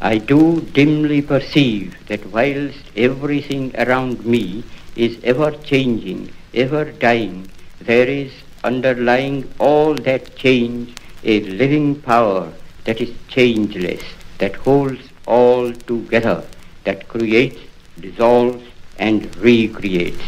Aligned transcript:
I 0.00 0.18
do 0.18 0.60
dimly 0.60 1.22
perceive 1.22 1.96
that 2.08 2.26
whilst 2.26 2.78
everything 2.96 3.74
around 3.76 4.26
me 4.26 4.62
is 4.94 5.18
ever 5.24 5.50
changing, 5.50 6.32
ever 6.52 6.84
dying, 6.84 7.50
there 7.80 8.06
is 8.06 8.32
underlying 8.62 9.48
all 9.58 9.94
that 9.94 10.36
change 10.36 10.94
a 11.24 11.40
living 11.40 12.00
power 12.02 12.52
that 12.84 13.00
is 13.00 13.12
changeless, 13.28 14.02
that 14.38 14.54
holds 14.54 15.08
all 15.26 15.72
together, 15.72 16.44
that 16.84 17.08
creates, 17.08 17.58
dissolves, 17.98 18.62
and 18.98 19.34
recreates. 19.36 20.22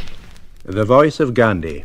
The 0.64 0.85
voice 0.85 1.21
of 1.21 1.35
Gandhi. 1.35 1.85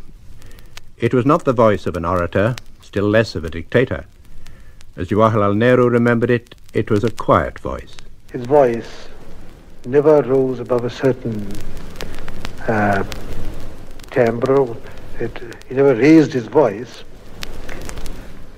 It 0.98 1.14
was 1.14 1.26
not 1.26 1.44
the 1.44 1.52
voice 1.52 1.86
of 1.86 1.96
an 1.96 2.04
orator, 2.04 2.56
still 2.80 3.08
less 3.08 3.34
of 3.34 3.44
a 3.44 3.50
dictator. 3.50 4.06
As 4.96 5.08
Jawaharlal 5.08 5.56
Nehru 5.56 5.88
remembered 5.88 6.30
it, 6.30 6.54
it 6.72 6.88
was 6.88 7.02
a 7.02 7.10
quiet 7.10 7.58
voice. 7.58 7.96
His 8.32 8.46
voice 8.46 9.08
never 9.86 10.22
rose 10.22 10.60
above 10.60 10.84
a 10.84 10.90
certain 10.90 11.50
uh, 12.68 13.02
timbre. 14.12 14.76
It, 15.18 15.36
he 15.68 15.74
never 15.74 15.96
raised 15.96 16.32
his 16.32 16.46
voice, 16.46 17.02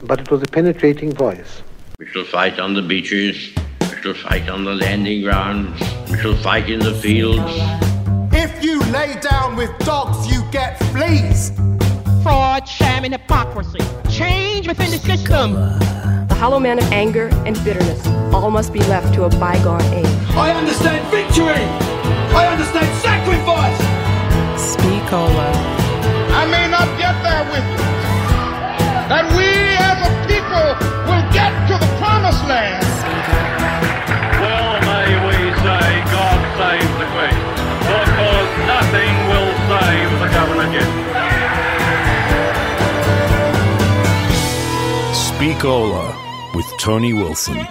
but 0.02 0.20
it 0.20 0.30
was 0.30 0.42
a 0.42 0.46
penetrating 0.46 1.10
voice. 1.14 1.62
We 1.98 2.06
shall 2.08 2.24
fight 2.24 2.58
on 2.58 2.74
the 2.74 2.82
beaches. 2.82 3.54
We 3.80 4.02
shall 4.02 4.14
fight 4.14 4.50
on 4.50 4.64
the 4.64 4.74
landing 4.74 5.22
grounds. 5.22 5.80
We 6.10 6.18
shall 6.18 6.36
fight 6.36 6.68
in 6.68 6.80
the 6.80 6.94
fields. 6.96 7.50
If 8.34 8.62
you 8.62 8.80
lay 8.92 9.18
down 9.20 9.56
with 9.56 9.70
dogs, 9.78 10.30
you 10.30 10.44
get 10.52 10.78
fleas. 10.92 11.50
Fraud, 12.22 12.68
sham, 12.68 13.04
and 13.04 13.14
hypocrisy. 13.14 13.80
Change 14.10 14.68
within 14.68 14.90
the 14.90 14.98
system. 14.98 16.25
The 16.36 16.42
hollow 16.42 16.60
man 16.60 16.78
of 16.78 16.84
anger 16.92 17.30
and 17.48 17.56
bitterness 17.64 18.06
all 18.28 18.50
must 18.50 18.70
be 18.70 18.80
left 18.92 19.14
to 19.14 19.24
a 19.24 19.30
bygone 19.40 19.80
age. 19.96 20.04
I 20.36 20.52
understand 20.52 21.00
victory. 21.08 21.64
I 22.36 22.44
understand 22.52 22.84
sacrifice. 23.00 23.80
Speakola. 24.60 25.48
I 26.36 26.44
may 26.44 26.68
not 26.68 26.92
get 27.00 27.16
there 27.24 27.40
with 27.48 27.64
you. 27.64 27.88
That 29.08 29.32
we 29.32 29.48
as 29.80 29.96
a 30.04 30.12
people 30.28 30.68
will 31.08 31.24
get 31.32 31.56
to 31.72 31.80
the 31.80 31.88
promised 31.96 32.44
land. 32.44 32.84
Well, 34.36 34.76
may 34.84 35.08
we 35.24 35.40
say 35.64 35.88
God 36.12 36.38
save 36.60 36.92
the 37.00 37.08
Queen, 37.16 37.40
because 37.80 38.50
nothing 38.68 39.14
will 39.32 39.56
save 39.72 40.10
the 40.20 40.28
government 40.36 40.70
yet. 40.76 40.92
Speakola 45.16 46.25
with 46.56 46.78
Tony 46.78 47.12
Wilson. 47.12 47.68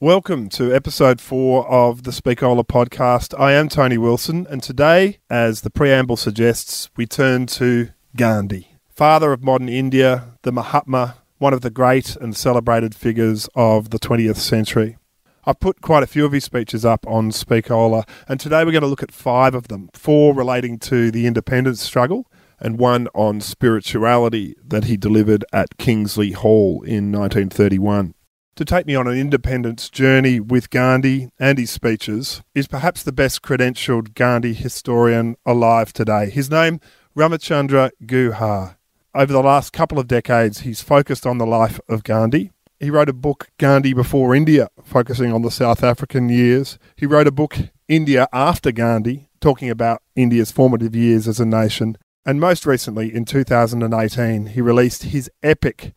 Welcome 0.00 0.48
to 0.48 0.74
episode 0.74 1.20
four 1.20 1.68
of 1.70 2.04
the 2.04 2.10
Speakola 2.10 2.64
podcast. 2.66 3.38
I 3.38 3.52
am 3.52 3.68
Tony 3.68 3.98
Wilson, 3.98 4.46
and 4.48 4.62
today, 4.62 5.18
as 5.28 5.60
the 5.60 5.68
preamble 5.68 6.16
suggests, 6.16 6.88
we 6.96 7.04
turn 7.04 7.44
to 7.48 7.90
Gandhi, 8.16 8.78
father 8.88 9.34
of 9.34 9.42
modern 9.42 9.68
India, 9.68 10.38
the 10.40 10.52
Mahatma, 10.52 11.16
one 11.36 11.52
of 11.52 11.60
the 11.60 11.68
great 11.68 12.16
and 12.16 12.34
celebrated 12.34 12.94
figures 12.94 13.46
of 13.54 13.90
the 13.90 13.98
20th 13.98 14.38
century. 14.38 14.96
I've 15.44 15.60
put 15.60 15.82
quite 15.82 16.02
a 16.02 16.06
few 16.06 16.24
of 16.24 16.32
his 16.32 16.44
speeches 16.44 16.82
up 16.82 17.06
on 17.06 17.30
Speakola, 17.30 18.08
and 18.26 18.40
today 18.40 18.64
we're 18.64 18.72
going 18.72 18.80
to 18.80 18.88
look 18.88 19.02
at 19.02 19.12
five 19.12 19.54
of 19.54 19.68
them 19.68 19.90
four 19.92 20.34
relating 20.34 20.78
to 20.78 21.10
the 21.10 21.26
independence 21.26 21.82
struggle, 21.82 22.30
and 22.64 22.78
one 22.78 23.06
on 23.14 23.42
spirituality 23.42 24.56
that 24.66 24.84
he 24.84 24.96
delivered 24.96 25.44
at 25.52 25.76
Kingsley 25.76 26.32
Hall 26.32 26.82
in 26.82 27.12
1931. 27.12 28.14
To 28.56 28.64
take 28.64 28.86
me 28.86 28.94
on 28.94 29.06
an 29.06 29.18
independence 29.18 29.90
journey 29.90 30.40
with 30.40 30.70
Gandhi 30.70 31.28
and 31.38 31.58
his 31.58 31.70
speeches 31.70 32.42
is 32.54 32.66
perhaps 32.66 33.02
the 33.02 33.12
best 33.12 33.42
credentialed 33.42 34.14
Gandhi 34.14 34.54
historian 34.54 35.36
alive 35.44 35.92
today. 35.92 36.30
His 36.30 36.50
name, 36.50 36.80
Ramachandra 37.14 37.90
Guha. 38.04 38.76
Over 39.14 39.32
the 39.32 39.42
last 39.42 39.72
couple 39.74 39.98
of 39.98 40.08
decades, 40.08 40.60
he's 40.60 40.80
focused 40.80 41.26
on 41.26 41.36
the 41.36 41.46
life 41.46 41.78
of 41.88 42.02
Gandhi. 42.02 42.50
He 42.80 42.90
wrote 42.90 43.10
a 43.10 43.12
book, 43.12 43.50
Gandhi 43.58 43.92
Before 43.92 44.34
India, 44.34 44.68
focusing 44.82 45.32
on 45.32 45.42
the 45.42 45.50
South 45.50 45.84
African 45.84 46.28
years. 46.30 46.78
He 46.96 47.06
wrote 47.06 47.26
a 47.26 47.32
book, 47.32 47.58
India 47.88 48.26
After 48.32 48.72
Gandhi, 48.72 49.28
talking 49.40 49.68
about 49.68 50.00
India's 50.16 50.50
formative 50.50 50.96
years 50.96 51.28
as 51.28 51.38
a 51.38 51.44
nation. 51.44 51.98
And 52.26 52.40
most 52.40 52.64
recently, 52.64 53.14
in 53.14 53.26
2018, 53.26 54.46
he 54.46 54.60
released 54.62 55.02
his 55.02 55.30
epic 55.42 55.92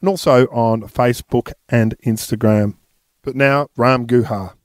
and 0.00 0.08
also 0.08 0.46
on 0.46 0.82
Facebook 0.82 1.52
and 1.68 1.96
Instagram. 2.04 2.76
But 3.22 3.36
now, 3.36 3.68
Ram 3.76 4.06
Guha. 4.06 4.57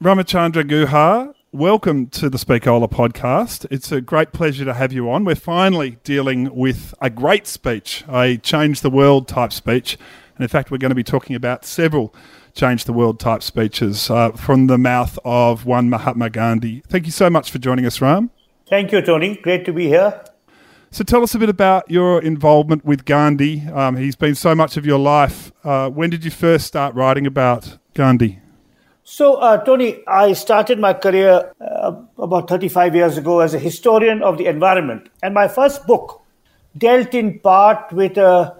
Ramachandra 0.00 0.62
Guha, 0.62 1.34
welcome 1.50 2.06
to 2.06 2.30
the 2.30 2.38
Speakola 2.38 2.88
podcast. 2.88 3.66
It's 3.68 3.90
a 3.90 4.00
great 4.00 4.30
pleasure 4.30 4.64
to 4.64 4.72
have 4.72 4.92
you 4.92 5.10
on. 5.10 5.24
We're 5.24 5.34
finally 5.34 5.98
dealing 6.04 6.54
with 6.54 6.94
a 7.00 7.10
great 7.10 7.48
speech, 7.48 8.04
a 8.08 8.36
change 8.36 8.82
the 8.82 8.90
world 8.90 9.26
type 9.26 9.52
speech. 9.52 9.98
And 10.36 10.44
in 10.44 10.48
fact, 10.48 10.70
we're 10.70 10.78
going 10.78 10.92
to 10.92 10.94
be 10.94 11.02
talking 11.02 11.34
about 11.34 11.64
several 11.64 12.14
change 12.54 12.84
the 12.84 12.92
world 12.92 13.18
type 13.18 13.42
speeches 13.42 14.08
uh, 14.08 14.30
from 14.30 14.68
the 14.68 14.78
mouth 14.78 15.18
of 15.24 15.66
one 15.66 15.90
Mahatma 15.90 16.30
Gandhi. 16.30 16.84
Thank 16.86 17.06
you 17.06 17.12
so 17.12 17.28
much 17.28 17.50
for 17.50 17.58
joining 17.58 17.84
us, 17.84 18.00
Ram. 18.00 18.30
Thank 18.68 18.92
you, 18.92 19.02
Tony. 19.02 19.34
Great 19.34 19.64
to 19.64 19.72
be 19.72 19.88
here. 19.88 20.24
So 20.92 21.02
tell 21.02 21.24
us 21.24 21.34
a 21.34 21.40
bit 21.40 21.48
about 21.48 21.90
your 21.90 22.22
involvement 22.22 22.84
with 22.84 23.04
Gandhi. 23.04 23.66
Um, 23.66 23.96
he's 23.96 24.14
been 24.14 24.36
so 24.36 24.54
much 24.54 24.76
of 24.76 24.86
your 24.86 25.00
life. 25.00 25.50
Uh, 25.64 25.90
when 25.90 26.08
did 26.08 26.24
you 26.24 26.30
first 26.30 26.68
start 26.68 26.94
writing 26.94 27.26
about 27.26 27.78
Gandhi? 27.94 28.38
So, 29.10 29.36
uh, 29.36 29.56
Tony, 29.64 30.06
I 30.06 30.34
started 30.34 30.78
my 30.78 30.92
career 30.92 31.50
uh, 31.62 31.92
about 32.18 32.46
35 32.46 32.94
years 32.94 33.16
ago 33.16 33.40
as 33.40 33.54
a 33.54 33.58
historian 33.58 34.22
of 34.22 34.36
the 34.36 34.44
environment. 34.44 35.08
And 35.22 35.32
my 35.32 35.48
first 35.48 35.86
book 35.86 36.20
dealt 36.76 37.14
in 37.14 37.38
part 37.38 37.90
with 37.90 38.18
a 38.18 38.54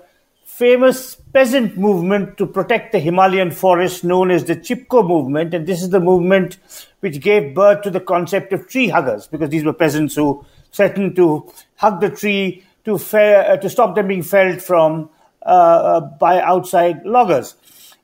famous 0.46 1.16
peasant 1.34 1.76
movement 1.76 2.38
to 2.38 2.46
protect 2.46 2.92
the 2.92 2.98
Himalayan 2.98 3.50
forest 3.50 4.04
known 4.04 4.30
as 4.30 4.46
the 4.46 4.56
Chipko 4.56 5.06
movement. 5.06 5.52
And 5.52 5.66
this 5.66 5.82
is 5.82 5.90
the 5.90 6.00
movement 6.00 6.56
which 7.00 7.20
gave 7.20 7.54
birth 7.54 7.82
to 7.82 7.90
the 7.90 8.00
concept 8.00 8.54
of 8.54 8.66
tree 8.68 8.88
huggers, 8.88 9.26
because 9.26 9.50
these 9.50 9.64
were 9.64 9.74
peasants 9.74 10.14
who 10.14 10.46
threatened 10.72 11.14
to 11.16 11.52
hug 11.76 12.00
the 12.00 12.08
tree 12.08 12.64
to, 12.86 12.94
uh, 12.94 13.58
to 13.58 13.68
stop 13.68 13.94
them 13.94 14.08
being 14.08 14.22
felled 14.22 14.62
from 14.62 15.10
uh, 15.42 15.48
uh, 15.48 16.00
by 16.00 16.40
outside 16.40 17.04
loggers. 17.04 17.54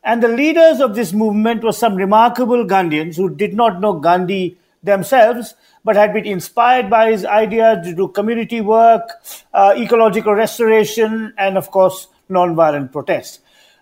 And 0.04 0.22
the 0.22 0.28
leaders 0.28 0.80
of 0.80 0.94
this 0.94 1.14
movement 1.14 1.64
were 1.64 1.72
some 1.72 1.96
remarkable 1.96 2.64
Gandhians 2.66 3.16
who 3.16 3.34
did 3.34 3.54
not 3.54 3.80
know 3.80 3.94
Gandhi 3.94 4.58
themselves, 4.82 5.54
but 5.82 5.96
had 5.96 6.12
been 6.12 6.26
inspired 6.26 6.90
by 6.90 7.10
his 7.10 7.24
ideas 7.24 7.86
to 7.86 7.94
do 7.94 8.08
community 8.08 8.60
work, 8.60 9.08
uh, 9.54 9.74
ecological 9.76 10.34
restoration, 10.34 11.32
and 11.38 11.56
of 11.56 11.70
course, 11.70 12.08
non-violent 12.28 12.92
protest. 12.92 13.40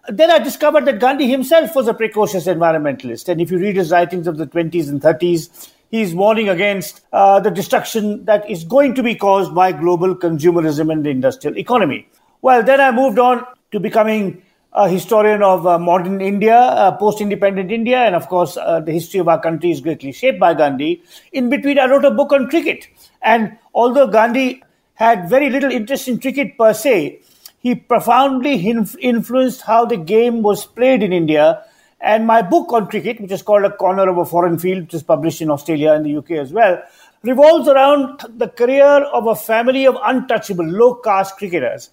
Then 0.08 0.30
I 0.30 0.38
discovered 0.38 0.84
that 0.86 1.00
Gandhi 1.00 1.28
himself 1.28 1.74
was 1.74 1.88
a 1.88 1.94
precocious 1.94 2.46
environmentalist. 2.46 3.28
And 3.28 3.40
if 3.40 3.50
you 3.50 3.58
read 3.58 3.76
his 3.76 3.90
writings 3.90 4.26
of 4.28 4.36
the 4.36 4.46
20s 4.46 4.88
and 4.88 5.00
30s, 5.00 5.70
he's 5.90 6.14
warning 6.14 6.48
against 6.48 7.02
uh, 7.12 7.40
the 7.40 7.50
destruction 7.50 8.24
that 8.24 8.48
is 8.48 8.64
going 8.64 8.94
to 8.94 9.02
be 9.02 9.14
caused 9.14 9.54
by 9.54 9.72
global 9.72 10.16
consumerism 10.16 10.90
and 10.90 11.04
the 11.04 11.10
industrial 11.10 11.56
economy. 11.58 12.08
Well, 12.42 12.62
then 12.62 12.80
I 12.80 12.90
moved 12.90 13.18
on 13.18 13.44
to 13.70 13.78
becoming 13.78 14.42
a 14.74 14.88
historian 14.88 15.42
of 15.42 15.66
uh, 15.66 15.78
modern 15.78 16.20
India, 16.20 16.56
uh, 16.56 16.96
post 16.96 17.20
independent 17.20 17.70
India, 17.70 17.98
and 17.98 18.14
of 18.14 18.28
course, 18.28 18.56
uh, 18.56 18.80
the 18.80 18.92
history 18.92 19.20
of 19.20 19.28
our 19.28 19.40
country 19.40 19.70
is 19.70 19.80
greatly 19.80 20.12
shaped 20.12 20.40
by 20.40 20.54
Gandhi. 20.54 21.02
In 21.32 21.50
between, 21.50 21.78
I 21.78 21.86
wrote 21.86 22.04
a 22.04 22.10
book 22.10 22.32
on 22.32 22.48
cricket. 22.48 22.88
And 23.20 23.58
although 23.74 24.06
Gandhi 24.06 24.62
had 24.94 25.28
very 25.28 25.50
little 25.50 25.70
interest 25.70 26.08
in 26.08 26.20
cricket 26.20 26.56
per 26.56 26.72
se, 26.72 27.20
he 27.58 27.74
profoundly 27.74 28.54
influenced 28.54 29.62
how 29.62 29.84
the 29.84 29.96
game 29.96 30.42
was 30.42 30.64
played 30.64 31.02
in 31.02 31.12
India. 31.12 31.64
And 32.00 32.26
my 32.26 32.42
book 32.42 32.72
on 32.72 32.88
cricket, 32.88 33.20
which 33.20 33.30
is 33.30 33.42
called 33.42 33.64
A 33.64 33.70
Corner 33.70 34.08
of 34.08 34.16
a 34.16 34.24
Foreign 34.24 34.58
Field, 34.58 34.84
which 34.84 34.94
is 34.94 35.02
published 35.02 35.42
in 35.42 35.50
Australia 35.50 35.92
and 35.92 36.04
the 36.04 36.16
UK 36.16 36.32
as 36.32 36.52
well, 36.52 36.82
revolves 37.22 37.68
around 37.68 38.22
the 38.36 38.48
career 38.48 39.04
of 39.04 39.26
a 39.26 39.36
family 39.36 39.86
of 39.86 39.96
untouchable, 40.02 40.64
low 40.64 40.94
caste 40.94 41.36
cricketers 41.36 41.90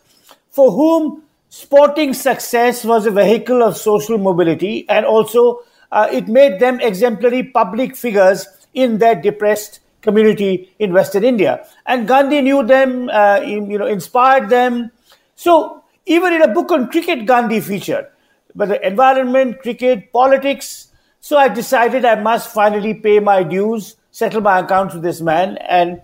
for 0.49 0.71
whom 0.71 1.23
sporting 1.50 2.13
success 2.13 2.86
was 2.86 3.06
a 3.06 3.12
vehicle 3.12 3.62
of 3.63 3.75
social 3.75 4.18
mobility 4.18 4.88
and 4.88 5.06
also 5.06 5.62
uh, 5.92 6.07
it 6.12 6.28
made 6.28 6.60
them 6.60 6.80
exemplary 6.80 7.44
public 7.44 7.96
figures 7.96 8.48
in 8.74 9.00
their 9.00 9.16
depressed 9.16 9.80
community 10.01 10.72
in 10.80 10.94
Western 10.94 11.24
India. 11.24 11.68
And 11.86 12.07
Gandhi 12.07 12.42
knew 12.42 12.63
them, 12.63 13.10
uh, 13.10 13.42
you 13.42 13.78
know, 13.78 13.88
inspired 13.88 14.50
them. 14.50 14.92
So 15.36 15.84
even 16.06 16.34
in 16.34 16.42
a 16.44 16.48
book 16.48 16.72
on 16.72 16.90
cricket, 16.90 17.25
Gandhi 17.25 17.60
featured, 17.60 18.07
but 18.56 18.69
the 18.69 18.88
environment, 18.88 19.60
cricket, 19.60 20.13
politics. 20.13 20.88
So 21.19 21.38
I 21.38 21.50
decided 21.50 22.06
I 22.06 22.16
must 22.16 22.54
finally 22.54 22.94
pay 22.94 23.19
my 23.19 23.44
dues, 23.44 23.98
settle 24.12 24.42
my 24.42 24.60
accounts 24.60 24.94
with 24.94 25.04
this 25.04 25.19
man, 25.19 25.57
and 25.57 26.01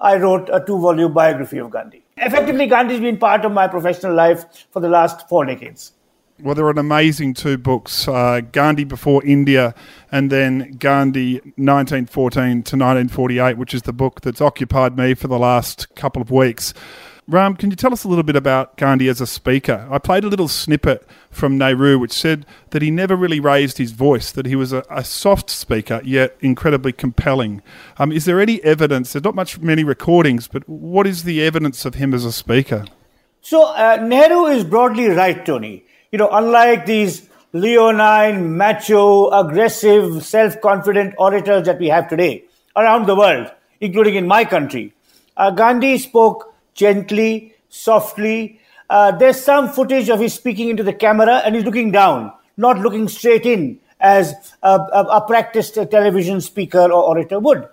I 0.00 0.16
wrote 0.16 0.48
a 0.50 0.64
two-volume 0.64 1.12
biography 1.12 1.58
of 1.58 1.70
Gandhi. 1.70 2.05
Effectively, 2.16 2.66
Gandhi's 2.66 3.00
been 3.00 3.18
part 3.18 3.44
of 3.44 3.52
my 3.52 3.68
professional 3.68 4.14
life 4.14 4.66
for 4.70 4.80
the 4.80 4.88
last 4.88 5.28
four 5.28 5.44
decades. 5.44 5.92
Well, 6.40 6.54
there 6.54 6.66
are 6.66 6.70
an 6.70 6.78
amazing 6.78 7.32
two 7.32 7.56
books 7.56 8.06
uh, 8.08 8.42
Gandhi 8.52 8.84
Before 8.84 9.24
India 9.24 9.74
and 10.12 10.30
then 10.30 10.76
Gandhi 10.78 11.34
1914 11.56 12.40
to 12.40 12.50
1948, 12.50 13.56
which 13.56 13.72
is 13.72 13.82
the 13.82 13.92
book 13.94 14.20
that's 14.20 14.42
occupied 14.42 14.98
me 14.98 15.14
for 15.14 15.28
the 15.28 15.38
last 15.38 15.94
couple 15.94 16.20
of 16.20 16.30
weeks. 16.30 16.74
Ram, 17.28 17.56
can 17.56 17.70
you 17.70 17.76
tell 17.76 17.92
us 17.92 18.04
a 18.04 18.08
little 18.08 18.22
bit 18.22 18.36
about 18.36 18.76
Gandhi 18.76 19.08
as 19.08 19.20
a 19.20 19.26
speaker? 19.26 19.88
I 19.90 19.98
played 19.98 20.22
a 20.22 20.28
little 20.28 20.46
snippet 20.46 21.04
from 21.28 21.58
Nehru, 21.58 21.98
which 21.98 22.12
said 22.12 22.46
that 22.70 22.82
he 22.82 22.92
never 22.92 23.16
really 23.16 23.40
raised 23.40 23.78
his 23.78 23.90
voice, 23.90 24.30
that 24.30 24.46
he 24.46 24.54
was 24.54 24.72
a, 24.72 24.84
a 24.88 25.02
soft 25.02 25.50
speaker, 25.50 26.00
yet 26.04 26.36
incredibly 26.40 26.92
compelling. 26.92 27.62
Um, 27.98 28.12
is 28.12 28.26
there 28.26 28.40
any 28.40 28.62
evidence? 28.62 29.12
There's 29.12 29.24
not 29.24 29.34
much 29.34 29.58
many 29.58 29.82
recordings, 29.82 30.46
but 30.46 30.68
what 30.68 31.04
is 31.04 31.24
the 31.24 31.42
evidence 31.42 31.84
of 31.84 31.96
him 31.96 32.14
as 32.14 32.24
a 32.24 32.30
speaker? 32.30 32.84
So 33.40 33.74
uh, 33.74 33.96
Nehru 34.00 34.46
is 34.46 34.62
broadly 34.62 35.08
right, 35.08 35.44
Tony. 35.44 35.84
You 36.12 36.18
know, 36.18 36.28
unlike 36.30 36.86
these 36.86 37.28
leonine, 37.52 38.56
macho, 38.56 39.30
aggressive, 39.30 40.24
self-confident 40.24 41.14
orators 41.18 41.66
that 41.66 41.80
we 41.80 41.88
have 41.88 42.08
today 42.08 42.44
around 42.76 43.06
the 43.06 43.16
world, 43.16 43.50
including 43.80 44.14
in 44.14 44.28
my 44.28 44.44
country, 44.44 44.94
uh, 45.36 45.50
Gandhi 45.50 45.98
spoke 45.98 46.52
gently, 46.76 47.54
softly. 47.68 48.60
Uh, 48.88 49.10
there's 49.10 49.42
some 49.42 49.68
footage 49.68 50.08
of 50.08 50.20
his 50.20 50.34
speaking 50.34 50.68
into 50.68 50.84
the 50.84 50.92
camera 50.92 51.42
and 51.44 51.56
he's 51.56 51.64
looking 51.64 51.90
down, 51.90 52.32
not 52.56 52.78
looking 52.78 53.08
straight 53.08 53.44
in 53.44 53.80
as 53.98 54.32
a, 54.62 54.78
a, 54.78 55.02
a 55.10 55.26
practiced 55.26 55.74
television 55.74 56.40
speaker 56.40 56.92
or 56.92 57.02
orator 57.02 57.40
would. 57.40 57.66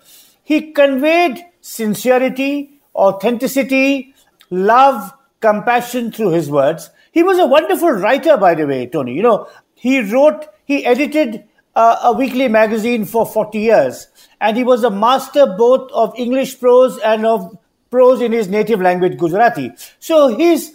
He 0.44 0.71
conveyed 0.71 1.45
sincerity, 1.61 2.81
authenticity, 2.95 4.15
love, 4.50 5.13
compassion 5.39 6.11
through 6.11 6.31
his 6.31 6.50
words. 6.50 6.89
He 7.11 7.21
was 7.21 7.38
a 7.38 7.45
wonderful 7.45 7.91
writer, 7.91 8.38
by 8.38 8.55
the 8.55 8.65
way, 8.65 8.88
Tony. 8.88 9.13
You 9.13 9.21
know, 9.21 9.47
he 9.75 10.00
wrote, 10.01 10.47
he 10.65 10.85
edited 10.85 11.44
uh, 11.75 11.97
a 12.03 12.13
weekly 12.13 12.47
magazine 12.47 13.05
for 13.05 13.25
40 13.25 13.59
years, 13.59 14.07
and 14.39 14.57
he 14.57 14.63
was 14.63 14.83
a 14.83 14.89
master 14.89 15.45
both 15.57 15.91
of 15.91 16.13
English 16.17 16.59
prose 16.59 16.97
and 17.00 17.25
of 17.25 17.57
prose 17.93 18.21
in 18.21 18.31
his 18.31 18.47
native 18.47 18.81
language, 18.81 19.17
Gujarati. 19.19 19.71
So 19.99 20.35
his, 20.35 20.73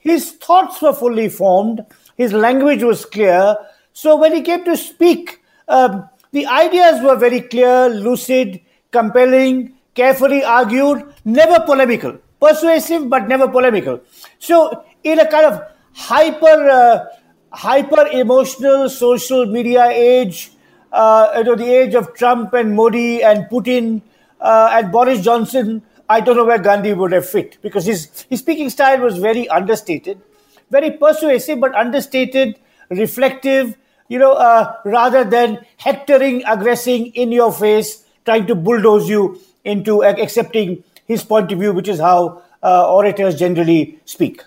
his 0.00 0.32
thoughts 0.32 0.82
were 0.82 0.92
fully 0.92 1.30
formed, 1.30 1.84
his 2.18 2.34
language 2.34 2.82
was 2.82 3.06
clear. 3.06 3.56
So 3.94 4.16
when 4.16 4.34
he 4.34 4.42
came 4.42 4.64
to 4.66 4.76
speak, 4.76 5.40
um, 5.68 6.08
the 6.32 6.46
ideas 6.46 7.02
were 7.02 7.16
very 7.16 7.40
clear, 7.40 7.88
lucid, 7.88 8.60
compelling, 8.92 9.72
carefully 9.94 10.44
argued, 10.44 11.02
never 11.24 11.60
polemical. 11.64 12.18
Persuasive, 12.40 13.08
but 13.08 13.26
never 13.28 13.48
polemical. 13.48 14.00
So, 14.38 14.84
in 15.02 15.18
a 15.18 15.30
kind 15.30 15.46
of 15.46 15.62
hyper, 15.92 16.56
uh, 16.70 17.04
hyper 17.52 18.06
emotional 18.12 18.88
social 18.88 19.46
media 19.46 19.88
age, 19.88 20.50
uh, 20.92 21.32
you 21.36 21.44
know, 21.44 21.54
the 21.54 21.70
age 21.80 21.94
of 21.94 22.14
Trump 22.14 22.54
and 22.54 22.74
Modi 22.74 23.22
and 23.22 23.44
Putin 23.50 24.00
uh, 24.40 24.70
and 24.72 24.90
Boris 24.90 25.22
Johnson, 25.22 25.82
I 26.10 26.18
don't 26.20 26.36
know 26.36 26.44
where 26.44 26.58
Gandhi 26.58 26.92
would 26.92 27.12
have 27.12 27.28
fit 27.28 27.58
because 27.62 27.86
his, 27.86 28.26
his 28.28 28.40
speaking 28.40 28.68
style 28.68 29.00
was 29.00 29.18
very 29.18 29.48
understated, 29.48 30.20
very 30.68 30.90
persuasive, 30.90 31.60
but 31.60 31.72
understated, 31.76 32.58
reflective, 32.90 33.76
you 34.08 34.18
know, 34.18 34.32
uh, 34.32 34.74
rather 34.84 35.22
than 35.22 35.64
hectoring, 35.76 36.42
aggressing 36.48 37.06
in 37.14 37.30
your 37.30 37.52
face, 37.52 38.04
trying 38.24 38.48
to 38.48 38.56
bulldoze 38.56 39.08
you 39.08 39.40
into 39.64 40.02
accepting 40.02 40.82
his 41.06 41.22
point 41.22 41.52
of 41.52 41.60
view, 41.60 41.72
which 41.72 41.86
is 41.86 42.00
how 42.00 42.42
uh, 42.60 42.92
orators 42.92 43.38
generally 43.38 44.00
speak. 44.04 44.42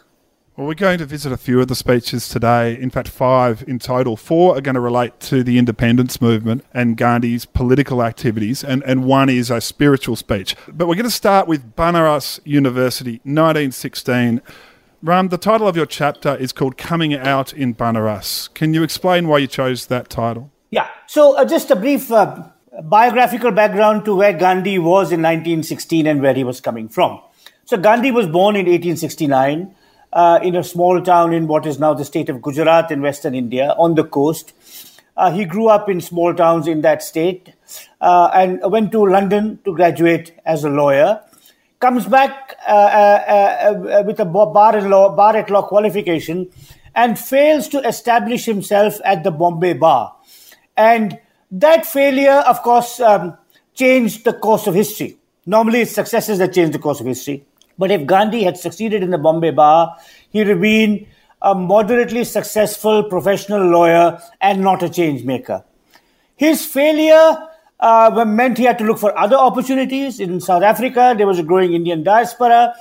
Well, 0.56 0.68
we're 0.68 0.76
going 0.76 1.00
to 1.00 1.08
visit 1.08 1.32
a 1.32 1.38
few 1.38 1.60
of 1.62 1.68
the 1.68 1.74
speeches 1.74 2.30
today. 2.30 2.80
In 2.80 2.92
fact, 2.92 3.08
five 3.08 3.64
in 3.68 3.80
total. 3.80 4.16
Four 4.16 4.56
are 4.56 4.62
going 4.62 4.76
to 4.76 4.82
relate 4.82 5.20
to 5.22 5.42
the 5.42 5.58
independence 5.58 6.22
movement 6.22 6.64
and 6.76 6.96
Gandhi's 6.96 7.44
political 7.44 8.04
activities, 8.04 8.64
and, 8.64 8.84
and 8.84 9.04
one 9.04 9.30
is 9.30 9.50
a 9.50 9.60
spiritual 9.60 10.16
speech. 10.16 10.56
But 10.68 10.88
we're 10.88 10.94
going 10.94 11.06
to 11.06 11.10
start 11.10 11.48
with 11.48 11.76
Banaras 11.76 12.40
University, 12.46 13.14
1916. 13.24 14.44
Ram, 15.02 15.30
the 15.30 15.40
title 15.40 15.68
of 15.68 15.76
your 15.76 15.88
chapter 15.88 16.36
is 16.36 16.52
called 16.52 16.78
Coming 16.78 17.16
Out 17.16 17.52
in 17.52 17.74
Banaras. 17.74 18.54
Can 18.54 18.76
you 18.76 18.84
explain 18.84 19.28
why 19.28 19.40
you 19.40 19.48
chose 19.48 19.88
that 19.88 20.08
title? 20.08 20.52
Yeah. 20.70 20.88
So, 21.08 21.36
uh, 21.36 21.46
just 21.46 21.72
a 21.72 21.76
brief 21.76 22.12
uh, 22.12 22.44
biographical 22.84 23.50
background 23.50 24.06
to 24.06 24.14
where 24.14 24.34
Gandhi 24.34 24.78
was 24.78 25.12
in 25.12 25.24
1916 25.24 26.06
and 26.06 26.22
where 26.22 26.36
he 26.36 26.44
was 26.44 26.62
coming 26.62 26.90
from. 26.90 27.20
So, 27.66 27.76
Gandhi 27.76 28.12
was 28.12 28.28
born 28.28 28.56
in 28.56 28.68
1869 28.68 29.78
uh, 30.14 30.40
in 30.42 30.56
a 30.56 30.64
small 30.64 31.02
town 31.02 31.34
in 31.34 31.48
what 31.48 31.66
is 31.66 31.80
now 31.80 31.94
the 31.94 32.06
state 32.06 32.30
of 32.30 32.42
Gujarat 32.42 32.92
in 32.92 33.02
western 33.02 33.36
India 33.36 33.76
on 33.78 33.96
the 33.96 34.04
coast. 34.04 34.54
Uh, 35.18 35.32
he 35.32 35.46
grew 35.46 35.68
up 35.68 35.90
in 35.90 36.02
small 36.02 36.34
towns 36.34 36.68
in 36.68 36.82
that 36.82 37.04
state 37.04 37.54
uh, 38.02 38.30
and 38.34 38.60
went 38.72 38.92
to 38.92 39.06
London 39.06 39.60
to 39.66 39.76
graduate 39.76 40.34
as 40.46 40.64
a 40.64 40.70
lawyer. 40.70 41.22
Comes 41.80 42.06
back 42.06 42.56
uh, 42.68 42.72
uh, 42.72 43.90
uh, 44.00 44.04
with 44.06 44.20
a 44.20 44.26
bar, 44.26 44.78
in 44.78 44.90
law, 44.90 45.16
bar 45.16 45.36
at 45.36 45.50
law 45.50 45.64
qualification 45.64 46.50
and 46.96 47.20
fails 47.20 47.68
to 47.68 47.80
establish 47.88 48.46
himself 48.46 49.00
at 49.04 49.24
the 49.24 49.32
Bombay 49.32 49.74
bar. 49.74 50.16
And 50.78 51.20
that 51.52 51.86
failure, 51.86 52.44
of 52.48 52.62
course, 52.62 53.00
um, 53.00 53.38
changed 53.74 54.26
the 54.26 54.34
course 54.34 54.68
of 54.68 54.76
history. 54.76 55.18
Normally, 55.46 55.82
it's 55.82 55.92
successes 55.92 56.40
that 56.40 56.54
change 56.54 56.72
the 56.72 56.80
course 56.80 57.00
of 57.00 57.06
history. 57.06 57.46
But 57.78 57.92
if 57.92 58.06
Gandhi 58.06 58.44
had 58.44 58.58
succeeded 58.58 59.04
in 59.04 59.10
the 59.10 59.18
Bombay 59.18 59.52
bar, 59.52 59.96
he 60.30 60.40
would 60.40 60.48
have 60.48 60.62
been 60.62 61.08
a 61.42 61.54
moderately 61.54 62.24
successful 62.24 63.04
professional 63.04 63.66
lawyer 63.68 64.20
and 64.42 64.62
not 64.62 64.82
a 64.82 64.90
change 64.90 65.24
maker. 65.24 65.64
His 66.36 66.66
failure 66.66 67.50
uh, 67.80 68.24
meant 68.26 68.58
he 68.58 68.64
had 68.64 68.78
to 68.80 68.86
look 68.86 68.98
for 68.98 69.18
other 69.18 69.36
opportunities. 69.36 70.20
In 70.20 70.40
South 70.40 70.64
Africa, 70.64 71.14
there 71.18 71.28
was 71.28 71.40
a 71.40 71.44
growing 71.44 71.74
Indian 71.74 72.04
diaspora. 72.04 72.74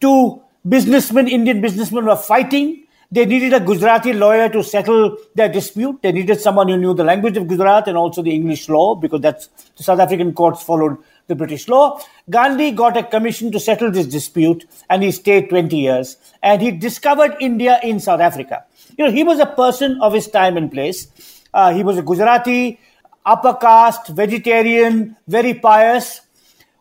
Two 0.00 0.42
businessmen, 0.66 1.28
Indian 1.28 1.60
businessmen, 1.60 2.06
were 2.06 2.16
fighting. 2.16 2.84
They 3.10 3.26
needed 3.26 3.52
a 3.52 3.60
Gujarati 3.60 4.14
lawyer 4.14 4.48
to 4.48 4.62
settle 4.62 5.18
their 5.34 5.50
dispute. 5.50 6.00
They 6.00 6.12
needed 6.12 6.40
someone 6.40 6.68
who 6.68 6.78
knew 6.78 6.94
the 6.94 7.04
language 7.04 7.36
of 7.36 7.46
Gujarat 7.46 7.88
and 7.88 7.98
also 7.98 8.22
the 8.22 8.34
English 8.34 8.70
law 8.70 8.94
because 8.94 9.20
that's 9.20 9.48
the 9.76 9.82
South 9.82 10.00
African 10.00 10.32
courts 10.32 10.62
followed 10.62 10.96
the 11.26 11.34
British 11.34 11.68
law. 11.68 12.00
Gandhi 12.30 12.70
got 12.70 12.96
a 12.96 13.02
commission 13.02 13.52
to 13.52 13.60
settle 13.60 13.90
this 13.90 14.06
dispute 14.06 14.66
and 14.90 15.02
he 15.02 15.10
stayed 15.10 15.48
20 15.48 15.76
years 15.76 16.16
and 16.42 16.60
he 16.60 16.70
discovered 16.70 17.36
India 17.40 17.78
in 17.82 18.00
South 18.00 18.20
Africa. 18.20 18.64
You 18.98 19.06
know, 19.06 19.10
he 19.10 19.24
was 19.24 19.38
a 19.38 19.46
person 19.46 19.98
of 20.00 20.12
his 20.12 20.28
time 20.28 20.56
and 20.56 20.70
place. 20.70 21.08
Uh, 21.54 21.72
he 21.72 21.82
was 21.82 21.98
a 21.98 22.02
Gujarati, 22.02 22.78
upper 23.24 23.54
caste, 23.54 24.08
vegetarian, 24.08 25.16
very 25.28 25.54
pious. 25.54 26.20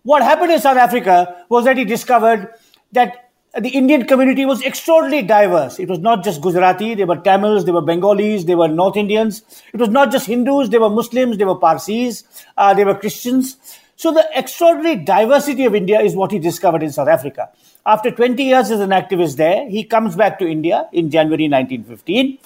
What 0.03 0.23
happened 0.23 0.51
in 0.51 0.59
South 0.59 0.77
Africa 0.77 1.45
was 1.49 1.65
that 1.65 1.77
he 1.77 1.85
discovered 1.85 2.49
that 2.91 3.31
the 3.59 3.69
Indian 3.69 4.05
community 4.05 4.45
was 4.45 4.63
extraordinarily 4.63 5.27
diverse. 5.27 5.77
It 5.77 5.89
was 5.89 5.99
not 5.99 6.23
just 6.23 6.41
Gujarati, 6.41 6.95
there 6.95 7.05
were 7.05 7.17
Tamils, 7.17 7.65
there 7.65 7.73
were 7.73 7.81
Bengalis, 7.81 8.45
there 8.45 8.57
were 8.57 8.69
North 8.69 8.95
Indians. 8.95 9.43
It 9.73 9.79
was 9.79 9.89
not 9.89 10.11
just 10.11 10.25
Hindus, 10.25 10.69
there 10.69 10.79
were 10.79 10.89
Muslims, 10.89 11.37
there 11.37 11.47
were 11.47 11.57
Parsis, 11.57 12.23
uh, 12.57 12.73
there 12.73 12.85
were 12.85 12.95
Christians. 12.95 13.57
So 14.01 14.11
the 14.11 14.27
extraordinary 14.33 14.95
diversity 14.95 15.65
of 15.65 15.75
India 15.75 16.01
is 16.01 16.15
what 16.15 16.31
he 16.31 16.39
discovered 16.39 16.81
in 16.81 16.91
South 16.91 17.07
Africa. 17.07 17.49
After 17.85 18.09
20 18.09 18.43
years 18.43 18.71
as 18.71 18.79
an 18.79 18.89
activist 18.89 19.35
there, 19.35 19.69
he 19.69 19.83
comes 19.83 20.15
back 20.15 20.39
to 20.39 20.47
India 20.47 20.89
in 20.91 21.11
January 21.11 21.47
1915. 21.47 22.39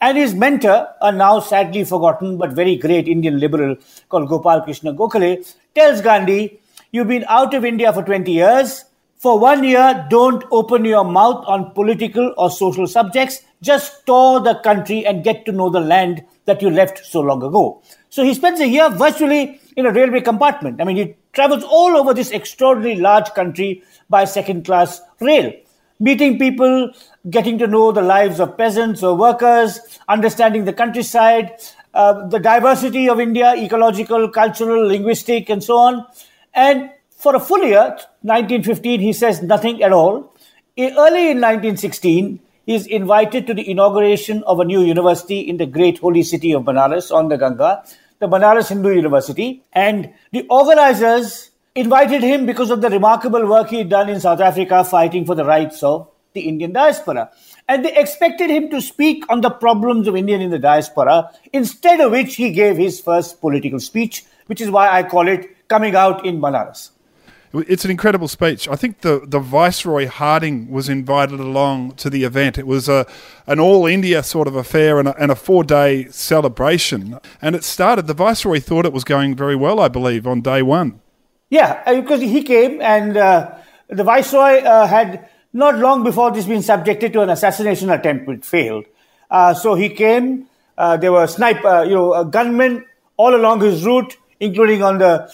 And 0.00 0.16
his 0.16 0.34
mentor, 0.34 0.88
a 1.02 1.12
now 1.12 1.40
sadly 1.40 1.84
forgotten 1.84 2.38
but 2.38 2.52
very 2.52 2.76
great 2.76 3.08
Indian 3.08 3.38
liberal 3.38 3.76
called 4.08 4.30
Gopal 4.30 4.62
Krishna 4.62 4.94
Gokhale, 4.94 5.54
tells 5.74 6.00
Gandhi, 6.00 6.58
You've 6.92 7.08
been 7.08 7.26
out 7.28 7.52
of 7.52 7.62
India 7.62 7.92
for 7.92 8.02
20 8.02 8.32
years 8.32 8.86
for 9.22 9.38
one 9.38 9.62
year, 9.62 10.04
don't 10.10 10.42
open 10.50 10.84
your 10.84 11.04
mouth 11.04 11.44
on 11.46 11.70
political 11.74 12.34
or 12.36 12.50
social 12.50 12.88
subjects. 12.88 13.42
Just 13.62 14.04
tour 14.04 14.40
the 14.40 14.56
country 14.64 15.06
and 15.06 15.22
get 15.22 15.46
to 15.46 15.52
know 15.52 15.70
the 15.70 15.78
land 15.78 16.24
that 16.46 16.60
you 16.60 16.70
left 16.70 17.06
so 17.06 17.20
long 17.20 17.40
ago. 17.40 17.80
So 18.10 18.24
he 18.24 18.34
spends 18.34 18.58
a 18.58 18.66
year 18.66 18.90
virtually 18.90 19.60
in 19.76 19.86
a 19.86 19.92
railway 19.92 20.20
compartment. 20.20 20.80
I 20.80 20.84
mean, 20.84 20.96
he 20.96 21.16
travels 21.32 21.64
all 21.64 21.96
over 21.96 22.14
this 22.14 22.32
extraordinarily 22.32 23.00
large 23.00 23.32
country 23.34 23.82
by 24.10 24.24
second 24.24 24.64
class 24.64 25.00
rail, 25.20 25.52
meeting 25.98 26.38
people, 26.38 26.92
getting 27.30 27.58
to 27.58 27.66
know 27.66 27.92
the 27.92 28.02
lives 28.02 28.40
of 28.40 28.56
peasants 28.56 29.02
or 29.02 29.16
workers, 29.16 29.80
understanding 30.08 30.64
the 30.64 30.72
countryside, 30.72 31.52
uh, 31.94 32.26
the 32.28 32.38
diversity 32.38 33.08
of 33.08 33.20
India, 33.20 33.54
ecological, 33.54 34.28
cultural, 34.28 34.86
linguistic, 34.86 35.48
and 35.48 35.62
so 35.62 35.76
on. 35.76 36.06
And 36.54 36.90
for 37.10 37.36
a 37.36 37.40
full 37.40 37.62
year, 37.62 37.96
1915, 38.22 39.00
he 39.00 39.12
says 39.12 39.42
nothing 39.42 39.82
at 39.82 39.92
all. 39.92 40.34
Early 40.78 41.30
in 41.30 41.40
1916, 41.40 42.40
he 42.66 42.74
is 42.74 42.86
invited 42.86 43.46
to 43.46 43.54
the 43.54 43.68
inauguration 43.68 44.42
of 44.44 44.60
a 44.60 44.64
new 44.64 44.82
university 44.82 45.40
in 45.40 45.56
the 45.56 45.66
great 45.66 45.98
holy 45.98 46.22
city 46.22 46.52
of 46.52 46.62
Banaras 46.62 47.14
on 47.14 47.28
the 47.28 47.36
Ganga, 47.36 47.84
the 48.22 48.28
Banaras 48.28 48.68
Hindu 48.68 48.94
University. 48.94 49.64
And 49.72 50.14
the 50.30 50.46
organizers 50.48 51.50
invited 51.74 52.22
him 52.22 52.46
because 52.46 52.70
of 52.70 52.80
the 52.80 52.88
remarkable 52.88 53.44
work 53.46 53.68
he 53.68 53.78
had 53.78 53.88
done 53.88 54.08
in 54.08 54.20
South 54.20 54.40
Africa 54.40 54.84
fighting 54.84 55.26
for 55.26 55.34
the 55.34 55.44
rights 55.44 55.82
of 55.82 56.08
the 56.32 56.42
Indian 56.42 56.72
diaspora. 56.72 57.30
And 57.68 57.84
they 57.84 57.94
expected 57.96 58.48
him 58.48 58.70
to 58.70 58.80
speak 58.80 59.24
on 59.28 59.40
the 59.40 59.50
problems 59.50 60.06
of 60.06 60.14
Indian 60.14 60.40
in 60.40 60.50
the 60.50 60.58
diaspora, 60.58 61.32
instead 61.52 62.00
of 62.00 62.12
which 62.12 62.36
he 62.36 62.52
gave 62.52 62.76
his 62.76 63.00
first 63.00 63.40
political 63.40 63.80
speech, 63.80 64.24
which 64.46 64.60
is 64.60 64.70
why 64.70 64.88
I 64.88 65.02
call 65.02 65.26
it 65.26 65.68
Coming 65.68 65.96
Out 65.96 66.24
in 66.24 66.40
Banaras. 66.40 66.90
It's 67.54 67.84
an 67.84 67.90
incredible 67.90 68.28
speech. 68.28 68.66
I 68.66 68.76
think 68.76 69.02
the, 69.02 69.20
the 69.26 69.38
Viceroy 69.38 70.06
Hardinge 70.06 70.70
was 70.70 70.88
invited 70.88 71.38
along 71.38 71.92
to 71.96 72.08
the 72.08 72.24
event. 72.24 72.56
It 72.56 72.66
was 72.66 72.88
a 72.88 73.06
an 73.46 73.60
all 73.60 73.86
India 73.86 74.22
sort 74.22 74.48
of 74.48 74.56
affair 74.56 74.98
and 74.98 75.08
a, 75.08 75.16
and 75.22 75.30
a 75.30 75.34
four 75.34 75.62
day 75.62 76.06
celebration. 76.08 77.18
And 77.42 77.54
it 77.54 77.62
started, 77.62 78.06
the 78.06 78.14
Viceroy 78.14 78.60
thought 78.60 78.86
it 78.86 78.92
was 78.92 79.04
going 79.04 79.36
very 79.36 79.56
well, 79.56 79.80
I 79.80 79.88
believe, 79.88 80.26
on 80.26 80.40
day 80.40 80.62
one. 80.62 81.00
Yeah, 81.50 81.82
uh, 81.84 82.00
because 82.00 82.22
he 82.22 82.42
came 82.42 82.80
and 82.80 83.18
uh, 83.18 83.54
the 83.88 84.04
Viceroy 84.04 84.62
uh, 84.62 84.86
had 84.86 85.28
not 85.52 85.76
long 85.76 86.02
before 86.02 86.30
this 86.30 86.46
been 86.46 86.62
subjected 86.62 87.12
to 87.12 87.20
an 87.20 87.28
assassination 87.28 87.90
attempt 87.90 88.26
which 88.26 88.44
failed. 88.44 88.86
Uh, 89.30 89.52
so 89.52 89.74
he 89.74 89.90
came, 89.90 90.46
uh, 90.78 90.96
there 90.96 91.12
were 91.12 91.26
sniper, 91.26 91.68
uh, 91.68 91.82
you 91.82 91.94
know, 91.94 92.24
gunmen 92.24 92.86
all 93.18 93.34
along 93.34 93.60
his 93.60 93.84
route, 93.84 94.16
including 94.40 94.82
on 94.82 94.96
the 94.96 95.30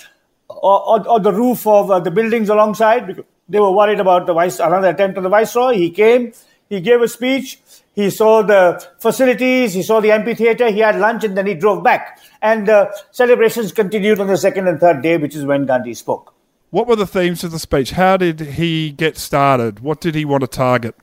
or, 0.48 1.20
the 1.20 1.32
roof 1.32 1.66
of 1.66 1.90
uh, 1.90 2.00
the 2.00 2.10
buildings 2.10 2.48
alongside 2.48 3.06
because 3.06 3.24
they 3.48 3.60
were 3.60 3.72
worried 3.72 4.00
about 4.00 4.26
the 4.26 4.34
vice 4.34 4.58
another 4.58 4.88
attempt 4.88 5.16
on 5.16 5.22
the 5.22 5.28
viceroy. 5.28 5.74
He 5.74 5.90
came, 5.90 6.32
he 6.68 6.80
gave 6.80 7.00
a 7.00 7.08
speech, 7.08 7.60
he 7.94 8.10
saw 8.10 8.42
the 8.42 8.84
facilities, 8.98 9.74
he 9.74 9.82
saw 9.82 10.00
the 10.00 10.12
amphitheater, 10.12 10.70
he 10.70 10.80
had 10.80 10.98
lunch, 10.98 11.24
and 11.24 11.36
then 11.36 11.46
he 11.46 11.54
drove 11.54 11.82
back. 11.82 12.20
And 12.42 12.68
the 12.68 12.94
celebrations 13.10 13.72
continued 13.72 14.20
on 14.20 14.26
the 14.26 14.36
second 14.36 14.68
and 14.68 14.78
third 14.78 15.02
day, 15.02 15.16
which 15.16 15.34
is 15.34 15.44
when 15.44 15.66
Gandhi 15.66 15.94
spoke. 15.94 16.34
What 16.70 16.86
were 16.86 16.96
the 16.96 17.06
themes 17.06 17.42
of 17.44 17.50
the 17.50 17.58
speech? 17.58 17.92
How 17.92 18.18
did 18.18 18.40
he 18.40 18.90
get 18.90 19.16
started? 19.16 19.80
What 19.80 20.00
did 20.00 20.14
he 20.14 20.24
want 20.24 20.42
to 20.42 20.46
target? 20.46 20.94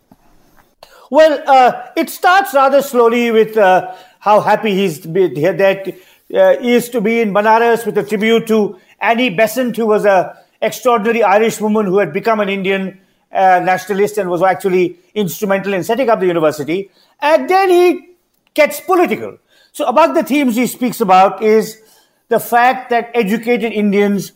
Well, 1.09 1.43
uh, 1.47 1.87
it 1.95 2.09
starts 2.09 2.53
rather 2.53 2.81
slowly 2.81 3.31
with 3.31 3.57
uh, 3.57 3.95
how 4.19 4.41
happy 4.41 4.73
he's 4.73 5.01
that 5.01 5.95
uh, 6.33 6.57
he 6.57 6.73
is 6.73 6.89
to 6.89 7.01
be 7.01 7.21
in 7.21 7.33
Banaras 7.33 7.85
with 7.85 7.97
a 7.97 8.03
tribute 8.03 8.47
to 8.47 8.79
Annie 9.11 9.29
Besant, 9.29 9.75
who 9.75 9.87
was 9.87 10.05
an 10.05 10.31
extraordinary 10.61 11.23
Irish 11.23 11.61
woman 11.61 11.85
who 11.85 11.99
had 11.99 12.11
become 12.11 12.39
an 12.39 12.49
Indian 12.49 12.99
uh, 13.31 13.61
nationalist 13.63 14.17
and 14.17 14.29
was 14.29 14.41
actually 14.41 14.97
instrumental 15.13 15.73
in 15.73 15.83
setting 15.83 16.09
up 16.09 16.19
the 16.19 16.27
university. 16.27 16.89
And 17.19 17.49
then 17.49 17.69
he 17.69 18.15
gets 18.53 18.79
political. 18.81 19.37
So 19.71 19.87
among 19.87 20.13
the 20.13 20.23
themes 20.23 20.55
he 20.55 20.67
speaks 20.67 21.01
about 21.01 21.43
is 21.43 21.81
the 22.29 22.39
fact 22.39 22.89
that 22.89 23.11
educated 23.13 23.73
Indians 23.73 24.31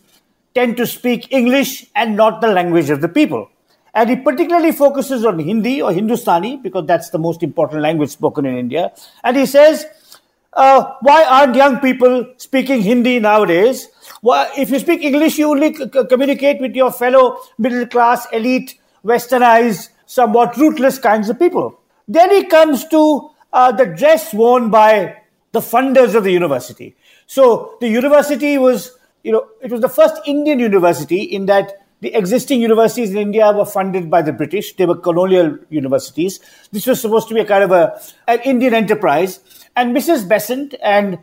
tend 0.54 0.76
to 0.76 0.86
speak 0.86 1.32
English 1.32 1.86
and 1.94 2.16
not 2.16 2.40
the 2.40 2.48
language 2.48 2.90
of 2.90 3.00
the 3.00 3.08
people. 3.08 3.48
And 3.94 4.10
he 4.10 4.16
particularly 4.16 4.72
focuses 4.72 5.24
on 5.24 5.38
Hindi 5.38 5.82
or 5.82 5.92
Hindustani 5.92 6.56
because 6.58 6.86
that's 6.86 7.10
the 7.10 7.18
most 7.18 7.42
important 7.42 7.82
language 7.82 8.10
spoken 8.10 8.46
in 8.46 8.56
India. 8.56 8.92
And 9.24 9.36
he 9.36 9.46
says, 9.46 9.86
uh, 10.52 10.94
why 11.00 11.24
aren't 11.24 11.54
young 11.54 11.78
people 11.78 12.26
speaking 12.36 12.82
Hindi 12.82 13.18
nowadays? 13.18 13.88
If 14.22 14.70
you 14.70 14.78
speak 14.78 15.02
English, 15.02 15.38
you 15.38 15.50
only 15.50 15.72
communicate 15.72 16.60
with 16.60 16.74
your 16.74 16.92
fellow 16.92 17.38
middle 17.58 17.86
class, 17.86 18.26
elite, 18.32 18.78
westernized, 19.04 19.88
somewhat 20.06 20.56
rootless 20.56 20.98
kinds 20.98 21.28
of 21.28 21.38
people. 21.38 21.80
Then 22.08 22.30
he 22.30 22.44
comes 22.44 22.86
to 22.88 23.30
uh, 23.52 23.72
the 23.72 23.86
dress 23.86 24.34
worn 24.34 24.70
by 24.70 25.16
the 25.52 25.60
funders 25.60 26.14
of 26.14 26.24
the 26.24 26.32
university. 26.32 26.96
So 27.26 27.76
the 27.80 27.88
university 27.88 28.58
was, 28.58 28.92
you 29.22 29.32
know, 29.32 29.48
it 29.60 29.70
was 29.70 29.80
the 29.80 29.88
first 29.88 30.14
Indian 30.26 30.58
university 30.58 31.22
in 31.22 31.46
that 31.46 31.86
the 32.00 32.14
existing 32.14 32.62
universities 32.62 33.10
in 33.10 33.18
India 33.18 33.52
were 33.52 33.66
funded 33.66 34.10
by 34.10 34.22
the 34.22 34.32
British. 34.32 34.72
They 34.74 34.86
were 34.86 34.96
colonial 34.96 35.58
universities. 35.68 36.40
This 36.72 36.86
was 36.86 37.00
supposed 37.00 37.28
to 37.28 37.34
be 37.34 37.40
a 37.40 37.44
kind 37.44 37.62
of 37.62 37.72
a, 37.72 38.00
an 38.26 38.40
Indian 38.40 38.74
enterprise. 38.74 39.40
And 39.76 39.94
Mrs. 39.94 40.28
Besant 40.28 40.74
and 40.82 41.18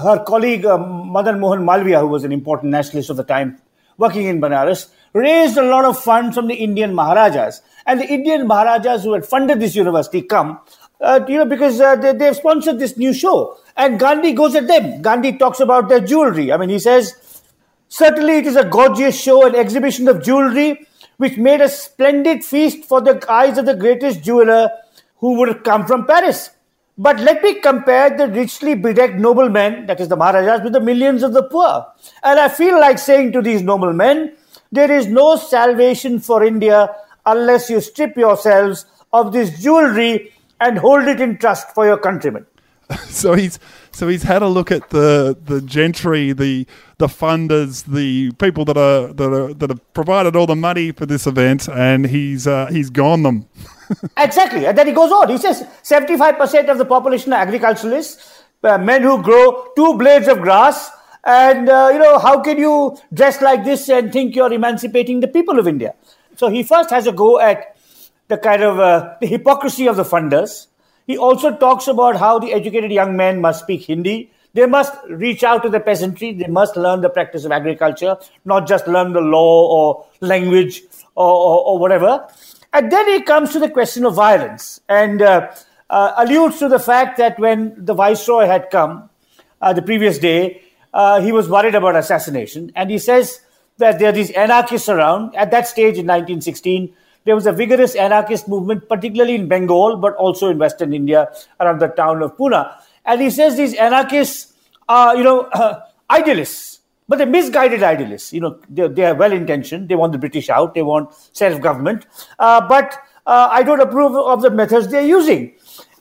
her 0.00 0.22
colleague 0.24 0.64
uh, 0.66 0.78
Madan 0.78 1.40
Mohan 1.40 1.64
Malviya, 1.64 2.00
who 2.00 2.08
was 2.08 2.24
an 2.24 2.32
important 2.32 2.70
nationalist 2.72 3.10
of 3.10 3.16
the 3.16 3.24
time, 3.24 3.58
working 3.96 4.26
in 4.26 4.40
Banaras, 4.40 4.88
raised 5.12 5.56
a 5.56 5.62
lot 5.62 5.84
of 5.84 5.98
funds 6.02 6.34
from 6.34 6.48
the 6.48 6.54
Indian 6.54 6.94
Maharajas. 6.94 7.62
And 7.86 8.00
the 8.00 8.06
Indian 8.06 8.46
Maharajas 8.46 9.04
who 9.04 9.12
had 9.12 9.24
funded 9.24 9.60
this 9.60 9.76
university 9.76 10.22
come, 10.22 10.58
uh, 11.00 11.20
you 11.28 11.38
know, 11.38 11.44
because 11.44 11.80
uh, 11.80 11.96
they, 11.96 12.12
they've 12.12 12.34
sponsored 12.34 12.78
this 12.78 12.96
new 12.96 13.12
show. 13.12 13.58
And 13.76 13.98
Gandhi 13.98 14.32
goes 14.32 14.54
at 14.54 14.66
them. 14.66 15.02
Gandhi 15.02 15.36
talks 15.36 15.60
about 15.60 15.88
their 15.88 16.00
jewelry. 16.00 16.52
I 16.52 16.56
mean, 16.56 16.70
he 16.70 16.78
says, 16.78 17.42
certainly 17.88 18.38
it 18.38 18.46
is 18.46 18.56
a 18.56 18.64
gorgeous 18.64 19.20
show, 19.20 19.46
an 19.46 19.54
exhibition 19.54 20.08
of 20.08 20.22
jewelry, 20.22 20.86
which 21.18 21.36
made 21.36 21.60
a 21.60 21.68
splendid 21.68 22.44
feast 22.44 22.84
for 22.84 23.00
the 23.00 23.24
eyes 23.30 23.58
of 23.58 23.66
the 23.66 23.76
greatest 23.76 24.22
jeweler 24.22 24.70
who 25.18 25.38
would 25.38 25.62
come 25.62 25.86
from 25.86 26.06
Paris. 26.06 26.50
But 26.96 27.18
let 27.18 27.42
me 27.42 27.60
compare 27.60 28.16
the 28.16 28.28
richly 28.28 28.74
bedecked 28.74 29.16
noblemen, 29.16 29.86
that 29.86 30.00
is 30.00 30.08
the 30.08 30.16
Maharajas, 30.16 30.62
with 30.62 30.72
the 30.72 30.80
millions 30.80 31.24
of 31.24 31.32
the 31.32 31.42
poor. 31.42 31.86
And 32.22 32.38
I 32.38 32.48
feel 32.48 32.78
like 32.78 32.98
saying 32.98 33.32
to 33.32 33.42
these 33.42 33.62
noblemen, 33.62 34.36
there 34.70 34.90
is 34.90 35.08
no 35.08 35.36
salvation 35.36 36.20
for 36.20 36.44
India 36.44 36.94
unless 37.26 37.68
you 37.68 37.80
strip 37.80 38.16
yourselves 38.16 38.86
of 39.12 39.32
this 39.32 39.60
jewelry 39.60 40.32
and 40.60 40.78
hold 40.78 41.04
it 41.04 41.20
in 41.20 41.38
trust 41.38 41.70
for 41.74 41.84
your 41.84 41.98
countrymen. 41.98 42.46
so 43.08 43.34
he's 43.34 43.58
so 43.92 44.08
he's 44.08 44.22
had 44.22 44.42
a 44.42 44.48
look 44.48 44.70
at 44.70 44.90
the 44.90 45.36
the 45.44 45.60
gentry, 45.62 46.32
the 46.32 46.66
the 46.98 47.06
funders, 47.06 47.84
the 47.84 48.32
people 48.32 48.64
that 48.66 48.76
are 48.76 49.12
that 49.12 49.32
are 49.32 49.54
that 49.54 49.70
have 49.70 49.94
provided 49.94 50.36
all 50.36 50.46
the 50.46 50.56
money 50.56 50.92
for 50.92 51.06
this 51.06 51.26
event, 51.26 51.68
and 51.68 52.06
he's 52.06 52.46
uh, 52.46 52.66
he's 52.66 52.90
gone 52.90 53.22
them. 53.22 53.46
exactly, 54.16 54.66
and 54.66 54.76
then 54.76 54.86
he 54.86 54.92
goes 54.92 55.12
on. 55.12 55.28
He 55.28 55.38
says 55.38 55.66
seventy 55.82 56.16
five 56.16 56.36
percent 56.36 56.68
of 56.68 56.78
the 56.78 56.84
population 56.84 57.32
are 57.32 57.40
agriculturalists, 57.40 58.42
uh, 58.62 58.78
men 58.78 59.02
who 59.02 59.22
grow 59.22 59.68
two 59.76 59.94
blades 59.94 60.28
of 60.28 60.40
grass. 60.40 60.90
And 61.26 61.70
uh, 61.70 61.88
you 61.92 61.98
know 61.98 62.18
how 62.18 62.40
can 62.40 62.58
you 62.58 62.98
dress 63.12 63.40
like 63.40 63.64
this 63.64 63.88
and 63.88 64.12
think 64.12 64.36
you're 64.36 64.52
emancipating 64.52 65.20
the 65.20 65.28
people 65.28 65.58
of 65.58 65.66
India? 65.66 65.94
So 66.36 66.48
he 66.48 66.62
first 66.62 66.90
has 66.90 67.06
a 67.06 67.12
go 67.12 67.40
at 67.40 67.76
the 68.28 68.36
kind 68.36 68.62
of 68.62 68.78
uh, 68.78 69.14
the 69.20 69.26
hypocrisy 69.26 69.86
of 69.86 69.96
the 69.96 70.02
funders 70.02 70.66
he 71.06 71.18
also 71.18 71.54
talks 71.54 71.86
about 71.86 72.16
how 72.16 72.38
the 72.38 72.52
educated 72.52 72.90
young 72.90 73.16
men 73.16 73.40
must 73.40 73.60
speak 73.60 73.82
Hindi. 73.82 74.30
They 74.54 74.66
must 74.66 74.94
reach 75.08 75.42
out 75.42 75.62
to 75.64 75.68
the 75.68 75.80
peasantry. 75.80 76.32
They 76.32 76.46
must 76.46 76.76
learn 76.76 77.00
the 77.00 77.10
practice 77.10 77.44
of 77.44 77.52
agriculture, 77.52 78.16
not 78.44 78.66
just 78.66 78.86
learn 78.86 79.12
the 79.12 79.20
law 79.20 79.68
or 79.68 80.06
language 80.20 80.82
or, 81.14 81.28
or, 81.28 81.66
or 81.66 81.78
whatever. 81.78 82.26
And 82.74 82.90
then 82.90 83.06
he 83.06 83.22
comes 83.22 83.52
to 83.52 83.60
the 83.60 83.70
question 83.70 84.04
of 84.04 84.16
violence 84.16 84.80
and 84.88 85.22
uh, 85.22 85.52
uh, 85.88 86.12
alludes 86.16 86.58
to 86.58 86.68
the 86.68 86.80
fact 86.80 87.18
that 87.18 87.38
when 87.38 87.72
the 87.84 87.94
viceroy 87.94 88.46
had 88.46 88.68
come 88.68 89.10
uh, 89.62 89.72
the 89.72 89.80
previous 89.80 90.18
day, 90.18 90.60
uh, 90.92 91.20
he 91.20 91.30
was 91.30 91.48
worried 91.48 91.76
about 91.76 91.94
assassination. 91.94 92.72
And 92.74 92.90
he 92.90 92.98
says 92.98 93.40
that 93.78 94.00
there 94.00 94.08
are 94.08 94.12
these 94.12 94.32
anarchists 94.32 94.88
around. 94.88 95.36
At 95.36 95.52
that 95.52 95.68
stage 95.68 95.98
in 95.98 96.06
1916, 96.06 96.92
there 97.24 97.36
was 97.36 97.46
a 97.46 97.52
vigorous 97.52 97.94
anarchist 97.94 98.48
movement, 98.48 98.88
particularly 98.88 99.36
in 99.36 99.46
Bengal, 99.46 99.96
but 99.96 100.16
also 100.16 100.50
in 100.50 100.58
Western 100.58 100.92
India 100.92 101.30
around 101.60 101.78
the 101.78 101.88
town 101.88 102.22
of 102.22 102.36
Pune. 102.36 102.74
And 103.04 103.20
he 103.20 103.30
says 103.30 103.56
these 103.56 103.74
anarchists 103.74 104.52
are, 104.88 105.16
you 105.16 105.22
know, 105.22 105.48
idealists, 106.10 106.73
but 107.08 107.18
they're 107.18 107.26
misguided 107.26 107.82
idealists. 107.82 108.32
You 108.32 108.40
know, 108.40 108.60
they're, 108.68 108.88
they 108.88 109.04
are 109.04 109.14
well 109.14 109.32
intentioned. 109.32 109.88
They 109.88 109.94
want 109.94 110.12
the 110.12 110.18
British 110.18 110.48
out. 110.48 110.74
They 110.74 110.82
want 110.82 111.14
self 111.32 111.60
government. 111.60 112.06
Uh, 112.38 112.66
but 112.66 112.94
uh, 113.26 113.48
I 113.50 113.62
don't 113.62 113.80
approve 113.80 114.14
of 114.14 114.42
the 114.42 114.50
methods 114.50 114.88
they're 114.88 115.06
using. 115.06 115.54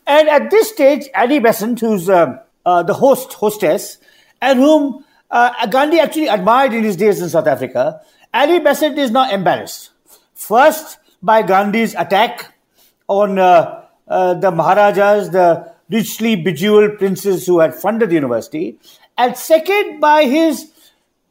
And 0.06 0.28
at 0.30 0.52
this 0.52 0.70
stage, 0.70 1.08
Annie 1.16 1.40
Besant, 1.40 1.80
who's 1.80 2.10
uh, 2.10 2.40
uh, 2.66 2.84
the 2.84 2.94
host, 2.94 3.34
hostess, 3.34 3.98
and 4.42 4.60
whom 4.60 5.06
uh, 5.32 5.66
Gandhi 5.68 6.00
actually 6.00 6.28
admired 6.28 6.74
in 6.74 6.84
his 6.84 6.96
days 6.96 7.22
in 7.22 7.30
South 7.30 7.48
Africa, 7.48 8.02
Annie 8.34 8.60
Besant 8.60 8.98
is 8.98 9.12
now 9.12 9.30
embarrassed. 9.30 9.92
First, 10.34 10.98
by 11.22 11.42
Gandhi's 11.42 11.96
attack 11.96 12.54
on 13.08 13.40
uh, 13.40 13.86
uh, 14.08 14.34
the 14.34 14.52
Maharajas, 14.52 15.30
the 15.30 15.72
richly 15.90 16.36
bejeweled 16.36 16.98
princes 16.98 17.46
who 17.46 17.60
had 17.60 17.74
funded 17.74 18.10
the 18.10 18.16
university, 18.16 18.78
and 19.18 19.38
second, 19.38 20.00
by 20.00 20.26
his 20.26 20.73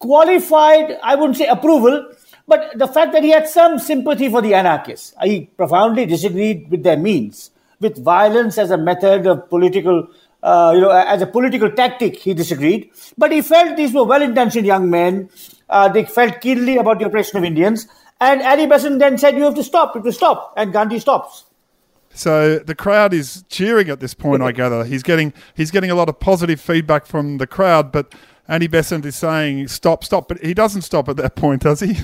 qualified, 0.02 0.98
I 1.02 1.14
wouldn't 1.14 1.38
say 1.38 1.46
approval, 1.46 2.12
but 2.48 2.76
the 2.76 2.88
fact 2.88 3.12
that 3.12 3.22
he 3.22 3.30
had 3.30 3.48
some 3.48 3.78
sympathy 3.78 4.28
for 4.28 4.42
the 4.42 4.52
anarchists. 4.52 5.14
He 5.22 5.46
profoundly 5.56 6.06
disagreed 6.06 6.70
with 6.70 6.82
their 6.82 6.96
means, 6.96 7.50
with 7.80 8.02
violence 8.02 8.58
as 8.58 8.72
a 8.72 8.76
method 8.76 9.26
of 9.28 9.48
political, 9.48 10.08
uh, 10.42 10.72
you 10.74 10.80
know, 10.80 10.90
as 10.90 11.22
a 11.22 11.26
political 11.26 11.70
tactic, 11.70 12.16
he 12.16 12.34
disagreed. 12.34 12.90
But 13.16 13.30
he 13.30 13.42
felt 13.42 13.76
these 13.76 13.94
were 13.94 14.04
well 14.04 14.22
intentioned 14.22 14.66
young 14.66 14.90
men. 14.90 15.30
Uh, 15.68 15.88
they 15.88 16.04
felt 16.04 16.40
keenly 16.40 16.76
about 16.76 16.98
the 16.98 17.06
oppression 17.06 17.38
of 17.38 17.44
Indians. 17.44 17.86
And 18.20 18.42
Annie 18.42 18.66
Besant 18.66 18.98
then 18.98 19.18
said, 19.18 19.36
You 19.36 19.44
have 19.44 19.54
to 19.54 19.64
stop, 19.64 19.94
you 19.94 20.00
have 20.00 20.06
to 20.06 20.12
stop. 20.12 20.52
And 20.56 20.72
Gandhi 20.72 20.98
stops. 20.98 21.44
So 22.14 22.58
the 22.58 22.74
crowd 22.74 23.14
is 23.14 23.44
cheering 23.48 23.88
at 23.88 24.00
this 24.00 24.14
point. 24.14 24.42
I 24.48 24.52
gather 24.52 24.84
he's 24.84 25.02
getting 25.02 25.32
he's 25.54 25.70
getting 25.70 25.90
a 25.90 25.94
lot 25.94 26.08
of 26.08 26.18
positive 26.18 26.60
feedback 26.60 27.06
from 27.06 27.38
the 27.38 27.46
crowd, 27.46 27.92
but 27.92 28.14
Annie 28.48 28.66
Besant 28.66 29.04
is 29.06 29.16
saying 29.16 29.68
stop, 29.68 30.04
stop, 30.04 30.28
but 30.28 30.38
he 30.38 30.54
doesn't 30.54 30.82
stop 30.82 31.08
at 31.08 31.16
that 31.16 31.36
point, 31.36 31.62
does 31.62 31.80
he? 31.80 31.96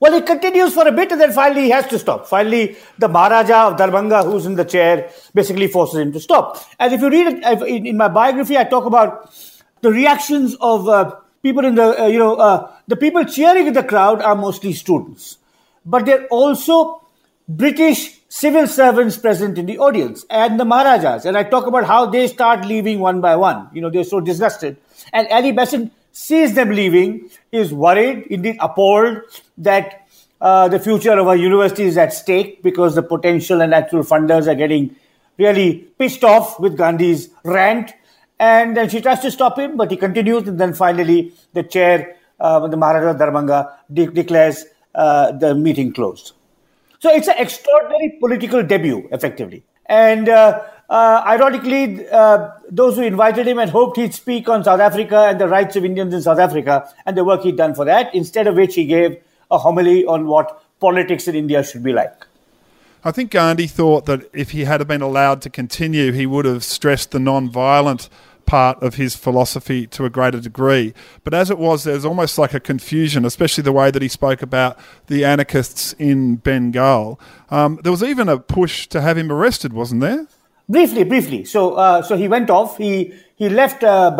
Well, 0.00 0.12
he 0.12 0.20
continues 0.22 0.74
for 0.74 0.86
a 0.86 0.92
bit 0.92 1.10
and 1.10 1.20
then 1.20 1.32
finally 1.32 1.64
he 1.64 1.70
has 1.70 1.86
to 1.88 1.98
stop. 1.98 2.26
Finally, 2.26 2.76
the 2.98 3.08
Maharaja 3.08 3.68
of 3.68 3.76
Darbhanga, 3.76 4.24
who's 4.24 4.46
in 4.46 4.54
the 4.54 4.64
chair, 4.64 5.10
basically 5.34 5.66
forces 5.66 5.98
him 5.98 6.12
to 6.12 6.20
stop. 6.20 6.56
And 6.78 6.92
if 6.92 7.00
you 7.00 7.10
read 7.10 7.42
it 7.42 7.86
in 7.86 7.96
my 7.96 8.08
biography, 8.08 8.56
I 8.56 8.64
talk 8.64 8.84
about 8.84 9.34
the 9.80 9.90
reactions 9.90 10.56
of 10.60 10.88
uh, 10.88 11.16
people 11.42 11.64
in 11.64 11.74
the, 11.74 12.02
uh, 12.02 12.06
you 12.06 12.18
know, 12.18 12.36
uh, 12.36 12.70
the 12.86 12.96
people 12.96 13.24
cheering 13.24 13.66
in 13.66 13.72
the 13.72 13.82
crowd 13.82 14.22
are 14.22 14.36
mostly 14.36 14.72
students. 14.72 15.38
But 15.84 16.06
they're 16.06 16.26
also 16.26 17.02
British 17.48 18.17
civil 18.28 18.66
servants 18.66 19.16
present 19.16 19.58
in 19.58 19.66
the 19.66 19.78
audience 19.78 20.24
and 20.30 20.60
the 20.60 20.64
Maharajas. 20.64 21.24
And 21.24 21.36
I 21.36 21.42
talk 21.44 21.66
about 21.66 21.84
how 21.84 22.06
they 22.06 22.26
start 22.28 22.64
leaving 22.64 23.00
one 23.00 23.20
by 23.20 23.36
one. 23.36 23.68
You 23.72 23.80
know, 23.80 23.90
they're 23.90 24.04
so 24.04 24.20
disgusted. 24.20 24.76
And 25.12 25.26
Annie 25.28 25.52
Besant 25.52 25.92
sees 26.12 26.54
them 26.54 26.70
leaving, 26.70 27.30
is 27.52 27.72
worried, 27.72 28.26
indeed 28.28 28.56
appalled 28.60 29.18
that 29.58 30.06
uh, 30.40 30.68
the 30.68 30.78
future 30.78 31.18
of 31.18 31.26
our 31.26 31.36
university 31.36 31.84
is 31.84 31.96
at 31.96 32.12
stake 32.12 32.62
because 32.62 32.94
the 32.94 33.02
potential 33.02 33.60
and 33.60 33.74
actual 33.74 34.02
funders 34.02 34.46
are 34.46 34.54
getting 34.54 34.94
really 35.38 35.88
pissed 35.98 36.24
off 36.24 36.60
with 36.60 36.76
Gandhi's 36.76 37.30
rant. 37.44 37.92
And 38.38 38.76
then 38.76 38.88
she 38.88 39.00
tries 39.00 39.20
to 39.20 39.30
stop 39.30 39.58
him, 39.58 39.76
but 39.76 39.90
he 39.90 39.96
continues. 39.96 40.46
And 40.46 40.60
then 40.60 40.74
finally, 40.74 41.32
the 41.54 41.62
chair, 41.62 42.16
uh, 42.38 42.66
the 42.68 42.76
Maharaja 42.76 43.18
Darbhanga, 43.18 43.72
de- 43.92 44.06
declares 44.06 44.64
uh, 44.94 45.32
the 45.32 45.54
meeting 45.54 45.92
closed. 45.92 46.34
So 47.00 47.10
it's 47.10 47.28
an 47.28 47.34
extraordinary 47.38 48.16
political 48.20 48.62
debut, 48.62 49.08
effectively. 49.12 49.62
And 49.86 50.28
uh, 50.28 50.64
uh, 50.90 51.22
ironically, 51.26 52.08
uh, 52.08 52.50
those 52.70 52.96
who 52.96 53.02
invited 53.02 53.46
him 53.46 53.58
had 53.58 53.68
hoped 53.68 53.96
he'd 53.98 54.14
speak 54.14 54.48
on 54.48 54.64
South 54.64 54.80
Africa 54.80 55.26
and 55.28 55.40
the 55.40 55.48
rights 55.48 55.76
of 55.76 55.84
Indians 55.84 56.12
in 56.12 56.22
South 56.22 56.38
Africa 56.38 56.88
and 57.06 57.16
the 57.16 57.24
work 57.24 57.42
he'd 57.42 57.56
done 57.56 57.74
for 57.74 57.84
that, 57.84 58.14
instead 58.14 58.46
of 58.46 58.56
which 58.56 58.74
he 58.74 58.84
gave 58.84 59.16
a 59.50 59.58
homily 59.58 60.04
on 60.06 60.26
what 60.26 60.62
politics 60.80 61.28
in 61.28 61.34
India 61.34 61.62
should 61.62 61.82
be 61.82 61.92
like. 61.92 62.26
I 63.04 63.12
think 63.12 63.30
Gandhi 63.30 63.68
thought 63.68 64.06
that 64.06 64.28
if 64.32 64.50
he 64.50 64.64
had 64.64 64.86
been 64.88 65.02
allowed 65.02 65.40
to 65.42 65.50
continue, 65.50 66.10
he 66.10 66.26
would 66.26 66.44
have 66.44 66.64
stressed 66.64 67.12
the 67.12 67.20
non-violent 67.20 68.08
part 68.48 68.82
of 68.82 68.94
his 68.94 69.14
philosophy 69.14 69.86
to 69.86 70.06
a 70.06 70.10
greater 70.10 70.40
degree. 70.40 70.94
But 71.22 71.34
as 71.34 71.50
it 71.50 71.58
was, 71.58 71.84
there's 71.84 72.06
almost 72.06 72.38
like 72.38 72.54
a 72.54 72.60
confusion, 72.60 73.26
especially 73.26 73.62
the 73.62 73.72
way 73.72 73.90
that 73.90 74.00
he 74.00 74.08
spoke 74.08 74.40
about 74.40 74.78
the 75.06 75.24
anarchists 75.24 75.92
in 75.98 76.36
Bengal. 76.36 77.20
Um, 77.50 77.78
there 77.82 77.92
was 77.92 78.02
even 78.02 78.28
a 78.28 78.38
push 78.38 78.86
to 78.88 79.02
have 79.02 79.18
him 79.18 79.30
arrested, 79.30 79.74
wasn't 79.74 80.00
there? 80.00 80.26
Briefly, 80.66 81.04
briefly. 81.04 81.44
So, 81.44 81.74
uh, 81.74 82.02
so 82.02 82.16
he 82.16 82.26
went 82.26 82.48
off. 82.48 82.78
He 82.78 83.12
he 83.36 83.48
left 83.48 83.84
uh, 83.84 84.10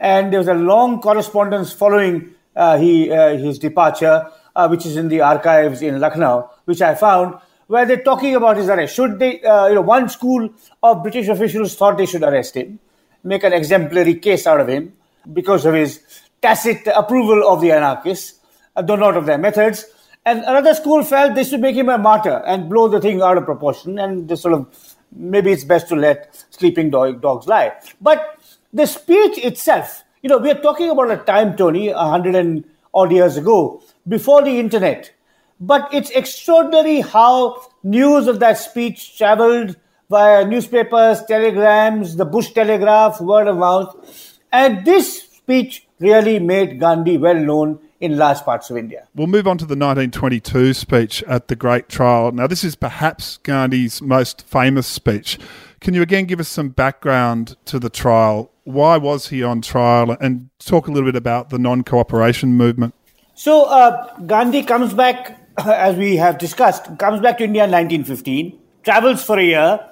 and 0.00 0.32
there 0.32 0.40
was 0.40 0.48
a 0.48 0.54
long 0.54 1.00
correspondence 1.00 1.72
following 1.72 2.34
uh, 2.56 2.78
he 2.78 3.10
uh, 3.12 3.36
his 3.36 3.58
departure, 3.58 4.26
uh, 4.56 4.68
which 4.68 4.84
is 4.86 4.96
in 4.96 5.08
the 5.08 5.20
archives 5.20 5.82
in 5.82 6.00
Lucknow, 6.00 6.50
which 6.64 6.82
I 6.82 6.94
found, 6.94 7.36
where 7.68 7.86
they're 7.86 8.02
talking 8.02 8.34
about 8.34 8.56
his 8.56 8.68
arrest. 8.68 8.94
Should 8.94 9.18
they, 9.20 9.40
uh, 9.42 9.68
you 9.68 9.76
know, 9.76 9.82
one 9.82 10.08
school 10.08 10.50
of 10.82 11.02
British 11.02 11.28
officials 11.28 11.76
thought 11.76 11.96
they 11.96 12.06
should 12.06 12.22
arrest 12.22 12.56
him, 12.56 12.80
make 13.22 13.44
an 13.44 13.52
exemplary 13.52 14.14
case 14.14 14.46
out 14.46 14.60
of 14.60 14.68
him 14.68 14.92
because 15.32 15.66
of 15.66 15.74
his 15.74 16.00
tacit 16.42 16.86
approval 16.94 17.46
of 17.48 17.60
the 17.60 17.72
anarchists, 17.72 18.40
uh, 18.76 18.82
though 18.82 18.96
not 18.96 19.16
of 19.16 19.26
their 19.26 19.38
methods. 19.38 19.84
And 20.24 20.40
another 20.40 20.74
school 20.74 21.02
felt 21.02 21.34
they 21.34 21.44
should 21.44 21.60
make 21.60 21.76
him 21.76 21.88
a 21.88 21.98
martyr 21.98 22.42
and 22.46 22.68
blow 22.68 22.88
the 22.88 23.00
thing 23.00 23.22
out 23.22 23.38
of 23.38 23.44
proportion 23.44 23.98
and 23.98 24.28
just 24.28 24.42
sort 24.42 24.54
of 24.54 24.96
maybe 25.12 25.50
it's 25.50 25.64
best 25.64 25.88
to 25.88 25.96
let 25.96 26.44
sleeping 26.50 26.90
dog, 26.90 27.20
dogs 27.20 27.46
lie. 27.46 27.72
But 28.00 28.38
the 28.72 28.86
speech 28.86 29.38
itself, 29.38 30.04
you 30.22 30.28
know, 30.28 30.38
we 30.38 30.50
are 30.50 30.60
talking 30.60 30.90
about 30.90 31.10
a 31.10 31.16
time, 31.16 31.56
Tony, 31.56 31.88
a 31.88 31.98
hundred 31.98 32.34
and 32.34 32.64
odd 32.92 33.12
years 33.12 33.36
ago, 33.36 33.82
before 34.06 34.42
the 34.42 34.58
internet. 34.60 35.12
But 35.58 35.92
it's 35.92 36.10
extraordinary 36.10 37.00
how 37.00 37.62
news 37.82 38.26
of 38.26 38.40
that 38.40 38.58
speech 38.58 39.18
traveled 39.18 39.76
via 40.10 40.44
newspapers, 40.44 41.22
telegrams, 41.22 42.16
the 42.16 42.24
Bush 42.24 42.50
telegraph, 42.50 43.20
word 43.20 43.46
of 43.46 43.56
mouth. 43.56 44.38
And 44.52 44.84
this 44.84 45.22
speech 45.22 45.86
really 46.00 46.40
made 46.40 46.80
Gandhi 46.80 47.16
well 47.16 47.36
known 47.36 47.78
in 48.00 48.16
large 48.16 48.40
parts 48.40 48.70
of 48.70 48.76
India. 48.76 49.06
We'll 49.14 49.28
move 49.28 49.46
on 49.46 49.56
to 49.58 49.64
the 49.64 49.76
1922 49.76 50.74
speech 50.74 51.22
at 51.24 51.48
the 51.48 51.54
Great 51.54 51.88
Trial. 51.88 52.32
Now, 52.32 52.46
this 52.48 52.64
is 52.64 52.74
perhaps 52.74 53.36
Gandhi's 53.38 54.02
most 54.02 54.46
famous 54.46 54.86
speech. 54.86 55.38
Can 55.80 55.94
you 55.94 56.02
again 56.02 56.24
give 56.24 56.40
us 56.40 56.48
some 56.48 56.70
background 56.70 57.56
to 57.66 57.78
the 57.78 57.90
trial? 57.90 58.50
Why 58.64 58.96
was 58.96 59.28
he 59.28 59.42
on 59.42 59.60
trial? 59.62 60.16
And 60.20 60.50
talk 60.58 60.88
a 60.88 60.90
little 60.90 61.08
bit 61.08 61.16
about 61.16 61.50
the 61.50 61.58
non 61.58 61.84
cooperation 61.84 62.54
movement. 62.54 62.94
So, 63.34 63.64
uh, 63.64 64.18
Gandhi 64.26 64.64
comes 64.64 64.92
back, 64.92 65.40
as 65.64 65.96
we 65.96 66.16
have 66.16 66.38
discussed, 66.38 66.98
comes 66.98 67.20
back 67.20 67.38
to 67.38 67.44
India 67.44 67.64
in 67.64 67.70
1915, 67.70 68.58
travels 68.82 69.22
for 69.24 69.38
a 69.38 69.44
year. 69.44 69.86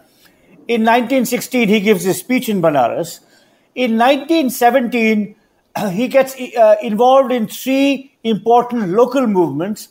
In 0.68 0.82
1916, 0.82 1.66
he 1.66 1.80
gives 1.80 2.04
a 2.04 2.12
speech 2.12 2.50
in 2.50 2.60
Banaras. 2.60 3.20
In 3.74 3.96
1917, 3.96 5.34
he 5.92 6.08
gets 6.08 6.34
uh, 6.38 6.76
involved 6.82 7.32
in 7.32 7.48
three 7.48 8.12
important 8.22 8.90
local 8.90 9.26
movements. 9.26 9.88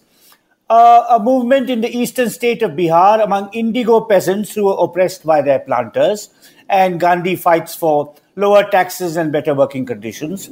Uh, 0.70 1.04
a 1.10 1.20
movement 1.20 1.72
in 1.72 1.82
the 1.82 1.90
eastern 1.90 2.30
state 2.30 2.62
of 2.62 2.72
Bihar 2.72 3.24
among 3.24 3.52
indigo 3.54 4.02
peasants 4.02 4.54
who 4.54 4.66
were 4.66 4.76
oppressed 4.78 5.26
by 5.26 5.42
their 5.42 5.60
planters, 5.60 6.30
and 6.70 7.00
Gandhi 7.00 7.36
fights 7.36 7.74
for 7.74 8.14
lower 8.36 8.64
taxes 8.70 9.18
and 9.18 9.32
better 9.32 9.56
working 9.56 9.84
conditions. 9.84 10.52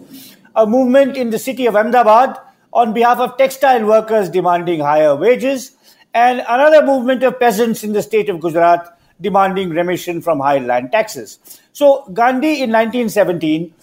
A 0.55 0.65
movement 0.65 1.17
in 1.17 1.29
the 1.29 1.37
city 1.37 1.67
of 1.67 1.75
Ahmedabad 1.75 2.39
on 2.73 2.93
behalf 2.93 3.19
of 3.19 3.37
textile 3.37 3.85
workers 3.85 4.29
demanding 4.29 4.79
higher 4.79 5.15
wages, 5.15 5.75
and 6.15 6.39
another 6.47 6.83
movement 6.83 7.21
of 7.21 7.39
peasants 7.39 7.83
in 7.83 7.93
the 7.93 8.01
state 8.01 8.29
of 8.29 8.39
Gujarat 8.39 8.94
demanding 9.21 9.69
remission 9.69 10.21
from 10.21 10.39
high 10.39 10.59
land 10.59 10.91
taxes. 10.91 11.39
So 11.73 12.05
Gandhi 12.13 12.61
in 12.61 12.71
1917 12.71 13.73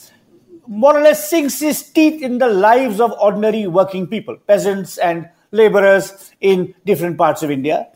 more 0.66 0.96
or 0.96 1.02
less 1.02 1.28
sinks 1.28 1.60
his 1.60 1.82
teeth 1.82 2.22
in 2.22 2.38
the 2.38 2.48
lives 2.48 3.00
of 3.00 3.12
ordinary 3.20 3.66
working 3.66 4.06
people, 4.06 4.36
peasants 4.46 4.96
and 4.98 5.28
laborers 5.50 6.30
in 6.40 6.74
different 6.86 7.18
parts 7.18 7.42
of 7.42 7.50
India. 7.50 7.88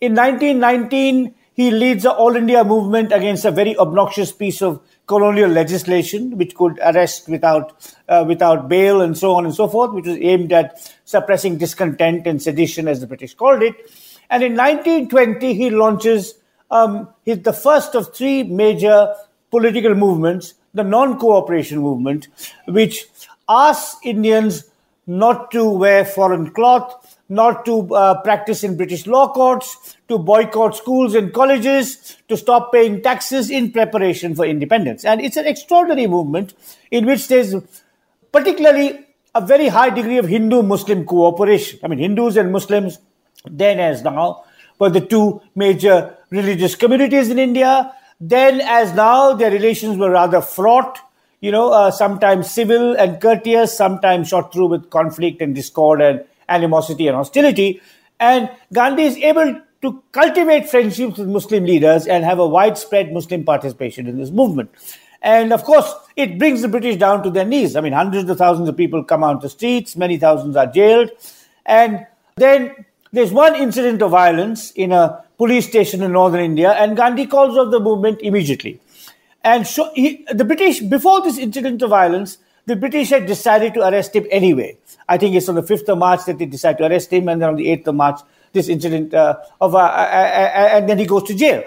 In 0.00 0.14
1919, 0.14 1.34
he 1.54 1.70
leads 1.70 2.04
the 2.04 2.12
All 2.12 2.36
India 2.36 2.62
movement 2.62 3.12
against 3.12 3.44
a 3.44 3.50
very 3.50 3.76
obnoxious 3.78 4.30
piece 4.30 4.62
of 4.62 4.80
colonial 5.06 5.50
legislation, 5.50 6.36
which 6.36 6.54
could 6.54 6.78
arrest 6.80 7.28
without 7.28 7.96
uh, 8.08 8.24
without 8.28 8.68
bail 8.68 9.00
and 9.00 9.18
so 9.18 9.34
on 9.34 9.44
and 9.44 9.54
so 9.54 9.66
forth, 9.66 9.92
which 9.92 10.06
was 10.06 10.18
aimed 10.18 10.52
at 10.52 10.92
suppressing 11.04 11.58
discontent 11.58 12.26
and 12.26 12.40
sedition, 12.40 12.86
as 12.86 13.00
the 13.00 13.06
British 13.08 13.34
called 13.34 13.62
it. 13.62 13.74
And 14.30 14.42
in 14.42 14.52
1920, 14.54 15.54
he 15.54 15.70
launches 15.70 16.34
um, 16.70 17.08
his, 17.24 17.40
the 17.42 17.52
first 17.52 17.94
of 17.94 18.14
three 18.14 18.42
major 18.42 19.14
political 19.50 19.94
movements 19.94 20.54
the 20.74 20.84
non 20.84 21.18
cooperation 21.18 21.78
movement, 21.78 22.28
which 22.66 23.06
asks 23.48 23.98
Indians 24.04 24.64
not 25.06 25.50
to 25.50 25.68
wear 25.68 26.04
foreign 26.04 26.50
cloth, 26.50 27.18
not 27.28 27.64
to 27.64 27.94
uh, 27.94 28.20
practice 28.22 28.62
in 28.62 28.76
British 28.76 29.06
law 29.06 29.32
courts, 29.32 29.96
to 30.08 30.18
boycott 30.18 30.76
schools 30.76 31.14
and 31.14 31.32
colleges, 31.32 32.16
to 32.28 32.36
stop 32.36 32.72
paying 32.72 33.02
taxes 33.02 33.50
in 33.50 33.72
preparation 33.72 34.34
for 34.34 34.44
independence. 34.44 35.04
And 35.04 35.20
it's 35.20 35.36
an 35.36 35.46
extraordinary 35.46 36.06
movement 36.06 36.54
in 36.90 37.06
which 37.06 37.28
there's 37.28 37.54
particularly 38.32 39.06
a 39.34 39.40
very 39.40 39.68
high 39.68 39.90
degree 39.90 40.18
of 40.18 40.28
Hindu 40.28 40.62
Muslim 40.62 41.04
cooperation. 41.06 41.80
I 41.82 41.88
mean, 41.88 41.98
Hindus 41.98 42.36
and 42.36 42.52
Muslims, 42.52 42.98
then 43.46 43.80
as 43.80 44.02
now, 44.02 44.44
were 44.78 44.90
the 44.90 45.00
two 45.00 45.40
major 45.54 46.17
religious 46.30 46.74
communities 46.74 47.30
in 47.30 47.38
India. 47.38 47.94
Then, 48.20 48.60
as 48.60 48.94
now, 48.94 49.34
their 49.34 49.50
relations 49.50 49.96
were 49.96 50.10
rather 50.10 50.40
fraught, 50.40 50.98
you 51.40 51.52
know, 51.52 51.70
uh, 51.72 51.90
sometimes 51.90 52.50
civil 52.50 52.94
and 52.96 53.20
courteous, 53.20 53.76
sometimes 53.76 54.28
shot 54.28 54.52
through 54.52 54.66
with 54.66 54.90
conflict 54.90 55.40
and 55.40 55.54
discord 55.54 56.00
and 56.00 56.24
animosity 56.48 57.06
and 57.06 57.16
hostility. 57.16 57.80
And 58.18 58.50
Gandhi 58.72 59.04
is 59.04 59.16
able 59.18 59.60
to 59.82 60.02
cultivate 60.10 60.68
friendships 60.68 61.18
with 61.18 61.28
Muslim 61.28 61.64
leaders 61.64 62.06
and 62.06 62.24
have 62.24 62.40
a 62.40 62.48
widespread 62.48 63.12
Muslim 63.12 63.44
participation 63.44 64.08
in 64.08 64.18
this 64.18 64.30
movement. 64.30 64.70
And 65.22 65.52
of 65.52 65.64
course, 65.64 65.92
it 66.16 66.38
brings 66.38 66.62
the 66.62 66.68
British 66.68 66.96
down 66.96 67.22
to 67.22 67.30
their 67.30 67.44
knees. 67.44 67.76
I 67.76 67.80
mean, 67.80 67.92
hundreds 67.92 68.28
of 68.28 68.38
thousands 68.38 68.68
of 68.68 68.76
people 68.76 69.04
come 69.04 69.22
out 69.22 69.40
the 69.40 69.48
streets, 69.48 69.96
many 69.96 70.16
thousands 70.16 70.56
are 70.56 70.66
jailed. 70.66 71.10
And 71.66 72.06
then 72.36 72.84
there's 73.12 73.32
one 73.32 73.54
incident 73.54 74.02
of 74.02 74.10
violence 74.10 74.70
in 74.72 74.92
a 74.92 75.24
police 75.38 75.66
station 75.66 76.02
in 76.02 76.12
northern 76.12 76.40
India, 76.40 76.72
and 76.72 76.96
Gandhi 76.96 77.26
calls 77.26 77.56
off 77.56 77.70
the 77.70 77.80
movement 77.80 78.20
immediately. 78.20 78.80
And 79.44 79.66
so 79.66 79.90
he, 79.94 80.26
the 80.32 80.44
British, 80.44 80.80
before 80.80 81.22
this 81.22 81.38
incident 81.38 81.80
of 81.80 81.90
violence, 81.90 82.38
the 82.66 82.76
British 82.76 83.10
had 83.10 83.24
decided 83.26 83.72
to 83.74 83.88
arrest 83.88 84.14
him 84.14 84.26
anyway. 84.30 84.76
I 85.08 85.16
think 85.16 85.34
it's 85.34 85.48
on 85.48 85.54
the 85.54 85.62
5th 85.62 85.88
of 85.88 85.98
March 85.98 86.26
that 86.26 86.38
they 86.38 86.44
decide 86.44 86.76
to 86.78 86.86
arrest 86.86 87.12
him, 87.12 87.28
and 87.28 87.40
then 87.40 87.48
on 87.48 87.56
the 87.56 87.66
8th 87.68 87.86
of 87.86 87.94
March, 87.94 88.20
this 88.52 88.68
incident 88.68 89.14
uh, 89.14 89.36
of, 89.60 89.74
uh, 89.74 89.78
uh, 89.78 89.80
uh, 89.80 90.68
and 90.72 90.88
then 90.88 90.98
he 90.98 91.06
goes 91.06 91.22
to 91.24 91.34
jail. 91.34 91.62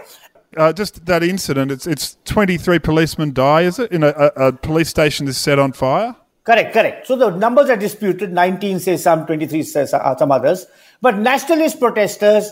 Uh, 0.58 0.74
just 0.74 1.06
that 1.06 1.24
incident, 1.24 1.72
it's 1.72 1.88
it's 1.88 2.18
23 2.26 2.80
policemen 2.80 3.32
die, 3.32 3.62
is 3.62 3.80
it? 3.80 3.90
In 3.92 4.04
a, 4.04 4.10
a, 4.10 4.48
a, 4.48 4.52
police 4.52 4.90
station 4.90 5.28
is 5.30 5.38
set 5.38 5.58
on 5.58 5.72
fire? 5.72 6.14
Correct, 6.44 6.74
correct. 6.74 7.08
So 7.08 7.16
the 7.16 7.30
numbers 7.30 7.70
are 7.70 7.78
disputed. 7.78 8.34
19 8.34 8.80
say 8.80 8.98
some, 8.98 9.26
23 9.26 9.64
says 9.64 9.94
uh, 9.94 10.18
some 10.18 10.32
others. 10.32 10.66
But 11.00 11.18
nationalist 11.18 11.80
protesters 11.80 12.52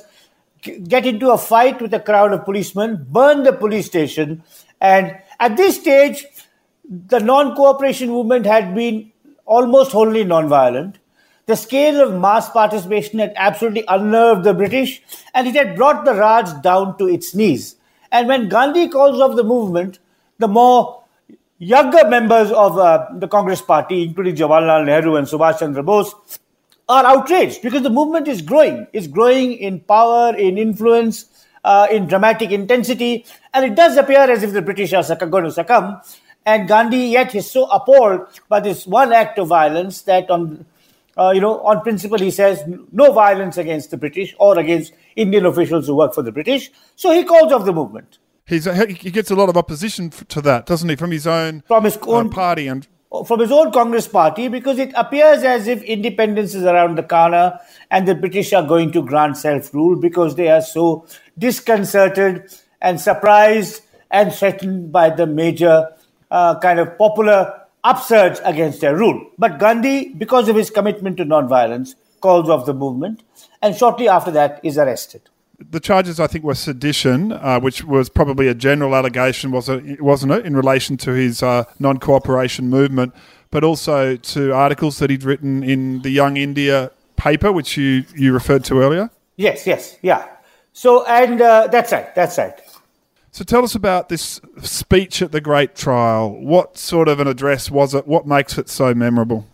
get 0.61 1.05
into 1.05 1.31
a 1.31 1.37
fight 1.37 1.81
with 1.81 1.93
a 1.93 1.99
crowd 1.99 2.33
of 2.33 2.45
policemen, 2.45 3.05
burn 3.09 3.43
the 3.43 3.53
police 3.53 3.85
station, 3.85 4.43
and 4.81 5.17
at 5.39 5.57
this 5.57 5.79
stage, 5.79 6.25
the 6.89 7.19
non 7.19 7.55
cooperation 7.55 8.09
movement 8.09 8.45
had 8.45 8.73
been 8.73 9.11
almost 9.45 9.91
wholly 9.91 10.23
non-violent. 10.23 10.97
The 11.45 11.55
scale 11.55 12.01
of 12.01 12.19
mass 12.19 12.49
participation 12.49 13.19
had 13.19 13.33
absolutely 13.35 13.83
unnerved 13.87 14.43
the 14.43 14.53
British, 14.53 15.01
and 15.33 15.47
it 15.47 15.55
had 15.55 15.75
brought 15.75 16.05
the 16.05 16.13
Raj 16.13 16.61
down 16.61 16.97
to 16.99 17.07
its 17.07 17.33
knees. 17.33 17.75
And 18.11 18.27
when 18.27 18.49
Gandhi 18.49 18.87
calls 18.87 19.19
off 19.19 19.35
the 19.35 19.43
movement, 19.43 19.99
the 20.37 20.47
more 20.47 21.03
younger 21.57 22.07
members 22.07 22.51
of 22.51 22.77
uh, 22.77 23.07
the 23.15 23.27
Congress 23.27 23.61
party, 23.61 24.03
including 24.03 24.35
Jawaharlal 24.35 24.85
Nehru 24.85 25.15
and 25.15 25.27
Subhash 25.27 25.59
Chandra 25.59 25.83
Bose, 25.83 26.13
are 26.89 27.05
outraged 27.05 27.61
because 27.61 27.83
the 27.83 27.89
movement 27.89 28.27
is 28.27 28.41
growing. 28.41 28.87
It's 28.91 29.07
growing 29.07 29.53
in 29.53 29.79
power, 29.79 30.35
in 30.35 30.57
influence, 30.57 31.25
uh, 31.63 31.87
in 31.89 32.07
dramatic 32.07 32.51
intensity, 32.51 33.25
and 33.53 33.63
it 33.63 33.75
does 33.75 33.95
appear 33.95 34.21
as 34.21 34.43
if 34.43 34.51
the 34.51 34.61
British 34.61 34.91
are 34.93 35.03
going 35.15 35.43
to 35.43 35.51
succumb. 35.51 36.01
And 36.45 36.67
Gandhi 36.67 37.05
yet 37.09 37.35
is 37.35 37.49
so 37.49 37.65
appalled 37.65 38.21
by 38.47 38.59
this 38.59 38.87
one 38.87 39.13
act 39.13 39.37
of 39.37 39.49
violence 39.49 40.01
that 40.03 40.29
on 40.31 40.65
uh, 41.17 41.31
you 41.31 41.41
know, 41.41 41.59
on 41.61 41.81
principle, 41.81 42.17
he 42.17 42.31
says 42.31 42.63
no 42.93 43.11
violence 43.11 43.57
against 43.57 43.91
the 43.91 43.97
British 43.97 44.33
or 44.39 44.57
against 44.57 44.93
Indian 45.17 45.45
officials 45.45 45.85
who 45.85 45.95
work 45.95 46.13
for 46.13 46.21
the 46.21 46.31
British. 46.31 46.71
So 46.95 47.11
he 47.11 47.25
calls 47.25 47.51
off 47.51 47.65
the 47.65 47.73
movement. 47.73 48.19
He's, 48.45 48.65
he 48.65 49.11
gets 49.11 49.29
a 49.29 49.35
lot 49.35 49.49
of 49.49 49.57
opposition 49.57 50.11
to 50.11 50.41
that, 50.41 50.65
doesn't 50.65 50.87
he, 50.87 50.95
from 50.95 51.11
his 51.11 51.27
own 51.27 51.61
from 51.67 51.83
his 51.83 51.97
own 52.03 52.27
uh, 52.27 52.29
party 52.29 52.67
and 52.67 52.87
from 53.25 53.39
his 53.39 53.51
own 53.51 53.71
Congress 53.71 54.07
party 54.07 54.47
because 54.47 54.77
it 54.77 54.91
appears 54.95 55.43
as 55.43 55.67
if 55.67 55.81
independence 55.83 56.53
is 56.53 56.63
around 56.63 56.97
the 56.97 57.03
corner 57.03 57.59
and 57.89 58.07
the 58.07 58.13
British 58.13 58.53
are 58.53 58.65
going 58.65 58.91
to 58.91 59.01
grant 59.01 59.35
self 59.35 59.73
rule 59.73 59.95
because 59.95 60.35
they 60.35 60.49
are 60.49 60.61
so 60.61 61.07
disconcerted 61.37 62.43
and 62.81 63.01
surprised 63.01 63.81
and 64.11 64.33
threatened 64.33 64.91
by 64.91 65.09
the 65.09 65.25
major 65.25 65.89
uh, 66.29 66.59
kind 66.59 66.79
of 66.79 66.97
popular 66.97 67.61
upsurge 67.83 68.37
against 68.43 68.81
their 68.81 68.95
rule. 68.95 69.29
But 69.37 69.57
Gandhi, 69.57 70.09
because 70.13 70.47
of 70.47 70.55
his 70.55 70.69
commitment 70.69 71.17
to 71.17 71.25
non-violence, 71.25 71.95
calls 72.21 72.49
off 72.49 72.65
the 72.65 72.73
movement 72.73 73.23
and 73.61 73.75
shortly 73.75 74.07
after 74.07 74.31
that 74.31 74.59
is 74.63 74.77
arrested 74.77 75.21
the 75.59 75.79
charges 75.79 76.19
I 76.19 76.27
think 76.27 76.43
were 76.43 76.55
sedition, 76.55 77.31
uh, 77.31 77.59
which 77.59 77.83
was 77.83 78.09
probably 78.09 78.47
a 78.47 78.53
general 78.53 78.95
allegation, 78.95 79.51
was 79.51 79.69
it, 79.69 80.01
wasn't 80.01 80.31
it, 80.31 80.45
in 80.45 80.55
relation 80.55 80.97
to 80.97 81.11
his 81.11 81.43
uh, 81.43 81.65
non-cooperation 81.79 82.69
movement, 82.69 83.13
but 83.51 83.63
also 83.63 84.15
to 84.15 84.53
articles 84.53 84.99
that 84.99 85.09
he'd 85.09 85.23
written 85.23 85.63
in 85.63 86.01
the 86.01 86.09
Young 86.09 86.37
India 86.37 86.91
paper, 87.15 87.51
which 87.51 87.77
you 87.77 88.05
you 88.15 88.33
referred 88.33 88.63
to 88.65 88.79
earlier. 88.79 89.09
Yes, 89.35 89.67
yes, 89.67 89.97
yeah. 90.01 90.27
So, 90.73 91.05
and 91.05 91.41
uh, 91.41 91.67
that's 91.67 91.91
right, 91.91 92.13
that's 92.15 92.37
right. 92.37 92.59
So, 93.31 93.43
tell 93.43 93.63
us 93.63 93.75
about 93.75 94.09
this 94.09 94.41
speech 94.61 95.21
at 95.21 95.31
the 95.31 95.41
Great 95.41 95.75
Trial. 95.75 96.31
What 96.31 96.77
sort 96.77 97.07
of 97.07 97.19
an 97.19 97.27
address 97.27 97.69
was 97.69 97.93
it? 97.93 98.07
What 98.07 98.25
makes 98.25 98.57
it 98.57 98.69
so 98.69 98.93
memorable? 98.93 99.47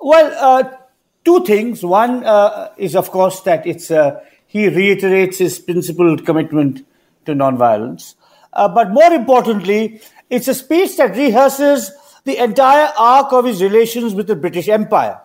Well, 0.00 0.32
uh, 0.38 0.76
two 1.24 1.44
things. 1.44 1.84
One 1.84 2.24
uh, 2.24 2.70
is, 2.76 2.94
of 2.94 3.10
course, 3.10 3.40
that 3.40 3.66
it's 3.66 3.90
uh, 3.90 4.20
he 4.48 4.68
reiterates 4.68 5.38
his 5.38 5.58
principled 5.58 6.26
commitment 6.26 6.84
to 7.26 7.32
nonviolence. 7.32 8.14
Uh, 8.52 8.66
but 8.66 8.90
more 8.90 9.12
importantly, 9.12 10.00
it's 10.30 10.48
a 10.48 10.54
speech 10.54 10.96
that 10.96 11.14
rehearses 11.14 11.92
the 12.24 12.42
entire 12.42 12.92
arc 12.98 13.32
of 13.32 13.44
his 13.44 13.62
relations 13.62 14.14
with 14.14 14.26
the 14.26 14.34
British 14.34 14.68
Empire. 14.68 15.20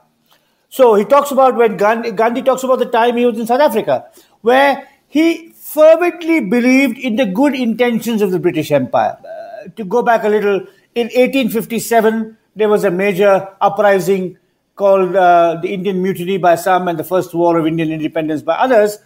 So 0.69 0.95
he 0.95 1.05
talks 1.05 1.31
about 1.31 1.55
when 1.55 1.77
Gandhi, 1.77 2.11
Gandhi 2.11 2.41
talks 2.41 2.63
about 2.63 2.79
the 2.79 2.85
time 2.85 3.15
he 3.15 3.25
was 3.25 3.39
in 3.39 3.47
South 3.47 3.61
Africa, 3.61 4.05
where 4.41 4.87
he 5.07 5.53
fervently 5.55 6.41
believed 6.41 6.97
in 6.97 7.15
the 7.15 7.25
good 7.25 7.55
intentions 7.55 8.21
of 8.21 8.31
the 8.31 8.39
British 8.39 8.71
Empire. 8.71 9.17
Uh, 9.23 9.69
to 9.75 9.85
go 9.85 10.01
back 10.01 10.23
a 10.23 10.29
little, 10.29 10.61
in 10.95 11.07
1857, 11.07 12.37
there 12.55 12.69
was 12.69 12.83
a 12.83 12.91
major 12.91 13.49
uprising 13.61 14.37
called 14.75 15.15
uh, 15.15 15.59
the 15.61 15.73
Indian 15.73 16.01
Mutiny 16.01 16.37
by 16.37 16.55
some 16.55 16.87
and 16.87 16.97
the 16.97 17.03
First 17.03 17.33
War 17.33 17.57
of 17.57 17.67
Indian 17.67 17.91
Independence 17.91 18.41
by 18.41 18.55
others 18.55 18.97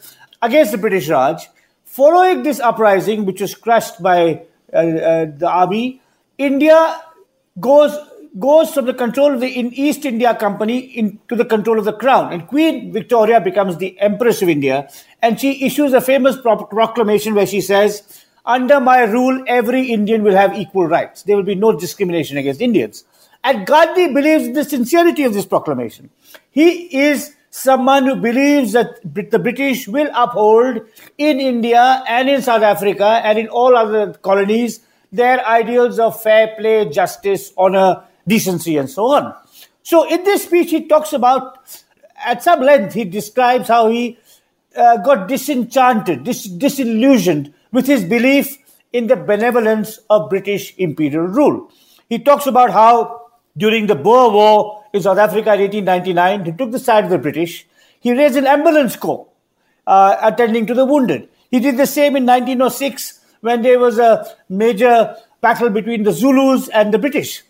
against 0.41 0.71
the 0.71 0.77
British 0.77 1.09
Raj. 1.09 1.47
Following 1.83 2.43
this 2.43 2.59
uprising, 2.59 3.25
which 3.25 3.41
was 3.41 3.55
crushed 3.55 4.01
by 4.01 4.43
uh, 4.73 4.77
uh, 4.77 5.25
the 5.37 5.47
army, 5.49 6.01
India 6.37 7.01
goes 7.59 7.97
goes 8.37 8.71
from 8.71 8.85
the 8.85 8.93
control 8.93 9.33
of 9.33 9.39
the 9.39 9.47
East 9.49 10.05
India 10.05 10.35
Company 10.35 10.77
into 10.77 11.35
the 11.35 11.45
control 11.45 11.79
of 11.79 11.85
the 11.85 11.93
crown, 11.93 12.31
and 12.31 12.45
Queen 12.47 12.91
Victoria 12.91 13.41
becomes 13.41 13.77
the 13.77 13.99
Empress 13.99 14.43
of 14.43 14.49
India, 14.49 14.87
and 15.23 15.39
she 15.39 15.65
issues 15.65 15.93
a 15.93 16.01
famous 16.01 16.37
proclamation 16.37 17.33
where 17.33 17.47
she 17.47 17.61
says, 17.61 18.03
"Under 18.45 18.79
my 18.79 19.03
rule, 19.03 19.43
every 19.47 19.91
Indian 19.91 20.23
will 20.23 20.35
have 20.35 20.55
equal 20.55 20.85
rights. 20.87 21.23
There 21.23 21.35
will 21.35 21.43
be 21.43 21.55
no 21.55 21.71
discrimination 21.71 22.37
against 22.37 22.61
Indians." 22.61 23.05
And 23.47 23.65
Gandhi 23.65 24.13
believes 24.13 24.53
the 24.53 24.65
sincerity 24.65 25.23
of 25.23 25.33
this 25.33 25.45
proclamation. 25.45 26.09
He 26.51 26.93
is 26.93 27.33
someone 27.49 28.03
who 28.03 28.17
believes 28.17 28.73
that 28.73 28.99
the 29.03 29.39
British 29.39 29.87
will 29.87 30.09
uphold 30.13 30.81
in 31.17 31.39
India 31.39 32.03
and 32.09 32.27
in 32.27 32.41
South 32.41 32.61
Africa 32.61 33.21
and 33.23 33.39
in 33.39 33.47
all 33.47 33.77
other 33.77 34.11
colonies 34.15 34.81
their 35.13 35.45
ideals 35.47 35.97
of 35.97 36.21
fair 36.21 36.55
play, 36.59 36.89
justice, 36.89 37.53
honor, 37.57 38.03
decency, 38.27 38.75
and 38.75 38.89
so 38.89 39.05
on. 39.05 39.33
So, 39.81 40.05
in 40.09 40.25
this 40.25 40.43
speech, 40.43 40.71
he 40.71 40.85
talks 40.85 41.13
about, 41.13 41.57
at 42.25 42.43
some 42.43 42.59
length, 42.59 42.95
he 42.95 43.05
describes 43.05 43.69
how 43.69 43.87
he 43.87 44.19
uh, 44.75 44.97
got 44.97 45.29
disenchanted, 45.29 46.25
dis- 46.25 46.49
disillusioned 46.49 47.53
with 47.71 47.87
his 47.87 48.03
belief 48.03 48.57
in 48.91 49.07
the 49.07 49.15
benevolence 49.15 50.01
of 50.09 50.29
British 50.29 50.75
imperial 50.77 51.27
rule. 51.27 51.71
He 52.09 52.19
talks 52.19 52.45
about 52.45 52.71
how 52.71 53.26
during 53.57 53.87
the 53.87 53.95
Boer 53.95 54.31
War 54.31 54.83
in 54.93 55.01
South 55.01 55.17
Africa 55.17 55.53
in 55.53 55.85
1899, 55.85 56.45
he 56.45 56.51
took 56.51 56.71
the 56.71 56.79
side 56.79 57.03
of 57.03 57.09
the 57.09 57.17
British. 57.17 57.65
He 57.99 58.13
raised 58.13 58.37
an 58.37 58.47
ambulance 58.47 58.95
corps 58.95 59.27
uh, 59.85 60.15
attending 60.21 60.65
to 60.67 60.73
the 60.73 60.85
wounded. 60.85 61.27
He 61.49 61.59
did 61.59 61.77
the 61.77 61.87
same 61.87 62.15
in 62.15 62.25
1906 62.25 63.19
when 63.41 63.61
there 63.61 63.79
was 63.79 63.97
a 63.97 64.25
major 64.49 65.15
battle 65.41 65.69
between 65.69 66.03
the 66.03 66.11
Zulus 66.11 66.69
and 66.69 66.93
the 66.93 66.99
British. 66.99 67.43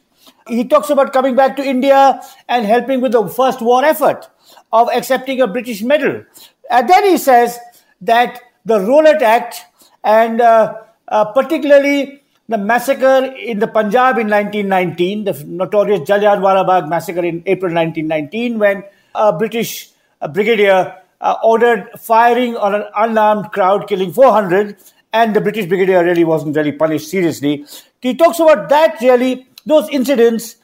He 0.47 0.65
talks 0.65 0.89
about 0.89 1.13
coming 1.13 1.35
back 1.35 1.55
to 1.57 1.63
India 1.63 2.21
and 2.47 2.65
helping 2.65 3.01
with 3.01 3.11
the 3.11 3.27
first 3.27 3.61
war 3.61 3.83
effort 3.83 4.29
of 4.71 4.89
accepting 4.93 5.41
a 5.41 5.47
British 5.47 5.81
medal. 5.81 6.23
And 6.69 6.87
then 6.87 7.03
he 7.05 7.17
says 7.17 7.59
that 8.01 8.41
the 8.65 8.79
Rowlatt 8.79 9.21
Act 9.21 9.65
and 10.03 10.39
uh, 10.39 10.75
uh, 11.07 11.25
particularly 11.25 12.21
the 12.49 12.57
massacre 12.57 13.25
in 13.37 13.59
the 13.59 13.67
Punjab 13.67 14.17
in 14.17 14.29
1919, 14.29 15.25
the 15.25 15.43
notorious 15.45 16.01
Jallianwala 16.01 16.65
Bagh 16.65 16.87
massacre 16.87 17.23
in 17.25 17.43
April 17.45 17.73
1919, 17.73 18.59
when 18.59 18.83
a 19.13 19.33
British 19.33 19.89
brigadier 20.31 20.95
uh, 21.19 21.35
ordered 21.43 21.89
firing 21.99 22.55
on 22.55 22.73
an 22.73 22.85
unarmed 22.95 23.51
crowd, 23.51 23.87
killing 23.87 24.13
400, 24.13 24.77
and 25.11 25.35
the 25.35 25.41
British 25.41 25.65
brigadier 25.65 26.03
really 26.03 26.23
wasn't 26.23 26.55
really 26.55 26.71
punished 26.71 27.09
seriously. 27.09 27.65
He 28.01 28.15
talks 28.15 28.39
about 28.39 28.69
that 28.69 29.01
really, 29.01 29.47
those 29.65 29.89
incidents 29.89 30.57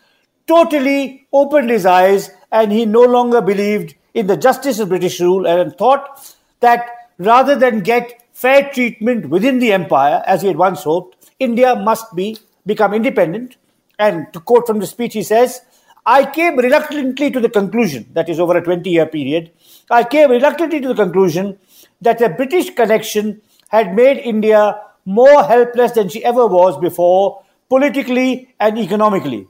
totally 0.48 1.28
opened 1.34 1.70
his 1.70 1.86
eyes, 1.86 2.32
and 2.52 2.72
he 2.72 2.86
no 2.86 3.02
longer 3.02 3.42
believed 3.42 3.96
in 4.14 4.28
the 4.28 4.38
justice 4.38 4.80
of 4.80 4.90
British 4.90 5.20
rule 5.20 5.48
and 5.48 5.76
thought 5.78 6.34
that 6.60 6.88
rather 7.18 7.56
than 7.56 7.80
get 7.82 8.23
fair 8.44 8.70
treatment 8.74 9.30
within 9.30 9.60
the 9.60 9.72
empire, 9.72 10.22
as 10.28 10.42
he 10.42 10.50
had 10.50 10.58
once 10.58 10.84
hoped, 10.84 11.32
India 11.40 11.76
must 11.76 12.14
be 12.14 12.38
become 12.66 12.94
independent. 12.94 13.56
And 13.98 14.28
to 14.34 14.40
quote 14.42 14.68
from 14.68 14.80
the 14.80 14.88
speech, 14.88 15.14
he 15.14 15.24
says, 15.24 15.62
I 16.06 16.26
came 16.30 16.58
reluctantly 16.58 17.32
to 17.32 17.40
the 17.40 17.50
conclusion, 17.50 18.06
that 18.12 18.28
is 18.28 18.42
over 18.42 18.58
a 18.58 18.62
20 18.62 18.90
year 18.90 19.06
period, 19.06 19.52
I 19.90 20.04
came 20.04 20.30
reluctantly 20.32 20.82
to 20.82 20.90
the 20.90 20.96
conclusion 20.96 21.58
that 22.02 22.22
a 22.22 22.30
British 22.30 22.72
connection 22.76 23.42
had 23.70 23.96
made 23.96 24.18
India 24.18 24.82
more 25.06 25.44
helpless 25.44 25.94
than 25.94 26.10
she 26.10 26.24
ever 26.26 26.46
was 26.46 26.78
before, 26.78 27.42
politically 27.70 28.54
and 28.60 28.78
economically. 28.78 29.48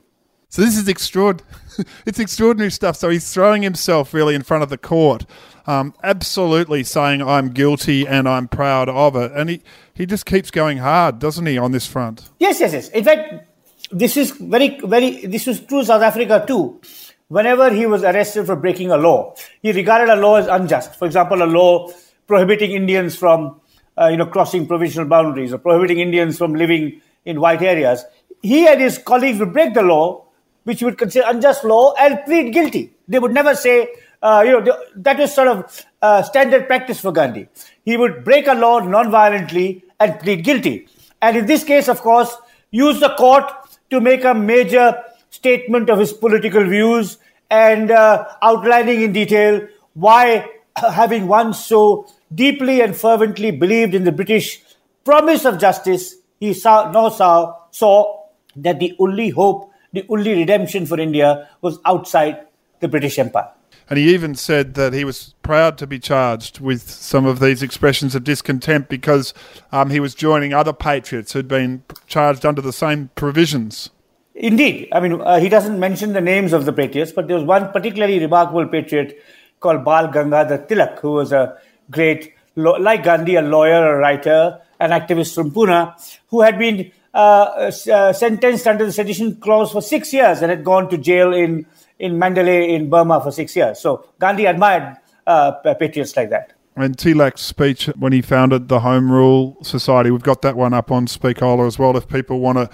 So 0.48 0.62
this 0.62 0.76
is 0.76 0.86
extraordinary. 0.88 1.63
it's 2.06 2.18
extraordinary 2.18 2.70
stuff. 2.70 2.96
So 2.96 3.08
he's 3.08 3.32
throwing 3.32 3.62
himself 3.62 4.14
really 4.14 4.34
in 4.34 4.42
front 4.42 4.62
of 4.62 4.68
the 4.68 4.78
court, 4.78 5.26
um, 5.66 5.94
absolutely 6.02 6.84
saying, 6.84 7.22
"I'm 7.22 7.50
guilty 7.50 8.06
and 8.06 8.28
I'm 8.28 8.48
proud 8.48 8.88
of 8.88 9.16
it," 9.16 9.32
and 9.32 9.50
he 9.50 9.62
he 9.94 10.06
just 10.06 10.26
keeps 10.26 10.50
going 10.50 10.78
hard, 10.78 11.18
doesn't 11.18 11.46
he, 11.46 11.58
on 11.58 11.72
this 11.72 11.86
front? 11.86 12.30
Yes, 12.38 12.60
yes, 12.60 12.72
yes. 12.72 12.88
In 12.88 13.04
fact, 13.04 13.46
this 13.90 14.16
is 14.16 14.32
very, 14.32 14.80
very. 14.80 15.26
This 15.26 15.46
was 15.46 15.60
true 15.60 15.84
South 15.84 16.02
Africa 16.02 16.44
too. 16.46 16.80
Whenever 17.28 17.72
he 17.72 17.86
was 17.86 18.02
arrested 18.02 18.46
for 18.46 18.56
breaking 18.56 18.90
a 18.90 18.96
law, 18.96 19.34
he 19.62 19.72
regarded 19.72 20.12
a 20.12 20.16
law 20.16 20.36
as 20.36 20.46
unjust. 20.46 20.96
For 20.96 21.06
example, 21.06 21.42
a 21.42 21.46
law 21.46 21.90
prohibiting 22.26 22.72
Indians 22.72 23.16
from, 23.16 23.60
uh, 23.98 24.08
you 24.08 24.16
know, 24.16 24.26
crossing 24.26 24.66
provincial 24.66 25.04
boundaries 25.04 25.52
or 25.52 25.58
prohibiting 25.58 26.00
Indians 26.00 26.36
from 26.38 26.54
living 26.54 27.00
in 27.24 27.40
white 27.40 27.62
areas. 27.62 28.04
He 28.42 28.66
and 28.66 28.80
his 28.80 28.98
colleagues 28.98 29.38
would 29.38 29.52
break 29.52 29.72
the 29.74 29.82
law 29.82 30.23
which 30.64 30.82
would 30.82 30.98
consider 30.98 31.26
unjust 31.28 31.64
law 31.64 31.94
and 31.98 32.18
plead 32.24 32.52
guilty. 32.52 32.92
They 33.08 33.18
would 33.18 33.32
never 33.32 33.54
say, 33.54 33.88
uh, 34.22 34.42
you 34.44 34.52
know, 34.52 34.78
that 34.96 35.18
was 35.18 35.34
sort 35.34 35.48
of 35.48 35.84
uh, 36.02 36.22
standard 36.22 36.66
practice 36.66 37.00
for 37.00 37.12
Gandhi. 37.12 37.48
He 37.84 37.96
would 37.96 38.24
break 38.24 38.46
a 38.46 38.54
law 38.54 38.80
non-violently 38.80 39.84
and 40.00 40.18
plead 40.18 40.44
guilty. 40.44 40.88
And 41.20 41.36
in 41.36 41.46
this 41.46 41.64
case, 41.64 41.88
of 41.88 42.00
course, 42.00 42.34
use 42.70 43.00
the 43.00 43.14
court 43.16 43.50
to 43.90 44.00
make 44.00 44.24
a 44.24 44.34
major 44.34 45.02
statement 45.30 45.90
of 45.90 45.98
his 45.98 46.12
political 46.12 46.64
views 46.64 47.18
and 47.50 47.90
uh, 47.90 48.26
outlining 48.42 49.02
in 49.02 49.12
detail 49.12 49.66
why, 49.94 50.48
having 50.76 51.28
once 51.28 51.64
so 51.64 52.06
deeply 52.34 52.80
and 52.80 52.96
fervently 52.96 53.50
believed 53.50 53.94
in 53.94 54.04
the 54.04 54.12
British 54.12 54.62
promise 55.04 55.44
of 55.44 55.58
justice, 55.58 56.16
he 56.40 56.52
saw, 56.52 56.90
now 56.90 57.08
saw, 57.08 57.54
saw 57.70 58.24
that 58.56 58.80
the 58.80 58.96
only 58.98 59.30
hope 59.30 59.70
the 59.94 60.04
only 60.08 60.34
redemption 60.34 60.86
for 60.86 60.98
India 61.00 61.48
was 61.60 61.78
outside 61.86 62.46
the 62.80 62.88
British 62.88 63.18
Empire. 63.18 63.50
And 63.88 63.98
he 63.98 64.14
even 64.14 64.34
said 64.34 64.74
that 64.74 64.94
he 64.94 65.04
was 65.04 65.34
proud 65.42 65.76
to 65.78 65.86
be 65.86 65.98
charged 65.98 66.58
with 66.58 66.88
some 66.90 67.26
of 67.26 67.38
these 67.38 67.62
expressions 67.62 68.14
of 68.14 68.24
discontent 68.24 68.88
because 68.88 69.34
um, 69.72 69.90
he 69.90 70.00
was 70.00 70.14
joining 70.14 70.54
other 70.54 70.72
patriots 70.72 71.32
who'd 71.32 71.48
been 71.48 71.82
charged 72.06 72.46
under 72.46 72.62
the 72.62 72.72
same 72.72 73.10
provisions. 73.14 73.90
Indeed. 74.34 74.88
I 74.90 75.00
mean, 75.00 75.20
uh, 75.20 75.38
he 75.38 75.48
doesn't 75.48 75.78
mention 75.78 76.12
the 76.12 76.20
names 76.20 76.52
of 76.52 76.64
the 76.64 76.72
patriots, 76.72 77.12
but 77.12 77.28
there 77.28 77.36
was 77.36 77.44
one 77.44 77.70
particularly 77.72 78.18
remarkable 78.18 78.66
patriot 78.66 79.22
called 79.60 79.84
Bal 79.84 80.08
Gangadhar 80.08 80.66
Tilak, 80.66 80.98
who 81.00 81.12
was 81.12 81.32
a 81.32 81.58
great, 81.90 82.32
like 82.56 83.04
Gandhi, 83.04 83.36
a 83.36 83.42
lawyer, 83.42 83.94
a 83.94 83.98
writer, 83.98 84.60
an 84.80 84.90
activist 84.90 85.34
from 85.34 85.50
Pune, 85.50 85.94
who 86.28 86.40
had 86.40 86.58
been 86.58 86.90
uh, 87.14 87.70
uh, 87.92 88.12
sentenced 88.12 88.66
under 88.66 88.84
the 88.84 88.92
sedition 88.92 89.36
clause 89.36 89.72
for 89.72 89.80
six 89.80 90.12
years 90.12 90.42
and 90.42 90.50
had 90.50 90.64
gone 90.64 90.90
to 90.90 90.98
jail 90.98 91.32
in, 91.32 91.64
in 91.98 92.18
Mandalay 92.18 92.74
in 92.74 92.90
Burma 92.90 93.20
for 93.20 93.30
six 93.30 93.54
years. 93.54 93.78
So 93.78 94.06
Gandhi 94.18 94.46
admired 94.46 94.96
uh, 95.26 95.52
patriots 95.74 96.16
like 96.16 96.30
that. 96.30 96.52
And 96.76 96.96
Tilak's 96.98 97.40
speech 97.40 97.86
when 97.96 98.12
he 98.12 98.20
founded 98.20 98.68
the 98.68 98.80
Home 98.80 99.10
Rule 99.10 99.56
Society, 99.62 100.10
we've 100.10 100.24
got 100.24 100.42
that 100.42 100.56
one 100.56 100.74
up 100.74 100.90
on 100.90 101.06
Speakola 101.06 101.66
as 101.68 101.78
well 101.78 101.96
if 101.96 102.08
people 102.08 102.40
want 102.40 102.58
to 102.58 102.68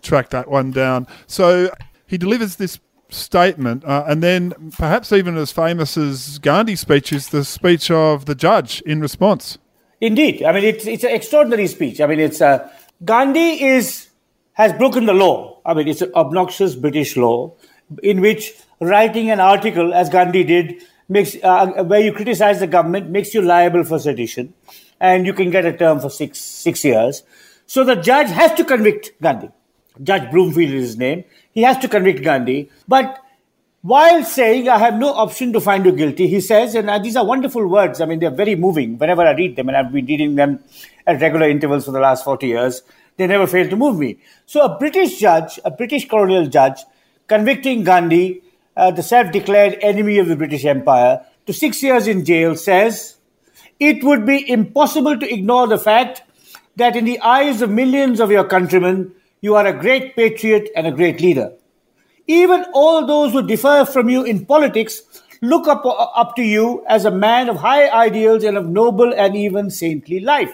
track 0.00 0.30
that 0.30 0.48
one 0.48 0.70
down. 0.70 1.06
So 1.26 1.70
he 2.06 2.16
delivers 2.16 2.56
this 2.56 2.80
statement, 3.10 3.84
uh, 3.84 4.04
and 4.06 4.22
then 4.22 4.72
perhaps 4.78 5.12
even 5.12 5.36
as 5.36 5.52
famous 5.52 5.98
as 5.98 6.38
Gandhi's 6.38 6.80
speech 6.80 7.12
is 7.12 7.28
the 7.28 7.44
speech 7.44 7.90
of 7.90 8.24
the 8.24 8.34
judge 8.34 8.80
in 8.86 9.02
response. 9.02 9.58
Indeed, 10.00 10.42
I 10.42 10.52
mean 10.52 10.64
it's 10.64 10.86
it's 10.86 11.04
an 11.04 11.10
extraordinary 11.10 11.66
speech. 11.66 12.00
I 12.00 12.06
mean 12.06 12.18
it's 12.20 12.40
uh, 12.40 12.68
Gandhi 13.04 13.64
is 13.64 14.08
has 14.54 14.72
broken 14.72 15.06
the 15.06 15.12
law. 15.12 15.60
I 15.64 15.74
mean, 15.74 15.88
it's 15.88 16.02
an 16.02 16.12
obnoxious 16.14 16.74
British 16.74 17.16
law 17.16 17.54
in 18.02 18.20
which 18.20 18.52
writing 18.80 19.30
an 19.30 19.40
article, 19.40 19.94
as 19.94 20.08
Gandhi 20.08 20.44
did, 20.44 20.82
makes 21.08 21.36
uh, 21.42 21.84
where 21.84 22.00
you 22.00 22.12
criticize 22.12 22.60
the 22.60 22.66
government 22.66 23.10
makes 23.10 23.34
you 23.34 23.42
liable 23.42 23.84
for 23.84 23.98
sedition, 23.98 24.54
and 25.00 25.26
you 25.26 25.32
can 25.32 25.50
get 25.50 25.64
a 25.64 25.76
term 25.76 26.00
for 26.00 26.10
six 26.10 26.38
six 26.38 26.84
years. 26.84 27.22
So 27.66 27.84
the 27.84 27.96
judge 27.96 28.28
has 28.28 28.52
to 28.54 28.64
convict 28.64 29.12
Gandhi. 29.20 29.50
Judge 30.02 30.30
Broomfield 30.30 30.72
is 30.72 30.88
his 30.90 30.98
name. 30.98 31.24
He 31.52 31.62
has 31.62 31.78
to 31.78 31.88
convict 31.88 32.22
Gandhi, 32.22 32.70
but 32.88 33.21
while 33.82 34.22
saying, 34.24 34.68
I 34.68 34.78
have 34.78 34.94
no 34.94 35.12
option 35.12 35.52
to 35.54 35.60
find 35.60 35.84
you 35.84 35.90
guilty, 35.90 36.28
he 36.28 36.40
says, 36.40 36.76
and 36.76 36.88
uh, 36.88 37.00
these 37.00 37.16
are 37.16 37.26
wonderful 37.26 37.66
words. 37.66 38.00
I 38.00 38.06
mean, 38.06 38.20
they're 38.20 38.30
very 38.30 38.54
moving 38.54 38.96
whenever 38.96 39.22
I 39.22 39.32
read 39.32 39.56
them, 39.56 39.68
and 39.68 39.76
I've 39.76 39.92
been 39.92 40.06
reading 40.06 40.36
them 40.36 40.62
at 41.04 41.20
regular 41.20 41.48
intervals 41.48 41.84
for 41.84 41.90
the 41.90 41.98
last 41.98 42.24
40 42.24 42.46
years. 42.46 42.82
They 43.16 43.26
never 43.26 43.48
fail 43.48 43.68
to 43.68 43.76
move 43.76 43.98
me. 43.98 44.18
So, 44.46 44.64
a 44.64 44.78
British 44.78 45.18
judge, 45.18 45.58
a 45.64 45.70
British 45.72 46.08
colonial 46.08 46.46
judge, 46.46 46.78
convicting 47.26 47.82
Gandhi, 47.82 48.42
uh, 48.76 48.92
the 48.92 49.02
self 49.02 49.32
declared 49.32 49.78
enemy 49.82 50.18
of 50.18 50.28
the 50.28 50.36
British 50.36 50.64
Empire, 50.64 51.26
to 51.46 51.52
six 51.52 51.82
years 51.82 52.06
in 52.06 52.24
jail, 52.24 52.54
says, 52.54 53.16
It 53.80 54.04
would 54.04 54.24
be 54.24 54.48
impossible 54.48 55.18
to 55.18 55.32
ignore 55.32 55.66
the 55.66 55.78
fact 55.78 56.22
that 56.76 56.94
in 56.94 57.04
the 57.04 57.20
eyes 57.20 57.60
of 57.60 57.70
millions 57.70 58.20
of 58.20 58.30
your 58.30 58.44
countrymen, 58.44 59.12
you 59.40 59.56
are 59.56 59.66
a 59.66 59.72
great 59.72 60.14
patriot 60.14 60.70
and 60.76 60.86
a 60.86 60.92
great 60.92 61.20
leader. 61.20 61.52
Even 62.26 62.64
all 62.72 63.06
those 63.06 63.32
who 63.32 63.46
differ 63.46 63.84
from 63.84 64.08
you 64.08 64.22
in 64.24 64.46
politics 64.46 65.02
look 65.40 65.66
up, 65.66 65.82
up 65.84 66.36
to 66.36 66.42
you 66.42 66.84
as 66.88 67.04
a 67.04 67.10
man 67.10 67.48
of 67.48 67.56
high 67.56 67.88
ideals 67.88 68.44
and 68.44 68.56
of 68.56 68.68
noble 68.68 69.12
and 69.12 69.36
even 69.36 69.70
saintly 69.70 70.20
life. 70.20 70.52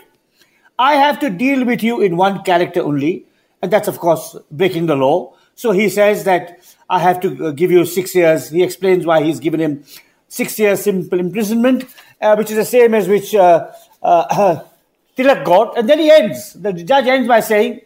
I 0.79 0.95
have 0.95 1.19
to 1.21 1.31
deal 1.31 1.65
with 1.65 1.83
you 1.83 2.01
in 2.01 2.17
one 2.17 2.43
character 2.43 2.83
only, 2.83 3.27
and 3.61 3.71
that's, 3.71 3.89
of 3.89 3.99
course, 3.99 4.37
breaking 4.51 4.87
the 4.87 4.95
law. 4.97 5.35
So 5.57 5.73
he 5.73 5.89
says 5.89 6.25
that 6.25 6.61
I 6.89 7.01
have 7.01 7.21
to 7.21 7.53
give 7.53 7.71
you 7.71 7.85
six 7.85 8.15
years. 8.15 8.51
He 8.51 8.63
explains 8.63 9.05
why 9.05 9.23
he's 9.23 9.41
given 9.41 9.61
him 9.61 9.85
six 10.29 10.59
years 10.59 10.85
simple 10.85 11.19
imprisonment, 11.19 11.85
uh, 12.21 12.37
which 12.37 12.51
is 12.51 12.57
the 12.57 12.65
same 12.65 12.95
as 12.95 13.09
which 13.09 13.35
uh, 13.35 13.71
uh, 14.03 14.63
Tilak 15.17 15.45
got. 15.45 15.77
And 15.77 15.89
then 15.89 15.99
he 15.99 16.11
ends. 16.11 16.53
The 16.53 16.73
judge 16.73 17.07
ends 17.07 17.27
by 17.27 17.41
saying, 17.41 17.81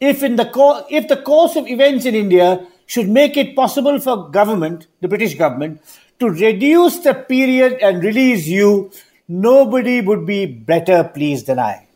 if 0.00 0.22
in 0.22 0.36
the 0.36 0.44
co- 0.44 0.86
if 0.88 1.08
the 1.08 1.16
course 1.16 1.56
of 1.56 1.66
events 1.66 2.06
in 2.06 2.14
India 2.14 2.64
should 2.88 3.08
make 3.08 3.36
it 3.36 3.54
possible 3.54 4.00
for 4.00 4.30
government, 4.30 4.88
the 5.00 5.08
British 5.08 5.34
government, 5.34 5.80
to 6.18 6.30
reduce 6.30 6.98
the 6.98 7.14
period 7.14 7.78
and 7.80 8.02
release 8.02 8.46
you, 8.46 8.90
nobody 9.28 10.00
would 10.00 10.26
be 10.26 10.46
better 10.46 11.04
pleased 11.04 11.46
than 11.46 11.58
I. 11.60 11.86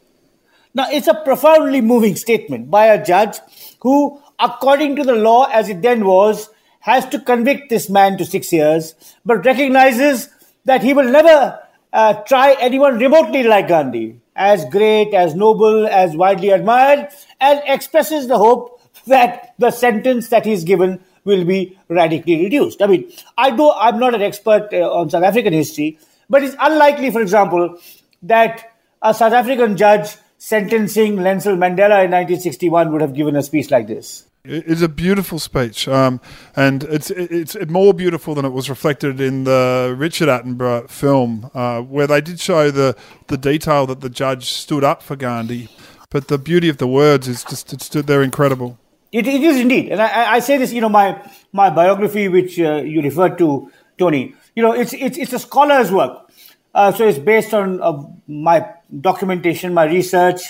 Now, 0.74 0.86
it's 0.90 1.08
a 1.08 1.20
profoundly 1.24 1.80
moving 1.80 2.14
statement 2.14 2.70
by 2.70 2.86
a 2.86 3.04
judge 3.04 3.38
who, 3.80 4.20
according 4.38 4.96
to 4.96 5.02
the 5.02 5.14
law 5.14 5.46
as 5.50 5.68
it 5.68 5.82
then 5.82 6.04
was, 6.04 6.50
has 6.80 7.08
to 7.08 7.18
convict 7.18 7.70
this 7.70 7.88
man 7.88 8.18
to 8.18 8.24
six 8.24 8.52
years, 8.52 8.94
but 9.24 9.44
recognizes 9.44 10.28
that 10.64 10.82
he 10.82 10.92
will 10.92 11.10
never 11.10 11.58
uh, 11.92 12.14
try 12.24 12.56
anyone 12.60 12.98
remotely 12.98 13.42
like 13.42 13.68
Gandhi, 13.68 14.20
as 14.36 14.64
great, 14.66 15.14
as 15.14 15.34
noble, 15.34 15.86
as 15.86 16.16
widely 16.16 16.50
admired, 16.50 17.08
and 17.40 17.62
expresses 17.66 18.28
the 18.28 18.38
hope 18.38 18.71
that 19.06 19.54
the 19.58 19.70
sentence 19.70 20.28
that 20.28 20.44
he's 20.44 20.64
given 20.64 21.00
will 21.24 21.44
be 21.44 21.78
radically 21.88 22.42
reduced. 22.42 22.82
I 22.82 22.86
mean, 22.86 23.12
I 23.38 23.50
do, 23.50 23.70
I'm 23.70 23.98
not 23.98 24.14
an 24.14 24.22
expert 24.22 24.68
uh, 24.72 24.92
on 24.92 25.10
South 25.10 25.22
African 25.22 25.52
history, 25.52 25.98
but 26.28 26.42
it's 26.42 26.56
unlikely, 26.58 27.10
for 27.10 27.20
example, 27.20 27.78
that 28.22 28.72
a 29.00 29.14
South 29.14 29.32
African 29.32 29.76
judge 29.76 30.16
sentencing 30.38 31.16
Nelson 31.16 31.56
Mandela 31.56 32.04
in 32.04 32.10
1961 32.10 32.90
would 32.92 33.00
have 33.00 33.14
given 33.14 33.36
a 33.36 33.42
speech 33.42 33.70
like 33.70 33.86
this. 33.86 34.26
It's 34.44 34.82
a 34.82 34.88
beautiful 34.88 35.38
speech, 35.38 35.86
um, 35.86 36.20
and 36.56 36.82
it's 36.82 37.12
it's 37.12 37.56
more 37.68 37.94
beautiful 37.94 38.34
than 38.34 38.44
it 38.44 38.48
was 38.48 38.68
reflected 38.68 39.20
in 39.20 39.44
the 39.44 39.94
Richard 39.96 40.28
Attenborough 40.28 40.90
film, 40.90 41.48
uh, 41.54 41.80
where 41.82 42.08
they 42.08 42.20
did 42.20 42.40
show 42.40 42.72
the 42.72 42.96
the 43.28 43.36
detail 43.36 43.86
that 43.86 44.00
the 44.00 44.10
judge 44.10 44.50
stood 44.50 44.82
up 44.82 45.00
for 45.00 45.14
Gandhi 45.14 45.68
but 46.12 46.28
the 46.28 46.38
beauty 46.38 46.68
of 46.68 46.76
the 46.76 46.86
words 46.86 47.26
is 47.26 47.42
just 47.42 47.72
it's 47.72 47.88
they're 47.88 48.22
incredible. 48.22 48.78
It, 49.12 49.26
it 49.26 49.42
is 49.42 49.60
indeed, 49.60 49.92
and 49.92 50.00
I, 50.00 50.34
I 50.34 50.38
say 50.38 50.56
this. 50.56 50.72
You 50.72 50.80
know, 50.80 50.88
my 50.88 51.20
my 51.52 51.68
biography, 51.68 52.28
which 52.28 52.58
uh, 52.58 52.76
you 52.76 53.02
referred 53.02 53.36
to, 53.38 53.70
Tony. 53.98 54.34
You 54.56 54.62
know, 54.62 54.72
it's 54.72 54.94
it's 54.94 55.18
it's 55.18 55.34
a 55.34 55.38
scholar's 55.38 55.92
work, 55.92 56.30
uh, 56.74 56.92
so 56.92 57.06
it's 57.06 57.18
based 57.18 57.52
on 57.52 57.82
uh, 57.82 58.02
my 58.26 58.66
documentation, 59.00 59.74
my 59.74 59.84
research, 59.84 60.40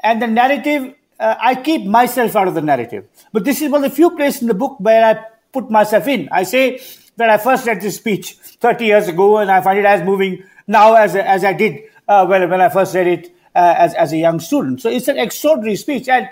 and 0.00 0.20
the 0.20 0.26
narrative. 0.26 0.94
Uh, 1.20 1.36
I 1.40 1.54
keep 1.54 1.84
myself 1.84 2.34
out 2.34 2.48
of 2.48 2.54
the 2.54 2.62
narrative, 2.62 3.06
but 3.32 3.44
this 3.44 3.62
is 3.62 3.70
one 3.70 3.84
of 3.84 3.90
the 3.90 3.94
few 3.94 4.10
places 4.16 4.42
in 4.42 4.48
the 4.48 4.54
book 4.54 4.80
where 4.80 5.04
I 5.04 5.24
put 5.52 5.70
myself 5.70 6.08
in. 6.08 6.28
I 6.32 6.42
say 6.42 6.80
that 7.16 7.30
I 7.30 7.38
first 7.38 7.64
read 7.66 7.80
this 7.80 7.96
speech 7.96 8.34
30 8.34 8.86
years 8.86 9.06
ago, 9.06 9.38
and 9.38 9.52
I 9.52 9.60
find 9.60 9.78
it 9.78 9.84
as 9.84 10.02
moving 10.02 10.42
now 10.66 10.94
as 10.94 11.14
as 11.14 11.44
I 11.44 11.52
did 11.52 11.82
uh, 12.08 12.26
when 12.26 12.50
when 12.50 12.60
I 12.60 12.70
first 12.70 12.92
read 12.92 13.06
it 13.06 13.34
uh, 13.54 13.74
as 13.78 13.94
as 13.94 14.12
a 14.12 14.16
young 14.16 14.40
student. 14.40 14.80
So 14.80 14.90
it's 14.90 15.06
an 15.06 15.18
extraordinary 15.18 15.76
speech, 15.76 16.08
and 16.08 16.28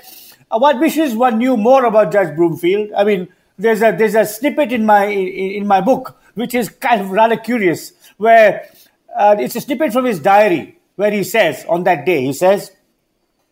what 0.51 0.81
wishes 0.81 1.15
one 1.15 1.39
knew 1.39 1.57
more 1.57 1.85
about 1.85 2.13
Judge 2.13 2.35
Broomfield. 2.35 2.91
I 2.97 3.05
mean, 3.05 3.29
there's 3.59 3.83
a 3.83 3.93
there's 3.93 4.15
a 4.15 4.25
snippet 4.25 4.73
in 4.73 4.87
my 4.87 5.07
in, 5.07 5.67
my 5.67 5.81
book 5.81 6.17
which 6.35 6.55
is 6.55 6.69
kind 6.69 7.01
of 7.01 7.11
rather 7.11 7.37
curious, 7.37 7.93
where 8.17 8.71
uh, 9.17 9.37
it's 9.39 9.57
a 9.57 9.61
snippet 9.61 9.93
from 9.93 10.05
his 10.05 10.21
diary 10.21 10.79
where 10.95 11.11
he 11.11 11.25
says 11.25 11.65
on 11.69 11.85
that 11.85 12.07
day 12.07 12.23
he 12.23 12.33
says, 12.33 12.73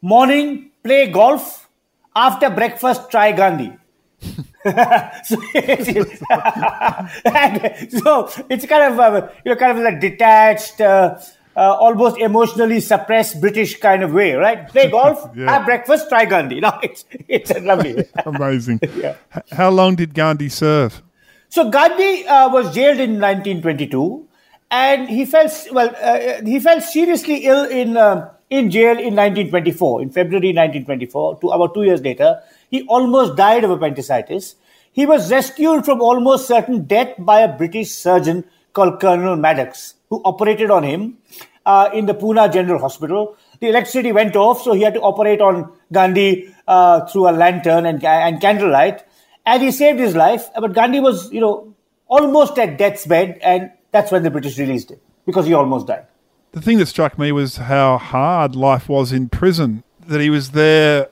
"Morning, 0.00 0.70
play 0.82 1.10
golf. 1.10 1.68
After 2.14 2.48
breakfast, 2.48 3.10
try 3.10 3.32
Gandhi." 3.32 3.76
so, 4.22 5.36
it's, 5.54 6.18
so, 8.02 8.30
it's 8.48 8.66
kind 8.66 8.92
of 8.92 8.98
uh, 8.98 9.28
you 9.44 9.50
know 9.52 9.56
kind 9.56 9.76
of 9.76 9.84
like 9.84 10.00
detached, 10.00 10.80
uh, 10.80 11.18
uh, 11.56 11.74
almost 11.80 12.18
emotionally 12.18 12.80
suppressed 12.80 13.40
British 13.40 13.78
kind 13.80 14.02
of 14.02 14.12
way, 14.12 14.34
right? 14.34 14.68
Play 14.68 14.90
golf, 14.96 15.30
yeah. 15.34 15.50
have 15.50 15.64
breakfast, 15.64 16.08
try 16.08 16.24
Gandhi. 16.24 16.60
No, 16.66 16.78
it's 16.82 17.04
it's 17.28 17.52
lovely. 17.60 18.04
Amazing. 18.26 18.80
yeah. 18.96 19.16
How 19.52 19.70
long 19.70 19.96
did 19.96 20.14
Gandhi 20.14 20.48
serve? 20.48 21.02
So 21.48 21.70
Gandhi 21.70 22.26
uh, 22.26 22.50
was 22.50 22.74
jailed 22.74 22.98
in 23.00 23.20
1922, 23.20 24.28
and 24.70 25.08
he 25.08 25.24
fell 25.24 25.48
well. 25.72 25.94
Uh, 26.00 26.42
he 26.44 26.60
fell 26.60 26.80
seriously 26.80 27.46
ill 27.46 27.64
in 27.64 27.96
uh, 27.96 28.30
in 28.50 28.70
jail 28.70 28.92
in 28.98 29.14
1924, 29.16 30.02
in 30.02 30.10
February 30.10 30.52
1924. 30.52 31.40
To 31.40 31.48
about 31.48 31.74
two 31.74 31.84
years 31.84 32.00
later, 32.02 32.40
he 32.70 32.82
almost 32.88 33.36
died 33.36 33.64
of 33.64 33.70
appendicitis. 33.70 34.56
He 34.92 35.04
was 35.06 35.30
rescued 35.30 35.84
from 35.84 36.00
almost 36.00 36.48
certain 36.48 36.84
death 36.84 37.14
by 37.18 37.40
a 37.40 37.56
British 37.56 37.90
surgeon 37.92 38.44
called 38.76 39.00
Colonel 39.00 39.36
Maddox, 39.36 39.94
who 40.10 40.20
operated 40.24 40.70
on 40.70 40.82
him 40.82 41.18
uh, 41.64 41.88
in 41.94 42.06
the 42.06 42.14
Pune 42.14 42.52
General 42.52 42.78
Hospital. 42.78 43.36
The 43.60 43.68
electricity 43.68 44.12
went 44.12 44.36
off, 44.36 44.62
so 44.62 44.74
he 44.74 44.82
had 44.82 44.94
to 44.94 45.00
operate 45.00 45.40
on 45.40 45.72
Gandhi 45.90 46.54
uh, 46.68 47.06
through 47.06 47.28
a 47.30 47.34
lantern 47.42 47.86
and, 47.86 48.04
and 48.04 48.40
candlelight. 48.40 49.02
And 49.46 49.62
he 49.62 49.70
saved 49.70 49.98
his 49.98 50.14
life. 50.14 50.48
But 50.54 50.74
Gandhi 50.74 51.00
was, 51.00 51.32
you 51.32 51.40
know, 51.40 51.74
almost 52.06 52.58
at 52.58 52.76
death's 52.76 53.06
bed, 53.06 53.38
and 53.42 53.72
that's 53.92 54.12
when 54.12 54.22
the 54.22 54.30
British 54.30 54.58
released 54.58 54.90
him 54.90 55.00
because 55.24 55.46
he 55.46 55.54
almost 55.54 55.86
died. 55.86 56.06
The 56.52 56.60
thing 56.60 56.78
that 56.78 56.86
struck 56.86 57.18
me 57.18 57.32
was 57.32 57.56
how 57.56 57.98
hard 57.98 58.54
life 58.54 58.88
was 58.88 59.12
in 59.12 59.28
prison. 59.28 59.82
That 60.06 60.20
he 60.20 60.30
was 60.30 60.50
there 60.52 61.08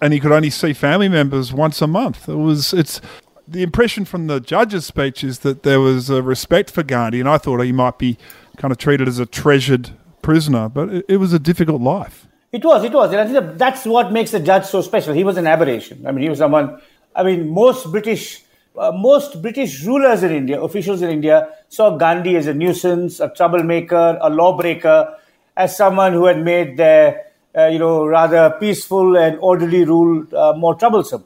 and 0.00 0.12
he 0.12 0.20
could 0.20 0.32
only 0.32 0.50
see 0.50 0.72
family 0.72 1.08
members 1.08 1.52
once 1.52 1.82
a 1.82 1.86
month. 1.86 2.28
It 2.28 2.36
was 2.36 2.72
it's 2.72 3.00
the 3.48 3.62
impression 3.62 4.04
from 4.04 4.26
the 4.26 4.40
judge's 4.40 4.86
speech 4.86 5.24
is 5.24 5.40
that 5.40 5.62
there 5.62 5.80
was 5.80 6.10
a 6.10 6.22
respect 6.22 6.70
for 6.70 6.82
Gandhi, 6.82 7.20
and 7.20 7.28
I 7.28 7.38
thought 7.38 7.60
he 7.60 7.72
might 7.72 7.98
be 7.98 8.18
kind 8.56 8.72
of 8.72 8.78
treated 8.78 9.08
as 9.08 9.18
a 9.18 9.26
treasured 9.26 9.90
prisoner, 10.22 10.68
but 10.68 10.88
it, 10.90 11.04
it 11.08 11.16
was 11.16 11.32
a 11.32 11.38
difficult 11.38 11.80
life. 11.80 12.26
It 12.52 12.64
was, 12.64 12.84
it 12.84 12.92
was, 12.92 13.10
and 13.12 13.20
I 13.20 13.26
think 13.26 13.58
that's 13.58 13.84
what 13.84 14.12
makes 14.12 14.30
the 14.30 14.40
judge 14.40 14.64
so 14.64 14.80
special. 14.80 15.14
He 15.14 15.24
was 15.24 15.36
an 15.36 15.46
aberration. 15.46 16.06
I 16.06 16.12
mean, 16.12 16.22
he 16.22 16.28
was 16.28 16.38
someone. 16.38 16.80
I 17.14 17.22
mean, 17.22 17.48
most 17.48 17.90
British, 17.90 18.42
uh, 18.76 18.92
most 18.92 19.42
British 19.42 19.84
rulers 19.84 20.22
in 20.22 20.30
India, 20.32 20.60
officials 20.60 21.02
in 21.02 21.10
India, 21.10 21.48
saw 21.68 21.96
Gandhi 21.96 22.36
as 22.36 22.46
a 22.46 22.54
nuisance, 22.54 23.20
a 23.20 23.28
troublemaker, 23.28 24.18
a 24.20 24.30
lawbreaker, 24.30 25.14
as 25.56 25.76
someone 25.76 26.12
who 26.12 26.24
had 26.26 26.42
made 26.42 26.76
their 26.76 27.28
uh, 27.56 27.66
you 27.66 27.78
know, 27.78 28.06
rather 28.06 28.54
peaceful 28.60 29.16
and 29.16 29.38
orderly 29.40 29.84
rule 29.84 30.24
uh, 30.36 30.52
more 30.56 30.74
troublesome. 30.74 31.24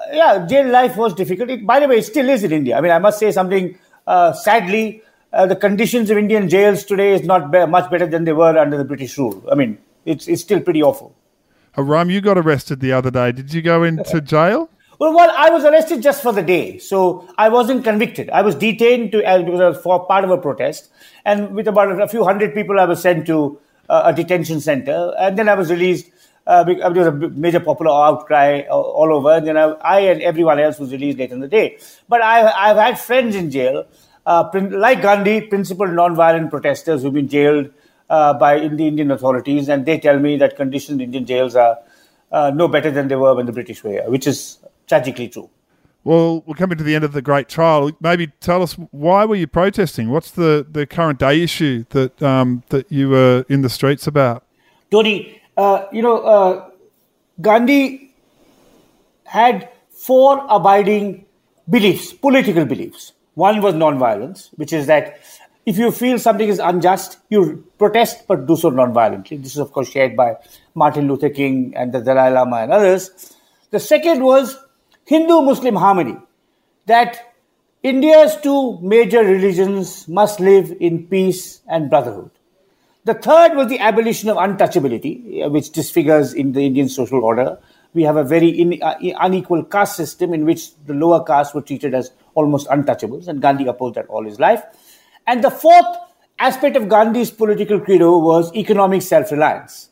Uh, 0.00 0.12
yeah, 0.12 0.46
jail 0.46 0.68
life 0.68 0.96
was 0.96 1.14
difficult. 1.14 1.50
It, 1.50 1.66
by 1.66 1.80
the 1.80 1.88
way, 1.88 1.98
it 1.98 2.04
still 2.04 2.28
is 2.28 2.44
in 2.44 2.52
India. 2.52 2.76
I 2.76 2.80
mean, 2.80 2.92
I 2.92 2.98
must 2.98 3.18
say 3.18 3.30
something 3.30 3.78
sadly. 4.42 5.02
the 5.32 5.56
conditions 5.56 6.10
of 6.10 6.18
Indian 6.18 6.48
jails 6.48 6.84
today 6.84 7.12
is 7.14 7.22
not 7.22 7.50
be- 7.52 7.66
much 7.66 7.90
better 7.90 8.06
than 8.06 8.24
they 8.24 8.32
were 8.32 8.58
under 8.58 8.76
the 8.76 8.84
British 8.84 9.16
rule. 9.18 9.44
I 9.52 9.54
mean, 9.54 9.78
it's 10.04 10.26
it's 10.26 10.42
still 10.42 10.60
pretty 10.60 10.82
awful. 10.82 11.14
Haram, 11.72 12.10
you 12.10 12.20
got 12.20 12.36
arrested 12.38 12.80
the 12.80 12.92
other 12.92 13.10
day. 13.10 13.32
Did 13.32 13.52
you 13.54 13.62
go 13.62 13.84
into 13.84 14.20
jail? 14.34 14.68
Well, 14.98 15.14
well, 15.14 15.32
I 15.34 15.48
was 15.48 15.64
arrested 15.64 16.02
just 16.02 16.22
for 16.22 16.32
the 16.32 16.42
day, 16.42 16.76
so 16.76 17.26
I 17.38 17.48
wasn't 17.48 17.84
convicted. 17.84 18.28
I 18.28 18.42
was 18.42 18.54
detained 18.54 19.12
to 19.12 19.24
uh, 19.24 19.72
for 19.72 20.04
part 20.06 20.24
of 20.24 20.30
a 20.30 20.36
protest, 20.36 20.90
and 21.24 21.54
with 21.54 21.68
about 21.68 21.98
a 22.00 22.06
few 22.08 22.22
hundred 22.22 22.52
people, 22.54 22.78
I 22.78 22.84
was 22.84 23.00
sent 23.00 23.26
to 23.26 23.58
uh, 23.88 24.02
a 24.06 24.12
detention 24.12 24.60
center, 24.60 25.14
and 25.18 25.38
then 25.38 25.48
I 25.48 25.54
was 25.54 25.70
released. 25.70 26.10
Uh, 26.50 26.64
there 26.64 26.90
was 26.90 27.06
a 27.06 27.12
major 27.44 27.60
popular 27.60 27.92
outcry 27.92 28.62
all 28.68 29.10
over, 29.16 29.34
and 29.34 29.46
then 29.46 29.56
I, 29.56 29.66
I, 29.94 30.00
and 30.12 30.20
everyone 30.20 30.58
else 30.58 30.80
was 30.80 30.90
released 30.90 31.18
later 31.18 31.34
in 31.34 31.40
the 31.40 31.46
day. 31.46 31.78
But 32.08 32.22
I, 32.22 32.38
I've 32.62 32.76
had 32.76 32.98
friends 32.98 33.36
in 33.36 33.52
jail, 33.52 33.86
uh, 34.26 34.50
like 34.86 35.00
Gandhi, 35.00 35.42
principled 35.42 35.92
non-violent 35.92 36.50
protesters 36.50 37.02
who've 37.02 37.14
been 37.14 37.28
jailed 37.28 37.70
uh, 38.08 38.34
by 38.34 38.66
the 38.66 38.88
Indian 38.88 39.12
authorities, 39.12 39.68
and 39.68 39.86
they 39.86 40.00
tell 40.00 40.18
me 40.18 40.36
that 40.38 40.56
conditions 40.56 40.96
in 40.96 41.02
Indian 41.02 41.24
jails 41.24 41.54
are 41.54 41.78
uh, 42.32 42.50
no 42.52 42.66
better 42.66 42.90
than 42.90 43.06
they 43.06 43.16
were 43.16 43.34
when 43.36 43.46
the 43.46 43.52
British 43.52 43.84
were 43.84 43.92
here, 43.92 44.10
which 44.10 44.26
is 44.26 44.58
tragically 44.88 45.28
true. 45.28 45.48
Well, 46.02 46.42
we're 46.46 46.54
coming 46.54 46.78
to 46.78 46.84
the 46.84 46.96
end 46.96 47.04
of 47.04 47.12
the 47.12 47.22
great 47.22 47.48
trial. 47.48 47.92
Maybe 48.00 48.26
tell 48.40 48.62
us 48.62 48.72
why 48.90 49.24
were 49.24 49.36
you 49.36 49.46
protesting? 49.46 50.10
What's 50.10 50.32
the, 50.32 50.66
the 50.68 50.86
current 50.86 51.20
day 51.20 51.42
issue 51.42 51.84
that 51.90 52.20
um, 52.20 52.64
that 52.70 52.90
you 52.90 53.10
were 53.10 53.44
in 53.48 53.62
the 53.62 53.68
streets 53.68 54.08
about? 54.08 54.44
Tony, 54.90 55.39
uh, 55.60 55.86
you 55.92 56.02
know, 56.02 56.16
uh, 56.34 56.70
Gandhi 57.40 58.14
had 59.24 59.68
four 59.90 60.44
abiding 60.48 61.26
beliefs, 61.68 62.12
political 62.12 62.64
beliefs. 62.64 63.12
One 63.34 63.60
was 63.60 63.74
non-violence, 63.74 64.50
which 64.56 64.72
is 64.72 64.86
that 64.86 65.20
if 65.66 65.78
you 65.78 65.90
feel 65.92 66.18
something 66.18 66.48
is 66.48 66.58
unjust, 66.58 67.18
you 67.28 67.64
protest, 67.78 68.26
but 68.26 68.46
do 68.46 68.56
so 68.56 68.70
non-violently. 68.70 69.36
This 69.36 69.52
is, 69.52 69.58
of 69.58 69.72
course, 69.72 69.90
shared 69.90 70.16
by 70.16 70.36
Martin 70.74 71.06
Luther 71.08 71.28
King 71.28 71.74
and 71.76 71.92
the 71.92 72.00
Dalai 72.00 72.30
Lama 72.30 72.56
and 72.56 72.72
others. 72.72 73.34
The 73.70 73.80
second 73.80 74.24
was 74.24 74.56
Hindu 75.04 75.42
Muslim 75.42 75.76
harmony, 75.76 76.16
that 76.86 77.34
India's 77.82 78.36
two 78.42 78.78
major 78.80 79.22
religions 79.22 80.08
must 80.08 80.40
live 80.40 80.74
in 80.80 81.06
peace 81.06 81.60
and 81.68 81.90
brotherhood. 81.90 82.30
The 83.04 83.14
third 83.14 83.56
was 83.56 83.68
the 83.68 83.78
abolition 83.78 84.28
of 84.28 84.36
untouchability, 84.36 85.44
uh, 85.44 85.48
which 85.48 85.70
disfigures 85.70 86.34
in 86.34 86.52
the 86.52 86.66
Indian 86.66 86.88
social 86.88 87.24
order. 87.24 87.58
We 87.94 88.02
have 88.02 88.16
a 88.16 88.24
very 88.24 88.48
in, 88.48 88.80
uh, 88.82 88.94
unequal 89.20 89.64
caste 89.64 89.96
system 89.96 90.34
in 90.34 90.44
which 90.44 90.74
the 90.84 90.94
lower 90.94 91.24
castes 91.24 91.54
were 91.54 91.62
treated 91.62 91.94
as 91.94 92.12
almost 92.34 92.68
untouchables, 92.68 93.26
and 93.26 93.40
Gandhi 93.40 93.66
opposed 93.66 93.94
that 93.94 94.06
all 94.08 94.24
his 94.24 94.38
life. 94.38 94.62
And 95.26 95.42
the 95.42 95.50
fourth 95.50 95.96
aspect 96.38 96.76
of 96.76 96.88
Gandhi's 96.88 97.30
political 97.30 97.80
credo 97.80 98.18
was 98.18 98.54
economic 98.54 99.02
self 99.02 99.32
reliance. 99.32 99.88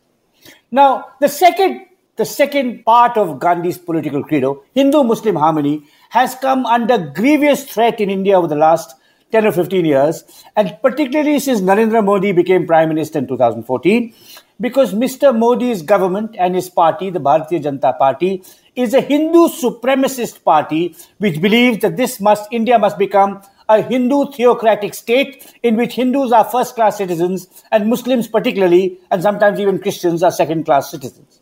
Now, 0.71 1.07
the 1.21 1.29
second 1.29 1.87
the 2.17 2.27
second 2.27 2.85
part 2.85 3.17
of 3.17 3.39
Gandhi's 3.39 3.79
political 3.79 4.25
credo, 4.25 4.65
Hindu 4.75 5.05
Muslim 5.05 5.37
harmony, 5.37 5.85
has 6.11 6.35
come 6.35 6.67
under 6.67 6.99
grievous 6.99 7.65
threat 7.65 8.01
in 8.01 8.11
India 8.11 8.37
over 8.37 8.49
the 8.49 8.57
last 8.57 8.97
10 9.33 9.47
or 9.47 9.53
15 9.53 9.85
years, 9.85 10.25
and 10.57 10.77
particularly 10.83 11.39
since 11.39 11.61
Narendra 11.61 12.05
Modi 12.05 12.33
became 12.33 12.67
Prime 12.67 12.89
Minister 12.89 13.19
in 13.19 13.27
2014, 13.27 14.15
because 14.61 14.95
Mr. 14.95 15.37
Modi's 15.37 15.83
government 15.83 16.35
and 16.39 16.55
his 16.55 16.69
party, 16.69 17.11
the 17.11 17.21
Bharatiya 17.21 17.63
Janata 17.63 17.97
Party, 17.99 18.43
is 18.75 18.95
a 18.95 19.01
Hindu 19.01 19.49
supremacist 19.49 20.43
party 20.43 20.97
which 21.19 21.41
believes 21.41 21.81
that 21.81 21.97
this 21.97 22.21
must, 22.21 22.51
India 22.51 22.79
must 22.79 22.99
become 22.99 23.43
a 23.69 23.83
Hindu 23.83 24.33
theocratic 24.33 24.95
state 24.95 25.55
in 25.63 25.77
which 25.77 25.95
Hindus 25.95 26.33
are 26.33 26.45
first 26.45 26.75
class 26.75 26.97
citizens 26.97 27.49
and 27.71 27.89
Muslims, 27.89 28.27
particularly, 28.27 28.99
and 29.11 29.23
sometimes 29.23 29.61
even 29.61 29.79
Christians, 29.79 30.23
are 30.23 30.33
second 30.33 30.65
class 30.65 30.91
citizens. 30.91 31.41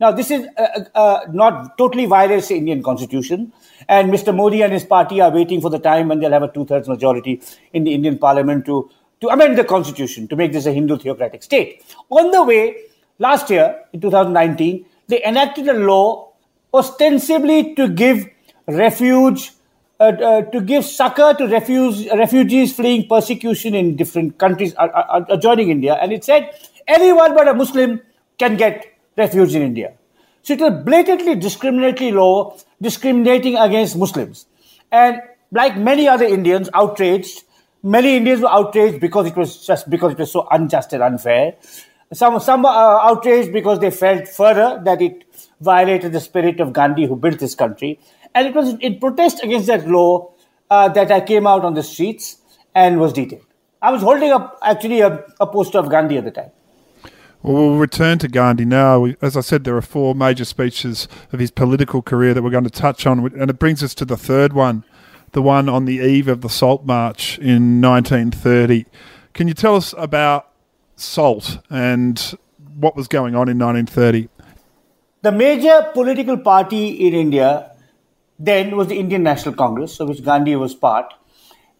Now, 0.00 0.12
this 0.12 0.30
is 0.30 0.46
uh, 0.56 0.84
uh, 0.94 1.20
not 1.32 1.78
totally 1.78 2.06
violates 2.06 2.48
the 2.48 2.56
Indian 2.56 2.82
constitution, 2.82 3.52
and 3.88 4.12
Mr. 4.12 4.34
Modi 4.34 4.62
and 4.62 4.72
his 4.72 4.84
party 4.84 5.20
are 5.20 5.30
waiting 5.30 5.60
for 5.60 5.70
the 5.70 5.78
time 5.78 6.08
when 6.08 6.20
they'll 6.20 6.32
have 6.32 6.42
a 6.42 6.52
two-thirds 6.52 6.88
majority 6.88 7.40
in 7.72 7.84
the 7.84 7.94
Indian 7.94 8.18
parliament 8.18 8.66
to, 8.66 8.90
to 9.20 9.28
amend 9.28 9.56
the 9.56 9.64
constitution 9.64 10.28
to 10.28 10.36
make 10.36 10.52
this 10.52 10.66
a 10.66 10.72
Hindu 10.72 10.98
theocratic 10.98 11.42
state. 11.42 11.82
On 12.10 12.30
the 12.30 12.42
way, 12.42 12.76
last 13.18 13.50
year, 13.50 13.84
in 13.92 14.00
2019, 14.00 14.84
they 15.08 15.24
enacted 15.24 15.68
a 15.68 15.72
law 15.72 16.32
ostensibly 16.72 17.74
to 17.74 17.88
give 17.88 18.26
refuge, 18.66 19.52
uh, 19.98 20.04
uh, 20.04 20.42
to 20.42 20.60
give 20.60 20.84
succor 20.84 21.34
to 21.38 21.46
refuse, 21.46 22.06
refugees 22.10 22.76
fleeing 22.76 23.08
persecution 23.08 23.74
in 23.74 23.96
different 23.96 24.38
countries 24.38 24.74
adjoining 25.30 25.70
India. 25.70 25.94
And 25.94 26.12
it 26.12 26.24
said 26.24 26.50
anyone 26.86 27.34
but 27.34 27.48
a 27.48 27.54
Muslim 27.54 28.02
can 28.38 28.56
get 28.56 28.86
refuge 29.16 29.54
in 29.54 29.62
India. 29.62 29.97
So 30.48 30.54
it 30.54 30.60
was 30.60 30.82
blatantly 30.82 31.34
discriminatory 31.34 32.10
law 32.10 32.56
discriminating 32.80 33.58
against 33.58 33.98
Muslims. 33.98 34.46
And 34.90 35.20
like 35.52 35.76
many 35.76 36.08
other 36.08 36.24
Indians, 36.24 36.70
outraged, 36.72 37.44
many 37.82 38.16
Indians 38.16 38.40
were 38.40 38.48
outraged 38.48 38.98
because 38.98 39.26
it 39.26 39.36
was 39.36 39.66
just 39.66 39.90
because 39.90 40.12
it 40.12 40.18
was 40.18 40.32
so 40.32 40.48
unjust 40.50 40.94
and 40.94 41.02
unfair. 41.02 41.56
Some 42.14 42.40
some 42.40 42.64
are 42.64 43.10
outraged 43.10 43.52
because 43.52 43.80
they 43.80 43.90
felt 43.90 44.26
further 44.26 44.80
that 44.86 45.02
it 45.02 45.26
violated 45.60 46.12
the 46.12 46.20
spirit 46.20 46.60
of 46.60 46.72
Gandhi, 46.72 47.04
who 47.04 47.16
built 47.16 47.38
this 47.40 47.54
country. 47.54 48.00
And 48.34 48.48
it 48.48 48.54
was 48.54 48.72
in 48.80 48.98
protest 49.00 49.44
against 49.44 49.66
that 49.66 49.86
law 49.86 50.32
uh, 50.70 50.88
that 50.88 51.12
I 51.12 51.20
came 51.20 51.46
out 51.46 51.62
on 51.62 51.74
the 51.74 51.82
streets 51.82 52.38
and 52.74 52.98
was 52.98 53.12
detained. 53.12 53.44
I 53.82 53.90
was 53.90 54.00
holding 54.00 54.30
up 54.30 54.58
actually 54.62 55.02
a, 55.02 55.26
a 55.40 55.46
poster 55.46 55.78
of 55.78 55.90
Gandhi 55.90 56.16
at 56.16 56.24
the 56.24 56.30
time. 56.30 56.52
Well, 57.42 57.54
we'll 57.54 57.78
return 57.78 58.18
to 58.18 58.28
Gandhi 58.28 58.64
now. 58.64 59.06
As 59.22 59.36
I 59.36 59.42
said, 59.42 59.62
there 59.62 59.76
are 59.76 59.82
four 59.82 60.14
major 60.14 60.44
speeches 60.44 61.06
of 61.32 61.38
his 61.38 61.52
political 61.52 62.02
career 62.02 62.34
that 62.34 62.42
we're 62.42 62.50
going 62.50 62.64
to 62.64 62.70
touch 62.70 63.06
on, 63.06 63.32
and 63.38 63.48
it 63.48 63.58
brings 63.58 63.82
us 63.82 63.94
to 63.94 64.04
the 64.04 64.16
third 64.16 64.52
one, 64.52 64.84
the 65.32 65.42
one 65.42 65.68
on 65.68 65.84
the 65.84 65.98
eve 65.98 66.26
of 66.26 66.40
the 66.40 66.48
Salt 66.48 66.84
March 66.84 67.38
in 67.38 67.80
1930. 67.80 68.86
Can 69.34 69.46
you 69.46 69.54
tell 69.54 69.76
us 69.76 69.94
about 69.96 70.50
SALT 70.96 71.58
and 71.70 72.36
what 72.74 72.96
was 72.96 73.06
going 73.06 73.36
on 73.36 73.48
in 73.48 73.56
1930? 73.56 74.28
The 75.22 75.32
major 75.32 75.90
political 75.94 76.38
party 76.38 77.06
in 77.06 77.14
India 77.14 77.72
then 78.38 78.76
was 78.76 78.88
the 78.88 78.98
Indian 78.98 79.22
National 79.22 79.54
Congress, 79.54 80.00
of 80.00 80.08
which 80.08 80.24
Gandhi 80.24 80.56
was 80.56 80.74
part. 80.74 81.14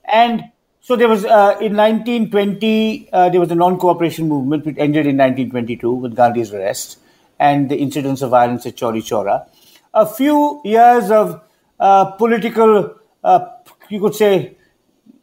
And 0.04 0.44
so 0.88 0.96
there 0.96 1.08
was, 1.08 1.26
uh, 1.26 1.54
in 1.60 1.76
1920, 1.76 3.10
uh, 3.12 3.28
there 3.28 3.40
was 3.40 3.50
a 3.50 3.54
non-cooperation 3.54 4.26
movement 4.26 4.64
which 4.64 4.78
ended 4.78 5.06
in 5.06 5.18
1922 5.18 5.92
with 5.92 6.16
Gandhi's 6.16 6.50
arrest 6.54 6.98
and 7.38 7.68
the 7.68 7.76
incidents 7.76 8.22
of 8.22 8.30
violence 8.30 8.64
at 8.64 8.74
Chauri 8.74 9.02
Chaura. 9.02 9.50
A 9.92 10.06
few 10.06 10.62
years 10.64 11.10
of 11.10 11.42
uh, 11.78 12.12
political, 12.12 12.94
uh, 13.22 13.48
you 13.90 14.00
could 14.00 14.14
say, 14.14 14.56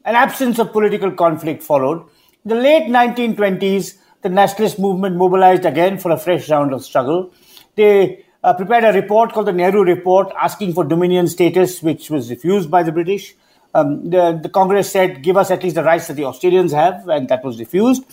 an 0.03 0.13
absence 0.13 0.59
of 0.59 0.71
political 0.71 1.11
conflict 1.11 1.63
followed. 1.63 2.01
In 2.43 2.49
the 2.49 2.61
late 2.61 2.83
1920s, 2.83 3.97
the 4.21 4.29
nationalist 4.29 4.77
movement 4.77 5.15
mobilized 5.15 5.65
again 5.65 5.97
for 5.97 6.11
a 6.11 6.17
fresh 6.17 6.47
round 6.47 6.75
of 6.75 6.85
struggle. 6.85 7.33
They 7.73 8.23
uh, 8.43 8.53
prepared 8.53 8.83
a 8.83 8.93
report 8.93 9.33
called 9.33 9.47
the 9.47 9.51
Nehru 9.51 9.81
Report 9.81 10.31
asking 10.39 10.73
for 10.73 10.83
Dominion 10.83 11.27
status, 11.27 11.81
which 11.81 12.11
was 12.11 12.29
refused 12.29 12.69
by 12.69 12.83
the 12.83 12.91
British. 12.91 13.33
Um, 13.75 14.09
the, 14.09 14.39
the 14.41 14.47
Congress 14.47 14.89
said, 14.89 15.21
give 15.21 15.35
us 15.35 15.51
at 15.51 15.61
least 15.61 15.75
the 15.75 15.83
rights 15.83 16.07
that 16.07 16.13
the 16.13 16.23
Australians 16.23 16.71
have, 16.71 17.09
and 17.09 17.27
that 17.27 17.43
was 17.43 17.59
refused. 17.59 18.03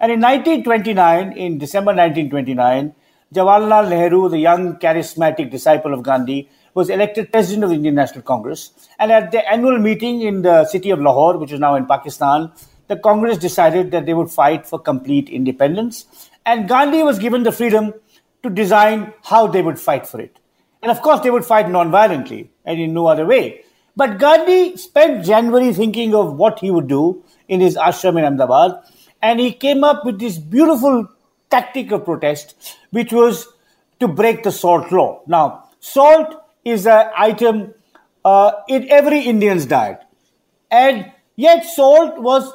And 0.00 0.10
in 0.10 0.18
1929, 0.18 1.36
in 1.36 1.58
December 1.58 1.90
1929, 1.90 2.94
Jawaharlal 3.34 3.90
Nehru, 3.90 4.30
the 4.30 4.38
young 4.38 4.78
charismatic 4.78 5.50
disciple 5.50 5.92
of 5.92 6.02
Gandhi, 6.02 6.48
was 6.72 6.88
elected 6.88 7.30
president 7.30 7.64
of 7.64 7.70
the 7.70 7.76
Indian 7.76 7.96
National 7.96 8.22
Congress. 8.22 8.70
And 8.98 9.12
at 9.12 9.30
the 9.30 9.46
annual 9.46 9.78
meeting 9.78 10.22
in 10.22 10.40
the 10.40 10.64
city 10.64 10.88
of 10.90 11.00
Lahore, 11.00 11.36
which 11.36 11.52
is 11.52 11.60
now 11.60 11.74
in 11.74 11.84
Pakistan, 11.84 12.50
the 12.88 12.96
Congress 12.96 13.36
decided 13.36 13.90
that 13.90 14.06
they 14.06 14.14
would 14.14 14.30
fight 14.30 14.66
for 14.66 14.78
complete 14.78 15.28
independence. 15.28 16.06
And 16.46 16.66
Gandhi 16.66 17.02
was 17.02 17.18
given 17.18 17.42
the 17.42 17.52
freedom 17.52 17.92
to 18.42 18.48
design 18.48 19.12
how 19.22 19.48
they 19.48 19.60
would 19.60 19.78
fight 19.78 20.06
for 20.06 20.18
it. 20.18 20.38
And 20.82 20.90
of 20.90 21.02
course, 21.02 21.20
they 21.20 21.30
would 21.30 21.44
fight 21.44 21.68
non-violently 21.68 22.50
and 22.64 22.80
in 22.80 22.94
no 22.94 23.06
other 23.06 23.26
way. 23.26 23.64
But 23.96 24.18
Gandhi 24.18 24.76
spent 24.76 25.24
January 25.24 25.72
thinking 25.72 26.14
of 26.14 26.34
what 26.34 26.60
he 26.60 26.70
would 26.70 26.88
do 26.88 27.24
in 27.48 27.60
his 27.60 27.76
ashram 27.76 28.18
in 28.18 28.24
Ahmedabad, 28.24 28.82
and 29.20 29.40
he 29.40 29.52
came 29.52 29.84
up 29.84 30.04
with 30.04 30.18
this 30.18 30.38
beautiful 30.38 31.08
tactic 31.50 31.90
of 31.90 32.04
protest, 32.04 32.76
which 32.90 33.12
was 33.12 33.48
to 33.98 34.08
break 34.08 34.42
the 34.42 34.52
salt 34.52 34.90
law. 34.92 35.20
Now, 35.26 35.64
salt 35.80 36.34
is 36.64 36.86
an 36.86 37.10
item 37.16 37.74
uh, 38.24 38.52
in 38.68 38.90
every 38.90 39.20
Indian's 39.20 39.66
diet, 39.66 40.00
and 40.70 41.12
yet 41.36 41.64
salt 41.64 42.20
was 42.20 42.52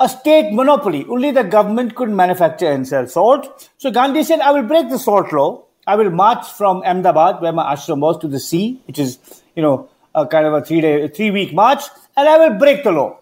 a 0.00 0.08
state 0.08 0.52
monopoly. 0.52 1.04
Only 1.08 1.30
the 1.32 1.44
government 1.44 1.94
could 1.94 2.10
manufacture 2.10 2.70
and 2.70 2.86
sell 2.86 3.06
salt. 3.06 3.70
So 3.78 3.90
Gandhi 3.90 4.22
said, 4.22 4.40
I 4.40 4.52
will 4.52 4.62
break 4.62 4.88
the 4.88 4.98
salt 4.98 5.32
law. 5.32 5.64
I 5.86 5.96
will 5.96 6.10
march 6.10 6.46
from 6.46 6.82
Ahmedabad, 6.82 7.40
where 7.40 7.52
my 7.52 7.74
ashram 7.74 8.00
was, 8.00 8.18
to 8.18 8.28
the 8.28 8.38
sea, 8.38 8.80
which 8.86 8.98
is, 8.98 9.18
you 9.56 9.62
know, 9.62 9.88
a 10.22 10.26
kind 10.26 10.46
of 10.46 10.54
a 10.54 10.64
three 10.64 10.80
day, 10.80 11.08
three 11.08 11.30
week 11.30 11.52
march, 11.52 11.82
and 12.16 12.28
I 12.28 12.36
will 12.38 12.58
break 12.58 12.84
the 12.84 12.92
law. 12.92 13.18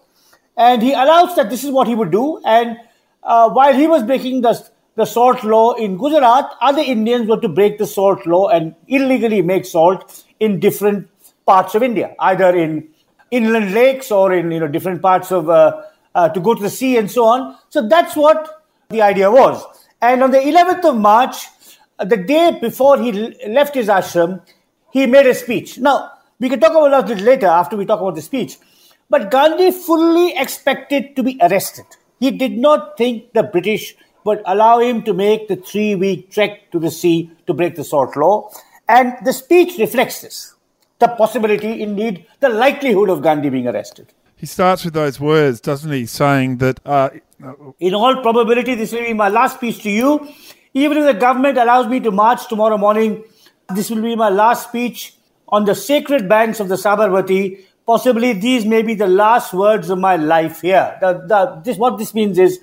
And 0.55 0.81
he 0.81 0.93
announced 0.93 1.35
that 1.35 1.49
this 1.49 1.63
is 1.63 1.71
what 1.71 1.87
he 1.87 1.95
would 1.95 2.11
do. 2.11 2.41
And 2.43 2.77
uh, 3.23 3.49
while 3.49 3.73
he 3.73 3.87
was 3.87 4.03
breaking 4.03 4.41
the, 4.41 4.67
the 4.95 5.05
salt 5.05 5.43
law 5.43 5.73
in 5.73 5.97
Gujarat, 5.97 6.49
other 6.61 6.81
Indians 6.81 7.27
were 7.27 7.39
to 7.39 7.47
break 7.47 7.77
the 7.77 7.85
salt 7.85 8.25
law 8.25 8.47
and 8.47 8.75
illegally 8.87 9.41
make 9.41 9.65
salt 9.65 10.23
in 10.39 10.59
different 10.59 11.07
parts 11.45 11.75
of 11.75 11.83
India, 11.83 12.15
either 12.19 12.55
in 12.55 12.89
inland 13.29 13.73
lakes 13.73 14.09
or 14.09 14.33
in 14.33 14.51
you 14.51 14.59
know 14.59 14.67
different 14.67 15.01
parts 15.01 15.31
of 15.31 15.49
uh, 15.49 15.81
uh, 16.15 16.29
to 16.29 16.39
go 16.39 16.53
to 16.53 16.61
the 16.61 16.69
sea 16.69 16.97
and 16.97 17.11
so 17.11 17.25
on. 17.25 17.55
So 17.69 17.87
that's 17.87 18.15
what 18.15 18.63
the 18.89 19.01
idea 19.01 19.29
was. 19.29 19.63
And 20.01 20.23
on 20.23 20.31
the 20.31 20.39
11th 20.39 20.85
of 20.85 20.97
March, 20.97 21.47
the 21.99 22.17
day 22.17 22.57
before 22.59 22.99
he 22.99 23.11
left 23.47 23.75
his 23.75 23.87
ashram, 23.87 24.41
he 24.91 25.05
made 25.05 25.25
a 25.25 25.33
speech. 25.33 25.77
Now, 25.77 26.11
we 26.39 26.49
can 26.49 26.59
talk 26.59 26.71
about 26.71 27.09
it 27.09 27.21
later 27.21 27.47
after 27.47 27.75
we 27.75 27.85
talk 27.85 27.99
about 27.99 28.15
the 28.15 28.21
speech. 28.21 28.57
But 29.09 29.31
Gandhi 29.31 29.71
fully 29.71 30.35
expected 30.37 31.15
to 31.15 31.23
be 31.23 31.37
arrested. 31.41 31.85
He 32.19 32.31
did 32.31 32.57
not 32.57 32.97
think 32.97 33.33
the 33.33 33.43
British 33.43 33.95
would 34.25 34.41
allow 34.45 34.79
him 34.79 35.03
to 35.03 35.13
make 35.13 35.47
the 35.47 35.55
three 35.55 35.95
week 35.95 36.31
trek 36.31 36.71
to 36.71 36.79
the 36.79 36.91
sea 36.91 37.31
to 37.47 37.53
break 37.53 37.75
the 37.75 37.83
salt 37.83 38.15
law. 38.17 38.49
And 38.89 39.13
the 39.23 39.33
speech 39.33 39.77
reflects 39.79 40.21
this 40.21 40.53
the 40.99 41.07
possibility, 41.07 41.81
indeed, 41.81 42.25
the 42.39 42.49
likelihood 42.49 43.09
of 43.09 43.21
Gandhi 43.21 43.49
being 43.49 43.67
arrested. 43.67 44.13
He 44.35 44.45
starts 44.47 44.83
with 44.83 44.95
those 44.95 45.19
words, 45.19 45.61
doesn't 45.61 45.91
he? 45.91 46.05
Saying 46.05 46.57
that. 46.57 46.79
Uh, 46.85 47.09
In 47.79 47.93
all 47.93 48.21
probability, 48.21 48.73
this 48.75 48.91
will 48.91 49.03
be 49.03 49.13
my 49.13 49.29
last 49.29 49.57
speech 49.57 49.83
to 49.83 49.91
you. 49.91 50.27
Even 50.73 50.97
if 50.97 51.05
the 51.05 51.13
government 51.13 51.57
allows 51.57 51.87
me 51.87 51.99
to 51.99 52.11
march 52.11 52.47
tomorrow 52.47 52.77
morning, 52.77 53.23
this 53.69 53.91
will 53.91 54.01
be 54.01 54.15
my 54.15 54.29
last 54.29 54.69
speech 54.69 55.16
on 55.49 55.65
the 55.65 55.75
sacred 55.75 56.27
banks 56.27 56.59
of 56.59 56.67
the 56.67 56.75
Sabarmati. 56.75 57.59
Possibly 57.85 58.33
these 58.33 58.65
may 58.65 58.81
be 58.81 58.95
the 58.95 59.07
last 59.07 59.53
words 59.53 59.89
of 59.89 59.97
my 59.97 60.17
life 60.17 60.61
here. 60.61 60.97
The, 60.99 61.13
the, 61.25 61.61
this, 61.63 61.77
what 61.77 61.97
this 61.97 62.13
means 62.13 62.37
is, 62.37 62.57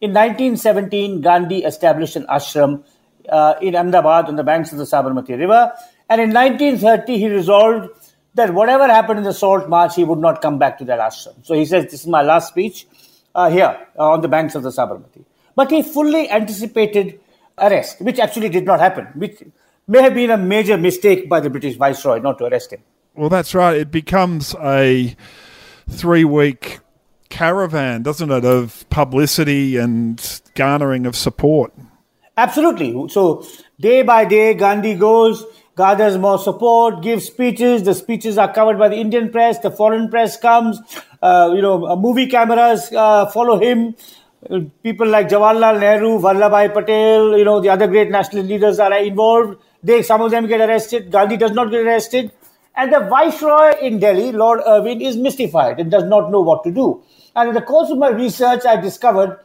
in 0.00 0.12
1917, 0.12 1.20
Gandhi 1.20 1.64
established 1.64 2.16
an 2.16 2.26
ashram 2.26 2.82
uh, 3.28 3.54
in 3.62 3.74
Ahmedabad 3.74 4.26
on 4.26 4.36
the 4.36 4.44
banks 4.44 4.72
of 4.72 4.78
the 4.78 4.84
Sabarmati 4.84 5.38
River. 5.38 5.72
And 6.08 6.20
in 6.20 6.32
1930, 6.32 7.18
he 7.18 7.28
resolved 7.28 7.90
that 8.34 8.52
whatever 8.52 8.86
happened 8.86 9.18
in 9.18 9.24
the 9.24 9.32
Salt 9.32 9.68
March, 9.68 9.94
he 9.94 10.04
would 10.04 10.18
not 10.18 10.42
come 10.42 10.58
back 10.58 10.78
to 10.78 10.84
that 10.84 10.98
ashram. 10.98 11.34
So 11.44 11.54
he 11.54 11.64
says, 11.64 11.84
This 11.84 12.00
is 12.00 12.06
my 12.06 12.22
last 12.22 12.48
speech 12.48 12.86
uh, 13.34 13.50
here 13.50 13.86
uh, 13.98 14.10
on 14.10 14.20
the 14.20 14.28
banks 14.28 14.54
of 14.54 14.62
the 14.62 14.70
Sabarmati. 14.70 15.24
But 15.54 15.70
he 15.70 15.82
fully 15.82 16.30
anticipated 16.30 17.18
arrest, 17.58 18.00
which 18.00 18.18
actually 18.18 18.50
did 18.50 18.64
not 18.64 18.80
happen, 18.80 19.06
which 19.14 19.42
may 19.86 20.02
have 20.02 20.14
been 20.14 20.30
a 20.30 20.36
major 20.36 20.76
mistake 20.76 21.28
by 21.28 21.40
the 21.40 21.50
British 21.50 21.76
Viceroy 21.76 22.18
not 22.18 22.38
to 22.38 22.44
arrest 22.46 22.72
him. 22.72 22.82
Well, 23.14 23.28
that's 23.28 23.54
right. 23.54 23.76
It 23.76 23.90
becomes 23.90 24.54
a 24.62 25.16
three 25.88 26.24
week 26.24 26.80
caravan, 27.28 28.02
doesn't 28.02 28.30
it, 28.30 28.44
of 28.44 28.88
publicity 28.90 29.76
and 29.76 30.40
garnering 30.54 31.06
of 31.06 31.16
support. 31.16 31.72
Absolutely. 32.36 33.08
So, 33.08 33.46
day 33.80 34.02
by 34.02 34.26
day, 34.26 34.54
Gandhi 34.54 34.94
goes 34.94 35.44
gathers 35.76 36.16
more 36.18 36.38
support, 36.38 37.02
gives 37.02 37.26
speeches. 37.26 37.82
The 37.82 37.94
speeches 37.94 38.38
are 38.38 38.52
covered 38.52 38.78
by 38.78 38.88
the 38.88 38.96
Indian 38.96 39.30
press. 39.30 39.58
The 39.58 39.70
foreign 39.70 40.08
press 40.08 40.36
comes. 40.36 40.80
Uh, 41.22 41.52
you 41.54 41.62
know, 41.62 41.86
uh, 41.86 41.96
movie 41.96 42.26
cameras 42.26 42.90
uh, 42.92 43.26
follow 43.26 43.58
him. 43.58 43.94
People 44.82 45.08
like 45.08 45.28
Jawaharlal 45.28 45.80
Nehru, 45.80 46.18
Vallabhbhai 46.18 46.72
Patel, 46.72 47.36
you 47.36 47.44
know, 47.44 47.60
the 47.60 47.68
other 47.68 47.86
great 47.86 48.10
national 48.10 48.44
leaders 48.44 48.78
are 48.78 48.92
involved. 48.94 49.60
They, 49.86 50.02
some 50.02 50.20
of 50.20 50.32
them 50.32 50.48
get 50.48 50.60
arrested. 50.60 51.12
Gandhi 51.12 51.36
does 51.36 51.52
not 51.52 51.70
get 51.70 51.86
arrested. 51.86 52.32
And 52.74 52.92
the 52.92 53.00
viceroy 53.00 53.78
in 53.80 54.00
Delhi, 54.00 54.32
Lord 54.32 54.60
Irwin, 54.66 55.00
is 55.00 55.16
mystified 55.16 55.78
and 55.78 55.90
does 55.90 56.02
not 56.04 56.32
know 56.32 56.40
what 56.40 56.64
to 56.64 56.72
do. 56.72 57.02
And 57.36 57.50
in 57.50 57.54
the 57.54 57.62
course 57.62 57.90
of 57.90 57.98
my 57.98 58.08
research, 58.08 58.66
I 58.66 58.80
discovered 58.80 59.38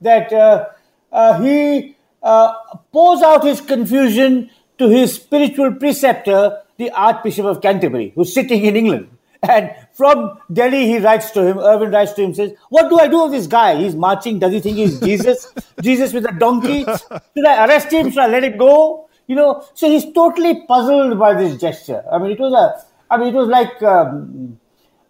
that 0.00 0.32
uh, 0.32 0.66
uh, 1.10 1.40
he 1.42 1.96
uh, 2.22 2.52
pours 2.92 3.22
out 3.22 3.44
his 3.44 3.60
confusion 3.60 4.50
to 4.78 4.88
his 4.88 5.14
spiritual 5.14 5.74
preceptor, 5.74 6.62
the 6.76 6.90
Archbishop 6.92 7.44
of 7.44 7.60
Canterbury, 7.60 8.12
who's 8.14 8.32
sitting 8.32 8.64
in 8.64 8.76
England. 8.76 9.08
And 9.42 9.74
from 9.94 10.38
Delhi, 10.52 10.86
he 10.86 10.98
writes 10.98 11.32
to 11.32 11.42
him, 11.42 11.58
Irwin 11.58 11.90
writes 11.90 12.12
to 12.12 12.22
him, 12.22 12.34
says, 12.34 12.52
What 12.68 12.88
do 12.88 13.00
I 13.00 13.08
do 13.08 13.24
with 13.24 13.32
this 13.32 13.48
guy? 13.48 13.74
He's 13.76 13.96
marching. 13.96 14.38
Does 14.38 14.52
he 14.52 14.60
think 14.60 14.76
he's 14.76 15.00
Jesus? 15.00 15.52
Jesus 15.82 16.12
with 16.12 16.24
a 16.24 16.32
donkey? 16.32 16.84
Should 16.84 17.46
I 17.46 17.66
arrest 17.66 17.92
him? 17.92 18.10
Should 18.10 18.22
I 18.22 18.28
let 18.28 18.44
him 18.44 18.56
go? 18.56 19.07
You 19.28 19.36
know, 19.36 19.62
so 19.74 19.88
he's 19.88 20.10
totally 20.12 20.62
puzzled 20.66 21.18
by 21.18 21.34
this 21.34 21.60
gesture. 21.60 22.02
I 22.10 22.18
mean, 22.18 22.30
it 22.32 22.40
was 22.40 22.52
a, 22.52 23.14
I 23.14 23.18
mean, 23.18 23.28
it 23.28 23.34
was 23.34 23.46
like 23.48 23.80
um, 23.82 24.58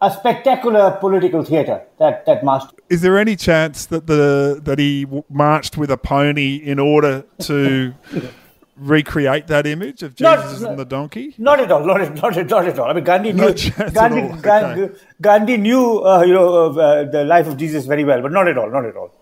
a 0.01 0.11
spectacular 0.11 0.91
political 1.01 1.45
theatre 1.45 1.83
that 1.99 2.27
that 2.27 2.43
marched. 2.45 2.73
Is 2.91 3.01
there 3.03 3.17
any 3.17 3.37
chance 3.37 3.87
that 3.87 4.07
the 4.09 4.61
that 4.65 4.79
he 4.81 5.07
marched 5.31 5.77
with 5.79 5.91
a 5.91 5.97
pony 5.97 6.57
in 6.57 6.79
order 6.81 7.25
to 7.43 7.95
recreate 8.77 9.47
that 9.49 9.67
image 9.67 10.03
of 10.03 10.15
Jesus 10.17 10.63
and 10.63 10.79
the 10.79 10.85
donkey? 10.85 11.35
Not 11.39 11.61
at 11.61 11.71
all. 11.71 11.85
Not 11.85 12.01
at, 12.01 12.15
not 12.15 12.37
at, 12.37 12.49
not 12.51 12.67
at 12.67 12.79
all. 12.79 12.91
I 12.91 12.93
mean, 12.95 13.05
Gandhi 13.05 13.33
knew 13.33 13.53
Gandhi. 13.93 14.41
Gandhi, 14.43 14.83
Okay. 14.83 14.95
Gandhi 15.21 15.57
knew 15.57 16.05
uh, 16.05 16.23
you 16.23 16.33
know 16.35 16.79
uh, 16.79 17.05
the 17.05 17.25
life 17.25 17.47
of 17.47 17.57
Jesus 17.57 17.87
very 17.87 18.05
well, 18.05 18.21
but 18.23 18.33
not 18.33 18.49
at 18.49 18.59
all. 18.59 18.71
Not 18.71 18.85
at 18.85 18.97
all. 18.97 19.13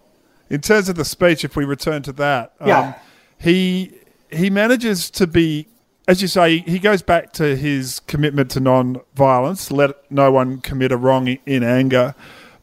In 0.48 0.60
terms 0.60 0.88
of 0.88 0.96
the 0.96 1.04
speech, 1.04 1.44
if 1.44 1.56
we 1.56 1.64
return 1.64 2.02
to 2.02 2.12
that, 2.14 2.52
um, 2.60 2.68
Yeah. 2.68 2.94
he 3.38 3.92
he 4.30 4.50
manages 4.50 5.10
to 5.10 5.26
be, 5.26 5.68
as 6.08 6.22
you 6.22 6.28
say, 6.28 6.58
he 6.58 6.78
goes 6.78 7.02
back 7.02 7.32
to 7.34 7.56
his 7.56 8.00
commitment 8.00 8.50
to 8.52 8.60
non-violence, 8.60 9.70
let 9.70 10.10
no 10.10 10.30
one 10.30 10.60
commit 10.60 10.92
a 10.92 10.96
wrong 10.96 11.28
in 11.28 11.62
anger, 11.62 12.14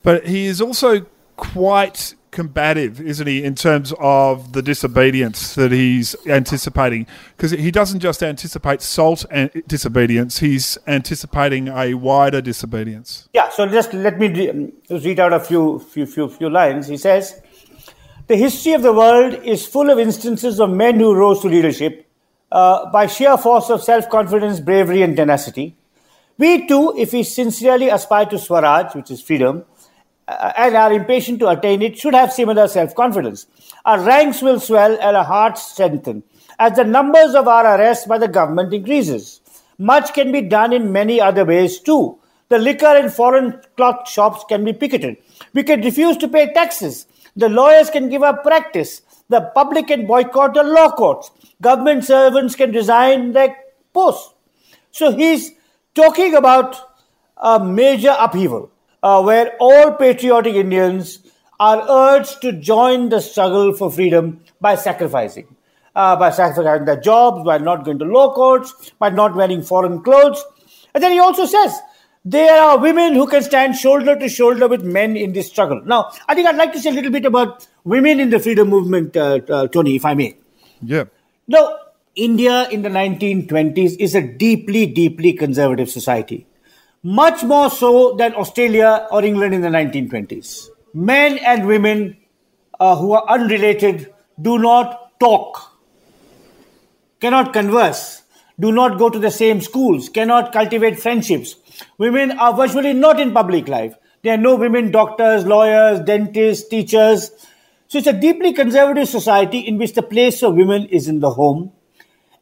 but 0.01 0.27
he 0.27 0.45
is 0.45 0.61
also 0.61 1.05
quite 1.35 2.15
combative, 2.33 2.99
isn't 2.99 3.27
he, 3.27 3.43
in 3.43 3.55
terms 3.55 3.93
of 3.99 4.51
the 4.53 4.61
disobedience 4.61 5.55
that 5.55 5.71
he's 5.71 6.15
anticipating? 6.27 7.07
Because 7.37 7.51
he 7.51 7.71
doesn't 7.71 8.01
just 8.01 8.21
anticipate 8.21 8.81
salt 8.81 9.25
and 9.31 9.49
disobedience; 9.67 10.39
he's 10.39 10.77
anticipating 10.87 11.69
a 11.69 11.93
wider 11.93 12.41
disobedience. 12.41 13.29
Yeah. 13.33 13.49
So 13.49 13.67
just 13.67 13.93
let 13.93 14.19
me 14.19 14.27
re- 14.27 14.71
read 14.89 15.19
out 15.19 15.31
a 15.31 15.39
few, 15.39 15.79
few, 15.79 16.05
few, 16.05 16.27
few 16.27 16.49
lines. 16.49 16.87
He 16.87 16.97
says, 16.97 17.41
"The 18.27 18.37
history 18.37 18.71
of 18.73 18.81
the 18.81 18.93
world 18.93 19.33
is 19.43 19.65
full 19.65 19.89
of 19.89 19.99
instances 19.99 20.59
of 20.61 20.69
men 20.69 20.97
who 20.97 21.13
rose 21.13 21.41
to 21.41 21.49
leadership 21.49 22.05
uh, 22.51 22.89
by 22.89 23.07
sheer 23.07 23.37
force 23.37 23.69
of 23.69 23.83
self-confidence, 23.83 24.61
bravery, 24.61 25.01
and 25.01 25.15
tenacity. 25.15 25.75
We 26.37 26.65
too, 26.65 26.93
if 26.97 27.11
we 27.11 27.23
sincerely 27.23 27.89
aspire 27.89 28.25
to 28.27 28.39
Swaraj, 28.39 28.95
which 28.95 29.11
is 29.11 29.21
freedom, 29.21 29.65
uh, 30.27 30.53
and 30.55 30.75
are 30.75 30.93
impatient 30.93 31.39
to 31.39 31.49
attain 31.49 31.81
it, 31.81 31.97
should 31.97 32.13
have 32.13 32.31
similar 32.31 32.69
self-confidence. 32.69 33.45
Our 33.83 33.99
ranks 33.99 34.41
will 34.41 34.59
swell 34.59 34.97
and 35.01 35.17
our 35.17 35.25
hearts 35.25 35.73
strengthen 35.73 36.23
as 36.59 36.77
the 36.77 36.85
numbers 36.85 37.35
of 37.35 37.47
our 37.49 37.77
arrests 37.77 38.07
by 38.07 38.19
the 38.19 38.29
government 38.29 38.73
increases. 38.73 39.41
Much 39.77 40.13
can 40.13 40.31
be 40.31 40.41
done 40.41 40.71
in 40.71 40.93
many 40.93 41.19
other 41.19 41.43
ways 41.43 41.79
too. 41.79 42.17
The 42.47 42.57
liquor 42.57 42.85
and 42.85 43.11
foreign 43.11 43.59
cloth 43.75 44.07
shops 44.07 44.45
can 44.47 44.63
be 44.63 44.71
picketed. 44.71 45.17
We 45.53 45.63
can 45.63 45.81
refuse 45.81 46.15
to 46.17 46.27
pay 46.27 46.53
taxes. 46.53 47.05
The 47.35 47.49
lawyers 47.49 47.89
can 47.89 48.09
give 48.09 48.23
up 48.23 48.43
practice. 48.43 49.01
The 49.29 49.41
public 49.55 49.87
can 49.87 50.05
boycott 50.05 50.53
the 50.53 50.63
law 50.63 50.91
courts. 50.91 51.31
Government 51.61 52.03
servants 52.03 52.55
can 52.55 52.71
resign 52.71 53.33
their 53.33 53.55
posts. 53.93 54.33
So 54.91 55.11
he's 55.11 55.51
talking 55.95 56.35
about 56.35 56.75
a 57.37 57.63
major 57.63 58.15
upheaval 58.17 58.71
uh, 59.01 59.21
where 59.21 59.55
all 59.59 59.93
patriotic 59.93 60.55
Indians 60.55 61.19
are 61.59 61.85
urged 61.89 62.41
to 62.41 62.51
join 62.51 63.09
the 63.09 63.19
struggle 63.21 63.73
for 63.73 63.91
freedom 63.91 64.41
by 64.61 64.75
sacrificing. 64.75 65.55
Uh, 65.95 66.15
by 66.15 66.31
sacrificing 66.31 66.85
their 66.85 66.99
jobs, 66.99 67.43
by 67.43 67.57
not 67.57 67.85
going 67.85 67.99
to 67.99 68.05
law 68.05 68.33
courts, 68.33 68.91
by 68.99 69.09
not 69.09 69.35
wearing 69.35 69.61
foreign 69.61 70.01
clothes. 70.01 70.43
And 70.93 71.03
then 71.03 71.11
he 71.11 71.19
also 71.19 71.45
says 71.45 71.79
there 72.25 72.61
are 72.61 72.77
women 72.77 73.13
who 73.13 73.27
can 73.27 73.43
stand 73.43 73.75
shoulder 73.75 74.15
to 74.17 74.29
shoulder 74.29 74.67
with 74.67 74.83
men 74.83 75.17
in 75.17 75.33
this 75.33 75.47
struggle. 75.47 75.81
Now, 75.85 76.11
I 76.27 76.35
think 76.35 76.47
I'd 76.47 76.55
like 76.55 76.71
to 76.73 76.79
say 76.79 76.89
a 76.89 76.93
little 76.93 77.11
bit 77.11 77.25
about 77.25 77.67
women 77.83 78.19
in 78.19 78.29
the 78.29 78.39
freedom 78.39 78.69
movement, 78.69 79.17
uh, 79.17 79.39
uh, 79.49 79.67
Tony, 79.67 79.95
if 79.95 80.05
I 80.05 80.13
may. 80.13 80.37
Yeah. 80.81 81.05
Now, 81.47 81.77
India 82.15 82.69
in 82.69 82.81
the 82.81 82.89
1920s 82.89 83.97
is 83.99 84.15
a 84.15 84.21
deeply, 84.21 84.85
deeply 84.85 85.33
conservative 85.33 85.89
society. 85.89 86.47
Much 87.01 87.43
more 87.43 87.69
so 87.69 88.13
than 88.13 88.33
Australia 88.35 89.07
or 89.11 89.25
England 89.25 89.53
in 89.53 89.61
the 89.61 89.67
1920s. 89.67 90.67
Men 90.93 91.37
and 91.39 91.67
women 91.67 92.15
uh, 92.79 92.95
who 92.95 93.13
are 93.13 93.25
unrelated 93.27 94.13
do 94.41 94.57
not 94.57 95.19
talk, 95.19 95.77
cannot 97.19 97.51
converse, 97.51 98.21
do 98.59 98.71
not 98.71 98.97
go 98.97 99.09
to 99.09 99.19
the 99.19 99.31
same 99.31 99.59
schools, 99.59 100.07
cannot 100.07 100.53
cultivate 100.53 100.99
friendships. 100.99 101.55
Women 101.97 102.31
are 102.39 102.55
virtually 102.55 102.93
not 102.93 103.19
in 103.19 103.33
public 103.33 103.67
life. 103.67 103.95
There 104.23 104.33
are 104.33 104.37
no 104.37 104.55
women 104.55 104.91
doctors, 104.91 105.45
lawyers, 105.45 105.99
dentists, 105.99 106.67
teachers. 106.67 107.31
So 107.87 107.97
it's 107.97 108.07
a 108.07 108.13
deeply 108.13 108.53
conservative 108.53 109.07
society 109.07 109.59
in 109.59 109.77
which 109.77 109.93
the 109.93 110.01
place 110.01 110.41
of 110.41 110.55
women 110.55 110.85
is 110.85 111.07
in 111.07 111.19
the 111.19 111.31
home. 111.31 111.71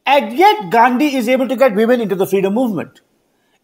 And 0.06 0.36
yet 0.36 0.70
Gandhi 0.70 1.16
is 1.16 1.28
able 1.28 1.48
to 1.48 1.56
get 1.56 1.74
women 1.74 2.00
into 2.00 2.14
the 2.14 2.26
freedom 2.26 2.54
movement. 2.54 3.00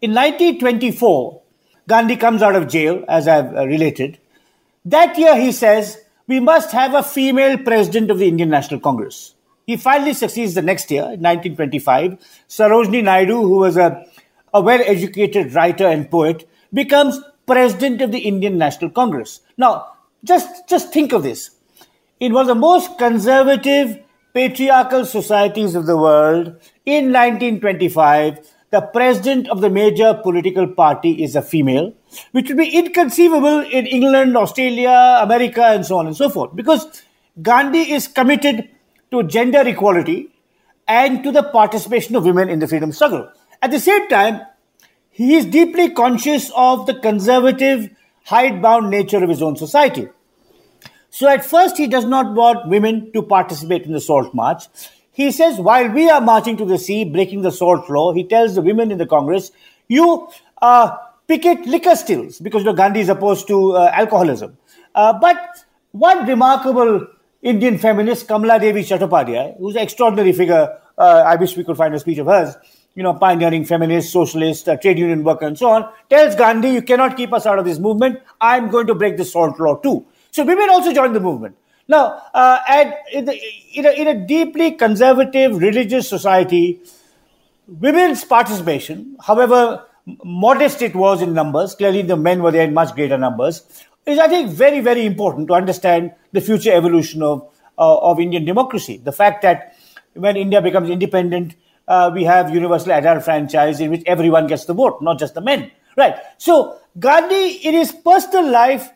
In 0.01 0.11
1924, 0.11 1.41
Gandhi 1.87 2.15
comes 2.15 2.41
out 2.41 2.55
of 2.55 2.67
jail, 2.67 3.03
as 3.07 3.27
I've 3.27 3.55
uh, 3.55 3.65
related. 3.65 4.19
That 4.85 5.17
year, 5.17 5.35
he 5.35 5.51
says, 5.51 5.97
we 6.27 6.39
must 6.39 6.71
have 6.71 6.93
a 6.93 7.03
female 7.03 7.57
president 7.57 8.11
of 8.11 8.19
the 8.19 8.27
Indian 8.27 8.49
National 8.49 8.79
Congress. 8.79 9.33
He 9.65 9.77
finally 9.77 10.13
succeeds 10.13 10.53
the 10.53 10.61
next 10.61 10.89
year, 10.89 11.03
1925. 11.03 12.17
Sarojini 12.47 13.03
Naidu, 13.03 13.41
who 13.41 13.57
was 13.57 13.77
a, 13.77 14.05
a 14.53 14.61
well 14.61 14.81
educated 14.85 15.53
writer 15.53 15.87
and 15.87 16.09
poet, 16.09 16.47
becomes 16.73 17.19
president 17.45 18.01
of 18.01 18.11
the 18.11 18.19
Indian 18.19 18.57
National 18.57 18.91
Congress. 18.91 19.41
Now, 19.57 19.93
just, 20.23 20.67
just 20.67 20.93
think 20.93 21.13
of 21.13 21.23
this. 21.23 21.51
In 22.19 22.33
one 22.33 22.41
of 22.41 22.47
the 22.47 22.55
most 22.55 22.97
conservative 22.97 23.99
patriarchal 24.33 25.05
societies 25.05 25.75
of 25.75 25.85
the 25.85 25.97
world, 25.97 26.47
in 26.85 27.11
1925, 27.11 28.39
the 28.71 28.81
president 28.81 29.49
of 29.49 29.61
the 29.61 29.69
major 29.69 30.13
political 30.21 30.67
party 30.67 31.23
is 31.23 31.35
a 31.35 31.41
female, 31.41 31.93
which 32.31 32.49
would 32.49 32.57
be 32.57 32.69
inconceivable 32.69 33.61
in 33.61 33.87
England, 33.87 34.37
Australia, 34.37 35.19
America, 35.21 35.63
and 35.63 35.85
so 35.85 35.97
on 35.97 36.07
and 36.07 36.15
so 36.15 36.29
forth. 36.29 36.55
Because 36.55 37.01
Gandhi 37.41 37.91
is 37.91 38.07
committed 38.07 38.69
to 39.11 39.23
gender 39.23 39.67
equality 39.67 40.29
and 40.87 41.23
to 41.23 41.31
the 41.31 41.43
participation 41.43 42.15
of 42.15 42.25
women 42.25 42.49
in 42.49 42.59
the 42.59 42.67
freedom 42.67 42.91
struggle. 42.91 43.31
At 43.61 43.71
the 43.71 43.79
same 43.79 44.07
time, 44.07 44.41
he 45.09 45.35
is 45.35 45.45
deeply 45.45 45.89
conscious 45.89 46.51
of 46.55 46.85
the 46.85 46.93
conservative, 46.93 47.89
hidebound 48.25 48.89
nature 48.89 49.21
of 49.21 49.29
his 49.29 49.41
own 49.41 49.57
society. 49.57 50.07
So 51.09 51.27
at 51.27 51.43
first, 51.43 51.77
he 51.77 51.87
does 51.87 52.05
not 52.05 52.33
want 52.35 52.69
women 52.69 53.11
to 53.13 53.21
participate 53.21 53.83
in 53.83 53.91
the 53.91 53.99
salt 53.99 54.33
march. 54.33 54.67
He 55.11 55.31
says, 55.31 55.59
while 55.59 55.89
we 55.89 56.09
are 56.09 56.21
marching 56.21 56.55
to 56.57 56.65
the 56.65 56.77
sea, 56.77 57.03
breaking 57.03 57.41
the 57.41 57.51
salt 57.51 57.89
law, 57.89 58.13
he 58.13 58.23
tells 58.23 58.55
the 58.55 58.61
women 58.61 58.91
in 58.91 58.97
the 58.97 59.05
Congress, 59.05 59.51
you 59.87 60.29
uh, 60.61 60.95
picket 61.27 61.65
liquor 61.65 61.95
stills, 61.95 62.39
because 62.39 62.61
you 62.61 62.67
know, 62.67 62.73
Gandhi 62.73 63.01
is 63.01 63.09
opposed 63.09 63.47
to 63.47 63.73
uh, 63.73 63.91
alcoholism. 63.93 64.57
Uh, 64.95 65.19
but 65.19 65.65
one 65.91 66.25
remarkable 66.25 67.07
Indian 67.41 67.77
feminist, 67.77 68.27
Kamala 68.27 68.59
Devi 68.59 68.83
Chattopadhyay, 68.83 69.57
who's 69.57 69.75
an 69.75 69.81
extraordinary 69.81 70.31
figure, 70.31 70.77
uh, 70.97 71.23
I 71.25 71.35
wish 71.35 71.57
we 71.57 71.63
could 71.63 71.75
find 71.75 71.93
a 71.93 71.99
speech 71.99 72.19
of 72.19 72.27
hers, 72.27 72.55
you 72.99 73.03
know, 73.03 73.13
pioneering 73.13 73.63
feminist, 73.63 74.11
socialist, 74.11 74.67
uh, 74.67 74.75
trade 74.75 74.99
union 74.99 75.23
worker, 75.23 75.45
and 75.47 75.57
so 75.57 75.69
on, 75.69 75.89
tells 76.09 76.35
Gandhi, 76.35 76.71
you 76.71 76.81
cannot 76.81 77.15
keep 77.15 77.31
us 77.31 77.45
out 77.45 77.57
of 77.57 77.63
this 77.63 77.79
movement. 77.79 78.19
I'm 78.41 78.69
going 78.69 78.87
to 78.87 78.95
break 79.01 79.15
the 79.15 79.23
salt 79.23 79.57
law 79.57 79.75
too. 79.77 80.05
So 80.31 80.43
women 80.43 80.69
also 80.69 80.91
joined 80.93 81.15
the 81.15 81.21
movement. 81.21 81.55
Now, 81.87 82.21
uh, 82.33 82.59
and 82.67 82.93
in, 83.13 83.23
the, 83.23 83.39
in, 83.73 83.85
a, 83.85 83.91
in 83.91 84.07
a 84.09 84.27
deeply 84.27 84.71
conservative 84.73 85.61
religious 85.61 86.09
society, 86.09 86.81
women's 87.67 88.25
participation, 88.25 89.15
however 89.21 89.85
modest 90.25 90.81
it 90.81 90.93
was 90.93 91.21
in 91.21 91.33
numbers, 91.33 91.75
clearly 91.75 92.01
the 92.01 92.17
men 92.17 92.43
were 92.43 92.51
there 92.51 92.65
in 92.65 92.73
much 92.73 92.93
greater 92.95 93.17
numbers, 93.17 93.63
is 94.05 94.19
I 94.19 94.27
think 94.27 94.51
very, 94.51 94.81
very 94.81 95.05
important 95.05 95.47
to 95.47 95.53
understand 95.53 96.11
the 96.33 96.41
future 96.41 96.73
evolution 96.73 97.23
of, 97.23 97.47
uh, 97.77 97.97
of 97.99 98.19
Indian 98.19 98.43
democracy. 98.43 98.97
The 98.97 99.13
fact 99.13 99.41
that 99.43 99.73
when 100.15 100.35
India 100.35 100.61
becomes 100.61 100.89
independent, 100.89 101.55
uh, 101.89 102.11
we 102.13 102.23
have 102.23 102.53
universal 102.53 102.93
adult 102.93 103.23
franchise 103.23 103.81
in 103.81 103.89
which 103.89 104.03
everyone 104.05 104.47
gets 104.47 104.65
the 104.65 104.73
vote, 104.73 105.01
not 105.01 105.19
just 105.19 105.33
the 105.33 105.41
men. 105.41 105.71
Right. 105.97 106.15
So 106.37 106.77
Gandhi, 106.97 107.49
in 107.67 107.73
his 107.73 107.91
personal 107.91 108.49
life, 108.49 108.89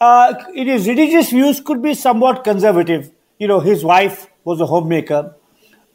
uh, 0.00 0.34
in 0.54 0.66
his 0.66 0.88
religious 0.88 1.30
views, 1.30 1.60
could 1.60 1.82
be 1.82 1.94
somewhat 1.94 2.44
conservative. 2.44 3.12
You 3.38 3.48
know, 3.48 3.60
his 3.60 3.84
wife 3.84 4.28
was 4.44 4.60
a 4.60 4.66
homemaker. 4.66 5.34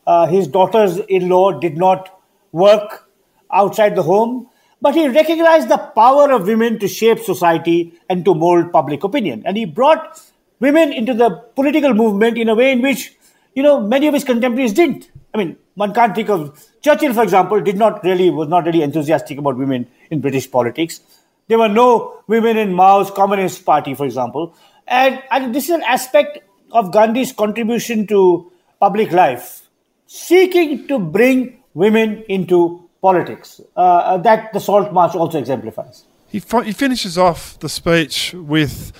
Uh, 0.05 0.27
his 0.27 0.47
daughters-in-law 0.47 1.59
did 1.59 1.77
not 1.77 2.21
work 2.51 3.09
outside 3.51 3.95
the 3.95 4.03
home, 4.03 4.49
but 4.81 4.95
he 4.95 5.07
recognized 5.07 5.69
the 5.69 5.77
power 5.77 6.31
of 6.31 6.45
women 6.45 6.77
to 6.79 6.87
shape 6.87 7.19
society 7.19 7.93
and 8.09 8.25
to 8.25 8.35
mold 8.35 8.71
public 8.71 9.03
opinion. 9.03 9.43
And 9.45 9.57
he 9.57 9.65
brought 9.65 10.21
women 10.59 10.91
into 10.91 11.13
the 11.13 11.29
political 11.55 11.93
movement 11.93 12.37
in 12.37 12.49
a 12.49 12.55
way 12.55 12.71
in 12.71 12.81
which, 12.81 13.13
you 13.55 13.63
know, 13.63 13.79
many 13.79 14.07
of 14.07 14.13
his 14.13 14.23
contemporaries 14.23 14.73
didn't. 14.73 15.09
I 15.33 15.37
mean, 15.37 15.57
one 15.75 15.93
can't 15.93 16.13
think 16.13 16.29
of 16.29 16.63
Churchill, 16.81 17.13
for 17.13 17.23
example, 17.23 17.59
did 17.61 17.77
not 17.77 18.03
really 18.03 18.29
was 18.29 18.47
not 18.47 18.65
really 18.65 18.81
enthusiastic 18.83 19.37
about 19.37 19.57
women 19.57 19.87
in 20.11 20.21
British 20.21 20.49
politics. 20.49 21.01
There 21.47 21.57
were 21.57 21.69
no 21.69 22.21
women 22.27 22.57
in 22.57 22.73
Mao's 22.73 23.11
Communist 23.11 23.65
Party, 23.65 23.95
for 23.95 24.05
example, 24.05 24.55
and, 24.87 25.21
and 25.31 25.53
this 25.53 25.65
is 25.65 25.71
an 25.71 25.83
aspect 25.83 26.39
of 26.71 26.91
Gandhi's 26.91 27.31
contribution 27.31 28.07
to 28.07 28.51
public 28.79 29.11
life, 29.11 29.69
seeking 30.07 30.87
to 30.87 30.99
bring 30.99 31.63
women 31.73 32.23
into 32.29 32.89
politics. 33.01 33.59
Uh, 33.75 34.17
that 34.17 34.53
the 34.53 34.59
Salt 34.59 34.93
March 34.93 35.15
also 35.15 35.39
exemplifies. 35.39 36.03
He, 36.29 36.39
fi- 36.39 36.63
he 36.63 36.71
finishes 36.71 37.17
off 37.17 37.59
the 37.59 37.69
speech 37.69 38.33
with, 38.33 38.91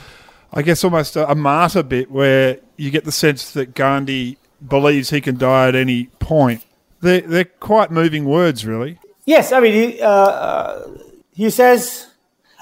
I 0.51 0.61
guess, 0.61 0.83
almost 0.83 1.15
a, 1.15 1.29
a 1.29 1.35
martyr 1.35 1.83
bit 1.83 2.11
where 2.11 2.59
you 2.77 2.91
get 2.91 3.05
the 3.05 3.11
sense 3.11 3.51
that 3.53 3.73
Gandhi 3.73 4.37
believes 4.67 5.09
he 5.09 5.21
can 5.21 5.37
die 5.37 5.67
at 5.67 5.75
any 5.75 6.05
point. 6.19 6.65
They're, 7.01 7.21
they're 7.21 7.45
quite 7.45 7.91
moving 7.91 8.25
words, 8.25 8.65
really. 8.65 8.99
Yes, 9.25 9.51
I 9.51 9.59
mean, 9.59 9.73
he, 9.73 10.01
uh, 10.01 10.09
uh, 10.09 10.87
he 11.33 11.49
says, 11.49 12.07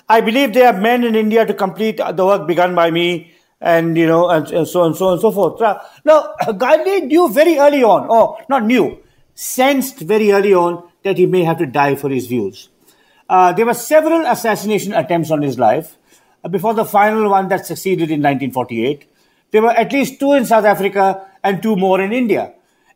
I 0.08 0.22
believe 0.22 0.54
there 0.54 0.74
are 0.74 0.80
men 0.80 1.04
in 1.04 1.16
India 1.16 1.46
to 1.46 1.54
complete 1.54 1.98
the 1.98 2.26
work 2.26 2.48
begun 2.48 2.76
by 2.76 2.92
me, 2.92 3.34
and 3.60 3.98
you 3.98 4.06
know, 4.06 4.30
and, 4.30 4.50
and 4.52 4.68
so 4.68 4.82
on, 4.82 4.94
so 4.94 5.08
on, 5.08 5.14
and 5.14 5.22
so 5.22 5.32
forth. 5.32 5.62
Now, 6.04 6.34
Gandhi 6.58 7.02
knew 7.02 7.32
very 7.32 7.58
early 7.58 7.84
on, 7.84 8.10
or 8.10 8.44
not 8.50 8.64
knew, 8.64 9.00
sensed 9.36 10.00
very 10.00 10.32
early 10.32 10.54
on 10.54 10.84
that 11.04 11.18
he 11.18 11.26
may 11.26 11.44
have 11.44 11.58
to 11.60 11.66
die 11.66 11.96
for 11.96 12.10
his 12.10 12.28
views. 12.28 12.70
Uh, 13.30 13.54
there 13.54 13.66
were 13.66 13.74
several 13.74 14.26
assassination 14.26 14.94
attempts 14.94 15.32
on 15.32 15.42
his 15.42 15.58
life 15.58 15.98
uh, 16.44 16.50
before 16.50 16.74
the 16.74 16.86
final 16.86 17.30
one 17.30 17.48
that 17.48 17.66
succeeded 17.66 18.12
in 18.12 18.22
1948. 18.22 19.08
There 19.52 19.62
were 19.62 19.72
at 19.72 19.92
least 19.92 20.20
two 20.20 20.34
in 20.34 20.46
South 20.46 20.66
Africa 20.66 21.26
and 21.44 21.62
two 21.62 21.76
more 21.76 22.02
in 22.02 22.14
India. 22.14 22.54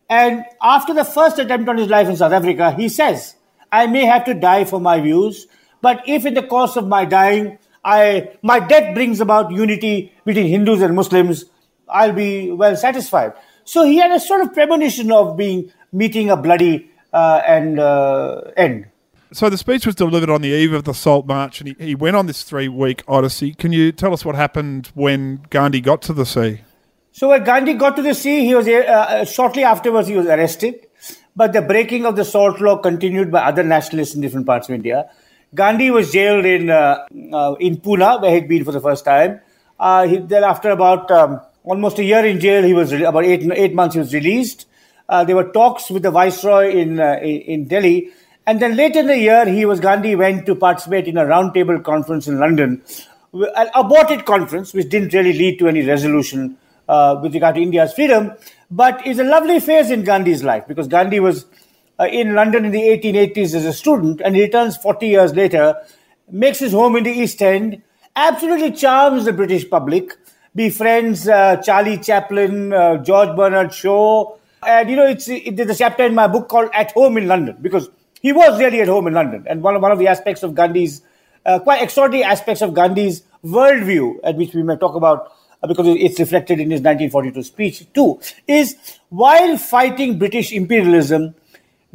And 0.10 0.46
after 0.62 0.93
the 0.93 1.04
first 1.04 1.39
attempt 1.39 1.68
on 1.70 1.78
his 1.78 1.89
life 1.89 2.08
in 2.08 2.16
South 2.16 2.32
Africa, 2.32 2.72
he 2.72 2.89
says, 2.89 3.36
I 3.72 3.88
may 3.88 4.06
have 4.06 4.26
to 4.26 4.34
die 4.34 4.66
for 4.66 4.80
my 4.80 5.00
views, 5.00 5.48
but 5.82 6.04
if 6.08 6.26
in 6.26 6.34
the 6.34 6.43
course 6.43 6.76
of 6.76 6.88
my 6.88 7.06
dying, 7.06 7.58
I, 7.84 8.32
my 8.41 8.60
death 8.60 8.93
brings 8.93 9.20
about 9.20 9.52
unity 9.52 10.14
between 10.26 10.48
Hindus 10.48 10.82
and 10.82 10.96
Muslims, 10.96 11.46
I'll 11.88 12.14
be 12.14 12.52
well 12.52 12.76
satisfied. 12.76 13.34
So 13.64 13.84
he 13.84 13.98
had 13.98 14.12
a 14.12 14.20
sort 14.20 14.41
of 14.41 14.54
premonition 14.54 15.12
of 15.12 15.38
being 15.38 15.72
meeting 15.91 16.30
a 16.30 16.38
bloody 16.38 16.89
uh, 17.14 17.41
and 17.48 17.80
uh, 17.80 18.41
end. 18.58 18.88
So 19.34 19.50
the 19.50 19.58
speech 19.58 19.86
was 19.86 19.96
delivered 19.96 20.30
on 20.30 20.41
the 20.41 20.50
eve 20.50 20.74
of 20.74 20.84
the 20.84 20.93
Salt 20.93 21.26
March, 21.26 21.60
and 21.60 21.70
he, 21.70 21.86
he 21.88 21.96
went 21.96 22.16
on 22.16 22.28
this 22.28 22.43
three-week 22.43 23.04
odyssey. 23.08 23.54
Can 23.54 23.72
you 23.72 23.91
tell 23.91 24.14
us 24.14 24.24
what 24.24 24.36
happened 24.36 24.91
when 24.93 25.46
Gandhi 25.50 25.82
got 25.82 26.02
to 26.04 26.14
the 26.14 26.26
sea? 26.26 26.62
So 27.18 27.30
when 27.30 27.45
Gandhi 27.45 27.76
got 27.76 27.95
to 27.95 28.01
the 28.01 28.13
sea, 28.13 28.45
he 28.45 28.53
was 28.53 28.68
uh, 28.68 28.72
uh, 28.72 29.24
shortly 29.24 29.63
afterwards 29.63 30.09
he 30.09 30.18
was 30.18 30.26
arrested, 30.26 30.86
but 31.34 31.53
the 31.53 31.61
breaking 31.61 32.05
of 32.05 32.18
the 32.18 32.26
salt 32.26 32.59
law 32.59 32.76
continued 32.76 33.32
by 33.32 33.45
other 33.45 33.63
nationalists 33.63 34.16
in 34.16 34.20
different 34.20 34.45
parts 34.45 34.68
of 34.68 34.76
India. 34.76 35.09
Gandhi 35.53 35.91
was 35.91 36.11
jailed 36.11 36.43
in 36.43 36.70
uh, 36.70 37.05
uh, 37.32 37.55
in 37.57 37.78
Pune, 37.78 38.22
where 38.22 38.32
he'd 38.32 38.49
been 38.49 38.66
for 38.66 38.74
the 38.74 38.82
first 38.82 39.05
time. 39.05 39.39
Uh, 39.80 40.05
he, 40.05 40.18
then, 40.18 40.43
after 40.43 40.72
about 40.72 41.09
um, 41.09 41.39
almost 41.63 41.99
a 41.99 42.03
year 42.03 42.26
in 42.26 42.41
jail, 42.41 42.63
he 42.63 42.74
was 42.74 42.91
re- 42.91 43.05
about 43.05 43.24
eight 43.24 43.49
eight 43.53 43.74
months. 43.74 43.95
He 43.95 43.99
was 43.99 44.13
released. 44.13 44.68
Uh, 45.07 45.24
there 45.24 45.38
were 45.38 45.53
talks 45.53 45.89
with 45.89 46.03
the 46.03 46.11
viceroy 46.11 46.72
in, 46.72 46.99
in 46.99 47.39
in 47.55 47.66
Delhi, 47.70 48.11
and 48.45 48.61
then 48.61 48.76
later 48.76 48.99
in 48.99 49.07
the 49.07 49.18
year, 49.18 49.45
he 49.45 49.66
was 49.66 49.80
Gandhi 49.80 50.18
went 50.18 50.45
to 50.47 50.53
participate 50.53 51.07
in 51.07 51.18
a 51.18 51.24
roundtable 51.24 51.82
conference 51.82 52.28
in 52.28 52.39
London, 52.39 52.84
an 53.32 53.70
aborted 53.74 54.26
conference 54.26 54.74
which 54.74 54.89
didn't 54.89 55.13
really 55.13 55.32
lead 55.32 55.59
to 55.59 55.70
any 55.70 55.88
resolution 55.88 56.57
uh, 56.88 57.20
with 57.22 57.34
regard 57.34 57.56
to 57.56 57.62
India's 57.62 57.94
freedom. 57.94 58.32
But 58.72 59.06
is 59.06 59.20
a 59.20 59.24
lovely 59.24 59.60
phase 59.60 59.92
in 59.92 60.04
Gandhi's 60.04 60.44
life 60.44 60.68
because 60.68 60.88
Gandhi 60.88 61.20
was 61.20 61.46
uh, 62.00 62.06
in 62.06 62.34
London 62.34 62.66
in 62.66 62.72
the 62.72 62.82
1880s 62.82 63.56
as 63.56 63.66
a 63.66 63.74
student 63.74 64.22
and 64.22 64.36
he 64.36 64.42
returns 64.42 64.78
40 64.78 65.08
years 65.08 65.36
later, 65.36 65.76
makes 66.30 66.60
his 66.60 66.72
home 66.72 66.96
in 66.96 67.04
the 67.04 67.12
East 67.12 67.42
End, 67.42 67.82
absolutely 68.16 68.72
charms 68.72 69.26
the 69.26 69.34
British 69.34 69.70
public, 69.70 70.18
befriends 70.56 71.28
uh, 71.28 71.58
Charlie 71.58 71.98
Chaplin, 71.98 72.74
uh, 72.74 72.98
George 72.98 73.36
Bernard 73.36 73.74
Shaw. 73.74 74.38
And, 74.66 74.90
you 74.90 74.96
know, 74.96 75.06
it's, 75.06 75.28
it, 75.28 75.56
there's 75.56 75.70
a 75.70 75.76
chapter 75.76 76.04
in 76.04 76.16
my 76.16 76.28
book 76.28 76.50
called 76.50 76.70
At 76.74 76.92
Home 76.94 77.18
in 77.18 77.28
London 77.28 77.58
because 77.62 77.90
he 78.22 78.32
was 78.32 78.58
really 78.58 78.82
at 78.82 78.88
home 78.88 79.06
in 79.08 79.14
London. 79.14 79.46
And 79.48 79.62
one 79.62 79.76
of, 79.76 79.82
one 79.82 79.92
of 79.92 80.00
the 80.00 80.08
aspects 80.08 80.42
of 80.42 80.56
Gandhi's, 80.56 81.02
uh, 81.46 81.60
quite 81.60 81.84
extraordinary 81.84 82.24
aspects 82.24 82.62
of 82.62 82.74
Gandhi's 82.74 83.22
worldview, 83.44 84.16
at 84.24 84.36
which 84.36 84.56
we 84.56 84.64
may 84.64 84.78
talk 84.78 84.96
about 84.96 85.32
because 85.68 85.88
it's 85.88 86.20
reflected 86.20 86.59
in 86.59 86.72
his 86.72 86.82
1942 86.82 87.43
speech 87.43 87.93
too, 87.93 88.20
is 88.47 88.76
while 89.09 89.57
fighting 89.57 90.20
British 90.20 90.51
imperialism, 90.51 91.36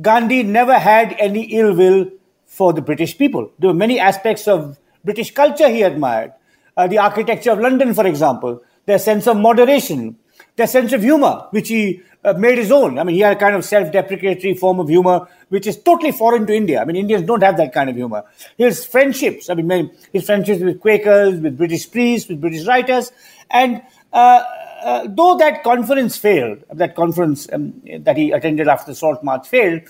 Gandhi 0.00 0.42
never 0.42 0.78
had 0.78 1.14
any 1.18 1.44
ill 1.56 1.74
will 1.74 2.10
for 2.46 2.72
the 2.72 2.82
British 2.82 3.16
people. 3.16 3.50
There 3.58 3.68
were 3.68 3.74
many 3.74 3.98
aspects 3.98 4.48
of 4.48 4.78
British 5.04 5.32
culture 5.32 5.68
he 5.68 5.82
admired. 5.82 6.32
Uh, 6.76 6.86
the 6.86 6.98
architecture 6.98 7.52
of 7.52 7.60
London, 7.60 7.94
for 7.94 8.06
example, 8.06 8.62
their 8.86 8.98
sense 8.98 9.26
of 9.26 9.36
moderation, 9.36 10.16
their 10.56 10.66
sense 10.66 10.92
of 10.92 11.02
humor, 11.02 11.46
which 11.50 11.68
he 11.68 12.02
uh, 12.24 12.32
made 12.34 12.58
his 12.58 12.70
own. 12.70 12.98
I 12.98 13.04
mean, 13.04 13.14
he 13.14 13.22
had 13.22 13.36
a 13.36 13.40
kind 13.40 13.54
of 13.56 13.64
self-deprecatory 13.64 14.54
form 14.54 14.80
of 14.80 14.88
humor, 14.88 15.26
which 15.48 15.66
is 15.66 15.78
totally 15.82 16.12
foreign 16.12 16.46
to 16.46 16.54
India. 16.54 16.80
I 16.80 16.84
mean, 16.84 16.96
Indians 16.96 17.26
don't 17.26 17.42
have 17.42 17.56
that 17.56 17.72
kind 17.72 17.88
of 17.90 17.96
humor. 17.96 18.24
His 18.56 18.84
friendships, 18.84 19.48
I 19.48 19.54
mean, 19.54 19.90
his 20.12 20.24
friendships 20.24 20.62
with 20.62 20.80
Quakers, 20.80 21.40
with 21.40 21.56
British 21.56 21.90
priests, 21.90 22.28
with 22.28 22.40
British 22.40 22.66
writers, 22.66 23.12
and 23.50 23.82
uh, 24.12 24.42
uh, 24.82 25.06
though 25.08 25.36
that 25.36 25.62
conference 25.62 26.16
failed, 26.16 26.64
that 26.72 26.94
conference 26.94 27.48
um, 27.52 27.80
that 28.00 28.16
he 28.16 28.30
attended 28.30 28.68
after 28.68 28.92
the 28.92 28.94
Salt 28.94 29.22
March 29.22 29.46
failed, 29.46 29.82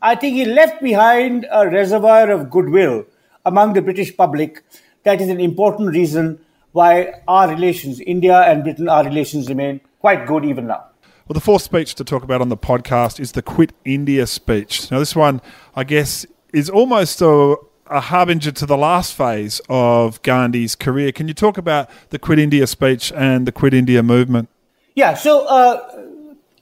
I 0.00 0.14
think 0.14 0.36
he 0.36 0.44
left 0.44 0.82
behind 0.82 1.46
a 1.50 1.68
reservoir 1.68 2.30
of 2.30 2.50
goodwill 2.50 3.04
among 3.44 3.72
the 3.72 3.82
British 3.82 4.16
public. 4.16 4.64
That 5.04 5.20
is 5.20 5.28
an 5.28 5.40
important 5.40 5.90
reason 5.90 6.40
why 6.72 7.14
our 7.26 7.48
relations, 7.48 8.00
India 8.00 8.40
and 8.42 8.62
Britain, 8.62 8.88
our 8.88 9.04
relations 9.04 9.48
remain 9.48 9.80
quite 10.00 10.26
good 10.26 10.44
even 10.44 10.66
now. 10.66 10.84
Well, 11.26 11.34
the 11.34 11.40
fourth 11.40 11.62
speech 11.62 11.94
to 11.96 12.04
talk 12.04 12.22
about 12.22 12.40
on 12.40 12.48
the 12.48 12.56
podcast 12.56 13.20
is 13.20 13.32
the 13.32 13.42
Quit 13.42 13.72
India 13.84 14.26
speech. 14.26 14.90
Now, 14.90 14.98
this 14.98 15.14
one, 15.14 15.42
I 15.76 15.84
guess, 15.84 16.24
is 16.54 16.70
almost 16.70 17.20
a, 17.20 17.56
a 17.90 18.00
harbinger 18.00 18.52
to 18.52 18.66
the 18.66 18.76
last 18.76 19.14
phase 19.14 19.60
of 19.68 20.22
Gandhi's 20.22 20.74
career. 20.74 21.12
Can 21.12 21.28
you 21.28 21.34
talk 21.34 21.58
about 21.58 21.90
the 22.10 22.18
Quit 22.18 22.38
India 22.38 22.66
speech 22.66 23.12
and 23.12 23.46
the 23.46 23.52
Quit 23.52 23.74
India 23.74 24.02
movement? 24.02 24.48
Yeah, 24.94 25.14
so 25.14 25.46
uh, 25.46 25.88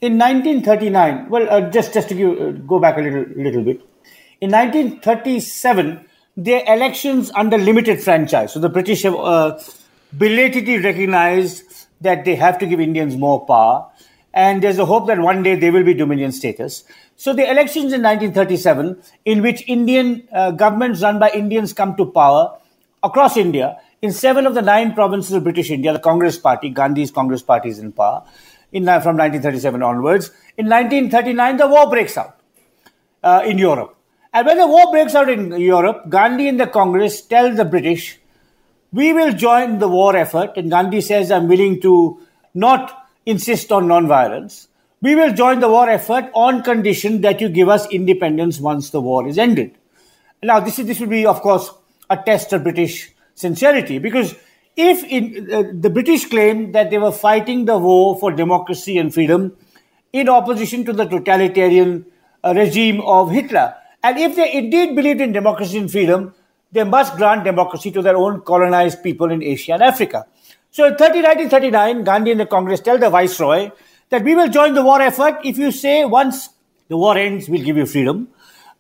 in 0.01 0.19
1939, 0.19 1.29
well, 1.31 1.49
uh, 1.49 1.71
just 1.71 1.95
just 1.95 2.09
to 2.11 2.15
give, 2.15 2.41
uh, 2.41 2.51
go 2.53 2.79
back 2.79 2.99
a 2.99 3.01
little 3.01 3.25
little 3.37 3.65
bit, 3.65 3.81
in 4.41 4.51
1937, 4.51 6.05
there 6.37 6.63
elections 6.67 7.31
under 7.35 7.57
limited 7.57 8.03
franchise. 8.03 8.53
So 8.53 8.61
the 8.61 8.69
British 8.69 9.03
have 9.03 9.15
uh, 9.15 9.59
belatedly 10.17 10.79
recognized 10.79 11.87
that 12.03 12.25
they 12.25 12.35
have 12.37 12.59
to 12.59 12.67
give 12.67 12.79
Indians 12.79 13.17
more 13.17 13.47
power, 13.47 13.91
and 14.37 14.63
there's 14.63 14.79
a 14.79 14.85
hope 14.85 15.07
that 15.07 15.19
one 15.19 15.43
day 15.43 15.57
they 15.57 15.71
will 15.71 15.83
be 15.83 15.95
dominion 15.95 16.31
status. 16.31 16.85
So 17.17 17.33
the 17.33 17.51
elections 17.51 17.95
in 17.95 18.03
1937, 18.03 19.03
in 19.25 19.41
which 19.41 19.65
Indian 19.67 20.29
uh, 20.31 20.51
governments 20.51 21.01
run 21.01 21.19
by 21.19 21.31
Indians 21.31 21.73
come 21.73 21.97
to 21.97 22.05
power 22.05 22.59
across 23.03 23.39
India, 23.39 23.79
in 24.03 24.13
seven 24.13 24.45
of 24.47 24.53
the 24.53 24.61
nine 24.61 24.93
provinces 24.93 25.33
of 25.33 25.43
British 25.43 25.71
India, 25.71 25.95
the 25.95 25.99
Congress 25.99 26.39
Party, 26.39 26.69
Gandhi's 26.69 27.11
Congress 27.11 27.43
Party 27.43 27.71
is 27.71 27.79
in 27.79 27.93
power 27.93 28.25
in, 28.73 28.85
from 28.85 29.17
1937 29.17 29.83
onwards. 29.83 30.29
In 30.59 30.67
1939, 30.67 31.57
the 31.57 31.67
war 31.67 31.89
breaks 31.89 32.19
out 32.19 32.39
uh, 33.23 33.43
in 33.47 33.57
Europe. 33.57 33.97
And 34.35 34.47
when 34.47 34.59
the 34.59 34.67
war 34.67 34.93
breaks 34.93 35.15
out 35.15 35.31
in 35.31 35.59
Europe, 35.59 36.11
Gandhi 36.11 36.47
and 36.47 36.61
the 36.61 36.67
Congress 36.67 37.23
tell 37.23 37.55
the 37.55 37.65
British, 37.65 38.19
we 38.93 39.15
will 39.15 39.33
join 39.33 39.79
the 39.79 39.89
war 39.89 40.15
effort. 40.15 40.59
And 40.59 40.71
Gandhi 40.71 41.01
says, 41.01 41.31
I'm 41.31 41.49
willing 41.49 41.81
to 41.81 42.21
not 42.53 43.06
insist 43.27 43.73
on 43.73 43.89
non-violence. 43.89 44.69
We 45.03 45.15
will 45.15 45.35
join 45.35 45.61
the 45.61 45.69
war 45.69 45.91
effort 45.91 46.31
on 46.33 46.63
condition 46.63 47.21
that 47.21 47.41
you 47.41 47.49
give 47.49 47.69
us 47.69 47.87
independence 47.91 48.61
once 48.61 48.91
the 48.91 49.01
war 49.01 49.27
is 49.29 49.37
ended. 49.37 49.77
Now, 50.43 50.61
this 50.61 50.79
is 50.79 50.87
this 50.87 51.01
will 51.01 51.09
be, 51.09 51.27
of 51.27 51.43
course, 51.43 51.71
a 52.09 52.17
test 52.17 52.53
of 52.53 52.63
British 52.63 53.13
sincerity 53.35 53.99
because 53.99 54.35
if 54.77 55.03
in, 55.05 55.53
uh, 55.53 55.65
the 55.73 55.91
British 55.91 56.29
claimed 56.29 56.75
that 56.75 56.91
they 56.91 56.99
were 56.99 57.13
fighting 57.13 57.65
the 57.65 57.77
war 57.77 58.19
for 58.19 58.31
democracy 58.31 58.99
and 58.99 59.13
freedom 59.13 59.57
in 60.13 60.29
opposition 60.29 60.85
to 60.85 60.93
the 60.93 61.05
totalitarian 61.05 62.07
uh, 62.45 62.55
regime 62.55 63.01
of 63.01 63.31
Hitler, 63.31 63.75
and 64.03 64.19
if 64.19 64.37
they 64.37 64.53
indeed 64.53 64.95
believed 64.95 65.21
in 65.21 65.33
democracy 65.33 65.79
and 65.79 65.91
freedom, 65.91 66.35
they 66.73 66.85
must 66.85 67.17
grant 67.17 67.45
democracy 67.45 67.91
to 67.91 68.03
their 68.03 68.17
own 68.17 68.41
colonized 68.43 69.03
people 69.03 69.31
in 69.31 69.43
Asia 69.43 69.73
and 69.73 69.83
Africa. 69.83 70.27
So 70.77 70.85
in 70.85 70.93
1939, 70.93 72.05
Gandhi 72.05 72.33
and 72.33 72.41
the 72.41 72.45
Congress 72.45 72.81
tell 72.81 72.99
the 72.99 73.09
Viceroy 73.09 73.71
that 74.11 74.23
we 74.23 74.35
will 74.35 74.51
join 74.51 74.75
the 74.75 74.85
war 74.85 75.01
effort 75.01 75.39
if 75.43 75.57
you 75.57 75.73
say 75.73 76.05
once 76.05 76.51
the 76.89 76.99
war 76.99 77.17
ends, 77.17 77.49
we'll 77.49 77.65
give 77.65 77.79
you 77.79 77.87
freedom. 77.87 78.29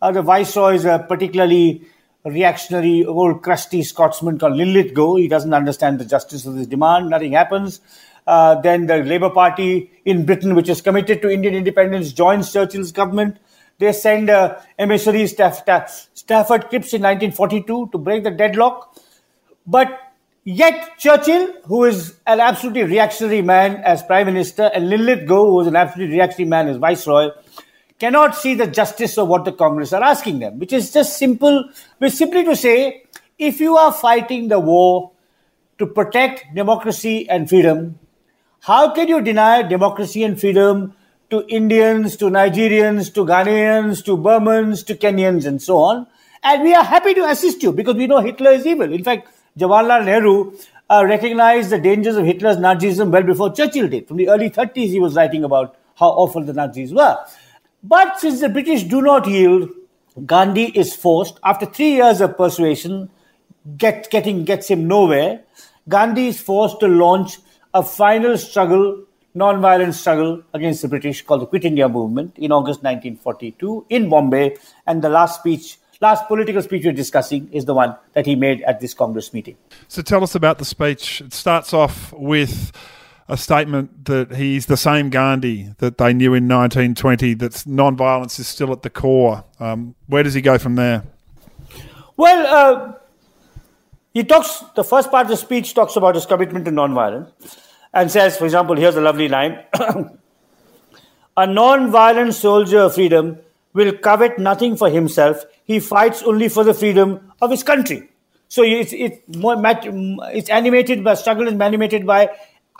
Uh, 0.02 0.12
the 0.12 0.20
Viceroy 0.20 0.74
is 0.74 0.84
a 0.84 1.06
particularly 1.08 1.86
reactionary, 2.22 3.02
old 3.06 3.42
crusty 3.42 3.82
Scotsman 3.82 4.38
called 4.38 4.58
Linlithgow. 4.58 5.16
He 5.16 5.26
doesn't 5.26 5.54
understand 5.54 5.98
the 5.98 6.04
justice 6.04 6.44
of 6.44 6.56
this 6.56 6.66
demand. 6.66 7.08
Nothing 7.08 7.32
happens. 7.32 7.80
Uh, 8.26 8.60
then 8.60 8.84
the 8.88 8.98
Labour 8.98 9.30
Party 9.30 9.90
in 10.04 10.26
Britain, 10.26 10.54
which 10.54 10.68
is 10.68 10.82
committed 10.82 11.22
to 11.22 11.30
Indian 11.30 11.54
independence, 11.54 12.12
joins 12.12 12.52
Churchill's 12.52 12.92
government. 12.92 13.38
They 13.78 13.94
send 13.94 14.28
uh, 14.28 14.60
emissaries 14.78 15.30
Staff, 15.32 15.64
Stafford 16.12 16.68
Cripps 16.68 16.92
in 16.92 17.00
1942 17.00 17.88
to 17.92 17.96
break 17.96 18.22
the 18.22 18.32
deadlock. 18.32 19.00
But 19.66 20.05
yet 20.46 20.96
Churchill, 20.96 21.52
who 21.64 21.84
is 21.84 22.14
an 22.26 22.40
absolutely 22.40 22.84
reactionary 22.84 23.42
man 23.42 23.76
as 23.84 24.02
Prime 24.02 24.26
Minister, 24.26 24.70
and 24.72 24.88
Linlithgow, 24.88 25.44
who 25.44 25.60
is 25.60 25.66
an 25.66 25.76
absolutely 25.76 26.14
reactionary 26.14 26.48
man 26.48 26.68
as 26.68 26.76
Viceroy, 26.76 27.30
cannot 27.98 28.36
see 28.36 28.54
the 28.54 28.66
justice 28.66 29.18
of 29.18 29.28
what 29.28 29.44
the 29.44 29.52
Congress 29.52 29.92
are 29.92 30.02
asking 30.02 30.38
them, 30.38 30.58
which 30.58 30.72
is 30.72 30.92
just 30.92 31.18
simple, 31.18 31.68
which 31.98 32.12
simply 32.12 32.44
to 32.44 32.54
say, 32.54 33.02
if 33.38 33.60
you 33.60 33.76
are 33.76 33.92
fighting 33.92 34.48
the 34.48 34.60
war 34.60 35.10
to 35.78 35.86
protect 35.86 36.54
democracy 36.54 37.28
and 37.28 37.48
freedom, 37.48 37.98
how 38.60 38.94
can 38.94 39.08
you 39.08 39.20
deny 39.20 39.62
democracy 39.62 40.22
and 40.22 40.40
freedom 40.40 40.94
to 41.30 41.44
Indians, 41.48 42.16
to 42.16 42.26
Nigerians, 42.26 43.12
to 43.14 43.24
Ghanaians, 43.24 44.04
to 44.04 44.16
Burmans, 44.16 44.86
to 44.86 44.94
Kenyans, 44.94 45.44
and 45.44 45.60
so 45.60 45.78
on. 45.78 46.06
And 46.42 46.62
we 46.62 46.72
are 46.74 46.84
happy 46.84 47.14
to 47.14 47.24
assist 47.24 47.62
you 47.62 47.72
because 47.72 47.96
we 47.96 48.06
know 48.06 48.20
Hitler 48.20 48.52
is 48.52 48.64
evil. 48.64 48.92
In 48.92 49.02
fact, 49.02 49.28
Jawaharlal 49.58 50.04
Nehru 50.04 50.52
uh, 50.90 51.04
recognized 51.06 51.70
the 51.70 51.78
dangers 51.78 52.16
of 52.16 52.24
Hitler's 52.26 52.58
Nazism 52.58 53.10
well 53.10 53.22
before 53.22 53.52
Churchill 53.52 53.88
did. 53.88 54.06
From 54.06 54.18
the 54.18 54.28
early 54.28 54.50
30s, 54.50 54.88
he 54.88 55.00
was 55.00 55.14
writing 55.14 55.44
about 55.44 55.76
how 55.94 56.08
awful 56.08 56.42
the 56.42 56.52
Nazis 56.52 56.92
were. 56.92 57.16
But 57.82 58.20
since 58.20 58.40
the 58.40 58.48
British 58.48 58.82
do 58.84 59.00
not 59.00 59.26
yield, 59.26 59.70
Gandhi 60.24 60.66
is 60.66 60.94
forced, 60.94 61.38
after 61.44 61.66
three 61.66 61.94
years 61.94 62.20
of 62.20 62.36
persuasion, 62.36 63.10
get, 63.76 64.10
getting 64.10 64.44
gets 64.44 64.68
him 64.68 64.86
nowhere. 64.86 65.40
Gandhi 65.88 66.28
is 66.28 66.40
forced 66.40 66.80
to 66.80 66.88
launch 66.88 67.38
a 67.72 67.82
final 67.82 68.36
struggle, 68.38 69.04
non-violent 69.34 69.94
struggle 69.94 70.42
against 70.54 70.82
the 70.82 70.88
British 70.88 71.22
called 71.22 71.42
the 71.42 71.46
Quit 71.46 71.64
India 71.64 71.88
Movement 71.88 72.36
in 72.38 72.52
August 72.52 72.82
1942 72.82 73.86
in 73.90 74.08
Bombay. 74.08 74.56
And 74.86 75.02
the 75.02 75.10
last 75.10 75.40
speech, 75.40 75.78
last 76.00 76.26
political 76.28 76.62
speech 76.62 76.84
we're 76.84 76.92
discussing 76.92 77.52
is 77.52 77.64
the 77.64 77.74
one 77.74 77.96
that 78.12 78.26
he 78.26 78.34
made 78.34 78.62
at 78.62 78.80
this 78.80 78.94
Congress 78.94 79.32
meeting. 79.32 79.56
So 79.88 80.02
tell 80.02 80.22
us 80.22 80.34
about 80.34 80.58
the 80.58 80.64
speech. 80.64 81.20
It 81.20 81.32
starts 81.32 81.72
off 81.72 82.12
with 82.12 82.72
a 83.28 83.36
statement 83.36 84.04
that 84.04 84.34
he's 84.34 84.66
the 84.66 84.76
same 84.76 85.10
Gandhi 85.10 85.74
that 85.78 85.98
they 85.98 86.12
knew 86.12 86.34
in 86.34 86.46
1920, 86.46 87.34
that 87.34 87.66
non-violence 87.66 88.38
is 88.38 88.46
still 88.46 88.72
at 88.72 88.82
the 88.82 88.90
core. 88.90 89.44
Um, 89.58 89.94
where 90.06 90.22
does 90.22 90.34
he 90.34 90.40
go 90.40 90.58
from 90.58 90.76
there? 90.76 91.02
Well, 92.16 92.46
uh, 92.46 92.92
he 94.14 94.24
talks, 94.24 94.62
the 94.74 94.84
first 94.84 95.10
part 95.10 95.26
of 95.26 95.30
the 95.30 95.36
speech 95.36 95.74
talks 95.74 95.96
about 95.96 96.14
his 96.14 96.24
commitment 96.24 96.64
to 96.66 96.70
non-violence 96.70 97.58
and 97.92 98.10
says, 98.10 98.36
for 98.36 98.44
example, 98.44 98.76
here's 98.76 98.96
a 98.96 99.00
lovely 99.00 99.28
line 99.28 99.58
A 101.38 101.46
non 101.46 101.90
violent 101.90 102.32
soldier 102.32 102.78
of 102.78 102.94
freedom 102.94 103.38
will 103.76 103.92
covet 103.92 104.38
nothing 104.38 104.76
for 104.76 104.88
himself, 104.88 105.44
he 105.64 105.78
fights 105.78 106.22
only 106.22 106.48
for 106.48 106.64
the 106.64 106.74
freedom 106.74 107.32
of 107.40 107.50
his 107.50 107.62
country. 107.62 108.08
So 108.48 108.62
it's, 108.62 108.92
it's, 108.92 109.18
more, 109.36 109.56
it's 110.32 110.48
animated 110.48 111.04
by 111.04 111.14
struggle 111.14 111.46
is 111.46 111.60
animated 111.60 112.06
by 112.06 112.30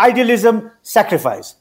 idealism, 0.01 0.71
sacrifice. 0.83 1.57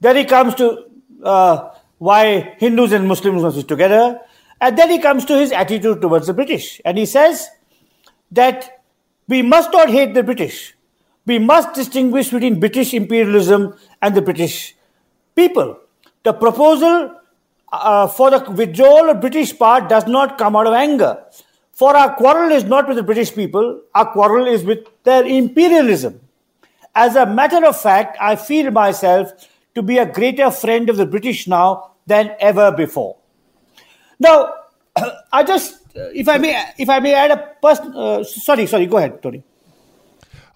Then 0.00 0.16
he 0.16 0.24
comes 0.24 0.54
to 0.56 0.86
uh, 1.22 1.70
why 1.98 2.56
Hindus 2.58 2.92
and 2.92 3.06
Muslims 3.06 3.42
must 3.42 3.56
be 3.56 3.62
together. 3.62 4.20
And 4.60 4.76
then 4.76 4.90
he 4.90 4.98
comes 4.98 5.24
to 5.26 5.38
his 5.38 5.52
attitude 5.52 6.00
towards 6.00 6.26
the 6.26 6.34
British. 6.34 6.80
And 6.84 6.98
he 6.98 7.06
says 7.06 7.48
that 8.32 8.82
we 9.28 9.42
must 9.42 9.72
not 9.72 9.90
hate 9.90 10.14
the 10.14 10.22
British. 10.22 10.74
We 11.26 11.38
must 11.38 11.74
distinguish 11.74 12.30
between 12.30 12.58
British 12.60 12.94
imperialism 12.94 13.74
and 14.00 14.14
the 14.14 14.22
British 14.22 14.74
people. 15.34 15.78
The 16.22 16.32
proposal 16.32 17.20
uh, 17.72 18.06
for 18.06 18.30
the 18.30 18.50
withdrawal 18.50 19.10
of 19.10 19.20
British 19.20 19.56
part 19.58 19.88
does 19.88 20.06
not 20.06 20.38
come 20.38 20.56
out 20.56 20.66
of 20.66 20.74
anger. 20.74 21.22
For 21.72 21.94
our 21.96 22.14
quarrel 22.14 22.50
is 22.52 22.64
not 22.64 22.88
with 22.88 22.96
the 22.96 23.02
British 23.02 23.34
people, 23.34 23.82
our 23.94 24.10
quarrel 24.12 24.46
is 24.46 24.64
with 24.64 24.86
their 25.04 25.24
imperialism. 25.24 26.20
As 26.94 27.16
a 27.16 27.26
matter 27.26 27.64
of 27.66 27.78
fact, 27.78 28.16
I 28.20 28.36
feel 28.36 28.70
myself 28.70 29.30
to 29.74 29.82
be 29.82 29.98
a 29.98 30.06
greater 30.06 30.50
friend 30.50 30.88
of 30.88 30.96
the 30.96 31.04
British 31.04 31.46
now 31.46 31.92
than 32.06 32.34
ever 32.40 32.72
before. 32.72 33.16
Now, 34.18 34.54
I 35.32 35.42
just, 35.42 35.78
if 35.94 36.28
I 36.28 36.38
may, 36.38 36.72
if 36.78 36.88
I 36.88 37.00
may 37.00 37.14
add 37.14 37.30
a 37.32 37.54
person. 37.60 37.92
Uh, 37.94 38.24
sorry, 38.24 38.66
sorry. 38.66 38.86
Go 38.86 38.96
ahead, 38.96 39.22
Tony. 39.22 39.42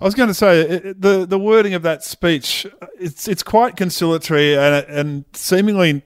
I 0.00 0.04
was 0.04 0.14
going 0.14 0.28
to 0.28 0.34
say 0.34 0.94
the 0.96 1.26
the 1.28 1.38
wording 1.38 1.74
of 1.74 1.82
that 1.82 2.02
speech 2.02 2.66
it's 2.98 3.28
it's 3.28 3.42
quite 3.42 3.76
conciliatory 3.76 4.56
and 4.56 4.86
and 4.88 5.24
seemingly 5.34 6.02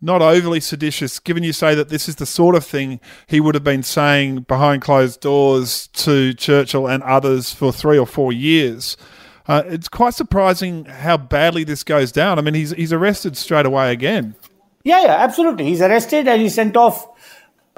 not 0.00 0.22
overly 0.22 0.60
seditious, 0.60 1.18
given 1.18 1.42
you 1.42 1.52
say 1.52 1.74
that 1.74 1.88
this 1.88 2.08
is 2.08 2.16
the 2.16 2.26
sort 2.26 2.54
of 2.54 2.64
thing 2.64 3.00
he 3.26 3.40
would 3.40 3.54
have 3.54 3.64
been 3.64 3.82
saying 3.82 4.40
behind 4.40 4.82
closed 4.82 5.20
doors 5.20 5.88
to 5.88 6.34
Churchill 6.34 6.86
and 6.86 7.02
others 7.02 7.52
for 7.52 7.72
three 7.72 7.98
or 7.98 8.06
four 8.06 8.32
years. 8.32 8.96
Uh, 9.48 9.62
it's 9.66 9.88
quite 9.88 10.14
surprising 10.14 10.84
how 10.86 11.16
badly 11.16 11.64
this 11.64 11.84
goes 11.84 12.10
down. 12.12 12.38
I 12.38 12.42
mean, 12.42 12.54
he's 12.54 12.72
he's 12.72 12.92
arrested 12.92 13.36
straight 13.36 13.66
away 13.66 13.92
again. 13.92 14.34
Yeah, 14.82 15.02
yeah, 15.02 15.16
absolutely. 15.16 15.66
He's 15.66 15.80
arrested 15.80 16.28
and 16.28 16.40
he's 16.40 16.54
sent 16.54 16.76
off 16.76 17.08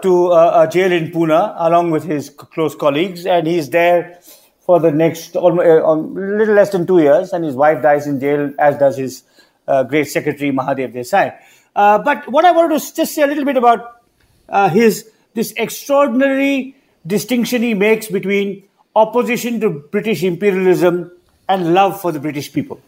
to 0.03 0.29
uh, 0.29 0.66
a 0.66 0.71
jail 0.71 0.93
in 0.93 1.11
Pune 1.11 1.55
along 1.59 1.91
with 1.91 2.05
his 2.05 2.31
close 2.31 2.75
colleagues, 2.75 3.27
and 3.27 3.47
he's 3.47 3.71
there 3.71 4.19
for 4.61 4.81
the 4.81 4.91
next 4.91 5.37
uh, 5.37 5.41
little 5.47 6.55
less 6.55 6.71
than 6.71 6.87
two 6.87 7.01
years. 7.01 7.33
And 7.33 7.45
his 7.45 7.55
wife 7.55 7.83
dies 7.83 8.07
in 8.07 8.21
jail, 8.21 8.53
as 8.59 8.79
does 8.79 8.97
his 8.97 9.23
uh, 9.66 9.83
great 9.85 10.05
secretary 10.05 10.51
Mahadev 10.53 10.95
Desai. 10.95 11.39
Uh, 11.79 11.97
but 11.97 12.29
what 12.29 12.45
I 12.45 12.51
wanted 12.51 12.81
to 12.81 12.95
just 12.95 13.14
say 13.14 13.22
a 13.22 13.26
little 13.29 13.45
bit 13.45 13.57
about 13.57 14.03
uh, 14.49 14.68
his 14.68 15.09
this 15.35 15.53
extraordinary 15.57 16.74
distinction 17.07 17.62
he 17.62 17.74
makes 17.74 18.09
between 18.09 18.64
opposition 18.97 19.61
to 19.61 19.70
British 19.70 20.24
imperialism 20.24 21.12
and 21.49 21.72
love 21.74 22.01
for 22.01 22.11
the 22.11 22.18
British 22.18 22.53
people 22.53 22.81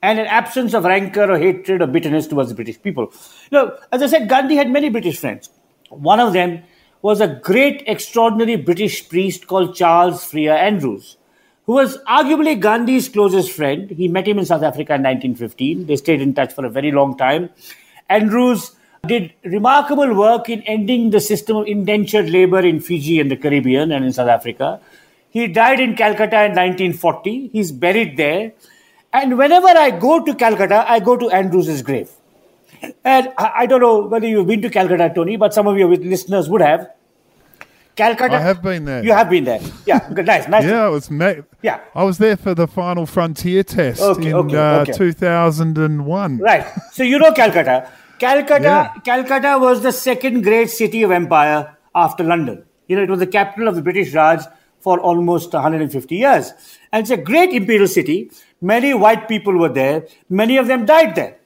and 0.00 0.18
an 0.18 0.26
absence 0.26 0.72
of 0.72 0.84
rancor 0.84 1.30
or 1.30 1.38
hatred 1.38 1.82
or 1.82 1.86
bitterness 1.86 2.26
towards 2.26 2.48
the 2.48 2.54
British 2.54 2.80
people. 2.80 3.12
Now, 3.50 3.74
as 3.92 4.00
I 4.00 4.06
said, 4.06 4.30
Gandhi 4.30 4.56
had 4.56 4.70
many 4.70 4.88
British 4.88 5.18
friends. 5.18 5.50
One 5.90 6.18
of 6.18 6.32
them 6.32 6.62
was 7.02 7.20
a 7.20 7.28
great, 7.28 7.84
extraordinary 7.86 8.56
British 8.56 9.06
priest 9.10 9.46
called 9.46 9.76
Charles 9.76 10.24
Freer 10.24 10.54
Andrews, 10.54 11.18
who 11.66 11.74
was 11.74 11.98
arguably 12.08 12.58
Gandhi's 12.58 13.10
closest 13.10 13.52
friend. 13.52 13.90
He 13.90 14.08
met 14.08 14.26
him 14.26 14.38
in 14.38 14.46
South 14.46 14.62
Africa 14.62 14.94
in 14.94 15.02
1915. 15.02 15.86
They 15.86 15.96
stayed 15.96 16.22
in 16.22 16.32
touch 16.32 16.54
for 16.54 16.64
a 16.64 16.70
very 16.70 16.92
long 16.92 17.18
time. 17.18 17.50
Andrews 18.12 18.72
did 19.06 19.32
remarkable 19.44 20.14
work 20.14 20.48
in 20.48 20.62
ending 20.62 21.10
the 21.10 21.20
system 21.20 21.56
of 21.56 21.66
indentured 21.66 22.30
labor 22.30 22.60
in 22.60 22.80
Fiji 22.80 23.18
and 23.20 23.30
the 23.30 23.36
Caribbean 23.36 23.90
and 23.90 24.04
in 24.04 24.12
South 24.12 24.28
Africa. 24.28 24.80
He 25.30 25.48
died 25.48 25.80
in 25.80 25.96
Calcutta 25.96 26.44
in 26.44 26.52
1940. 26.52 27.48
He's 27.48 27.72
buried 27.72 28.16
there. 28.16 28.52
And 29.12 29.38
whenever 29.38 29.68
I 29.68 29.90
go 29.90 30.24
to 30.24 30.34
Calcutta, 30.34 30.84
I 30.88 31.00
go 31.00 31.16
to 31.16 31.30
Andrews's 31.30 31.82
grave. 31.82 32.10
And 33.04 33.32
I, 33.38 33.66
don't 33.66 33.80
know 33.80 34.06
whether 34.06 34.26
you've 34.26 34.46
been 34.46 34.62
to 34.62 34.70
Calcutta, 34.70 35.10
Tony, 35.14 35.36
but 35.36 35.54
some 35.54 35.66
of 35.66 35.78
your 35.78 35.88
listeners 35.88 36.48
would 36.48 36.60
have. 36.60 36.90
Calcutta. 37.94 38.36
I 38.36 38.40
have 38.40 38.62
been 38.62 38.84
there. 38.84 39.04
You 39.04 39.12
have 39.12 39.28
been 39.28 39.44
there. 39.44 39.60
Yeah, 39.86 40.08
good, 40.12 40.26
nice, 40.26 40.48
nice. 40.48 40.64
yeah, 40.64 40.88
it 40.88 40.90
was. 40.90 41.10
Ma- 41.10 41.34
yeah, 41.60 41.80
I 41.94 42.04
was 42.04 42.16
there 42.16 42.38
for 42.38 42.54
the 42.54 42.66
final 42.66 43.04
frontier 43.04 43.62
test 43.62 44.00
okay, 44.00 44.30
in 44.30 44.34
okay, 44.34 44.56
uh, 44.56 44.80
okay. 44.80 44.92
2001. 44.92 46.38
Right. 46.38 46.66
So 46.92 47.02
you 47.02 47.18
know 47.18 47.32
Calcutta. 47.32 47.90
Calcutta. 48.22 48.62
Yeah. 48.62 48.94
Calcutta 49.04 49.58
was 49.58 49.82
the 49.82 49.90
second 49.90 50.42
great 50.42 50.70
city 50.70 51.02
of 51.02 51.10
empire 51.10 51.76
after 51.92 52.22
London. 52.22 52.64
You 52.86 52.96
know, 52.96 53.02
it 53.02 53.10
was 53.10 53.18
the 53.18 53.26
capital 53.26 53.66
of 53.66 53.74
the 53.74 53.82
British 53.82 54.14
Raj 54.14 54.42
for 54.78 55.00
almost 55.00 55.52
150 55.52 56.14
years. 56.14 56.52
And 56.92 57.02
it's 57.02 57.10
a 57.10 57.16
great 57.16 57.50
imperial 57.50 57.88
city. 57.88 58.30
Many 58.60 58.94
white 58.94 59.28
people 59.28 59.58
were 59.58 59.72
there. 59.72 60.06
Many 60.28 60.56
of 60.56 60.68
them 60.68 60.86
died 60.86 61.16
there. 61.16 61.38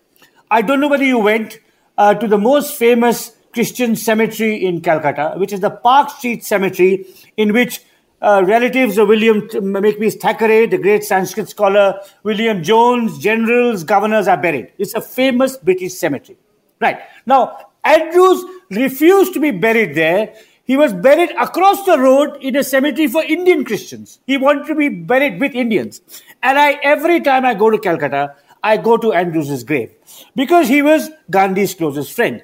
I 0.50 0.60
don't 0.60 0.80
know 0.80 0.88
whether 0.88 1.04
you 1.04 1.18
went 1.18 1.58
uh, 1.96 2.12
to 2.14 2.28
the 2.28 2.36
most 2.36 2.76
famous 2.76 3.32
Christian 3.54 3.96
cemetery 3.96 4.62
in 4.66 4.82
Calcutta, 4.82 5.34
which 5.38 5.54
is 5.54 5.60
the 5.60 5.70
Park 5.70 6.10
Street 6.10 6.44
Cemetery, 6.44 7.06
in 7.38 7.54
which 7.54 7.80
uh, 8.20 8.42
relatives 8.46 8.98
of 8.98 9.08
William 9.08 9.48
Makepeace 9.62 10.16
Thackeray, 10.16 10.66
the 10.66 10.78
great 10.78 11.04
Sanskrit 11.04 11.48
scholar, 11.48 12.00
William 12.22 12.62
Jones, 12.62 13.18
generals, 13.18 13.82
governors 13.82 14.28
are 14.28 14.36
buried. 14.36 14.72
It's 14.76 14.94
a 14.94 15.00
famous 15.00 15.56
British 15.56 15.94
cemetery. 15.94 16.36
Right. 16.80 16.98
Now, 17.24 17.58
Andrews 17.84 18.44
refused 18.70 19.34
to 19.34 19.40
be 19.40 19.50
buried 19.50 19.94
there 19.94 20.34
he 20.66 20.76
was 20.76 20.92
buried 20.92 21.30
across 21.38 21.86
the 21.86 21.96
road 21.96 22.38
in 22.42 22.56
a 22.56 22.64
cemetery 22.64 23.06
for 23.06 23.22
Indian 23.22 23.64
Christians. 23.64 24.18
He 24.26 24.36
wanted 24.36 24.66
to 24.66 24.74
be 24.74 24.88
buried 24.88 25.40
with 25.40 25.54
Indians. 25.54 26.00
And 26.42 26.58
I, 26.58 26.72
every 26.82 27.20
time 27.20 27.44
I 27.44 27.54
go 27.54 27.70
to 27.70 27.78
Calcutta, 27.78 28.34
I 28.64 28.76
go 28.76 28.96
to 28.96 29.12
Andrews's 29.12 29.62
grave 29.62 29.92
because 30.34 30.66
he 30.66 30.82
was 30.82 31.08
Gandhi's 31.30 31.72
closest 31.74 32.12
friend. 32.12 32.42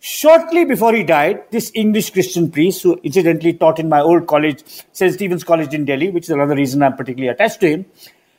Shortly 0.00 0.64
before 0.64 0.92
he 0.92 1.04
died, 1.04 1.44
this 1.52 1.70
English 1.76 2.10
Christian 2.10 2.50
priest, 2.50 2.82
who 2.82 2.98
incidentally 3.04 3.52
taught 3.52 3.78
in 3.78 3.88
my 3.88 4.00
old 4.00 4.26
college, 4.26 4.64
St. 4.90 5.14
Stephen's 5.14 5.44
College 5.44 5.72
in 5.72 5.84
Delhi, 5.84 6.10
which 6.10 6.24
is 6.24 6.30
another 6.30 6.56
reason 6.56 6.82
I'm 6.82 6.96
particularly 6.96 7.32
attached 7.32 7.60
to 7.60 7.68
him, 7.68 7.86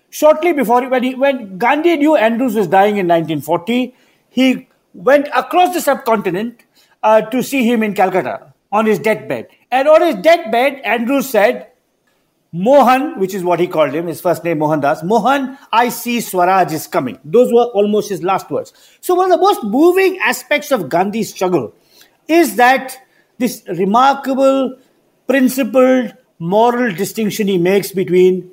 shortly 0.10 0.52
before, 0.52 0.90
when, 0.90 1.04
he, 1.04 1.16
when 1.16 1.58
Gandhi 1.58 1.96
knew 1.96 2.18
Andrews 2.18 2.56
was 2.56 2.68
dying 2.68 2.98
in 2.98 3.08
1940, 3.08 3.96
he 4.30 4.68
went 4.94 5.28
across 5.36 5.74
the 5.74 5.82
subcontinent 5.82 6.64
uh, 7.02 7.22
to 7.22 7.44
see 7.44 7.70
him 7.70 7.84
in 7.84 7.94
Calcutta 7.94 8.54
on 8.72 8.86
his 8.86 9.00
deathbed. 9.00 9.48
And 9.72 9.88
on 9.88 10.02
his 10.02 10.16
deathbed, 10.16 10.82
Andrew 10.84 11.22
said, 11.22 11.70
Mohan, 12.52 13.20
which 13.20 13.34
is 13.34 13.44
what 13.44 13.60
he 13.60 13.68
called 13.68 13.94
him, 13.94 14.06
his 14.06 14.22
first 14.22 14.44
name 14.44 14.60
Mohandas, 14.60 15.04
Mohan, 15.04 15.58
I 15.72 15.90
see 15.90 16.22
Swaraj 16.22 16.72
is 16.72 16.86
coming. 16.86 17.18
Those 17.26 17.52
were 17.52 17.66
almost 17.66 18.10
his 18.10 18.22
last 18.22 18.52
words. 18.52 18.74
So, 19.02 19.16
one 19.16 19.32
of 19.32 19.40
the 19.40 19.44
most 19.44 19.64
moving 19.64 20.20
aspects 20.20 20.72
of 20.72 20.88
Gandhi's 20.88 21.32
struggle 21.32 21.74
is 22.28 22.56
that 22.58 22.96
this 23.40 23.64
remarkable, 23.68 24.78
principled, 25.28 26.16
moral 26.38 26.94
distinction 26.94 27.48
he 27.48 27.58
makes 27.58 27.92
between 27.92 28.52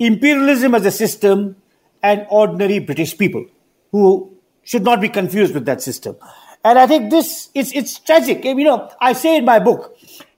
imperialism 0.00 0.74
as 0.74 0.84
a 0.86 0.90
system 0.90 1.54
and 2.02 2.26
ordinary 2.30 2.80
British 2.80 3.16
people 3.16 3.44
who 3.92 4.36
should 4.70 4.84
not 4.84 5.00
be 5.00 5.08
confused 5.08 5.52
with 5.52 5.64
that 5.66 5.82
system. 5.82 6.16
And 6.64 6.78
I 6.78 6.86
think 6.86 7.10
this 7.10 7.50
it's 7.54 7.72
it's 7.74 7.98
tragic. 7.98 8.44
You 8.44 8.64
know, 8.64 8.90
I 9.00 9.14
say 9.14 9.36
in 9.38 9.44
my 9.44 9.58
book, 9.58 9.96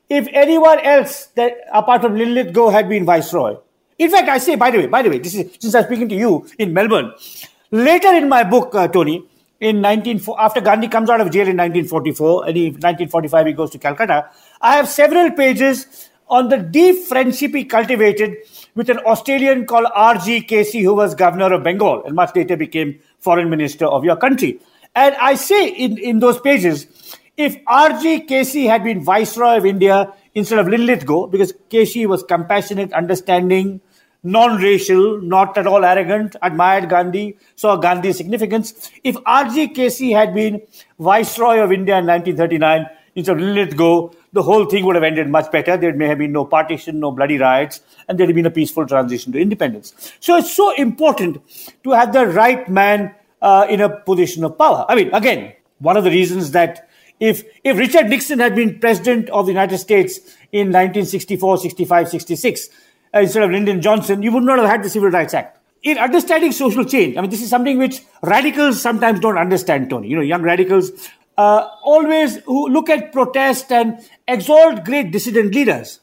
if 0.08 0.28
anyone 0.32 0.80
else 0.80 1.26
that 1.40 1.58
apart 1.72 2.02
from 2.02 2.16
Linlithgow 2.16 2.70
had 2.70 2.88
been 2.88 3.04
viceroy, 3.04 3.56
in 3.98 4.10
fact, 4.10 4.28
I 4.28 4.38
say 4.38 4.54
by 4.56 4.70
the 4.70 4.78
way, 4.78 4.86
by 4.86 5.02
the 5.02 5.10
way, 5.10 5.18
this 5.18 5.34
is 5.34 5.58
since 5.58 5.74
I'm 5.74 5.84
speaking 5.84 6.08
to 6.08 6.14
you 6.14 6.46
in 6.58 6.72
Melbourne. 6.72 7.12
Later 7.72 8.14
in 8.14 8.28
my 8.28 8.42
book, 8.44 8.74
uh, 8.74 8.88
Tony, 8.88 9.22
in 9.60 9.82
19 9.82 10.22
after 10.38 10.60
Gandhi 10.60 10.88
comes 10.88 11.10
out 11.10 11.20
of 11.20 11.30
jail 11.30 11.48
in 11.48 11.56
1944 11.56 12.48
and 12.48 12.56
in 12.56 12.72
1945 12.74 13.46
he 13.46 13.52
goes 13.52 13.70
to 13.70 13.78
Calcutta. 13.78 14.30
I 14.60 14.76
have 14.76 14.88
several 14.88 15.30
pages 15.32 16.08
on 16.28 16.48
the 16.48 16.56
deep 16.56 17.04
friendship 17.04 17.54
he 17.54 17.64
cultivated 17.64 18.38
with 18.74 18.88
an 18.88 18.98
Australian 18.98 19.66
called 19.66 19.86
R.G. 19.94 20.42
Casey, 20.42 20.82
who 20.82 20.94
was 20.94 21.14
governor 21.14 21.52
of 21.52 21.62
Bengal 21.62 22.04
and 22.04 22.14
much 22.14 22.34
later 22.34 22.56
became 22.56 22.98
foreign 23.18 23.50
minister 23.50 23.86
of 23.86 24.04
your 24.04 24.16
country. 24.16 24.60
And 24.94 25.14
I 25.16 25.34
say 25.34 25.68
in, 25.68 25.98
in 25.98 26.18
those 26.20 26.40
pages, 26.40 26.86
if 27.36 27.56
R.G. 27.66 28.20
Casey 28.20 28.66
had 28.66 28.84
been 28.84 29.02
viceroy 29.02 29.56
of 29.56 29.66
India 29.66 30.12
instead 30.34 30.58
of 30.58 30.68
Linlithgow, 30.68 31.26
because 31.26 31.52
Casey 31.68 32.06
was 32.06 32.22
compassionate, 32.22 32.92
understanding, 32.92 33.80
non-racial, 34.22 35.20
not 35.20 35.56
at 35.58 35.66
all 35.66 35.84
arrogant, 35.84 36.36
admired 36.42 36.88
Gandhi, 36.88 37.36
saw 37.56 37.76
Gandhi's 37.76 38.16
significance. 38.16 38.90
If 39.02 39.16
R.G. 39.26 39.68
Casey 39.68 40.12
had 40.12 40.34
been 40.34 40.62
viceroy 40.98 41.58
of 41.58 41.72
India 41.72 41.98
in 41.98 42.06
1939 42.06 42.86
instead 43.14 43.36
of 43.36 43.42
Linlithgow, 43.42 44.10
the 44.32 44.42
whole 44.42 44.64
thing 44.64 44.84
would 44.84 44.94
have 44.94 45.04
ended 45.04 45.28
much 45.28 45.50
better. 45.52 45.76
There 45.76 45.92
may 45.94 46.08
have 46.08 46.18
been 46.18 46.32
no 46.32 46.44
partition, 46.44 47.00
no 47.00 47.10
bloody 47.10 47.38
riots, 47.38 47.80
and 48.08 48.18
there 48.18 48.26
would 48.26 48.30
have 48.30 48.36
been 48.36 48.46
a 48.46 48.50
peaceful 48.50 48.86
transition 48.86 49.32
to 49.32 49.40
independence. 49.40 50.12
So 50.20 50.36
it's 50.36 50.54
so 50.54 50.74
important 50.74 51.42
to 51.84 51.90
have 51.90 52.12
the 52.12 52.26
right 52.26 52.68
man 52.68 53.14
uh, 53.42 53.66
in 53.68 53.80
a 53.80 53.88
position 53.88 54.44
of 54.44 54.56
power. 54.56 54.86
I 54.88 54.94
mean, 54.94 55.12
again, 55.12 55.52
one 55.78 55.96
of 55.96 56.04
the 56.04 56.10
reasons 56.10 56.52
that 56.52 56.88
if, 57.20 57.44
if 57.62 57.76
Richard 57.76 58.08
Nixon 58.08 58.38
had 58.38 58.54
been 58.54 58.80
president 58.80 59.28
of 59.30 59.46
the 59.46 59.52
United 59.52 59.78
States 59.78 60.18
in 60.50 60.68
1964, 60.68 61.58
65, 61.58 62.08
66, 62.08 62.68
uh, 63.14 63.20
instead 63.20 63.42
of 63.42 63.50
Lyndon 63.50 63.82
Johnson, 63.82 64.22
you 64.22 64.32
would 64.32 64.44
not 64.44 64.58
have 64.58 64.68
had 64.68 64.82
the 64.82 64.90
Civil 64.90 65.10
Rights 65.10 65.34
Act. 65.34 65.58
In 65.82 65.98
understanding 65.98 66.52
social 66.52 66.84
change, 66.84 67.16
I 67.16 67.20
mean, 67.20 67.30
this 67.30 67.42
is 67.42 67.50
something 67.50 67.76
which 67.76 68.02
radicals 68.22 68.80
sometimes 68.80 69.20
don't 69.20 69.36
understand, 69.36 69.90
Tony. 69.90 70.08
You 70.08 70.16
know, 70.16 70.22
young 70.22 70.42
radicals 70.42 70.92
uh, 71.36 71.68
always 71.82 72.36
who 72.44 72.68
look 72.68 72.90
at 72.90 73.12
protest 73.12 73.72
and 73.72 74.00
exalt 74.28 74.84
great 74.84 75.12
dissident 75.12 75.54
leaders. 75.54 76.00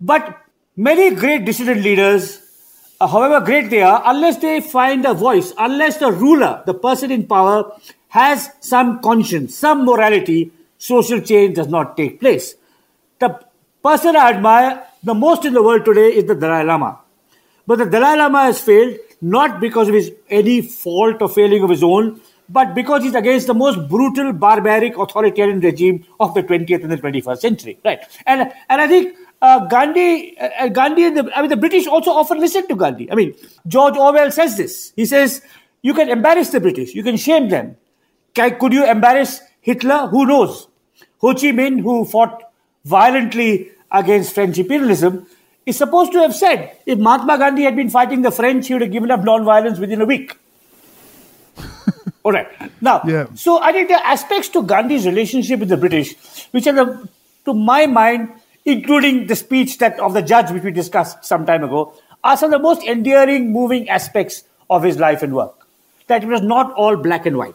But 0.00 0.36
many 0.76 1.14
great 1.14 1.44
dissident 1.44 1.82
leaders 1.82 2.48
uh, 3.00 3.06
however 3.06 3.44
great 3.44 3.70
they 3.70 3.80
are, 3.82 4.02
unless 4.06 4.38
they 4.38 4.60
find 4.60 5.06
a 5.06 5.14
voice, 5.14 5.52
unless 5.56 5.98
the 5.98 6.10
ruler, 6.10 6.62
the 6.66 6.74
person 6.74 7.12
in 7.12 7.26
power, 7.26 7.72
has 8.08 8.50
some 8.60 9.00
conscience, 9.00 9.54
some 9.54 9.84
morality, 9.84 10.50
social 10.78 11.20
change 11.20 11.54
does 11.54 11.68
not 11.68 11.96
take 11.96 12.18
place. 12.18 12.54
The 13.20 13.40
person 13.84 14.16
I 14.16 14.30
admire 14.30 14.84
the 15.02 15.14
most 15.14 15.44
in 15.44 15.52
the 15.52 15.62
world 15.62 15.84
today 15.84 16.08
is 16.08 16.24
the 16.24 16.34
Dalai 16.34 16.64
Lama. 16.64 16.98
But 17.66 17.78
the 17.78 17.86
Dalai 17.86 18.16
Lama 18.16 18.44
has 18.44 18.60
failed 18.60 18.96
not 19.20 19.60
because 19.60 19.88
of 19.88 19.94
his 19.94 20.12
any 20.28 20.62
fault 20.62 21.22
or 21.22 21.28
failing 21.28 21.62
of 21.62 21.70
his 21.70 21.84
own, 21.84 22.20
but 22.48 22.74
because 22.74 23.02
he's 23.02 23.14
against 23.14 23.46
the 23.46 23.54
most 23.54 23.88
brutal, 23.88 24.32
barbaric, 24.32 24.96
authoritarian 24.96 25.60
regime 25.60 26.04
of 26.18 26.34
the 26.34 26.42
20th 26.42 26.82
and 26.82 26.90
the 26.90 26.96
21st 26.96 27.38
century. 27.38 27.78
Right? 27.84 28.00
And 28.26 28.52
and 28.68 28.80
I 28.80 28.88
think 28.88 29.16
uh, 29.40 29.66
Gandhi, 29.66 30.36
uh, 30.38 30.48
uh, 30.58 30.68
Gandhi, 30.68 31.04
and 31.04 31.16
the, 31.16 31.30
I 31.36 31.42
mean, 31.42 31.50
the 31.50 31.56
British 31.56 31.86
also 31.86 32.10
often 32.10 32.38
listened 32.40 32.68
to 32.68 32.76
Gandhi. 32.76 33.10
I 33.10 33.14
mean, 33.14 33.34
George 33.66 33.96
Orwell 33.96 34.30
says 34.30 34.56
this. 34.56 34.92
He 34.96 35.06
says, 35.06 35.42
"You 35.82 35.94
can 35.94 36.08
embarrass 36.08 36.50
the 36.50 36.60
British, 36.60 36.94
you 36.94 37.02
can 37.02 37.16
shame 37.16 37.48
them. 37.48 37.76
Can, 38.34 38.58
could 38.58 38.72
you 38.72 38.84
embarrass 38.84 39.40
Hitler? 39.60 40.08
Who 40.08 40.26
knows?" 40.26 40.66
Ho 41.20 41.34
Chi 41.34 41.52
Minh, 41.52 41.80
who 41.82 42.04
fought 42.04 42.42
violently 42.84 43.70
against 43.90 44.34
French 44.34 44.58
imperialism, 44.58 45.26
is 45.66 45.76
supposed 45.76 46.12
to 46.12 46.18
have 46.20 46.34
said, 46.34 46.76
"If 46.86 46.98
Mahatma 46.98 47.38
Gandhi 47.38 47.62
had 47.62 47.76
been 47.76 47.90
fighting 47.90 48.22
the 48.22 48.30
French, 48.32 48.66
he 48.66 48.74
would 48.74 48.82
have 48.82 48.92
given 48.92 49.10
up 49.10 49.22
non-violence 49.22 49.78
within 49.78 50.00
a 50.00 50.06
week." 50.06 50.36
All 52.24 52.32
right. 52.32 52.48
Now, 52.80 53.02
yeah. 53.06 53.26
so 53.34 53.60
I 53.60 53.72
think 53.72 53.88
the 53.88 54.06
aspects 54.06 54.48
to 54.50 54.62
Gandhi's 54.62 55.06
relationship 55.06 55.60
with 55.60 55.68
the 55.68 55.76
British, 55.76 56.14
which 56.50 56.66
are, 56.66 56.72
the, 56.72 57.08
to 57.44 57.54
my 57.54 57.86
mind, 57.86 58.32
including 58.64 59.26
the 59.26 59.36
speech 59.36 59.78
that 59.78 59.98
of 60.00 60.14
the 60.14 60.22
judge, 60.22 60.50
which 60.50 60.62
we 60.62 60.70
discussed 60.70 61.24
some 61.24 61.46
time 61.46 61.64
ago, 61.64 61.94
are 62.24 62.36
some 62.36 62.52
of 62.52 62.58
the 62.58 62.62
most 62.62 62.82
endearing, 62.86 63.52
moving 63.52 63.88
aspects 63.88 64.44
of 64.68 64.82
his 64.82 64.98
life 64.98 65.22
and 65.22 65.34
work. 65.34 65.66
That 66.08 66.24
it 66.24 66.26
was 66.26 66.42
not 66.42 66.72
all 66.74 66.96
black 66.96 67.26
and 67.26 67.36
white. 67.36 67.54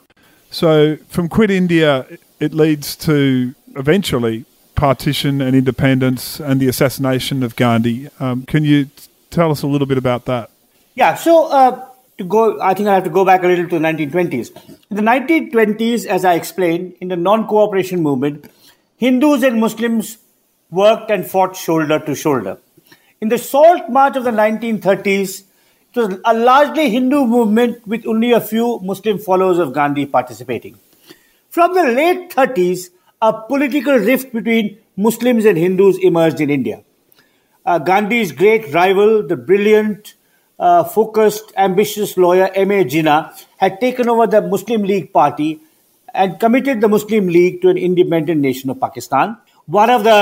So, 0.49 0.97
from 1.07 1.30
Quit 1.30 1.49
India, 1.49 2.05
it 2.39 2.53
leads 2.53 2.95
to 2.97 3.53
eventually 3.76 4.45
partition 4.76 5.41
and 5.41 5.55
independence 5.55 6.39
and 6.39 6.59
the 6.59 6.68
assassination 6.68 7.43
of 7.43 7.55
Gandhi. 7.55 8.09
Um, 8.20 8.43
can 8.43 8.64
you 8.64 8.89
tell 9.30 9.51
us 9.51 9.64
a 9.64 9.68
little 9.68 9.88
bit 9.88 9.97
about 9.97 10.26
that? 10.26 10.49
Yeah. 10.95 11.16
So, 11.16 11.47
uh, 11.51 11.86
to 12.18 12.24
go, 12.24 12.61
I 12.61 12.74
think 12.74 12.89
I 12.89 12.93
have 12.93 13.03
to 13.05 13.09
go 13.09 13.26
back 13.26 13.43
a 13.43 13.47
little 13.47 13.68
to 13.68 13.80
the 13.80 13.86
1920s. 13.86 14.51
In 14.89 14.95
the 14.97 15.01
1920s, 15.01 16.05
as 16.05 16.26
I 16.26 16.36
explained, 16.36 16.95
in 17.01 17.07
the 17.07 17.16
non-cooperation 17.16 18.01
movement, 18.01 18.49
Hindus 18.97 19.43
and 19.43 19.59
Muslims 19.59 20.18
worked 20.70 21.11
and 21.11 21.26
fought 21.26 21.55
shoulder 21.55 21.99
to 21.99 22.16
shoulder. 22.16 22.57
In 23.22 23.30
the 23.30 23.38
Salt 23.38 23.89
March 23.89 24.16
of 24.16 24.24
the 24.24 24.32
1930s, 24.32 25.43
it 25.93 25.99
was 25.99 26.20
a 26.26 26.34
largely 26.34 26.89
Hindu 26.89 27.26
movement 27.26 27.86
with 27.88 28.05
only 28.07 28.32
a 28.32 28.41
few 28.41 28.80
Muslim 28.80 29.20
followers 29.20 29.59
of 29.59 29.74
Gandhi 29.74 30.05
participating. 30.05 30.78
From 31.49 31.76
the 31.76 31.84
late 31.84 32.32
30s, 32.32 32.89
a 33.22 33.32
political 33.43 33.93
rift 33.95 34.34
between 34.34 34.80
Muslims 34.97 35.45
and 35.45 35.57
Hindus 35.57 35.97
emerged 35.99 36.41
in 36.41 36.49
India. 36.49 36.84
Uh, 37.66 37.80
Gandhi's 37.80 38.32
great 38.32 38.74
rival, 38.74 39.26
the 39.26 39.38
brilliant, 39.38 40.16
focused, 40.84 41.51
ambitious 41.57 42.16
lawyer 42.16 42.49
M.A. 42.53 42.86
Jinnah, 42.86 43.20
had 43.57 43.80
taken 43.82 44.09
over 44.09 44.28
the 44.28 44.41
Muslim 44.41 44.84
League 44.84 45.11
party 45.11 45.59
and 46.14 46.39
committed 46.39 46.82
the 46.82 46.88
Muslim 46.88 47.28
League 47.28 47.61
to 47.61 47.70
an 47.70 47.78
independent 47.78 48.39
nation 48.39 48.70
of 48.70 48.80
Pakistan. 48.80 49.38
One 49.66 49.89
of 49.89 50.03
the 50.03 50.20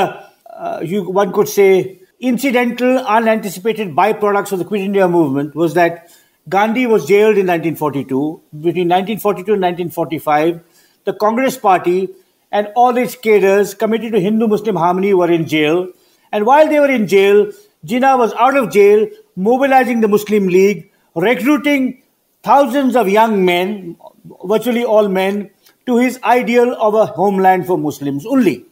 uh, 0.61 0.79
you, 0.83 1.09
one 1.09 1.31
could 1.33 1.47
say, 1.47 1.99
incidental, 2.19 2.99
unanticipated 2.99 3.95
byproducts 3.95 4.51
of 4.51 4.59
the 4.59 4.65
Quit 4.65 4.81
India 4.81 5.07
movement 5.07 5.55
was 5.55 5.73
that 5.73 6.11
Gandhi 6.47 6.85
was 6.85 7.05
jailed 7.05 7.37
in 7.37 7.47
1942. 7.47 8.41
Between 8.51 8.89
1942 8.89 9.53
and 9.53 9.61
1945, 9.61 10.61
the 11.05 11.13
Congress 11.13 11.57
Party 11.57 12.09
and 12.51 12.67
all 12.75 12.95
its 12.97 13.15
cadres 13.15 13.73
committed 13.73 14.11
to 14.11 14.19
Hindu 14.19 14.47
Muslim 14.47 14.75
harmony 14.75 15.13
were 15.13 15.31
in 15.31 15.47
jail. 15.47 15.87
And 16.31 16.45
while 16.45 16.67
they 16.67 16.79
were 16.79 16.91
in 16.91 17.07
jail, 17.07 17.51
Jinnah 17.85 18.17
was 18.17 18.33
out 18.33 18.55
of 18.55 18.71
jail, 18.71 19.07
mobilizing 19.35 20.01
the 20.01 20.07
Muslim 20.07 20.47
League, 20.47 20.91
recruiting 21.15 22.01
thousands 22.43 22.95
of 22.95 23.09
young 23.09 23.45
men, 23.45 23.97
virtually 24.45 24.83
all 24.83 25.07
men, 25.07 25.49
to 25.85 25.97
his 25.97 26.19
ideal 26.23 26.73
of 26.79 26.93
a 26.93 27.05
homeland 27.05 27.65
for 27.65 27.77
Muslims 27.77 28.25
only. 28.25 28.65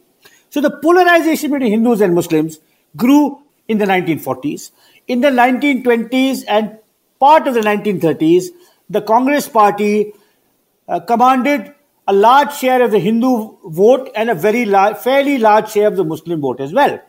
So 0.50 0.60
the 0.60 0.70
polarization 0.70 1.50
between 1.50 1.70
Hindus 1.70 2.00
and 2.00 2.14
Muslims 2.14 2.58
grew 2.96 3.42
in 3.68 3.78
the 3.78 3.84
1940s. 3.84 4.70
In 5.06 5.20
the 5.20 5.28
1920s 5.28 6.44
and 6.48 6.78
part 7.18 7.46
of 7.46 7.54
the 7.54 7.60
1930s, 7.60 8.46
the 8.88 9.00
Congress 9.00 9.48
Party 9.48 10.12
uh, 10.88 11.00
commanded 11.00 11.74
a 12.08 12.12
large 12.12 12.52
share 12.54 12.82
of 12.82 12.90
the 12.90 12.98
Hindu 12.98 13.56
vote 13.64 14.10
and 14.16 14.30
a 14.30 14.34
very 14.34 14.64
large, 14.64 14.96
fairly 14.96 15.38
large 15.38 15.70
share 15.70 15.86
of 15.86 15.96
the 15.96 16.04
Muslim 16.04 16.40
vote 16.40 16.60
as 16.60 16.72
well. 16.72 17.00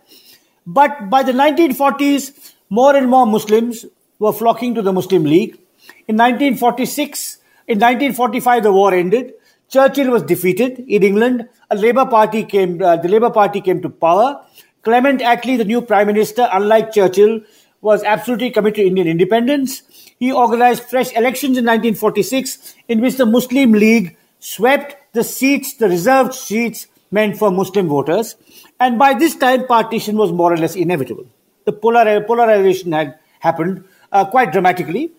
But 0.68 1.10
by 1.10 1.24
the 1.24 1.32
1940s, 1.32 2.54
more 2.72 2.95
and 2.95 3.09
more 3.09 3.28
Muslims 3.28 3.86
were 4.17 4.32
flocking 4.32 4.74
to 4.76 4.82
the 4.82 4.93
Muslim 4.93 5.26
League. 5.26 5.59
In 6.07 6.15
1946, 6.15 7.38
in 7.67 7.80
1945, 7.80 8.63
the 8.63 8.72
war 8.72 8.93
ended. 8.93 9.34
Churchill 9.69 10.09
was 10.09 10.24
defeated 10.24 10.80
in 10.88 11.03
England. 11.03 11.49
A 11.69 11.76
Labour 11.76 12.05
Party 12.05 12.43
came. 12.43 12.82
Uh, 12.82 12.95
the 12.95 13.09
Labour 13.09 13.30
Party 13.30 13.59
came 13.59 13.82
to 13.82 13.89
power. 13.89 14.41
Clement 14.84 15.22
Attlee, 15.22 15.57
the 15.57 15.65
new 15.65 15.82
prime 15.82 16.07
minister, 16.07 16.47
unlike 16.51 16.93
Churchill, 16.93 17.41
was 17.82 18.03
absolutely 18.03 18.51
committed 18.51 18.76
to 18.76 18.88
Indian 18.88 19.07
independence. 19.07 19.84
He 20.17 20.32
organized 20.32 20.84
fresh 20.84 21.11
elections 21.11 21.57
in 21.57 21.65
1946, 21.65 22.76
in 22.88 23.01
which 23.01 23.17
the 23.17 23.26
Muslim 23.26 23.74
League 23.74 24.15
swept 24.39 25.13
the 25.13 25.24
seats, 25.26 25.74
the 25.74 25.89
reserved 25.89 26.34
seats 26.34 26.88
meant 27.11 27.38
for 27.38 27.51
Muslim 27.51 27.89
voters. 27.89 28.36
And 28.80 28.97
by 28.97 29.13
this 29.13 29.36
time, 29.36 29.67
partition 29.67 30.15
was 30.15 30.32
more 30.32 30.53
or 30.53 30.57
less 30.57 30.76
inevitable. 30.76 31.28
The 31.66 31.72
polar- 31.72 32.22
polarization 32.22 32.91
had 32.91 33.20
happened 33.39 33.84
uh, 34.12 34.26
quite 34.26 34.51
dramatically 34.51 35.12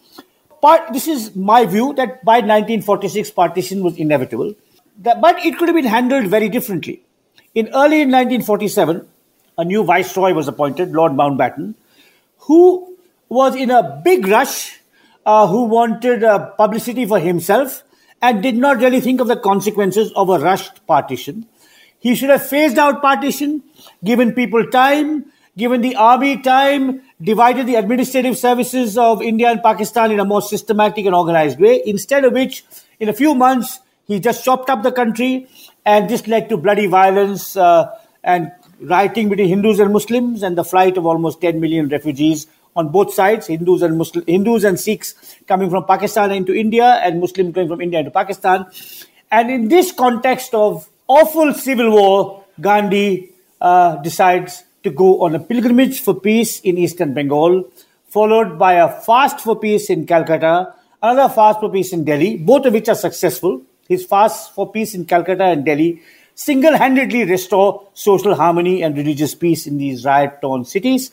part, 0.62 0.92
this 0.92 1.08
is 1.08 1.34
my 1.36 1.66
view 1.66 1.92
that 1.94 2.24
by 2.24 2.36
1946 2.36 3.32
partition 3.32 3.82
was 3.82 3.98
inevitable, 3.98 4.54
that, 4.98 5.20
but 5.20 5.44
it 5.44 5.58
could 5.58 5.68
have 5.68 5.74
been 5.74 5.84
handled 5.84 6.28
very 6.28 6.48
differently. 6.48 7.02
In 7.54 7.66
early 7.68 8.06
1947, 8.06 9.06
a 9.58 9.64
new 9.64 9.84
viceroy 9.84 10.32
was 10.32 10.48
appointed, 10.48 10.92
Lord 10.92 11.12
Mountbatten, 11.12 11.74
who 12.38 12.96
was 13.28 13.54
in 13.54 13.70
a 13.70 14.00
big 14.04 14.26
rush, 14.26 14.78
uh, 15.26 15.46
who 15.46 15.64
wanted 15.64 16.24
uh, 16.24 16.50
publicity 16.52 17.04
for 17.04 17.18
himself 17.18 17.82
and 18.22 18.42
did 18.42 18.56
not 18.56 18.78
really 18.78 19.00
think 19.00 19.20
of 19.20 19.26
the 19.26 19.36
consequences 19.36 20.12
of 20.14 20.28
a 20.30 20.38
rushed 20.38 20.86
partition. 20.86 21.46
He 21.98 22.14
should 22.14 22.30
have 22.30 22.46
phased 22.46 22.78
out 22.78 23.02
partition, 23.02 23.62
given 24.04 24.32
people 24.32 24.66
time, 24.68 25.31
given 25.56 25.80
the 25.80 25.96
army 25.96 26.40
time, 26.40 27.02
divided 27.20 27.66
the 27.66 27.74
administrative 27.74 28.38
services 28.38 28.96
of 28.96 29.22
India 29.22 29.50
and 29.50 29.62
Pakistan 29.62 30.10
in 30.10 30.20
a 30.20 30.24
more 30.24 30.42
systematic 30.42 31.06
and 31.06 31.14
organized 31.14 31.60
way, 31.60 31.82
instead 31.84 32.24
of 32.24 32.32
which, 32.32 32.64
in 32.98 33.08
a 33.08 33.12
few 33.12 33.34
months, 33.34 33.80
he 34.06 34.18
just 34.18 34.44
chopped 34.44 34.70
up 34.70 34.82
the 34.82 34.92
country, 34.92 35.48
and 35.84 36.08
this 36.08 36.26
led 36.26 36.48
to 36.48 36.56
bloody 36.56 36.86
violence 36.86 37.56
uh, 37.56 37.94
and 38.24 38.52
rioting 38.80 39.28
between 39.28 39.48
Hindus 39.48 39.78
and 39.78 39.92
Muslims 39.92 40.42
and 40.42 40.56
the 40.56 40.64
flight 40.64 40.96
of 40.96 41.06
almost 41.06 41.40
10 41.40 41.60
million 41.60 41.88
refugees 41.88 42.46
on 42.74 42.88
both 42.88 43.12
sides, 43.12 43.46
Hindus 43.46 43.82
and 43.82 43.98
Muslim, 43.98 44.24
Hindus 44.26 44.64
and 44.64 44.80
Sikhs 44.80 45.14
coming 45.46 45.70
from 45.70 45.84
Pakistan 45.84 46.32
into 46.32 46.54
India 46.54 46.84
and 46.84 47.20
Muslims 47.20 47.54
going 47.54 47.68
from 47.68 47.80
India 47.80 47.98
into 47.98 48.10
Pakistan. 48.10 48.66
And 49.30 49.50
in 49.50 49.68
this 49.68 49.92
context 49.92 50.54
of 50.54 50.88
awful 51.06 51.52
civil 51.54 51.90
war, 51.90 52.44
Gandhi 52.60 53.30
uh, 53.60 53.96
decides 53.96 54.64
to 54.82 54.90
go 54.90 55.22
on 55.22 55.34
a 55.34 55.40
pilgrimage 55.40 56.00
for 56.00 56.14
peace 56.14 56.60
in 56.60 56.78
eastern 56.78 57.14
Bengal, 57.14 57.70
followed 58.06 58.58
by 58.58 58.74
a 58.74 58.88
fast 58.88 59.40
for 59.40 59.58
peace 59.58 59.90
in 59.90 60.06
Calcutta, 60.06 60.74
another 61.02 61.32
fast 61.32 61.60
for 61.60 61.70
peace 61.70 61.92
in 61.92 62.04
Delhi, 62.04 62.36
both 62.36 62.66
of 62.66 62.72
which 62.72 62.88
are 62.88 62.94
successful. 62.94 63.62
His 63.88 64.04
fast 64.04 64.54
for 64.54 64.70
peace 64.70 64.94
in 64.94 65.04
Calcutta 65.04 65.44
and 65.44 65.64
Delhi 65.64 66.02
single 66.34 66.76
handedly 66.76 67.24
restore 67.24 67.88
social 67.94 68.34
harmony 68.34 68.82
and 68.82 68.96
religious 68.96 69.34
peace 69.34 69.66
in 69.66 69.78
these 69.78 70.04
riot 70.04 70.40
torn 70.40 70.64
cities. 70.64 71.10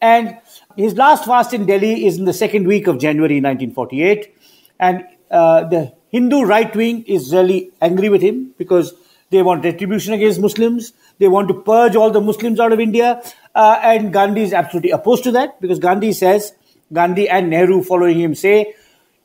And 0.00 0.38
his 0.76 0.94
last 0.94 1.24
fast 1.24 1.54
in 1.54 1.66
Delhi 1.66 2.06
is 2.06 2.18
in 2.18 2.24
the 2.24 2.32
second 2.32 2.66
week 2.66 2.86
of 2.86 2.98
January 2.98 3.40
1948. 3.40 4.34
And 4.80 5.04
uh, 5.30 5.64
the 5.64 5.94
Hindu 6.08 6.42
right 6.42 6.74
wing 6.74 7.04
is 7.04 7.32
really 7.32 7.70
angry 7.80 8.08
with 8.08 8.22
him 8.22 8.54
because 8.58 8.94
they 9.30 9.42
want 9.42 9.64
retribution 9.64 10.12
against 10.12 10.40
Muslims. 10.40 10.92
They 11.22 11.28
want 11.28 11.46
to 11.50 11.54
purge 11.54 11.94
all 11.94 12.10
the 12.10 12.20
Muslims 12.20 12.58
out 12.58 12.72
of 12.72 12.80
India. 12.80 13.22
Uh, 13.54 13.78
and 13.80 14.12
Gandhi 14.12 14.42
is 14.42 14.52
absolutely 14.52 14.90
opposed 14.90 15.22
to 15.22 15.30
that 15.32 15.60
because 15.60 15.78
Gandhi 15.78 16.12
says, 16.12 16.52
Gandhi 16.92 17.28
and 17.28 17.48
Nehru 17.48 17.84
following 17.84 18.18
him 18.18 18.34
say, 18.34 18.74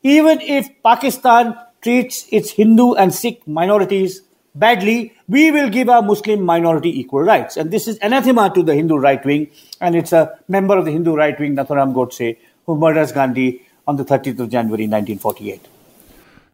even 0.04 0.40
if 0.40 0.68
Pakistan 0.84 1.56
treats 1.82 2.24
its 2.30 2.52
Hindu 2.52 2.92
and 2.94 3.12
Sikh 3.12 3.48
minorities 3.48 4.22
badly, 4.54 5.12
we 5.26 5.50
will 5.50 5.68
give 5.70 5.88
our 5.88 6.00
Muslim 6.00 6.42
minority 6.42 7.00
equal 7.00 7.22
rights. 7.22 7.56
And 7.56 7.72
this 7.72 7.88
is 7.88 7.98
anathema 8.00 8.52
to 8.54 8.62
the 8.62 8.76
Hindu 8.76 8.94
right 8.94 9.24
wing. 9.24 9.50
And 9.80 9.96
it's 9.96 10.12
a 10.12 10.38
member 10.46 10.78
of 10.78 10.84
the 10.84 10.92
Hindu 10.92 11.16
right 11.16 11.36
wing, 11.40 11.56
Nathuram 11.56 11.94
Godse, 11.94 12.36
who 12.66 12.76
murders 12.76 13.10
Gandhi 13.10 13.66
on 13.88 13.96
the 13.96 14.04
30th 14.04 14.38
of 14.38 14.50
January 14.50 14.86
1948. 14.86 15.66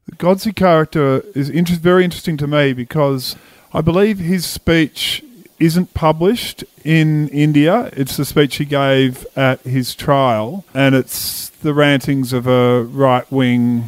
The 0.06 0.16
Godse 0.16 0.56
character 0.56 1.22
is 1.34 1.50
inter- 1.50 1.74
very 1.74 2.02
interesting 2.02 2.38
to 2.38 2.46
me 2.46 2.72
because 2.72 3.36
I 3.74 3.82
believe 3.82 4.20
his 4.20 4.46
speech 4.46 5.22
isn't 5.58 5.94
published 5.94 6.64
in 6.84 7.28
India. 7.28 7.90
It's 7.92 8.16
the 8.16 8.24
speech 8.24 8.56
he 8.56 8.64
gave 8.64 9.26
at 9.36 9.60
his 9.60 9.94
trial, 9.94 10.64
and 10.74 10.94
it's 10.94 11.48
the 11.48 11.74
rantings 11.74 12.32
of 12.32 12.46
a 12.46 12.82
right 12.82 13.30
wing 13.30 13.84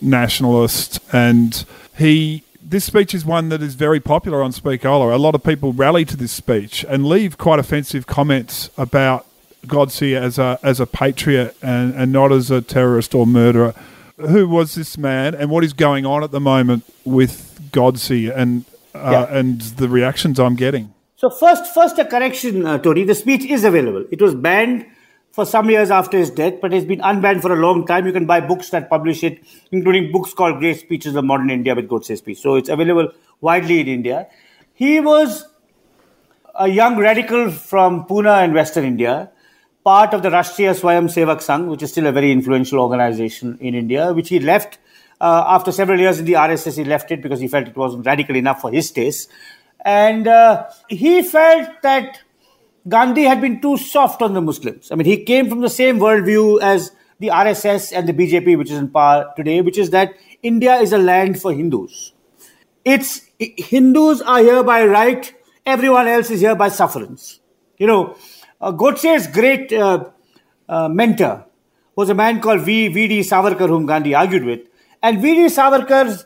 nationalist. 0.00 1.00
And 1.12 1.64
he 1.98 2.44
this 2.62 2.84
speech 2.84 3.14
is 3.14 3.24
one 3.24 3.48
that 3.48 3.62
is 3.62 3.74
very 3.74 3.98
popular 3.98 4.42
on 4.42 4.52
Speakola. 4.52 5.12
A 5.12 5.18
lot 5.18 5.34
of 5.34 5.42
people 5.42 5.72
rally 5.72 6.04
to 6.04 6.16
this 6.16 6.30
speech 6.30 6.84
and 6.88 7.04
leave 7.04 7.36
quite 7.36 7.58
offensive 7.58 8.06
comments 8.06 8.70
about 8.76 9.26
Godse 9.66 10.16
as 10.16 10.38
a 10.38 10.58
as 10.62 10.80
a 10.80 10.86
patriot 10.86 11.56
and, 11.62 11.94
and 11.94 12.12
not 12.12 12.32
as 12.32 12.50
a 12.50 12.62
terrorist 12.62 13.14
or 13.14 13.26
murderer. 13.26 13.74
Who 14.16 14.48
was 14.48 14.74
this 14.74 14.98
man, 14.98 15.34
and 15.34 15.50
what 15.50 15.64
is 15.64 15.72
going 15.72 16.04
on 16.04 16.22
at 16.22 16.30
the 16.30 16.40
moment 16.40 16.84
with 17.04 17.58
Godse 17.72 18.34
and 18.34 18.64
uh, 18.94 19.26
yeah. 19.28 19.36
and 19.36 19.60
the 19.60 19.88
reactions 19.88 20.38
I'm 20.38 20.56
getting? 20.56 20.92
So 21.20 21.28
first, 21.28 21.74
first 21.74 21.98
a 21.98 22.06
correction, 22.06 22.64
uh, 22.64 22.78
Tony. 22.78 23.04
The 23.04 23.14
speech 23.14 23.44
is 23.44 23.64
available. 23.64 24.06
It 24.10 24.22
was 24.22 24.34
banned 24.34 24.86
for 25.32 25.44
some 25.44 25.68
years 25.68 25.90
after 25.90 26.16
his 26.16 26.30
death, 26.30 26.54
but 26.62 26.72
it's 26.72 26.86
been 26.86 27.00
unbanned 27.00 27.42
for 27.42 27.52
a 27.52 27.56
long 27.56 27.86
time. 27.86 28.06
You 28.06 28.12
can 28.14 28.24
buy 28.24 28.40
books 28.40 28.70
that 28.70 28.88
publish 28.88 29.22
it, 29.22 29.38
including 29.70 30.12
books 30.12 30.32
called 30.32 30.60
Great 30.60 30.80
Speeches 30.80 31.14
of 31.16 31.26
Modern 31.26 31.50
India 31.50 31.74
with 31.74 31.90
Godse's 31.90 32.20
speech. 32.20 32.38
So 32.38 32.54
it's 32.54 32.70
available 32.70 33.12
widely 33.42 33.80
in 33.80 33.88
India. 33.88 34.28
He 34.72 34.98
was 35.00 35.44
a 36.54 36.68
young 36.68 36.96
radical 36.96 37.50
from 37.50 38.06
Pune 38.06 38.42
in 38.42 38.54
Western 38.54 38.86
India, 38.86 39.30
part 39.84 40.14
of 40.14 40.22
the 40.22 40.30
Rashtriya 40.30 40.72
Swayam 40.72 41.04
Sevak 41.04 41.40
Sangh, 41.40 41.68
which 41.68 41.82
is 41.82 41.90
still 41.90 42.06
a 42.06 42.12
very 42.12 42.32
influential 42.32 42.80
organization 42.80 43.58
in 43.60 43.74
India, 43.74 44.14
which 44.14 44.30
he 44.30 44.40
left 44.40 44.78
uh, 45.20 45.44
after 45.48 45.70
several 45.70 46.00
years 46.00 46.18
in 46.18 46.24
the 46.24 46.32
RSS. 46.32 46.78
He 46.78 46.84
left 46.84 47.10
it 47.10 47.20
because 47.20 47.40
he 47.40 47.46
felt 47.46 47.68
it 47.68 47.76
wasn't 47.76 48.06
radical 48.06 48.36
enough 48.36 48.62
for 48.62 48.70
his 48.70 48.90
taste. 48.90 49.30
And 49.84 50.28
uh, 50.28 50.68
he 50.88 51.22
felt 51.22 51.68
that 51.82 52.20
Gandhi 52.88 53.24
had 53.24 53.40
been 53.40 53.60
too 53.60 53.76
soft 53.76 54.22
on 54.22 54.34
the 54.34 54.40
Muslims. 54.40 54.90
I 54.90 54.94
mean, 54.94 55.06
he 55.06 55.24
came 55.24 55.48
from 55.48 55.60
the 55.60 55.70
same 55.70 55.98
worldview 55.98 56.60
as 56.62 56.92
the 57.18 57.28
RSS 57.28 57.96
and 57.96 58.08
the 58.08 58.12
BJP, 58.12 58.56
which 58.58 58.70
is 58.70 58.78
in 58.78 58.88
power 58.88 59.32
today, 59.36 59.60
which 59.60 59.78
is 59.78 59.90
that 59.90 60.14
India 60.42 60.76
is 60.76 60.92
a 60.92 60.98
land 60.98 61.40
for 61.40 61.52
Hindus. 61.52 62.12
It's 62.84 63.22
Hindus 63.38 64.22
are 64.22 64.38
here 64.40 64.62
by 64.62 64.84
right, 64.84 65.32
everyone 65.66 66.08
else 66.08 66.30
is 66.30 66.40
here 66.40 66.54
by 66.54 66.68
sufferance. 66.68 67.40
You 67.78 67.86
know, 67.86 68.16
uh, 68.60 68.70
Godse's 68.70 69.26
great 69.26 69.72
uh, 69.72 70.10
uh, 70.68 70.88
mentor 70.88 71.46
was 71.94 72.08
a 72.08 72.14
man 72.14 72.40
called 72.40 72.62
v. 72.62 72.88
V.D. 72.88 73.20
Savarkar, 73.20 73.68
whom 73.68 73.86
Gandhi 73.86 74.14
argued 74.14 74.44
with. 74.44 74.60
And 75.02 75.20
V.D. 75.20 75.46
Savarkar 75.46 76.08
uh, 76.10 76.22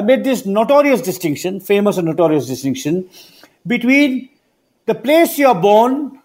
made 0.00 0.24
this 0.24 0.46
notorious 0.46 1.00
distinction, 1.00 1.60
famous 1.60 1.96
and 1.96 2.06
notorious 2.06 2.46
distinction, 2.46 3.08
between 3.66 4.28
the 4.86 4.94
place 4.94 5.38
you 5.38 5.48
are 5.48 5.60
born, 5.60 6.20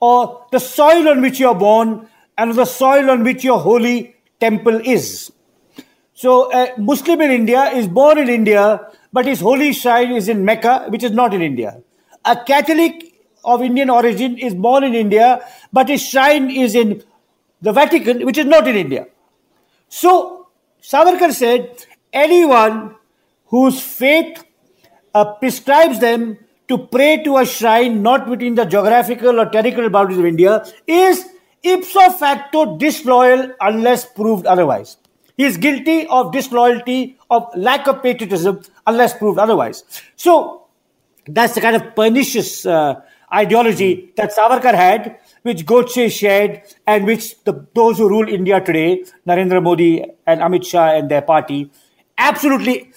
or 0.00 0.46
the 0.52 0.58
soil 0.58 1.08
on 1.08 1.20
which 1.22 1.40
you 1.40 1.48
are 1.48 1.54
born, 1.54 2.08
and 2.36 2.54
the 2.54 2.64
soil 2.64 3.10
on 3.10 3.24
which 3.24 3.44
your 3.44 3.58
holy 3.58 4.16
temple 4.40 4.80
is. 4.84 5.32
So, 6.14 6.52
a 6.52 6.74
Muslim 6.78 7.20
in 7.22 7.30
India 7.30 7.64
is 7.70 7.88
born 7.88 8.18
in 8.18 8.28
India, 8.28 8.88
but 9.12 9.26
his 9.26 9.40
holy 9.40 9.72
shrine 9.72 10.12
is 10.12 10.28
in 10.28 10.44
Mecca, 10.44 10.86
which 10.88 11.02
is 11.02 11.10
not 11.10 11.34
in 11.34 11.42
India. 11.42 11.80
A 12.24 12.36
Catholic 12.36 13.14
of 13.44 13.62
Indian 13.62 13.90
origin 13.90 14.38
is 14.38 14.54
born 14.54 14.84
in 14.84 14.94
India, 14.94 15.40
but 15.72 15.88
his 15.88 16.06
shrine 16.06 16.50
is 16.50 16.74
in 16.74 17.02
the 17.60 17.72
Vatican, 17.72 18.24
which 18.24 18.38
is 18.38 18.46
not 18.46 18.68
in 18.68 18.76
India. 18.76 19.06
So, 19.88 20.48
Savarkar 20.82 21.32
said, 21.32 21.84
anyone 22.12 22.94
whose 23.54 23.80
faith 23.80 24.44
uh, 25.14 25.24
prescribes 25.34 26.00
them 26.00 26.36
to 26.66 26.78
pray 26.94 27.22
to 27.22 27.36
a 27.36 27.46
shrine 27.46 28.02
not 28.02 28.28
within 28.28 28.56
the 28.56 28.64
geographical 28.64 29.38
or 29.40 29.46
territorial 29.56 29.90
boundaries 29.96 30.18
of 30.18 30.26
India 30.26 30.64
is 30.88 31.24
ipso 31.62 32.10
facto 32.22 32.76
disloyal 32.76 33.52
unless 33.60 34.06
proved 34.06 34.46
otherwise. 34.46 34.96
He 35.36 35.44
is 35.44 35.56
guilty 35.56 36.06
of 36.08 36.32
disloyalty, 36.32 37.16
of 37.30 37.46
lack 37.56 37.86
of 37.86 38.02
patriotism, 38.02 38.60
unless 38.88 39.16
proved 39.16 39.38
otherwise. 39.38 39.84
So 40.16 40.66
that's 41.26 41.54
the 41.54 41.60
kind 41.60 41.76
of 41.76 41.94
pernicious 41.94 42.66
uh, 42.66 43.00
ideology 43.32 44.12
that 44.16 44.34
Savarkar 44.36 44.74
had, 44.74 45.18
which 45.42 45.64
Godse 45.64 46.10
shared, 46.10 46.62
and 46.86 47.04
which 47.04 47.42
the, 47.44 47.66
those 47.74 47.98
who 47.98 48.08
rule 48.08 48.28
India 48.28 48.60
today, 48.60 49.04
Narendra 49.26 49.62
Modi 49.62 50.04
and 50.26 50.40
Amit 50.40 50.66
Shah 50.66 50.90
and 50.98 51.10
their 51.10 51.22
party, 51.22 51.70
absolutely 52.18 52.92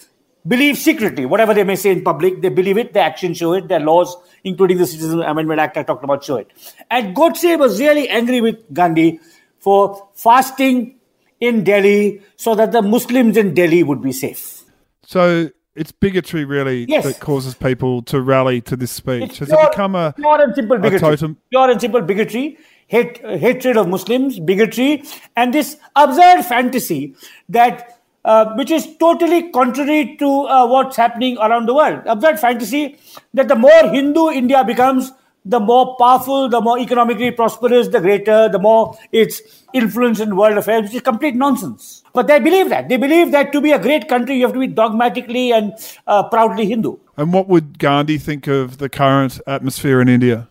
believe 0.48 0.78
secretly, 0.78 1.26
whatever 1.26 1.54
they 1.54 1.64
may 1.64 1.76
say 1.76 1.92
in 1.92 2.04
public, 2.04 2.42
they 2.42 2.50
believe 2.50 2.78
it, 2.78 2.94
their 2.94 3.04
actions 3.04 3.38
show 3.38 3.54
it, 3.54 3.68
their 3.68 3.80
laws, 3.80 4.16
including 4.44 4.78
the 4.78 4.88
Citizen 4.88 5.22
Amendment 5.22 5.60
Act 5.60 5.78
I 5.78 5.84
talked 5.84 6.04
about, 6.04 6.24
show 6.24 6.38
it. 6.38 6.52
And 6.90 7.16
Godse 7.16 7.58
was 7.58 7.80
really 7.80 8.08
angry 8.10 8.42
with 8.42 8.58
Gandhi 8.74 9.20
for 9.60 10.10
fasting 10.16 10.96
in 11.40 11.64
Delhi 11.64 12.22
so 12.36 12.56
that 12.56 12.72
the 12.72 12.82
Muslims 12.82 13.38
in 13.38 13.54
Delhi 13.54 13.84
would 13.84 14.02
be 14.02 14.12
safe. 14.12 14.64
So 15.04 15.50
it's 15.76 15.92
bigotry, 15.92 16.46
really, 16.46 16.86
yes. 16.86 17.04
that 17.04 17.20
causes 17.20 17.54
people 17.54 18.02
to 18.04 18.22
rally 18.22 18.62
to 18.62 18.76
this 18.76 18.92
speech. 18.92 19.24
It's 19.24 19.40
Has 19.40 19.50
pure, 19.50 19.62
it 19.62 19.72
become 19.72 19.96
a, 19.96 20.14
pure 20.14 20.42
and 20.42 20.56
simple 20.56 20.78
bigotry? 20.78 21.00
totem? 21.00 21.38
Pure 21.50 21.70
and 21.72 21.82
simple 21.82 22.02
bigotry, 22.02 22.58
hate, 22.88 23.18
hatred 23.24 23.78
of 23.78 23.88
Muslims, 23.88 24.40
bigotry, 24.40 25.04
and 25.36 25.54
this 25.54 25.78
absurd 25.96 26.44
fantasy 26.44 27.16
that 27.50 27.97
uh, 28.28 28.54
which 28.56 28.72
is 28.72 28.86
totally 28.98 29.50
contrary 29.52 30.18
to 30.18 30.30
uh, 30.56 30.68
what's 30.68 30.98
happening 30.98 31.38
around 31.38 31.66
the 31.66 31.74
world. 31.74 32.02
Absurd 32.06 32.40
fantasy 32.40 32.98
that 33.34 33.48
the 33.48 33.56
more 33.56 33.90
Hindu 33.90 34.30
India 34.32 34.64
becomes, 34.66 35.14
the 35.46 35.62
more 35.62 35.96
powerful, 35.98 36.50
the 36.50 36.60
more 36.60 36.78
economically 36.78 37.32
prosperous, 37.32 37.88
the 37.88 38.02
greater, 38.02 38.50
the 38.50 38.60
more 38.60 38.98
its 39.14 39.42
influence 39.74 40.20
in 40.20 40.36
world 40.36 40.58
affairs, 40.58 40.84
which 40.84 40.96
is 40.96 41.02
complete 41.02 41.36
nonsense. 41.36 42.04
But 42.14 42.28
they 42.28 42.40
believe 42.40 42.68
that. 42.68 42.90
They 42.90 42.98
believe 42.98 43.32
that 43.32 43.54
to 43.54 43.62
be 43.62 43.72
a 43.72 43.80
great 43.80 44.10
country, 44.10 44.36
you 44.36 44.46
have 44.46 44.54
to 44.54 44.60
be 44.60 44.68
dogmatically 44.68 45.54
and 45.54 45.74
uh, 46.06 46.24
proudly 46.28 46.66
Hindu. 46.66 46.98
And 47.16 47.32
what 47.32 47.48
would 47.48 47.80
Gandhi 47.80 48.18
think 48.18 48.48
of 48.48 48.78
the 48.78 48.90
current 48.90 49.40
atmosphere 49.48 50.02
in 50.02 50.10
India? 50.10 50.50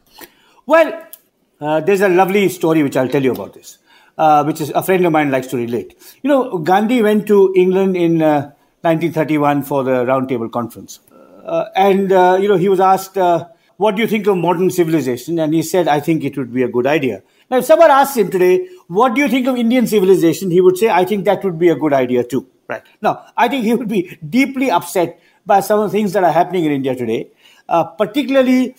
Well, 0.65 1.03
uh, 1.61 1.81
there's 1.81 2.01
a 2.01 2.09
lovely 2.09 2.49
story 2.49 2.83
which 2.83 2.97
I'll 2.97 3.09
tell 3.09 3.23
you 3.23 3.33
about 3.33 3.53
this 3.53 3.79
uh, 4.19 4.45
which 4.45 4.61
is 4.61 4.71
a 4.71 4.83
friend 4.83 5.05
of 5.05 5.13
mine 5.13 5.31
likes 5.31 5.47
to 5.49 5.57
relate. 5.57 5.97
You 6.23 6.29
know, 6.29 6.59
Gandhi 6.59 7.03
went 7.03 7.27
to 7.27 7.53
England 7.57 7.97
in 7.97 8.23
uh, 8.23 8.53
1931 8.83 9.63
for 9.63 9.85
the 9.85 10.05
Roundtable 10.05 10.51
Conference. 10.51 11.01
Uh, 11.45 11.67
and, 11.77 12.13
uh, 12.13 12.39
you 12.41 12.49
know, 12.49 12.57
he 12.57 12.69
was 12.69 12.81
asked, 12.81 13.17
uh, 13.17 13.47
what 13.77 13.95
do 13.95 14.03
you 14.03 14.09
think 14.09 14.27
of 14.27 14.37
modern 14.37 14.71
civilization? 14.71 15.39
And 15.39 15.55
he 15.55 15.63
said, 15.63 15.87
I 15.87 16.01
think 16.01 16.25
it 16.25 16.37
would 16.37 16.53
be 16.53 16.63
a 16.63 16.69
good 16.69 16.87
idea. 16.87 17.23
Now, 17.51 17.59
if 17.59 17.65
someone 17.65 17.91
asks 17.91 18.17
him 18.17 18.31
today, 18.31 18.69
what 18.89 19.15
do 19.15 19.21
you 19.21 19.29
think 19.29 19.47
of 19.47 19.57
Indian 19.57 19.87
civilization? 19.87 20.51
He 20.51 20.61
would 20.61 20.77
say, 20.77 20.89
I 20.89 21.05
think 21.05 21.25
that 21.27 21.45
would 21.45 21.59
be 21.59 21.69
a 21.69 21.77
good 21.77 21.93
idea 21.93 22.25
too. 22.25 22.49
Right. 22.69 22.83
Now, 23.01 23.27
I 23.37 23.47
think 23.47 23.65
he 23.65 23.75
would 23.75 23.87
be 23.87 24.19
deeply 24.29 24.73
upset 24.73 25.21
by 25.45 25.61
some 25.61 25.79
of 25.79 25.93
the 25.93 25.97
things 25.97 26.13
that 26.15 26.25
are 26.25 26.33
happening 26.33 26.65
in 26.65 26.73
India 26.73 26.97
today, 26.97 27.31
uh, 27.69 27.85
particularly 27.85 28.75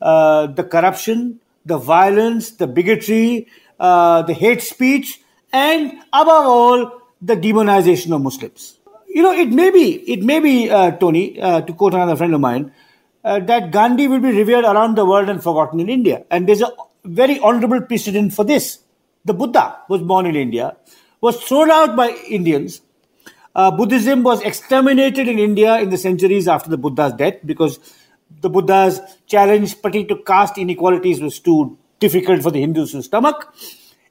the 0.00 0.68
corruption, 0.70 1.40
the 1.66 1.76
violence, 1.76 2.52
the 2.52 2.66
bigotry, 2.66 3.46
uh, 3.78 4.22
the 4.22 4.34
hate 4.34 4.62
speech, 4.62 5.20
and 5.52 5.92
above 6.12 6.46
all, 6.46 7.02
the 7.20 7.36
demonization 7.36 8.14
of 8.14 8.22
Muslims. 8.22 8.78
You 9.08 9.22
know, 9.22 9.32
it 9.32 9.48
may 9.48 9.70
be, 9.70 9.94
it 10.10 10.22
may 10.22 10.40
be, 10.40 10.70
uh, 10.70 10.92
Tony, 10.92 11.40
uh, 11.40 11.60
to 11.62 11.72
quote 11.72 11.94
another 11.94 12.16
friend 12.16 12.34
of 12.34 12.40
mine, 12.40 12.72
uh, 13.24 13.40
that 13.40 13.70
Gandhi 13.72 14.06
will 14.06 14.20
be 14.20 14.30
revered 14.30 14.64
around 14.64 14.96
the 14.96 15.04
world 15.04 15.28
and 15.28 15.42
forgotten 15.42 15.80
in 15.80 15.88
India. 15.88 16.24
And 16.30 16.48
there's 16.48 16.62
a 16.62 16.70
very 17.04 17.38
honorable 17.40 17.80
precedent 17.80 18.32
for 18.32 18.44
this. 18.44 18.78
The 19.24 19.34
Buddha 19.34 19.78
was 19.88 20.02
born 20.02 20.26
in 20.26 20.36
India, 20.36 20.76
was 21.20 21.42
thrown 21.42 21.70
out 21.70 21.96
by 21.96 22.10
Indians. 22.28 22.80
Uh, 23.54 23.70
Buddhism 23.70 24.22
was 24.22 24.40
exterminated 24.42 25.26
in 25.26 25.38
India 25.38 25.80
in 25.80 25.90
the 25.90 25.98
centuries 25.98 26.46
after 26.46 26.70
the 26.70 26.78
Buddha's 26.78 27.12
death 27.14 27.34
because 27.44 27.80
the 28.40 28.48
Buddha's 28.48 29.00
challenge, 29.26 29.80
particularly 29.82 30.08
to 30.08 30.22
caste 30.24 30.58
inequalities, 30.58 31.20
was 31.20 31.40
too 31.40 31.76
difficult 31.98 32.42
for 32.42 32.50
the 32.50 32.60
Hindus 32.60 32.92
to 32.92 33.02
stomach. 33.02 33.52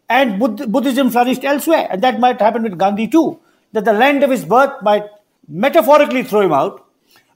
And 0.09 0.39
Buddhism 0.39 1.09
flourished 1.09 1.43
elsewhere. 1.43 1.87
And 1.89 2.01
that 2.01 2.19
might 2.19 2.39
happen 2.39 2.63
with 2.63 2.77
Gandhi 2.77 3.07
too. 3.07 3.39
That 3.73 3.85
the 3.85 3.93
land 3.93 4.23
of 4.23 4.31
his 4.31 4.45
birth 4.45 4.81
might 4.81 5.05
metaphorically 5.47 6.23
throw 6.23 6.41
him 6.41 6.53
out, 6.53 6.85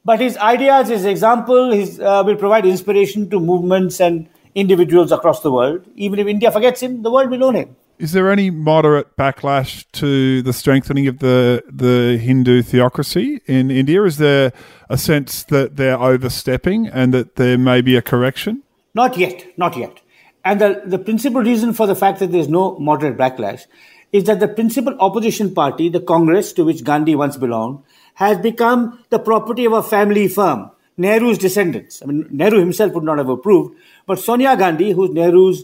but 0.04 0.20
his 0.20 0.38
ideas, 0.38 0.90
his 0.90 1.06
example, 1.06 1.72
his, 1.72 2.00
uh, 2.00 2.24
will 2.26 2.36
provide 2.36 2.66
inspiration 2.66 3.30
to 3.30 3.40
movements 3.40 4.00
and 4.00 4.28
individuals 4.56 5.12
across 5.12 5.42
the 5.42 5.52
world. 5.52 5.86
Even 5.96 6.20
if 6.20 6.28
India 6.28 6.52
forgets 6.52 6.82
him, 6.82 7.04
the 7.04 7.12
world 7.12 7.30
will 7.30 7.44
own 7.44 7.56
him. 7.56 7.76
Is 8.00 8.14
there 8.14 8.32
any 8.32 8.50
moderate 8.50 9.16
backlash 9.16 9.86
to 9.94 10.42
the 10.42 10.54
strengthening 10.54 11.08
of 11.08 11.20
the 11.20 11.64
the 11.72 12.18
Hindu 12.18 12.64
theocracy 12.64 13.42
in 13.46 13.70
India? 13.70 14.04
Is 14.04 14.18
there 14.18 14.54
a 14.90 14.98
sense 14.98 15.44
that 15.44 15.78
they're 15.78 16.02
overstepping 16.02 16.88
and 16.88 17.14
that 17.14 17.36
there 17.36 17.60
may 17.60 17.82
be 17.82 17.96
a 17.96 18.02
correction? 18.02 18.64
Not 18.96 19.18
yet, 19.18 19.46
not 19.56 19.78
yet. 19.78 20.01
And 20.44 20.60
the, 20.60 20.82
the 20.86 20.98
principal 20.98 21.42
reason 21.42 21.74
for 21.74 21.88
the 21.88 21.96
fact 21.96 22.20
that 22.20 22.32
there's 22.32 22.48
no 22.48 22.78
moderate 22.80 23.18
backlash 23.18 23.66
is 24.12 24.26
that 24.26 24.40
the 24.40 24.48
principal 24.48 24.96
opposition 25.00 25.54
party, 25.54 25.88
the 25.90 26.00
Congress 26.00 26.52
to 26.54 26.66
which 26.66 26.84
Gandhi 26.84 27.16
once 27.16 27.38
belonged, 27.38 27.84
has 28.16 28.38
become 28.38 29.04
the 29.10 29.20
property 29.20 29.66
of 29.66 29.74
a 29.74 29.84
family 29.84 30.28
firm, 30.28 30.72
Nehru's 30.98 31.38
descendants. 31.38 32.02
I 32.02 32.08
mean, 32.08 32.28
Nehru 32.30 32.60
himself 32.60 32.94
would 32.94 33.04
not 33.04 33.20
have 33.20 33.30
approved, 33.30 33.76
but 34.06 34.20
Sonia 34.20 34.58
Gandhi, 34.58 34.92
who's 34.92 35.12
Nehru's 35.12 35.64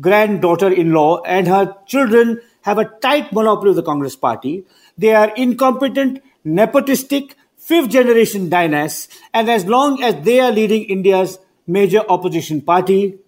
granddaughter 0.00 0.72
in 0.72 0.92
law, 0.92 1.22
and 1.22 1.46
her 1.46 1.76
children 1.86 2.40
have 2.62 2.78
a 2.78 2.86
tight 3.00 3.32
monopoly 3.32 3.70
of 3.70 3.76
the 3.76 3.82
Congress 3.82 4.16
party. 4.16 4.64
They 4.98 5.14
are 5.14 5.32
incompetent, 5.36 6.22
nepotistic, 6.44 7.34
fifth 7.56 7.90
generation 7.90 8.48
dynasts, 8.48 9.08
and 9.32 9.48
as 9.48 9.66
long 9.66 10.02
as 10.02 10.24
they 10.24 10.40
are 10.40 10.50
leading 10.50 10.84
India's 10.84 11.38
major 11.66 12.02
opposition 12.08 12.60
party, 12.60 13.18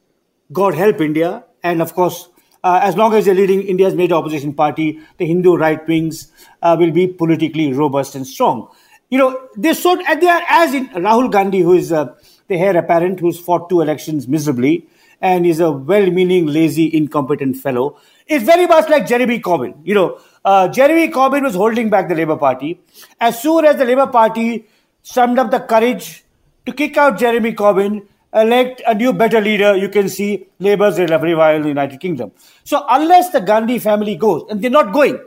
God 0.52 0.74
help 0.74 1.00
India, 1.00 1.44
and 1.62 1.82
of 1.82 1.94
course, 1.94 2.28
uh, 2.62 2.80
as 2.82 2.96
long 2.96 3.14
as 3.14 3.24
they're 3.24 3.34
leading 3.34 3.62
India's 3.62 3.94
major 3.94 4.14
opposition 4.14 4.54
party, 4.54 5.00
the 5.18 5.26
Hindu 5.26 5.56
right 5.56 5.86
wings 5.86 6.32
uh, 6.62 6.76
will 6.78 6.90
be 6.90 7.06
politically 7.06 7.72
robust 7.72 8.14
and 8.14 8.26
strong. 8.26 8.68
You 9.08 9.18
know, 9.18 9.48
they 9.56 9.72
sort 9.72 10.00
they 10.20 10.28
are 10.28 10.42
as 10.48 10.74
in 10.74 10.88
Rahul 10.88 11.30
Gandhi, 11.30 11.60
who 11.60 11.74
is 11.74 11.92
uh, 11.92 12.14
the 12.48 12.56
heir 12.56 12.76
apparent, 12.76 13.20
who's 13.20 13.38
fought 13.38 13.68
two 13.68 13.80
elections 13.80 14.26
miserably 14.26 14.88
and 15.20 15.46
is 15.46 15.60
a 15.60 15.70
well-meaning, 15.70 16.46
lazy, 16.46 16.94
incompetent 16.94 17.56
fellow. 17.56 17.98
It's 18.26 18.44
very 18.44 18.66
much 18.66 18.88
like 18.88 19.06
Jeremy 19.06 19.40
Corbyn. 19.40 19.74
You 19.84 19.94
know, 19.94 20.20
uh, 20.44 20.68
Jeremy 20.68 21.08
Corbyn 21.08 21.42
was 21.42 21.54
holding 21.54 21.88
back 21.88 22.08
the 22.08 22.14
Labour 22.14 22.36
Party. 22.36 22.80
As 23.20 23.40
soon 23.40 23.64
as 23.64 23.76
the 23.76 23.84
Labour 23.84 24.08
Party 24.08 24.66
summed 25.02 25.38
up 25.38 25.50
the 25.50 25.60
courage 25.60 26.24
to 26.66 26.72
kick 26.72 26.96
out 26.96 27.18
Jeremy 27.18 27.52
Corbyn, 27.54 28.06
elect 28.36 28.82
a 28.86 28.94
new, 28.94 29.12
better 29.12 29.40
leader, 29.40 29.74
you 29.74 29.88
can 29.88 30.08
see 30.08 30.46
Labour's 30.58 30.98
revival 30.98 31.56
in 31.56 31.62
the 31.62 31.68
United 31.68 32.00
Kingdom. 32.00 32.32
So 32.64 32.84
unless 32.88 33.30
the 33.30 33.40
Gandhi 33.40 33.78
family 33.78 34.16
goes, 34.16 34.44
and 34.50 34.62
they're 34.62 34.70
not 34.70 34.92
going, 34.92 35.18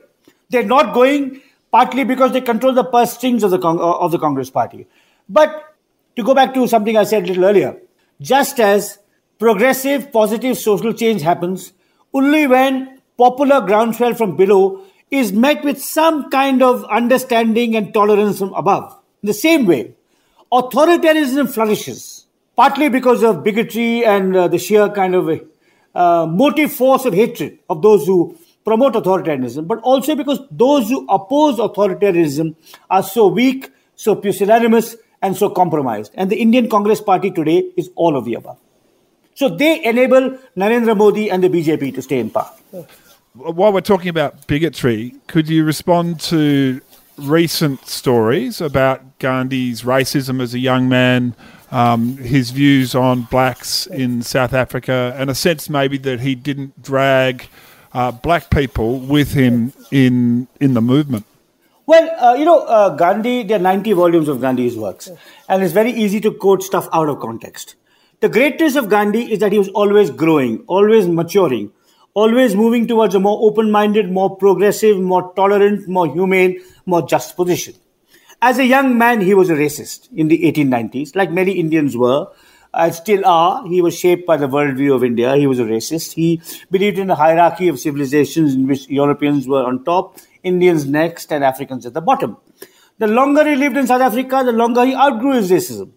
they're 0.49 0.63
not 0.63 0.93
going 0.93 1.41
partly 1.71 2.03
because 2.03 2.31
they 2.31 2.41
control 2.41 2.73
the 2.73 2.83
purse 2.83 3.13
strings 3.13 3.43
of 3.43 3.51
the, 3.51 3.59
Cong- 3.59 3.79
uh, 3.79 4.05
of 4.05 4.11
the 4.11 4.19
Congress 4.19 4.49
party. 4.49 4.87
But 5.27 5.75
to 6.15 6.23
go 6.23 6.33
back 6.33 6.53
to 6.53 6.67
something 6.67 6.97
I 6.97 7.03
said 7.03 7.23
a 7.23 7.27
little 7.27 7.45
earlier, 7.45 7.77
just 8.21 8.59
as 8.59 8.99
progressive, 9.37 10.11
positive 10.11 10.57
social 10.57 10.93
change 10.93 11.21
happens 11.21 11.73
only 12.13 12.47
when 12.47 13.01
popular 13.17 13.61
groundswell 13.61 14.13
from 14.13 14.35
below 14.35 14.83
is 15.11 15.31
met 15.31 15.63
with 15.63 15.81
some 15.81 16.29
kind 16.29 16.61
of 16.61 16.83
understanding 16.85 17.75
and 17.75 17.93
tolerance 17.93 18.39
from 18.39 18.53
above. 18.53 18.95
In 19.23 19.27
the 19.27 19.33
same 19.33 19.65
way, 19.65 19.93
authoritarianism 20.51 21.51
flourishes, 21.53 22.18
partly 22.59 22.89
because 22.89 23.23
of 23.23 23.41
bigotry 23.41 24.03
and 24.03 24.35
uh, 24.35 24.45
the 24.49 24.57
sheer 24.57 24.89
kind 24.89 25.15
of 25.15 25.29
uh, 25.95 26.25
motive 26.25 26.73
force 26.73 27.05
of 27.05 27.13
hatred 27.13 27.57
of 27.69 27.81
those 27.81 28.05
who 28.05 28.37
promote 28.65 28.95
authoritarianism, 28.95 29.65
but 29.65 29.79
also 29.79 30.13
because 30.13 30.41
those 30.51 30.89
who 30.89 31.05
oppose 31.07 31.57
authoritarianism 31.57 32.53
are 32.89 33.01
so 33.01 33.27
weak, 33.27 33.71
so 33.95 34.13
pusillanimous, 34.13 34.97
and 35.21 35.37
so 35.37 35.49
compromised. 35.49 36.11
And 36.15 36.29
the 36.29 36.35
Indian 36.35 36.69
Congress 36.69 36.99
Party 36.99 37.31
today 37.31 37.63
is 37.77 37.89
all 37.95 38.17
of 38.17 38.25
the 38.25 38.33
above. 38.33 38.57
So 39.35 39.47
they 39.47 39.81
enable 39.85 40.37
Narendra 40.57 40.97
Modi 40.97 41.31
and 41.31 41.41
the 41.41 41.47
BJP 41.47 41.95
to 41.95 42.01
stay 42.01 42.19
in 42.19 42.29
power. 42.29 42.51
While 43.35 43.71
we're 43.71 43.79
talking 43.79 44.09
about 44.09 44.47
bigotry, 44.47 45.15
could 45.27 45.47
you 45.47 45.63
respond 45.63 46.19
to 46.31 46.81
recent 47.17 47.85
stories 47.87 48.59
about 48.59 49.17
Gandhi's 49.19 49.83
racism 49.83 50.41
as 50.41 50.53
a 50.53 50.59
young 50.59 50.89
man, 50.89 51.35
um, 51.71 52.17
his 52.17 52.51
views 52.51 52.95
on 52.95 53.23
blacks 53.23 53.87
in 53.87 54.21
South 54.21 54.53
Africa, 54.53 55.15
and 55.17 55.29
a 55.29 55.35
sense 55.35 55.69
maybe 55.69 55.97
that 55.99 56.21
he 56.21 56.35
didn't 56.35 56.81
drag 56.81 57.47
uh, 57.93 58.11
black 58.11 58.49
people 58.49 58.99
with 58.99 59.33
him 59.33 59.73
in 59.91 60.47
in 60.59 60.73
the 60.73 60.81
movement? 60.81 61.25
Well, 61.85 62.07
uh, 62.23 62.35
you 62.35 62.45
know, 62.45 62.59
uh, 62.59 62.89
Gandhi, 62.89 63.41
there 63.41 63.57
are 63.57 63.61
90 63.61 63.93
volumes 63.93 64.27
of 64.27 64.41
Gandhi's 64.41 64.77
works, 64.77 65.09
and 65.47 65.63
it's 65.63 65.73
very 65.73 65.91
easy 65.91 66.21
to 66.21 66.31
quote 66.31 66.61
stuff 66.61 66.87
out 66.93 67.09
of 67.09 67.19
context. 67.19 67.75
The 68.19 68.29
greatness 68.29 68.75
of 68.75 68.89
Gandhi 68.89 69.31
is 69.31 69.39
that 69.39 69.51
he 69.51 69.57
was 69.57 69.69
always 69.69 70.11
growing, 70.11 70.63
always 70.67 71.07
maturing, 71.07 71.71
always 72.13 72.55
moving 72.55 72.87
towards 72.87 73.15
a 73.15 73.19
more 73.19 73.39
open 73.41 73.71
minded, 73.71 74.11
more 74.11 74.35
progressive, 74.35 74.99
more 74.99 75.33
tolerant, 75.35 75.87
more 75.87 76.05
humane, 76.05 76.59
more 76.85 77.01
just 77.01 77.35
position. 77.35 77.73
As 78.41 78.57
a 78.57 78.65
young 78.65 78.97
man, 78.97 79.19
he 79.19 79.33
was 79.33 79.49
a 79.49 79.53
racist 79.53 80.07
in 80.15 80.29
the 80.29 80.39
1890s, 80.49 81.15
like 81.15 81.29
many 81.29 81.53
Indians 81.53 81.97
were, 81.97 82.27
and 82.73 82.93
still 82.93 83.25
are. 83.25 83.67
He 83.67 83.81
was 83.81 83.97
shaped 83.97 84.25
by 84.25 84.37
the 84.37 84.47
worldview 84.47 84.95
of 84.95 85.03
India. 85.03 85.35
He 85.35 85.45
was 85.45 85.59
a 85.59 85.63
racist. 85.63 86.13
He 86.13 86.41
believed 86.71 86.99
in 86.99 87.09
a 87.09 87.15
hierarchy 87.15 87.67
of 87.67 87.79
civilizations 87.79 88.53
in 88.53 88.65
which 88.67 88.87
Europeans 88.87 89.47
were 89.47 89.63
on 89.65 89.83
top 89.83 90.17
Indians 90.43 90.85
next, 90.85 91.33
and 91.33 91.43
Africans 91.43 91.85
at 91.85 91.93
the 91.93 92.01
bottom. 92.01 92.37
The 92.97 93.07
longer 93.07 93.45
he 93.45 93.55
lived 93.55 93.77
in 93.77 93.87
South 93.87 94.01
Africa, 94.01 94.41
the 94.45 94.51
longer 94.51 94.85
he 94.85 94.95
outgrew 94.95 95.33
his 95.33 95.51
racism. 95.51 95.91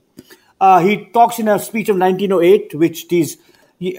Uh, 0.61 0.81
he 0.81 1.07
talks 1.07 1.39
in 1.39 1.49
a 1.49 1.59
speech 1.59 1.89
of 1.89 1.97
1908, 1.97 2.75
which 2.75 3.09
these 3.09 3.37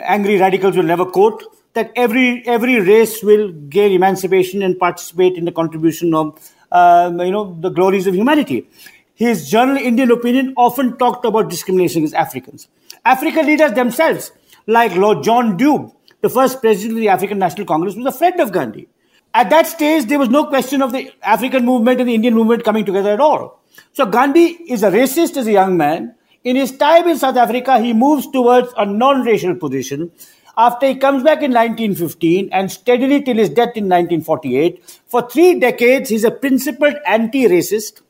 angry 0.01 0.37
radicals 0.37 0.75
will 0.75 0.83
never 0.83 1.05
quote, 1.05 1.43
that 1.73 1.91
every 1.95 2.45
every 2.47 2.79
race 2.79 3.23
will 3.23 3.51
gain 3.51 3.91
emancipation 3.91 4.61
and 4.61 4.77
participate 4.77 5.35
in 5.35 5.45
the 5.45 5.51
contribution 5.51 6.13
of 6.13 6.39
um, 6.73 7.19
you 7.21 7.31
know 7.31 7.55
the 7.59 7.69
glories 7.69 8.07
of 8.07 8.15
humanity. 8.15 8.67
His 9.15 9.49
journal 9.49 9.77
Indian 9.77 10.11
Opinion 10.11 10.53
often 10.57 10.97
talked 10.97 11.23
about 11.25 11.49
discrimination 11.49 11.99
against 11.99 12.15
Africans. 12.15 12.67
African 13.05 13.45
leaders 13.45 13.73
themselves, 13.73 14.31
like 14.65 14.95
Lord 14.95 15.23
John 15.23 15.57
Dube, 15.57 15.93
the 16.21 16.29
first 16.29 16.61
president 16.61 16.97
of 16.97 17.01
the 17.01 17.09
African 17.09 17.37
National 17.37 17.67
Congress, 17.67 17.95
was 17.95 18.05
a 18.05 18.17
friend 18.17 18.39
of 18.39 18.51
Gandhi. 18.51 18.87
At 19.33 19.49
that 19.49 19.67
stage, 19.67 20.05
there 20.05 20.19
was 20.19 20.29
no 20.29 20.45
question 20.45 20.81
of 20.81 20.91
the 20.91 21.11
African 21.21 21.65
movement 21.65 21.99
and 21.99 22.09
the 22.09 22.15
Indian 22.15 22.33
movement 22.33 22.63
coming 22.63 22.85
together 22.85 23.11
at 23.11 23.19
all. 23.19 23.61
So 23.93 24.05
Gandhi 24.05 24.57
is 24.67 24.83
a 24.83 24.91
racist 24.91 25.37
as 25.37 25.47
a 25.47 25.51
young 25.51 25.77
man. 25.77 26.15
In 26.43 26.55
his 26.55 26.75
time 26.77 27.07
in 27.07 27.17
South 27.17 27.37
Africa, 27.37 27.79
he 27.79 27.93
moves 27.93 28.29
towards 28.29 28.73
a 28.77 28.85
non-racial 28.85 29.55
position. 29.55 30.11
After 30.55 30.87
he 30.87 30.95
comes 30.95 31.23
back 31.23 31.41
in 31.41 31.51
1915 31.51 32.49
and 32.51 32.71
steadily 32.71 33.23
till 33.23 33.37
his 33.37 33.49
death 33.49 33.75
in 33.75 33.85
1948, 33.85 35.01
for 35.07 35.27
three 35.27 35.59
decades, 35.59 36.09
he's 36.09 36.23
a 36.23 36.29
principled 36.29 36.95
anti-racist 37.07 38.01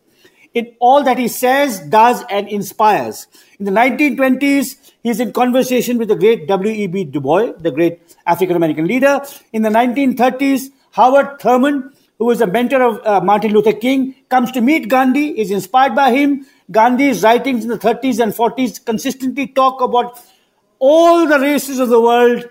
in 0.53 0.75
all 0.79 1.03
that 1.03 1.17
he 1.17 1.27
says, 1.27 1.79
does, 1.79 2.23
and 2.29 2.47
inspires. 2.49 3.27
In 3.59 3.65
the 3.65 3.71
1920s, 3.71 4.91
he's 5.01 5.19
in 5.19 5.31
conversation 5.31 5.97
with 5.97 6.09
the 6.09 6.15
great 6.15 6.47
W.E.B. 6.47 7.05
Du 7.05 7.21
Bois, 7.21 7.53
the 7.59 7.71
great 7.71 8.01
African 8.27 8.55
American 8.55 8.87
leader. 8.87 9.21
In 9.51 9.61
the 9.61 9.69
1930s, 9.69 10.69
Howard 10.91 11.39
Thurman, 11.39 11.91
who 12.19 12.25
was 12.25 12.41
a 12.41 12.47
mentor 12.47 12.81
of 12.81 13.05
uh, 13.05 13.21
Martin 13.21 13.51
Luther 13.53 13.73
King, 13.73 14.15
comes 14.29 14.51
to 14.51 14.61
meet 14.61 14.89
Gandhi, 14.89 15.39
is 15.39 15.49
inspired 15.49 15.95
by 15.95 16.11
him. 16.11 16.45
Gandhi's 16.69 17.23
writings 17.23 17.63
in 17.63 17.69
the 17.69 17.79
30s 17.79 18.21
and 18.21 18.33
40s 18.33 18.83
consistently 18.85 19.47
talk 19.47 19.81
about 19.81 20.19
all 20.83 21.25
the 21.25 21.39
races 21.39 21.79
of 21.79 21.87
the 21.87 21.99
world, 22.01 22.43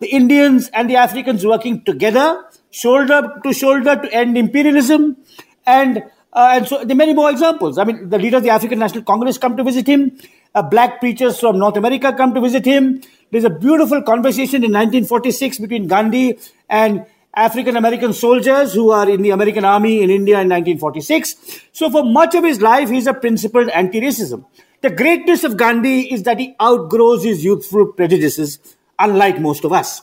the 0.00 0.08
Indians 0.08 0.68
and 0.74 0.90
the 0.90 0.96
Africans 0.96 1.46
working 1.46 1.84
together, 1.84 2.44
shoulder 2.72 3.40
to 3.44 3.52
shoulder 3.52 3.94
to 3.94 4.12
end 4.12 4.36
imperialism. 4.36 5.16
And, 5.64 5.98
uh, 6.32 6.54
and 6.54 6.66
so 6.66 6.78
there 6.84 6.96
are 6.96 7.02
many 7.04 7.14
more 7.14 7.30
examples. 7.30 7.78
I 7.78 7.84
mean, 7.84 8.08
the 8.08 8.18
leader 8.18 8.38
of 8.38 8.42
the 8.42 8.50
African 8.50 8.80
National 8.80 9.04
Congress 9.04 9.38
come 9.38 9.56
to 9.56 9.62
visit 9.62 9.86
him. 9.86 10.18
Uh, 10.52 10.62
black 10.62 10.98
preachers 10.98 11.38
from 11.38 11.60
North 11.60 11.76
America 11.76 12.12
come 12.12 12.34
to 12.34 12.40
visit 12.40 12.64
him. 12.64 13.00
There's 13.30 13.44
a 13.44 13.50
beautiful 13.50 14.02
conversation 14.02 14.64
in 14.64 14.72
1946 14.72 15.60
between 15.60 15.86
Gandhi 15.86 16.40
and 16.68 17.06
African 17.32 17.76
American 17.76 18.12
soldiers 18.12 18.74
who 18.74 18.90
are 18.90 19.08
in 19.08 19.22
the 19.22 19.30
American 19.30 19.64
Army 19.64 20.02
in 20.02 20.10
India 20.10 20.40
in 20.40 20.48
1946. 20.48 21.60
So, 21.70 21.88
for 21.90 22.02
much 22.04 22.34
of 22.34 22.42
his 22.42 22.60
life, 22.60 22.90
he's 22.90 23.06
a 23.06 23.14
principled 23.14 23.68
anti 23.68 24.00
racism. 24.00 24.44
The 24.82 24.90
greatness 24.90 25.44
of 25.44 25.56
Gandhi 25.56 26.12
is 26.12 26.24
that 26.24 26.40
he 26.40 26.56
outgrows 26.60 27.22
his 27.22 27.44
youthful 27.44 27.92
prejudices, 27.92 28.58
unlike 28.98 29.38
most 29.38 29.64
of 29.64 29.72
us. 29.72 30.02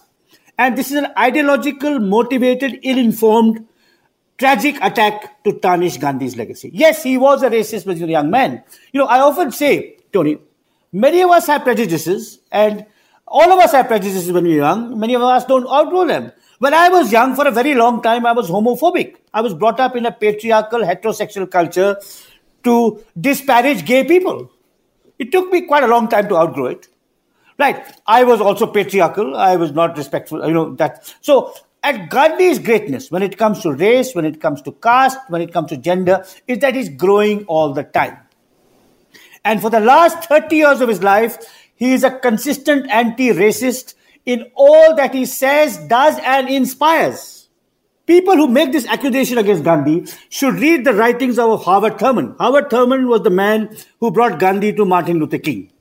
And 0.57 0.77
this 0.77 0.89
is 0.89 0.95
an 0.95 1.07
ideological, 1.17 1.99
motivated, 1.99 2.79
ill 2.83 2.97
informed, 2.97 3.67
tragic 4.37 4.77
attack 4.81 5.43
to 5.43 5.59
tarnish 5.59 5.97
Gandhi's 5.97 6.37
legacy. 6.37 6.71
Yes, 6.73 7.03
he 7.03 7.17
was 7.17 7.43
a 7.43 7.49
racist 7.49 7.85
when 7.85 7.97
he 7.97 8.03
was 8.03 8.09
a 8.09 8.11
young 8.11 8.31
man. 8.31 8.63
You 8.93 9.01
know, 9.01 9.07
I 9.07 9.19
often 9.19 9.51
say, 9.51 9.97
Tony, 10.13 10.37
many 10.93 11.23
of 11.23 11.29
us 11.29 11.47
have 11.47 11.65
prejudices, 11.65 12.39
and 12.49 12.85
all 13.27 13.51
of 13.51 13.59
us 13.59 13.73
have 13.73 13.87
prejudices 13.87 14.31
when 14.31 14.45
we're 14.45 14.63
young. 14.63 14.97
Many 14.97 15.13
of 15.15 15.21
us 15.23 15.43
don't 15.43 15.67
outgrow 15.67 16.07
them. 16.07 16.31
When 16.59 16.73
I 16.73 16.87
was 16.87 17.11
young, 17.11 17.35
for 17.35 17.45
a 17.45 17.51
very 17.51 17.75
long 17.75 18.01
time, 18.01 18.25
I 18.25 18.31
was 18.31 18.49
homophobic. 18.49 19.17
I 19.33 19.41
was 19.41 19.53
brought 19.53 19.81
up 19.81 19.97
in 19.97 20.05
a 20.05 20.11
patriarchal, 20.13 20.79
heterosexual 20.83 21.51
culture 21.51 21.97
to 22.63 23.03
disparage 23.19 23.85
gay 23.85 24.05
people. 24.05 24.49
It 25.19 25.31
took 25.31 25.51
me 25.51 25.61
quite 25.61 25.83
a 25.83 25.87
long 25.87 26.07
time 26.07 26.27
to 26.29 26.37
outgrow 26.37 26.67
it. 26.67 26.87
Right. 27.57 27.85
I 28.07 28.23
was 28.23 28.39
also 28.39 28.65
patriarchal. 28.65 29.35
I 29.35 29.57
was 29.57 29.73
not 29.73 29.97
respectful. 29.97 30.47
You 30.47 30.53
know, 30.53 30.75
that. 30.75 31.13
So, 31.19 31.53
at 31.83 32.09
Gandhi's 32.09 32.59
greatness, 32.59 33.11
when 33.11 33.21
it 33.21 33.37
comes 33.37 33.61
to 33.61 33.73
race, 33.73 34.15
when 34.15 34.25
it 34.25 34.41
comes 34.41 34.61
to 34.63 34.71
caste, 34.71 35.19
when 35.27 35.41
it 35.41 35.53
comes 35.53 35.69
to 35.69 35.77
gender, 35.77 36.25
is 36.47 36.59
that 36.59 36.75
he's 36.75 36.89
growing 36.89 37.45
all 37.45 37.73
the 37.73 37.83
time. 37.83 38.17
And 39.43 39.61
for 39.61 39.69
the 39.69 39.79
last 39.79 40.25
30 40.25 40.55
years 40.55 40.81
of 40.81 40.89
his 40.89 41.03
life, 41.03 41.37
he 41.75 41.93
is 41.93 42.03
a 42.03 42.11
consistent 42.11 42.89
anti 42.89 43.29
racist 43.29 43.93
in 44.25 44.51
all 44.55 44.95
that 44.95 45.13
he 45.13 45.25
says, 45.25 45.77
does, 45.77 46.17
and 46.23 46.49
inspires. 46.49 47.38
People 48.09 48.37
who 48.37 48.47
make 48.47 48.71
this 48.71 48.87
accusation 48.87 49.37
against 49.37 49.63
Gandhi 49.63 50.03
should 50.29 50.55
read 50.55 50.83
the 50.83 50.95
writings 50.95 51.37
of 51.37 51.63
Howard 51.63 51.99
Thurman. 51.99 52.35
Howard 52.39 52.71
Thurman 52.71 53.07
was 53.07 53.21
the 53.21 53.29
man 53.29 53.77
who 53.99 54.09
brought 54.09 54.39
Gandhi 54.39 54.73
to 54.73 54.83
Martin 54.83 55.19
Luther 55.19 55.37
King. 55.37 55.71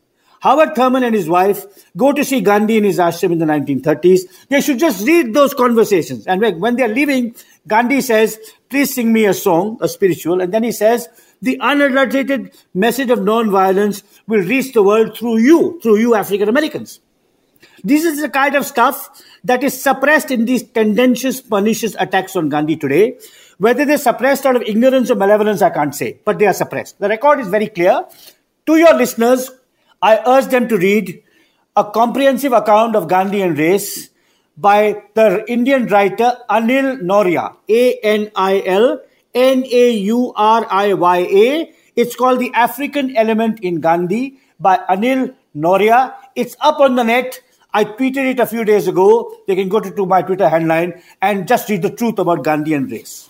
Howard 0.40 0.74
Thurman 0.74 1.04
and 1.04 1.14
his 1.14 1.26
wife 1.26 1.64
go 1.96 2.12
to 2.12 2.22
see 2.22 2.42
Gandhi 2.42 2.76
in 2.76 2.84
his 2.84 2.98
ashram 2.98 3.32
in 3.32 3.38
the 3.38 3.46
1930s. 3.46 4.46
They 4.50 4.60
should 4.60 4.78
just 4.78 5.06
read 5.06 5.32
those 5.32 5.54
conversations. 5.54 6.26
And 6.26 6.60
when 6.60 6.76
they're 6.76 6.86
leaving, 6.86 7.34
Gandhi 7.66 8.02
says, 8.02 8.38
Please 8.68 8.94
sing 8.94 9.10
me 9.10 9.24
a 9.24 9.32
song, 9.32 9.78
a 9.80 9.88
spiritual. 9.88 10.42
And 10.42 10.52
then 10.52 10.64
he 10.64 10.72
says, 10.72 11.08
The 11.40 11.58
unadulterated 11.60 12.54
message 12.74 13.08
of 13.08 13.22
non-violence 13.22 14.02
will 14.26 14.42
reach 14.42 14.74
the 14.74 14.82
world 14.82 15.16
through 15.16 15.38
you, 15.38 15.80
through 15.82 15.96
you 15.96 16.14
African 16.14 16.50
Americans. 16.50 17.00
This 17.84 18.04
is 18.04 18.20
the 18.20 18.28
kind 18.28 18.54
of 18.54 18.64
stuff 18.64 19.22
that 19.44 19.62
is 19.62 19.80
suppressed 19.80 20.30
in 20.30 20.44
these 20.44 20.62
tendentious, 20.62 21.40
pernicious 21.40 21.94
attacks 21.98 22.36
on 22.36 22.48
Gandhi 22.48 22.76
today. 22.76 23.18
Whether 23.58 23.84
they're 23.84 23.98
suppressed 23.98 24.46
out 24.46 24.56
of 24.56 24.62
ignorance 24.62 25.10
or 25.10 25.14
malevolence, 25.14 25.62
I 25.62 25.70
can't 25.70 25.94
say, 25.94 26.18
but 26.24 26.38
they 26.38 26.46
are 26.46 26.52
suppressed. 26.52 26.98
The 26.98 27.08
record 27.08 27.40
is 27.40 27.48
very 27.48 27.68
clear. 27.68 28.04
To 28.66 28.76
your 28.76 28.94
listeners, 28.94 29.50
I 30.00 30.20
urge 30.26 30.46
them 30.46 30.68
to 30.68 30.76
read 30.76 31.22
a 31.76 31.84
comprehensive 31.84 32.52
account 32.52 32.94
of 32.96 33.08
Gandhi 33.08 33.42
and 33.42 33.58
race 33.58 34.10
by 34.56 35.02
the 35.14 35.44
Indian 35.50 35.86
writer 35.86 36.36
Anil 36.50 37.00
Nauriya, 37.00 37.56
A 37.68 37.98
N 38.02 38.30
I 38.34 38.62
L 38.66 39.00
N 39.34 39.64
A 39.64 39.90
U 39.90 40.32
R 40.36 40.66
I 40.70 40.94
Y 40.94 41.18
A. 41.18 41.72
It's 41.96 42.16
called 42.16 42.40
The 42.40 42.52
African 42.54 43.16
Element 43.16 43.60
in 43.60 43.80
Gandhi 43.80 44.38
by 44.60 44.78
Anil 44.88 45.34
Nauriya. 45.56 46.14
It's 46.34 46.56
up 46.60 46.80
on 46.80 46.96
the 46.96 47.04
net. 47.04 47.40
I 47.72 47.84
tweeted 47.84 48.30
it 48.30 48.40
a 48.40 48.46
few 48.46 48.64
days 48.64 48.88
ago. 48.88 49.36
They 49.46 49.54
can 49.54 49.68
go 49.68 49.80
to, 49.80 49.90
to 49.90 50.06
my 50.06 50.22
Twitter 50.22 50.48
handline 50.48 51.02
and 51.20 51.46
just 51.46 51.68
read 51.68 51.82
the 51.82 51.90
truth 51.90 52.18
about 52.18 52.42
Gandhi 52.42 52.74
and 52.74 52.90
race. 52.90 53.28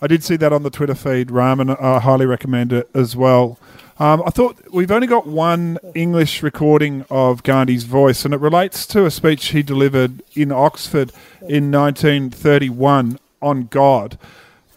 I 0.00 0.06
did 0.06 0.22
see 0.22 0.36
that 0.36 0.52
on 0.52 0.62
the 0.62 0.70
Twitter 0.70 0.94
feed, 0.94 1.30
Ram, 1.30 1.58
and 1.58 1.72
I 1.72 1.98
highly 1.98 2.26
recommend 2.26 2.72
it 2.72 2.88
as 2.94 3.16
well. 3.16 3.58
Um, 3.98 4.22
I 4.24 4.30
thought 4.30 4.56
we've 4.72 4.92
only 4.92 5.08
got 5.08 5.26
one 5.26 5.78
English 5.94 6.40
recording 6.42 7.04
of 7.10 7.42
Gandhi's 7.42 7.82
voice, 7.82 8.24
and 8.24 8.32
it 8.32 8.40
relates 8.40 8.86
to 8.88 9.06
a 9.06 9.10
speech 9.10 9.46
he 9.46 9.62
delivered 9.62 10.22
in 10.36 10.52
Oxford 10.52 11.10
in 11.40 11.72
1931 11.72 13.18
on 13.42 13.64
God. 13.64 14.18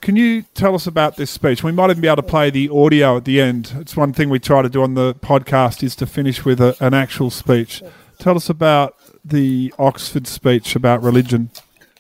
Can 0.02 0.16
you 0.16 0.42
tell 0.56 0.74
us 0.74 0.88
about 0.88 1.18
this 1.18 1.30
speech? 1.30 1.64
We 1.64 1.72
might 1.72 1.92
even 1.92 2.02
be 2.02 2.08
able 2.08 2.16
to 2.16 2.24
play 2.24 2.50
the 2.50 2.70
audio 2.70 3.18
at 3.18 3.26
the 3.26 3.40
end. 3.40 3.74
It's 3.76 3.96
one 3.96 4.14
thing 4.14 4.32
we 4.32 4.40
try 4.40 4.64
to 4.64 4.70
do 4.70 4.82
on 4.82 4.96
the 4.96 5.14
podcast 5.14 5.84
is 5.84 5.96
to 5.98 6.08
finish 6.08 6.44
with 6.44 6.60
a, 6.60 6.76
an 6.80 6.96
actual 6.96 7.30
speech. 7.30 7.84
Tell 8.18 8.36
us 8.36 8.50
about 8.50 8.96
the 9.32 9.74
Oxford 9.80 10.28
speech 10.28 10.76
about 10.76 11.02
religion. 11.02 11.50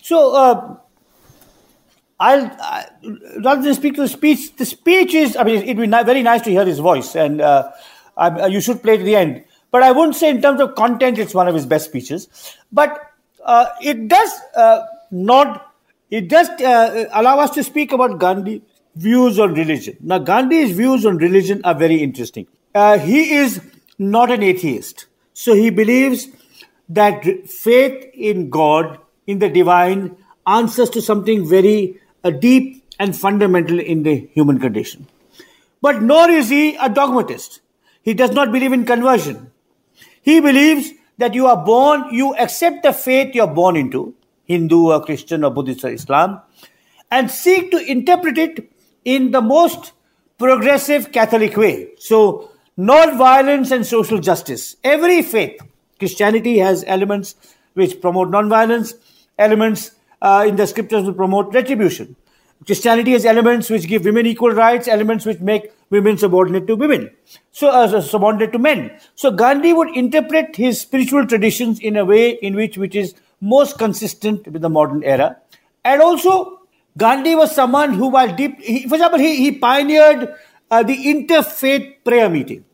So, 0.01 0.35
uh, 0.35 0.75
I'll 2.19 2.45
I, 2.45 2.85
rather 3.43 3.63
than 3.63 3.73
speak 3.73 3.95
to 3.95 4.01
the 4.01 4.07
speech. 4.07 4.55
The 4.55 4.65
speech 4.65 5.15
is, 5.15 5.35
I 5.35 5.43
mean, 5.43 5.63
it'd 5.63 5.77
be 5.77 5.87
very 5.87 6.21
nice 6.21 6.43
to 6.43 6.51
hear 6.51 6.65
his 6.65 6.77
voice, 6.77 7.15
and 7.15 7.41
uh, 7.41 7.71
I, 8.15 8.45
you 8.45 8.61
should 8.61 8.83
play 8.83 8.97
to 8.97 9.03
the 9.03 9.15
end. 9.15 9.43
But 9.71 9.83
I 9.83 9.91
wouldn't 9.91 10.15
say, 10.15 10.29
in 10.29 10.41
terms 10.41 10.61
of 10.61 10.75
content, 10.75 11.17
it's 11.17 11.33
one 11.33 11.47
of 11.47 11.55
his 11.55 11.65
best 11.65 11.85
speeches. 11.85 12.27
But 12.71 12.99
uh, 13.43 13.65
it 13.81 14.07
does 14.07 14.31
uh, 14.55 14.83
not, 15.09 15.73
it 16.11 16.27
does 16.27 16.49
uh, 16.49 17.05
allow 17.13 17.39
us 17.39 17.51
to 17.51 17.63
speak 17.63 17.91
about 17.91 18.19
Gandhi's 18.19 18.61
views 18.95 19.39
on 19.39 19.53
religion. 19.55 19.97
Now, 20.01 20.19
Gandhi's 20.19 20.75
views 20.75 21.05
on 21.05 21.17
religion 21.17 21.61
are 21.63 21.73
very 21.73 22.03
interesting. 22.03 22.45
Uh, 22.75 22.99
he 22.99 23.33
is 23.33 23.61
not 23.97 24.29
an 24.29 24.43
atheist, 24.43 25.05
so 25.33 25.55
he 25.55 25.69
believes 25.69 26.27
that 26.93 27.23
faith 27.47 28.09
in 28.13 28.49
God, 28.49 28.99
in 29.27 29.39
the 29.39 29.49
divine, 29.49 30.17
answers 30.45 30.89
to 30.91 31.01
something 31.01 31.47
very 31.47 31.99
a 32.23 32.31
deep 32.31 32.83
and 32.99 33.17
fundamental 33.17 33.79
in 33.79 34.03
the 34.03 34.29
human 34.33 34.59
condition. 34.59 35.07
But 35.81 36.01
nor 36.01 36.29
is 36.29 36.49
he 36.49 36.75
a 36.75 36.89
dogmatist. 36.89 37.61
He 38.03 38.13
does 38.13 38.31
not 38.31 38.51
believe 38.51 38.73
in 38.73 38.85
conversion. 38.85 39.51
He 40.21 40.39
believes 40.39 40.91
that 41.17 41.33
you 41.33 41.47
are 41.47 41.63
born, 41.65 42.13
you 42.13 42.35
accept 42.35 42.83
the 42.83 42.93
faith 42.93 43.35
you 43.35 43.41
are 43.41 43.53
born 43.53 43.75
into, 43.75 44.13
Hindu 44.45 44.91
or 44.91 45.03
Christian 45.03 45.43
or 45.43 45.51
Buddhist 45.51 45.83
or 45.83 45.89
Islam, 45.89 46.41
and 47.09 47.29
seek 47.29 47.71
to 47.71 47.77
interpret 47.77 48.37
it 48.37 48.71
in 49.05 49.31
the 49.31 49.41
most 49.41 49.93
progressive 50.37 51.11
Catholic 51.11 51.55
way. 51.57 51.89
So, 51.97 52.51
non-violence 52.77 53.71
and 53.71 53.85
social 53.85 54.19
justice. 54.19 54.75
Every 54.83 55.21
faith, 55.21 55.59
Christianity 56.01 56.57
has 56.57 56.83
elements 56.87 57.35
which 57.79 58.01
promote 58.01 58.31
non-violence, 58.31 58.95
elements 59.37 59.91
uh, 60.21 60.45
in 60.47 60.55
the 60.55 60.65
scriptures 60.65 61.03
will 61.05 61.13
promote 61.13 61.53
retribution. 61.53 62.15
Christianity 62.65 63.11
has 63.11 63.25
elements 63.25 63.69
which 63.69 63.87
give 63.91 64.05
women 64.05 64.25
equal 64.25 64.51
rights, 64.51 64.87
elements 64.87 65.25
which 65.25 65.39
make 65.39 65.71
women 65.91 66.17
subordinate 66.17 66.65
to 66.67 66.75
women, 66.75 67.11
so 67.51 67.69
uh, 67.69 68.01
subordinate 68.01 68.51
to 68.53 68.59
men. 68.59 68.91
So 69.15 69.31
Gandhi 69.31 69.73
would 69.73 69.95
interpret 69.95 70.55
his 70.55 70.81
spiritual 70.81 71.27
traditions 71.27 71.79
in 71.79 71.97
a 71.97 72.05
way 72.05 72.31
in 72.31 72.55
which 72.55 72.77
which 72.77 72.95
is 72.95 73.13
most 73.39 73.77
consistent 73.77 74.47
with 74.47 74.61
the 74.61 74.69
modern 74.69 75.03
era, 75.03 75.37
and 75.83 76.01
also 76.01 76.61
Gandhi 76.97 77.35
was 77.35 77.55
someone 77.61 77.93
who, 77.93 78.09
while 78.17 78.35
deep, 78.35 78.59
he, 78.59 78.87
for 78.87 78.95
example, 78.95 79.19
he, 79.19 79.35
he 79.37 79.51
pioneered 79.51 80.33
uh, 80.71 80.83
the 80.83 80.97
interfaith 81.13 81.95
prayer 82.03 82.29
meeting. 82.29 82.65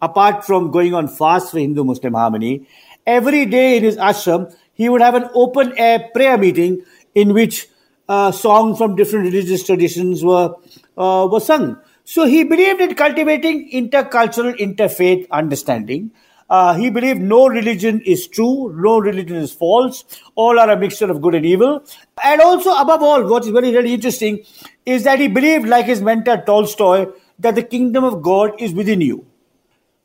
Apart 0.00 0.44
from 0.44 0.70
going 0.70 0.94
on 0.94 1.08
fast 1.08 1.50
for 1.50 1.58
Hindu 1.58 1.84
Muslim 1.84 2.14
harmony, 2.14 2.68
every 3.06 3.46
day 3.46 3.76
in 3.76 3.82
his 3.82 3.96
ashram 3.96 4.54
he 4.74 4.88
would 4.88 5.00
have 5.00 5.14
an 5.14 5.28
open 5.34 5.72
air 5.76 6.08
prayer 6.14 6.38
meeting 6.38 6.82
in 7.14 7.34
which 7.34 7.68
uh, 8.08 8.30
songs 8.30 8.78
from 8.78 8.94
different 8.96 9.24
religious 9.26 9.64
traditions 9.64 10.24
were 10.24 10.54
uh, 10.96 11.28
were 11.30 11.40
sung. 11.40 11.78
So 12.04 12.24
he 12.24 12.44
believed 12.44 12.80
in 12.80 12.94
cultivating 12.94 13.70
intercultural, 13.70 14.56
interfaith 14.58 15.28
understanding. 15.30 16.10
Uh, 16.48 16.72
he 16.74 16.88
believed 16.88 17.20
no 17.20 17.46
religion 17.46 18.00
is 18.00 18.26
true, 18.26 18.74
no 18.80 18.98
religion 18.98 19.36
is 19.36 19.52
false, 19.52 20.04
all 20.34 20.58
are 20.58 20.70
a 20.70 20.78
mixture 20.78 21.10
of 21.10 21.20
good 21.20 21.34
and 21.34 21.44
evil. 21.44 21.84
And 22.24 22.40
also, 22.40 22.74
above 22.74 23.02
all, 23.02 23.28
what 23.28 23.44
is 23.44 23.50
very, 23.50 23.70
very 23.70 23.92
interesting 23.92 24.42
is 24.86 25.04
that 25.04 25.18
he 25.18 25.28
believed, 25.28 25.68
like 25.68 25.84
his 25.84 26.00
mentor 26.00 26.42
Tolstoy, 26.46 27.08
that 27.38 27.54
the 27.54 27.62
kingdom 27.62 28.04
of 28.04 28.22
God 28.22 28.52
is 28.58 28.72
within 28.72 29.02
you. 29.02 29.26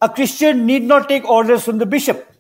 A 0.04 0.10
Christian 0.10 0.66
need 0.68 0.84
not 0.84 1.08
take 1.10 1.28
orders 1.38 1.64
from 1.64 1.78
the 1.80 1.86
bishop 1.86 2.34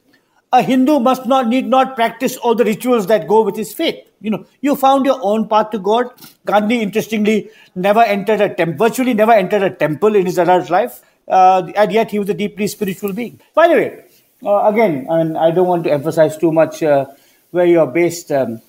a 0.53 0.61
Hindu 0.61 0.99
must 0.99 1.25
not 1.25 1.47
need 1.47 1.67
not 1.67 1.95
practice 1.95 2.37
all 2.37 2.53
the 2.53 2.63
rituals 2.63 3.07
that 3.07 3.27
go 3.27 3.41
with 3.41 3.55
his 3.55 3.73
faith. 3.73 3.95
You 4.21 4.29
know, 4.29 4.45
you 4.61 4.75
found 4.75 5.05
your 5.05 5.19
own 5.21 5.47
path 5.49 5.71
to 5.71 5.79
God. 5.79 6.11
Gandhi, 6.45 6.79
interestingly, 6.81 7.49
never 7.75 8.01
entered 8.01 8.39
a 8.39 8.53
temple, 8.53 8.87
virtually 8.87 9.15
never 9.15 9.31
entered 9.31 9.63
a 9.63 9.71
temple 9.71 10.15
in 10.15 10.27
his 10.27 10.37
adult 10.37 10.69
life, 10.69 11.01
uh, 11.27 11.71
and 11.75 11.91
yet 11.91 12.11
he 12.11 12.19
was 12.19 12.29
a 12.29 12.35
deeply 12.35 12.67
spiritual 12.67 13.13
being. 13.13 13.39
By 13.55 13.67
the 13.67 13.73
way, 13.73 14.05
uh, 14.45 14.69
again, 14.69 15.07
I 15.09 15.23
mean, 15.23 15.35
I 15.35 15.49
don't 15.49 15.67
want 15.67 15.83
to 15.85 15.91
emphasize 15.91 16.37
too 16.37 16.51
much 16.51 16.83
uh, 16.83 17.07
where 17.49 17.65
you're 17.65 17.87
based, 17.87 18.31
um, 18.31 18.61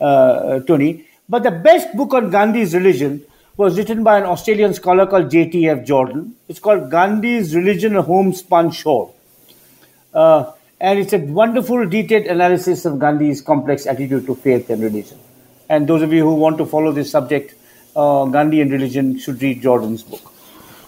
uh, 0.00 0.60
Tony, 0.60 1.06
but 1.28 1.42
the 1.42 1.50
best 1.50 1.94
book 1.94 2.14
on 2.14 2.30
Gandhi's 2.30 2.74
religion 2.74 3.22
was 3.60 3.76
written 3.76 4.02
by 4.02 4.16
an 4.18 4.24
Australian 4.24 4.72
scholar 4.72 5.06
called 5.06 5.30
J.T.F. 5.30 5.80
Jordens. 5.80 6.32
It's 6.48 6.58
called 6.58 6.90
Gandhi's 6.90 7.54
Religion, 7.54 7.94
Homespun 7.94 8.70
Shawl. 8.70 9.14
Uh, 10.14 10.52
and 10.80 10.98
it's 10.98 11.12
a 11.12 11.18
wonderful, 11.18 11.86
detailed 11.86 12.24
analysis 12.24 12.86
of 12.86 12.98
Gandhi's 12.98 13.42
complex 13.42 13.86
attitude 13.86 14.24
to 14.26 14.34
faith 14.34 14.70
and 14.70 14.82
religion. 14.82 15.18
And 15.68 15.86
those 15.86 16.00
of 16.00 16.10
you 16.10 16.22
who 16.22 16.34
want 16.36 16.56
to 16.56 16.64
follow 16.64 16.90
this 16.90 17.10
subject, 17.10 17.54
uh, 17.94 18.24
Gandhi 18.24 18.62
and 18.62 18.72
religion, 18.72 19.18
should 19.18 19.42
read 19.42 19.60
Jordens's 19.60 20.04
book. 20.04 20.32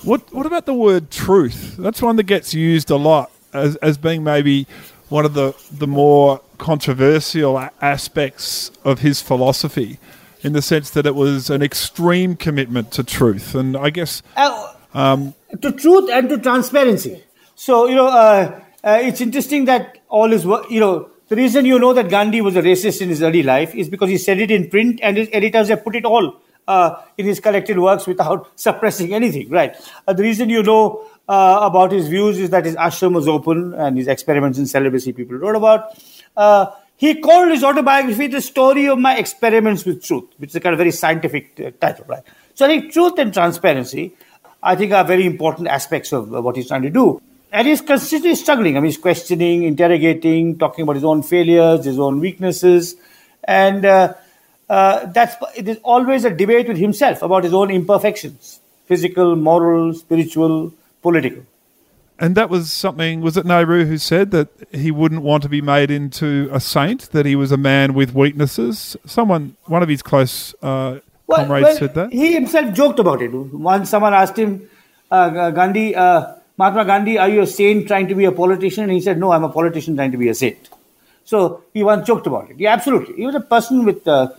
What 0.03 0.33
What 0.33 0.47
about 0.47 0.65
the 0.65 0.75
word 0.75 1.11
truth? 1.11 1.77
That's 1.79 2.01
one 2.01 2.17
that 2.17 2.25
gets 2.25 2.55
used 2.55 2.91
a 2.91 2.97
lot 2.97 3.31
as 3.53 3.77
as 3.77 3.99
being 3.99 4.25
maybe 4.25 4.67
one 5.11 5.27
of 5.27 5.35
the 5.35 5.55
the 5.71 5.87
more 5.87 6.41
controversial 6.57 7.61
aspects 7.83 8.73
of 8.83 9.01
his 9.01 9.21
philosophy, 9.21 9.99
in 10.43 10.53
the 10.53 10.63
sense 10.63 10.91
that 10.91 11.07
it 11.07 11.15
was 11.15 11.51
an 11.51 11.63
extreme 11.63 12.37
commitment 12.37 12.91
to 12.93 13.05
truth, 13.05 13.55
and 13.55 13.77
I 13.77 13.91
guess 13.91 14.23
uh, 14.37 14.75
um, 14.95 15.35
to 15.61 15.73
truth 15.73 16.11
and 16.11 16.29
to 16.29 16.39
transparency. 16.39 17.25
So 17.55 17.87
you 17.89 17.95
know. 17.95 18.09
Uh, 18.09 18.61
uh, 18.85 18.99
it's 19.01 19.21
interesting 19.21 19.65
that 19.67 19.99
all 20.09 20.29
his 20.29 20.45
work, 20.45 20.69
you 20.69 20.81
know, 20.81 21.09
the 21.29 21.37
reason 21.37 21.65
you 21.65 21.79
know 21.79 21.93
that 21.93 22.09
Gandhi 22.09 22.41
was 22.41 22.57
a 22.57 22.63
racist 22.63 23.01
in 23.01 23.09
his 23.09 23.23
early 23.23 23.43
life 23.43 23.75
is 23.75 23.89
because 23.89 24.11
he 24.11 24.19
said 24.19 24.41
it 24.41 24.51
in 24.51 24.69
print 24.69 25.01
and 25.03 25.17
his 25.17 25.29
editors 25.33 25.69
have 25.69 25.85
put 25.85 25.95
it 25.95 26.05
all 26.05 26.41
uh, 26.67 26.97
in 27.17 27.27
his 27.27 27.39
collected 27.39 27.79
works 27.79 28.07
without 28.07 28.51
suppressing 28.57 29.15
anything, 29.15 29.49
right? 29.51 29.77
Uh, 30.07 30.13
the 30.13 30.23
reason 30.23 30.51
you 30.51 30.63
know 30.63 31.09
uh, 31.29 31.61
about 31.63 31.93
his 31.93 32.09
views 32.09 32.39
is 32.39 32.51
that 32.51 32.65
his 32.65 32.75
ashram 32.75 33.15
was 33.15 33.29
open 33.29 33.73
and 33.75 33.97
his 33.97 34.09
experiments 34.09 34.59
in 34.59 34.67
celibacy 34.67 35.13
people 35.13 35.37
wrote 35.37 35.57
about. 35.57 35.97
He 37.03 37.21
called 37.21 37.51
his 37.51 37.65
autobiography 37.65 38.29
the 38.29 38.41
story 38.41 38.87
of 38.89 38.97
my 38.97 39.17
experiments 39.17 39.85
with 39.85 40.05
truth, 40.05 40.29
which 40.39 40.51
is 40.51 40.57
a 40.57 40.61
kind 40.61 40.73
of 40.73 40.79
very 40.79 40.93
scientific 40.93 41.59
uh, 41.59 41.71
title, 41.81 42.05
right? 42.07 42.23
So 42.55 42.65
I 42.65 42.69
think 42.69 42.93
truth 42.93 43.19
and 43.19 43.35
transparency, 43.35 44.15
I 44.63 44.77
think, 44.77 44.93
are 44.93 45.05
very 45.05 45.27
important 45.27 45.67
aspects 45.67 46.13
of 46.13 46.31
what 46.31 46.55
he's 46.55 46.69
trying 46.69 46.83
to 46.83 46.91
do 46.91 47.21
and 47.53 47.69
he's 47.69 47.81
constantly 47.81 48.35
struggling. 48.35 48.77
I 48.77 48.81
mean, 48.81 48.91
he's 48.91 48.99
questioning, 48.99 49.65
interrogating, 49.65 50.59
talking 50.59 50.85
about 50.85 50.97
his 50.97 51.05
own 51.05 51.23
failures, 51.23 51.85
his 51.85 51.99
own 51.99 52.21
weaknesses, 52.21 52.97
and 53.45 53.85
uh, 53.85 54.15
uh, 54.69 55.07
that's 55.07 55.37
it 55.57 55.69
is 55.69 55.79
always 55.83 56.25
a 56.25 56.31
debate 56.31 56.69
with 56.69 56.79
himself 56.79 57.23
about 57.23 57.45
his 57.45 57.53
own 57.53 57.71
imperfections, 57.71 58.61
physical, 58.87 59.37
moral, 59.37 59.93
spiritual, 59.93 60.73
political. 61.03 61.43
And 62.19 62.37
that 62.37 62.51
was 62.51 62.73
something. 62.73 63.21
Was 63.21 63.37
it 63.37 63.45
Nehru 63.45 63.85
who 63.85 63.99
said 63.99 64.31
that 64.31 64.49
he 64.71 64.91
wouldn't 64.91 65.23
want 65.23 65.43
to 65.43 65.49
be 65.49 65.61
made 65.61 65.91
into 65.91 66.49
a 66.53 66.61
saint? 66.61 67.11
That 67.11 67.27
he 67.27 67.35
was 67.35 67.51
a 67.51 67.57
man 67.57 67.95
with 67.95 68.15
weaknesses. 68.15 68.97
Someone, 69.07 69.57
one 69.65 69.83
of 69.83 69.89
his 69.89 70.03
close 70.03 70.55
uh, 70.63 71.01
well, 71.27 71.39
comrades, 71.39 71.65
well, 71.65 71.77
said 71.77 71.95
that. 71.95 72.13
He 72.13 72.33
himself 72.33 72.73
joked 72.75 73.01
about 73.01 73.23
it. 73.23 73.33
Once 73.33 73.91
someone 73.91 74.15
asked 74.15 74.37
him, 74.37 74.69
uh, 75.11 75.51
Gandhi 75.51 75.97
uh, 75.97 76.35
Mahatma 76.59 76.85
Gandhi, 76.85 77.19
are 77.19 77.29
you 77.29 77.41
a 77.41 77.47
saint 77.47 77.89
trying 77.89 78.09
to 78.09 78.15
be 78.15 78.25
a 78.25 78.33
politician? 78.33 78.85
And 78.85 78.93
he 78.93 79.01
said, 79.01 79.19
no, 79.19 79.33
I'm 79.33 79.43
a 79.43 79.49
politician 79.49 79.97
trying 79.97 80.13
to 80.13 80.19
be 80.19 80.29
a 80.29 80.35
saint. 80.35 80.69
So 81.25 81.65
he 81.73 81.83
once 81.83 82.07
joked 82.07 82.27
about 82.27 82.51
it. 82.51 82.61
Yeah, 82.61 82.73
absolutely. 82.73 83.17
He 83.17 83.27
was 83.27 83.35
a 83.35 83.41
person 83.41 83.85
with 83.85 84.07
uh, 84.07 84.33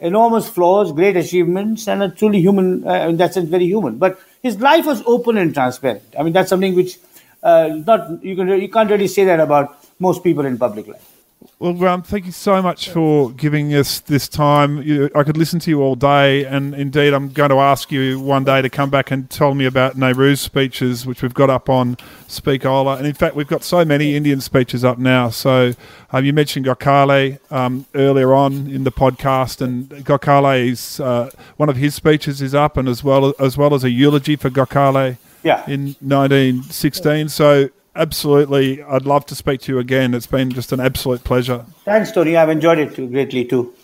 enormous 0.00 0.48
flaws, 0.48 0.92
great 0.92 1.16
achievements, 1.16 1.86
and 1.88 2.02
a 2.02 2.08
truly 2.10 2.40
human, 2.40 2.86
uh, 2.86 3.08
in 3.08 3.16
that 3.18 3.34
sense, 3.34 3.48
very 3.48 3.66
human. 3.66 3.98
But 3.98 4.18
his 4.42 4.60
life 4.60 4.86
was 4.86 5.02
open 5.06 5.38
and 5.38 5.54
transparent. 5.54 6.02
I 6.18 6.22
mean, 6.22 6.32
that's 6.32 6.50
something 6.50 6.74
which 6.74 6.98
uh, 7.42 7.80
not 7.86 8.22
you 8.24 8.36
can 8.36 8.48
you 8.60 8.68
can't 8.68 8.90
really 8.90 9.08
say 9.08 9.24
that 9.24 9.40
about 9.40 9.84
most 9.98 10.22
people 10.22 10.44
in 10.44 10.58
public 10.58 10.86
life. 10.88 11.12
Well, 11.58 11.72
Graham, 11.72 12.02
thank 12.02 12.26
you 12.26 12.32
so 12.32 12.60
much 12.60 12.90
for 12.90 13.30
giving 13.30 13.72
us 13.74 14.00
this 14.00 14.28
time. 14.28 14.82
You, 14.82 15.10
I 15.14 15.22
could 15.22 15.36
listen 15.36 15.60
to 15.60 15.70
you 15.70 15.80
all 15.80 15.94
day, 15.94 16.44
and 16.44 16.74
indeed, 16.74 17.14
I'm 17.14 17.30
going 17.30 17.50
to 17.50 17.58
ask 17.58 17.92
you 17.92 18.18
one 18.20 18.44
day 18.44 18.62
to 18.62 18.68
come 18.68 18.90
back 18.90 19.10
and 19.10 19.30
tell 19.30 19.54
me 19.54 19.64
about 19.64 19.96
Nehru's 19.96 20.40
speeches, 20.40 21.06
which 21.06 21.22
we've 21.22 21.34
got 21.34 21.50
up 21.50 21.68
on 21.68 21.96
Speakola. 22.26 22.96
And 22.98 23.06
in 23.06 23.14
fact, 23.14 23.36
we've 23.36 23.46
got 23.46 23.62
so 23.62 23.84
many 23.84 24.16
Indian 24.16 24.40
speeches 24.40 24.84
up 24.84 24.98
now. 24.98 25.30
So 25.30 25.72
um, 26.12 26.24
you 26.24 26.32
mentioned 26.32 26.66
Gokhale 26.66 27.38
um, 27.52 27.86
earlier 27.94 28.34
on 28.34 28.68
in 28.68 28.84
the 28.84 28.92
podcast, 28.92 29.60
and 29.60 29.88
Gokhale's 30.04 31.00
uh, 31.00 31.30
one 31.56 31.68
of 31.68 31.76
his 31.76 31.94
speeches 31.94 32.42
is 32.42 32.54
up, 32.54 32.76
and 32.76 32.88
as 32.88 33.04
well 33.04 33.34
as 33.38 33.56
well 33.56 33.74
as 33.74 33.84
a 33.84 33.90
eulogy 33.90 34.36
for 34.36 34.50
Gokhale. 34.50 35.16
Yeah. 35.42 35.64
In 35.66 35.96
1916. 36.00 37.28
So 37.28 37.68
absolutely. 37.94 38.82
I'd 38.82 39.06
love 39.06 39.26
to 39.26 39.34
speak 39.34 39.60
to 39.62 39.72
you 39.72 39.78
again. 39.78 40.14
It's 40.14 40.26
been 40.26 40.50
just 40.50 40.72
an 40.72 40.80
absolute 40.80 41.24
pleasure. 41.24 41.64
Thanks, 41.84 42.12
Tony. 42.12 42.36
I've 42.36 42.48
enjoyed 42.50 42.78
it 42.78 42.94
too, 42.94 43.08
greatly 43.08 43.44
too. 43.44 43.74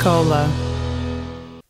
Speakola. 0.00 0.50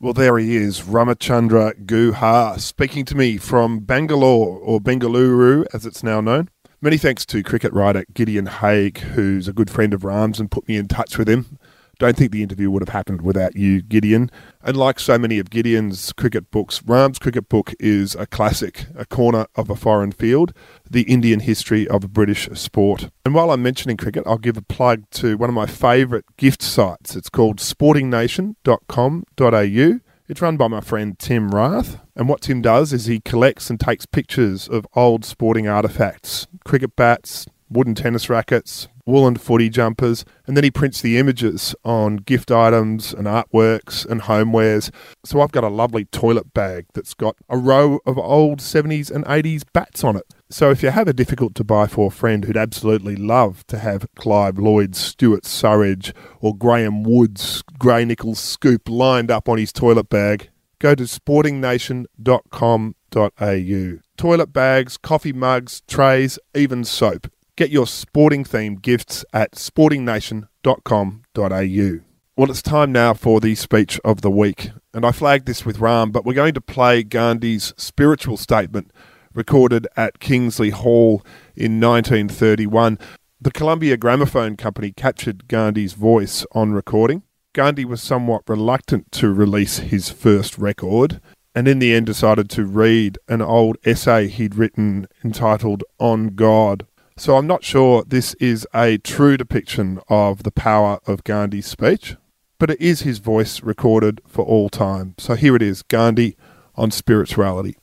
Well, 0.02 0.14
there 0.14 0.38
he 0.38 0.56
is, 0.56 0.80
Ramachandra 0.80 1.84
Guha, 1.84 2.58
speaking 2.58 3.04
to 3.04 3.14
me 3.14 3.36
from 3.36 3.80
Bangalore, 3.80 4.58
or 4.58 4.80
Bengaluru 4.80 5.66
as 5.74 5.84
it's 5.84 6.02
now 6.02 6.22
known. 6.22 6.48
Many 6.82 6.96
thanks 6.96 7.26
to 7.26 7.42
cricket 7.42 7.74
writer 7.74 8.06
Gideon 8.14 8.46
Haigh, 8.46 8.92
who's 9.12 9.46
a 9.46 9.52
good 9.52 9.68
friend 9.68 9.92
of 9.92 10.02
Ram's 10.02 10.40
and 10.40 10.50
put 10.50 10.66
me 10.66 10.78
in 10.78 10.88
touch 10.88 11.18
with 11.18 11.28
him. 11.28 11.58
Don't 11.98 12.16
think 12.16 12.32
the 12.32 12.42
interview 12.42 12.70
would 12.70 12.80
have 12.80 12.88
happened 12.88 13.20
without 13.20 13.54
you, 13.54 13.82
Gideon. 13.82 14.30
And 14.62 14.78
like 14.78 14.98
so 14.98 15.18
many 15.18 15.38
of 15.38 15.50
Gideon's 15.50 16.14
cricket 16.14 16.50
books, 16.50 16.82
Ram's 16.82 17.18
cricket 17.18 17.50
book 17.50 17.74
is 17.78 18.14
a 18.14 18.24
classic, 18.24 18.86
a 18.96 19.04
corner 19.04 19.46
of 19.56 19.68
a 19.68 19.76
foreign 19.76 20.10
field, 20.10 20.54
the 20.90 21.02
Indian 21.02 21.40
history 21.40 21.86
of 21.86 22.14
British 22.14 22.48
sport. 22.54 23.10
And 23.26 23.34
while 23.34 23.50
I'm 23.50 23.62
mentioning 23.62 23.98
cricket, 23.98 24.24
I'll 24.26 24.38
give 24.38 24.56
a 24.56 24.62
plug 24.62 25.04
to 25.10 25.36
one 25.36 25.50
of 25.50 25.54
my 25.54 25.66
favourite 25.66 26.24
gift 26.38 26.62
sites. 26.62 27.14
It's 27.14 27.28
called 27.28 27.58
sportingnation.com.au. 27.58 30.09
It's 30.30 30.40
run 30.40 30.56
by 30.56 30.68
my 30.68 30.80
friend 30.80 31.18
Tim 31.18 31.52
Rath. 31.52 31.98
And 32.14 32.28
what 32.28 32.42
Tim 32.42 32.62
does 32.62 32.92
is 32.92 33.06
he 33.06 33.18
collects 33.18 33.68
and 33.68 33.80
takes 33.80 34.06
pictures 34.06 34.68
of 34.68 34.86
old 34.94 35.24
sporting 35.24 35.64
artefacts 35.64 36.46
cricket 36.64 36.94
bats, 36.94 37.48
wooden 37.68 37.96
tennis 37.96 38.30
rackets, 38.30 38.86
woolen 39.10 39.36
footy 39.36 39.68
jumpers, 39.68 40.24
and 40.46 40.56
then 40.56 40.64
he 40.64 40.70
prints 40.70 41.00
the 41.00 41.18
images 41.18 41.74
on 41.84 42.16
gift 42.16 42.50
items 42.50 43.12
and 43.12 43.26
artworks 43.26 44.06
and 44.06 44.22
homewares. 44.22 44.90
So 45.24 45.40
I've 45.40 45.52
got 45.52 45.64
a 45.64 45.68
lovely 45.68 46.06
toilet 46.06 46.54
bag 46.54 46.86
that's 46.94 47.14
got 47.14 47.36
a 47.48 47.58
row 47.58 47.98
of 48.06 48.18
old 48.18 48.60
70s 48.60 49.10
and 49.10 49.24
80s 49.24 49.64
bats 49.72 50.04
on 50.04 50.16
it. 50.16 50.24
So 50.48 50.70
if 50.70 50.82
you 50.82 50.90
have 50.90 51.06
a 51.06 51.12
difficult 51.12 51.54
to 51.56 51.64
buy 51.64 51.86
for 51.86 52.10
friend 52.10 52.44
who'd 52.44 52.56
absolutely 52.56 53.14
love 53.14 53.64
to 53.68 53.78
have 53.78 54.06
Clive 54.16 54.58
Lloyd's 54.58 54.98
Stuart 54.98 55.44
Surridge 55.44 56.12
or 56.40 56.56
Graham 56.56 57.04
Wood's 57.04 57.62
Gray-Nicolls 57.78 58.38
scoop 58.38 58.88
lined 58.88 59.30
up 59.30 59.48
on 59.48 59.58
his 59.58 59.72
toilet 59.72 60.08
bag, 60.08 60.50
go 60.80 60.96
to 60.96 61.04
sportingnation.com.au. 61.04 63.98
Toilet 64.16 64.52
bags, 64.52 64.96
coffee 64.96 65.32
mugs, 65.32 65.82
trays, 65.86 66.38
even 66.54 66.84
soap. 66.84 67.28
Get 67.60 67.68
your 67.68 67.86
sporting 67.86 68.42
themed 68.42 68.80
gifts 68.80 69.22
at 69.34 69.52
sportingnation.com.au. 69.52 72.04
Well, 72.34 72.50
it's 72.50 72.62
time 72.62 72.90
now 72.90 73.12
for 73.12 73.38
the 73.38 73.54
speech 73.54 74.00
of 74.02 74.22
the 74.22 74.30
week. 74.30 74.70
And 74.94 75.04
I 75.04 75.12
flagged 75.12 75.44
this 75.44 75.66
with 75.66 75.78
Ram, 75.78 76.10
but 76.10 76.24
we're 76.24 76.32
going 76.32 76.54
to 76.54 76.62
play 76.62 77.02
Gandhi's 77.02 77.74
spiritual 77.76 78.38
statement 78.38 78.90
recorded 79.34 79.86
at 79.94 80.20
Kingsley 80.20 80.70
Hall 80.70 81.22
in 81.54 81.78
1931. 81.78 82.98
The 83.38 83.50
Columbia 83.50 83.98
Gramophone 83.98 84.56
Company 84.56 84.92
captured 84.92 85.46
Gandhi's 85.46 85.92
voice 85.92 86.46
on 86.52 86.72
recording. 86.72 87.24
Gandhi 87.52 87.84
was 87.84 88.02
somewhat 88.02 88.48
reluctant 88.48 89.12
to 89.12 89.34
release 89.34 89.80
his 89.80 90.08
first 90.08 90.56
record, 90.56 91.20
and 91.54 91.68
in 91.68 91.78
the 91.78 91.92
end 91.92 92.06
decided 92.06 92.48
to 92.48 92.64
read 92.64 93.18
an 93.28 93.42
old 93.42 93.76
essay 93.84 94.28
he'd 94.28 94.54
written 94.54 95.06
entitled 95.22 95.84
On 95.98 96.28
God 96.28 96.86
so 97.20 97.36
I'm 97.36 97.46
not 97.46 97.62
sure 97.62 98.02
this 98.02 98.32
is 98.40 98.66
a 98.74 98.96
true 98.96 99.36
depiction 99.36 100.00
of 100.08 100.42
the 100.42 100.50
power 100.50 101.00
of 101.06 101.22
Gandhi's 101.22 101.66
speech, 101.66 102.16
but 102.58 102.70
it 102.70 102.80
is 102.80 103.02
his 103.02 103.18
voice 103.18 103.62
recorded 103.62 104.22
for 104.26 104.42
all 104.42 104.70
time. 104.70 105.16
So 105.18 105.34
here 105.34 105.54
it 105.54 105.60
is 105.60 105.82
Gandhi 105.82 106.38
on 106.76 106.90
spirituality. 106.90 107.76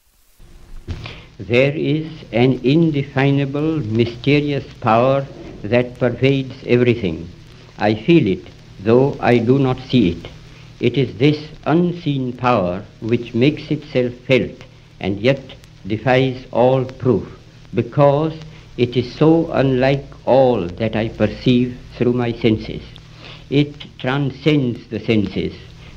There 1.38 1.72
is 1.72 2.08
an 2.32 2.54
indefinable, 2.64 3.78
mysterious 3.82 4.66
power 4.82 5.28
that 5.62 6.00
pervades 6.00 6.56
everything. 6.66 7.30
I 7.78 7.94
feel 7.94 8.26
it, 8.26 8.48
though 8.80 9.18
I 9.20 9.38
do 9.38 9.60
not 9.60 9.78
see 9.82 10.14
it. 10.14 10.32
It 10.80 10.98
is 10.98 11.16
this 11.20 11.48
unseen 11.68 12.34
power 12.34 12.84
which 13.02 13.36
makes 13.36 13.70
itself 13.70 14.16
felt 14.26 14.64
and 15.00 15.20
yet 15.20 15.44
defies 15.86 16.44
all 16.52 16.86
proof 16.86 17.28
because 17.76 18.34
it 18.78 18.96
is 18.96 19.14
so 19.16 19.52
unlike 19.52 20.06
all 20.26 20.68
that 20.68 20.96
I 20.96 21.10
perceive 21.10 21.78
through 21.96 22.14
my 22.14 22.32
senses. 22.32 22.84
It 23.50 23.74
transcends 23.98 24.88
the 24.88 25.00
senses, 25.00 25.54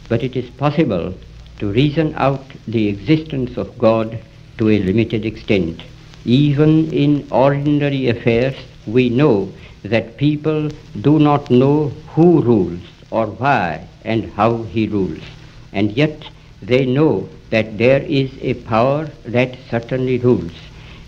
but 0.08 0.22
it 0.22 0.36
is 0.36 0.48
possible 0.50 1.14
to 1.58 1.72
reason 1.72 2.14
out 2.16 2.44
the 2.66 2.88
existence 2.88 3.56
of 3.58 3.76
God 3.78 4.18
to 4.58 4.70
a 4.70 4.78
limited 4.78 5.26
extent. 5.26 5.82
Even 6.24 6.92
in 6.92 7.26
ordinary 7.30 8.08
affairs, 8.08 8.56
we 8.86 9.10
know 9.10 9.52
that 9.82 10.16
people 10.16 10.70
do 11.00 11.18
not 11.18 11.50
know 11.50 11.88
who 12.14 12.40
rules 12.42 12.80
or 13.10 13.26
why 13.26 13.86
and 14.04 14.30
how 14.32 14.62
he 14.64 14.86
rules. 14.86 15.22
And 15.72 15.92
yet 15.92 16.24
they 16.62 16.86
know 16.86 17.28
that 17.50 17.78
there 17.78 18.02
is 18.02 18.30
a 18.40 18.54
power 18.54 19.10
that 19.24 19.56
certainly 19.70 20.18
rules. 20.18 20.52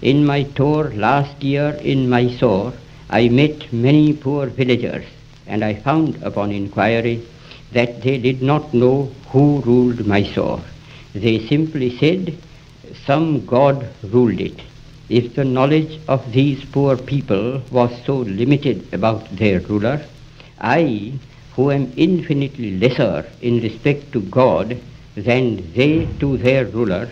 In 0.02 0.26
my 0.26 0.42
tour 0.42 0.92
last 0.96 1.44
year 1.44 1.78
in 1.80 2.08
Mysore, 2.08 2.72
I 3.08 3.28
met 3.28 3.72
many 3.72 4.12
poor 4.12 4.46
villagers, 4.46 5.04
and 5.46 5.64
I 5.64 5.74
found 5.74 6.20
upon 6.24 6.50
inquiry 6.50 7.22
that 7.70 8.02
they 8.02 8.18
did 8.18 8.42
not 8.42 8.74
know 8.74 9.12
who 9.28 9.60
ruled 9.60 10.04
Mysore. 10.04 10.60
They 11.14 11.46
simply 11.46 11.96
said 11.98 12.36
some 13.06 13.46
god 13.46 13.86
ruled 14.02 14.40
it. 14.40 14.60
If 15.08 15.36
the 15.36 15.44
knowledge 15.44 16.00
of 16.08 16.32
these 16.32 16.64
poor 16.64 16.96
people 16.96 17.62
was 17.70 17.92
so 18.04 18.16
limited 18.16 18.92
about 18.92 19.36
their 19.36 19.60
ruler, 19.60 20.04
I, 20.58 21.12
who 21.54 21.70
am 21.70 21.92
infinitely 21.96 22.76
lesser 22.76 23.24
in 23.40 23.60
respect 23.60 24.10
to 24.14 24.20
God 24.20 24.80
than 25.14 25.72
they 25.74 26.08
to 26.18 26.38
their 26.38 26.64
ruler, 26.64 27.08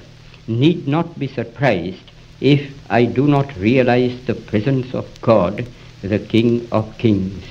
need 0.49 0.89
not 0.89 1.17
be 1.21 1.29
surprised 1.29 2.03
if 2.41 2.80
I 2.93 3.05
do 3.05 3.29
not 3.29 3.57
realize 3.57 4.21
the 4.27 4.35
presence 4.35 4.95
of 4.95 5.07
God, 5.21 5.65
the 6.03 6.19
King 6.19 6.67
of 6.73 6.99
Kings. 6.99 7.45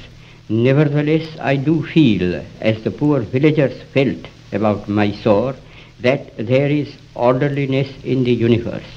Nevertheless, 0.49 1.29
I 1.39 1.55
do 1.55 1.81
feel, 1.81 2.43
as 2.59 2.83
the 2.83 2.91
poor 2.91 3.21
villagers 3.21 3.81
felt 3.93 4.27
about 4.51 4.89
Mysore, 4.89 5.55
that 6.01 6.35
there 6.35 6.69
is 6.69 6.93
orderliness 7.15 7.87
in 8.03 8.25
the 8.25 8.33
universe. 8.33 8.91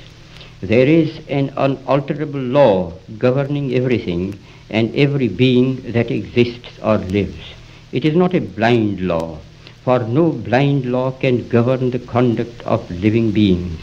There 0.60 0.88
is 0.88 1.20
an 1.28 1.52
unalterable 1.56 2.40
law 2.40 2.92
governing 3.18 3.74
everything 3.74 4.36
and 4.68 4.92
every 4.96 5.28
being 5.28 5.92
that 5.92 6.10
exists 6.10 6.76
or 6.82 6.98
lives. 6.98 7.54
It 7.92 8.04
is 8.04 8.16
not 8.16 8.34
a 8.34 8.40
blind 8.40 9.00
law, 9.00 9.38
for 9.84 10.00
no 10.00 10.32
blind 10.32 10.86
law 10.86 11.12
can 11.12 11.48
govern 11.48 11.90
the 11.90 12.00
conduct 12.00 12.62
of 12.62 12.90
living 12.90 13.30
beings. 13.30 13.78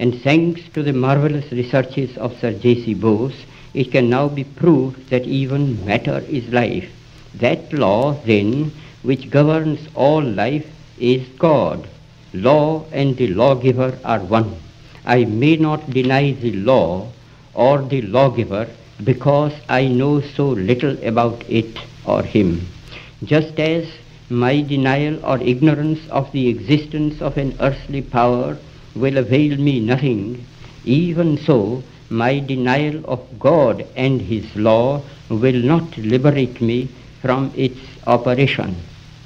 And 0.00 0.18
thanks 0.22 0.62
to 0.72 0.82
the 0.82 0.94
marvelous 0.94 1.52
researches 1.52 2.16
of 2.16 2.40
Sir 2.40 2.54
J.C. 2.54 2.94
Bose, 2.94 3.44
it 3.74 3.92
can 3.92 4.08
now 4.08 4.28
be 4.28 4.44
proved 4.44 5.10
that 5.10 5.26
even 5.26 5.84
matter 5.84 6.24
is 6.26 6.48
life. 6.48 6.88
That 7.34 7.70
law, 7.70 8.14
then, 8.24 8.72
which 9.02 9.28
governs 9.28 9.86
all 9.94 10.22
life 10.22 10.66
is 10.98 11.28
God. 11.38 11.86
Law 12.32 12.86
and 12.92 13.14
the 13.18 13.26
lawgiver 13.26 13.98
are 14.02 14.20
one. 14.20 14.56
I 15.04 15.26
may 15.26 15.56
not 15.56 15.90
deny 15.90 16.32
the 16.32 16.52
law 16.52 17.12
or 17.52 17.82
the 17.82 18.00
lawgiver 18.00 18.70
because 19.04 19.52
I 19.68 19.86
know 19.88 20.22
so 20.22 20.48
little 20.48 20.96
about 21.06 21.44
it 21.46 21.78
or 22.06 22.22
him. 22.22 22.66
Just 23.22 23.60
as 23.60 23.86
my 24.30 24.62
denial 24.62 25.22
or 25.26 25.42
ignorance 25.42 26.00
of 26.08 26.32
the 26.32 26.48
existence 26.48 27.20
of 27.20 27.36
an 27.36 27.54
earthly 27.60 28.00
power 28.00 28.56
will 29.00 29.18
avail 29.18 29.56
me 29.56 29.80
nothing, 29.80 30.44
even 30.84 31.36
so 31.38 31.82
my 32.10 32.38
denial 32.38 33.02
of 33.06 33.20
God 33.38 33.86
and 33.96 34.20
His 34.20 34.44
law 34.56 35.02
will 35.28 35.60
not 35.72 35.96
liberate 35.98 36.60
me 36.60 36.88
from 37.22 37.52
its 37.56 37.80
operation, 38.06 38.74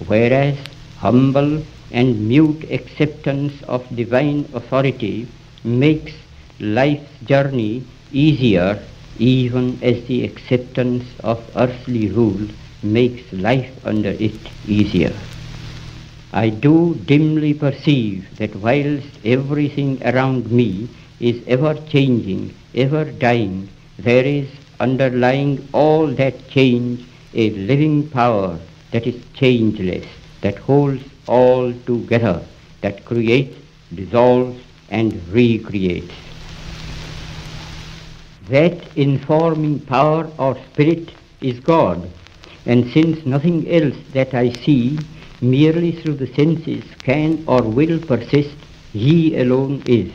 whereas 0.07 0.57
humble 0.99 1.63
and 1.91 2.29
mute 2.29 2.65
acceptance 2.71 3.53
of 3.65 3.85
divine 3.95 4.49
authority 4.55 5.27
makes 5.65 6.13
life's 6.61 7.13
journey 7.25 7.83
easier 8.13 8.83
even 9.19 9.79
as 9.83 10.05
the 10.07 10.25
acceptance 10.25 11.05
of 11.23 11.39
earthly 11.57 12.09
rule 12.09 12.47
makes 12.83 13.33
life 13.33 13.71
under 13.85 14.11
it 14.11 14.41
easier. 14.67 15.15
I 16.37 16.49
do 16.49 16.97
dimly 17.07 17.55
perceive 17.55 18.27
that 18.39 18.57
whilst 18.57 19.07
everything 19.25 20.03
around 20.05 20.51
me 20.51 20.89
is 21.21 21.41
ever 21.47 21.75
changing, 21.89 22.53
ever 22.75 23.05
dying, 23.05 23.69
there 24.01 24.25
is 24.25 24.49
underlying 24.81 25.69
all 25.73 26.09
that 26.09 26.49
change 26.49 27.07
a 27.35 27.51
living 27.51 28.09
power 28.11 28.59
that 28.91 29.07
is 29.07 29.23
changeless, 29.35 30.07
that 30.41 30.59
holds 30.59 31.05
all 31.29 31.73
together, 31.87 32.43
that 32.81 33.05
creates, 33.05 33.57
dissolves, 33.95 34.61
and 34.91 35.13
recreates. 35.29 36.13
That 38.49 38.97
informing 38.97 39.79
power 39.79 40.29
or 40.37 40.59
spirit 40.73 41.13
is 41.41 41.61
God, 41.61 42.11
and 42.67 42.91
since 42.91 43.25
nothing 43.25 43.71
else 43.71 43.97
that 44.13 44.35
I 44.35 44.51
see 44.51 44.99
merely 45.51 45.93
through 45.93 46.15
the 46.15 46.33
senses 46.35 46.85
can 47.03 47.45
or 47.47 47.63
will 47.63 47.99
persist, 48.01 48.57
he 48.93 49.37
alone 49.37 49.83
is. 49.87 50.13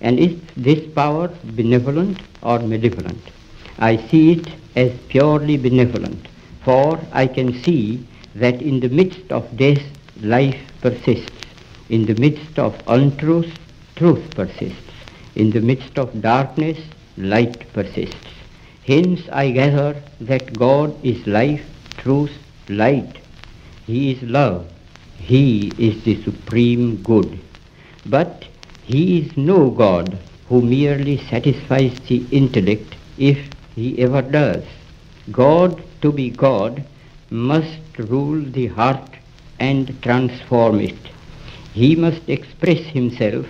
And 0.00 0.18
is 0.18 0.40
this 0.56 0.86
power 0.94 1.28
benevolent 1.44 2.20
or 2.42 2.58
malevolent? 2.60 3.22
I 3.78 3.96
see 4.08 4.32
it 4.32 4.48
as 4.76 4.92
purely 5.08 5.56
benevolent, 5.56 6.26
for 6.64 6.98
I 7.12 7.26
can 7.26 7.52
see 7.62 8.06
that 8.34 8.62
in 8.62 8.80
the 8.80 8.88
midst 8.88 9.32
of 9.32 9.56
death, 9.56 9.82
life 10.22 10.60
persists. 10.80 11.30
In 11.88 12.06
the 12.06 12.14
midst 12.14 12.58
of 12.58 12.80
untruth, 12.86 13.52
truth 13.96 14.30
persists. 14.34 14.92
In 15.34 15.50
the 15.50 15.60
midst 15.60 15.98
of 15.98 16.20
darkness, 16.22 16.78
light 17.16 17.70
persists. 17.72 18.16
Hence 18.86 19.20
I 19.30 19.50
gather 19.50 20.00
that 20.20 20.58
God 20.58 20.94
is 21.04 21.26
life, 21.26 21.64
truth, 21.98 22.32
light. 22.68 23.18
He 23.90 24.12
is 24.12 24.22
love. 24.22 24.68
He 25.18 25.72
is 25.76 26.04
the 26.04 26.22
supreme 26.22 27.02
good. 27.02 27.40
But 28.06 28.44
he 28.84 29.18
is 29.18 29.36
no 29.36 29.70
God 29.70 30.16
who 30.48 30.62
merely 30.62 31.16
satisfies 31.16 31.98
the 32.06 32.24
intellect 32.30 32.94
if 33.18 33.38
he 33.74 33.98
ever 33.98 34.22
does. 34.22 34.62
God, 35.32 35.82
to 36.02 36.12
be 36.12 36.30
God, 36.30 36.84
must 37.30 37.80
rule 37.98 38.40
the 38.40 38.68
heart 38.68 39.10
and 39.58 40.00
transform 40.02 40.78
it. 40.78 41.02
He 41.72 41.96
must 41.96 42.28
express 42.28 42.82
himself 42.98 43.46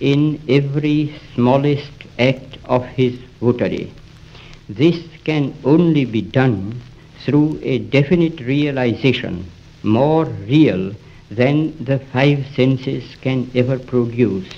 in 0.00 0.40
every 0.48 1.14
smallest 1.34 1.92
act 2.18 2.58
of 2.64 2.84
his 2.86 3.14
votary. 3.40 3.92
This 4.68 4.98
can 5.22 5.54
only 5.64 6.04
be 6.04 6.22
done 6.22 6.80
through 7.24 7.60
a 7.62 7.78
definite 7.78 8.40
realization, 8.40 9.50
more 9.84 10.24
real 10.24 10.94
than 11.30 11.84
the 11.84 11.98
five 11.98 12.46
senses 12.54 13.16
can 13.20 13.50
ever 13.54 13.78
produce. 13.78 14.48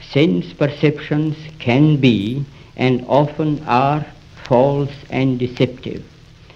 Sense 0.00 0.52
perceptions 0.52 1.36
can 1.58 1.96
be 1.96 2.44
and 2.76 3.04
often 3.08 3.62
are 3.66 4.06
false 4.44 4.92
and 5.10 5.38
deceptive, 5.38 6.04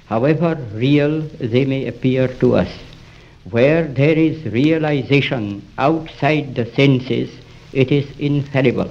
however 0.07 0.55
real 0.73 1.21
they 1.39 1.65
may 1.65 1.87
appear 1.87 2.29
to 2.29 2.57
us. 2.57 2.73
Where 3.51 3.85
there 3.87 4.17
is 4.17 4.45
realization 4.53 5.67
outside 5.79 6.55
the 6.55 6.67
senses, 6.67 7.31
it 7.73 7.91
is 7.91 8.07
infallible. 8.19 8.91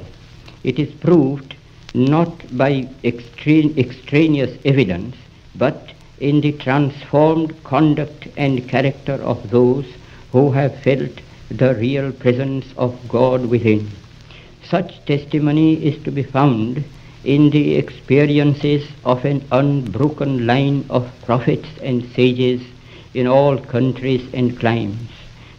It 0.64 0.80
is 0.80 0.92
proved 0.94 1.56
not 1.94 2.58
by 2.58 2.88
extra- 3.04 3.74
extraneous 3.78 4.58
evidence, 4.66 5.16
but 5.56 5.94
in 6.20 6.42
the 6.42 6.52
transformed 6.54 7.64
conduct 7.64 8.28
and 8.38 8.68
character 8.68 9.14
of 9.14 9.50
those 9.50 9.86
who 10.32 10.52
have 10.52 10.82
felt 10.82 11.22
the 11.50 11.74
real 11.76 12.12
presence 12.12 12.66
of 12.78 12.98
God 13.08 13.46
within. 13.46 13.90
Such 14.64 15.04
testimony 15.06 15.84
is 15.84 16.02
to 16.04 16.12
be 16.12 16.24
found 16.24 16.84
in 17.24 17.50
the 17.50 17.76
experiences 17.76 18.88
of 19.04 19.26
an 19.26 19.44
unbroken 19.52 20.46
line 20.46 20.86
of 20.90 21.12
prophets 21.26 21.68
and 21.82 22.08
sages 22.12 22.62
in 23.14 23.28
all 23.28 23.58
countries 23.58 24.28
and 24.34 24.58
climes. 24.60 25.10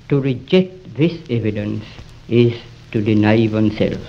To 0.09 0.21
reject 0.21 0.95
this 0.97 1.19
evidence 1.29 1.85
is 2.29 2.55
to 2.93 3.03
deny 3.03 3.49
oneself. 3.49 4.01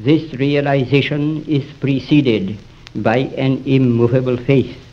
This 0.00 0.34
realization 0.34 1.44
is 1.46 1.64
preceded 1.78 2.58
by 2.94 3.18
an 3.36 3.62
immovable 3.64 4.36
faith. 4.36 4.83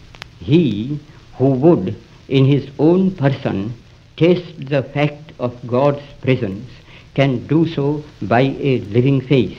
He 0.42 1.00
who 1.38 1.52
would, 1.52 1.96
in 2.28 2.46
his 2.46 2.68
own 2.80 3.12
person, 3.12 3.74
test 4.18 4.70
the 4.70 4.84
fact 4.84 5.32
of 5.40 5.56
God's 5.68 6.06
presence 6.22 6.70
can 7.14 7.48
do 7.48 7.68
so 7.68 8.04
by 8.22 8.42
a 8.42 8.80
living 8.80 9.22
faith. 9.22 9.58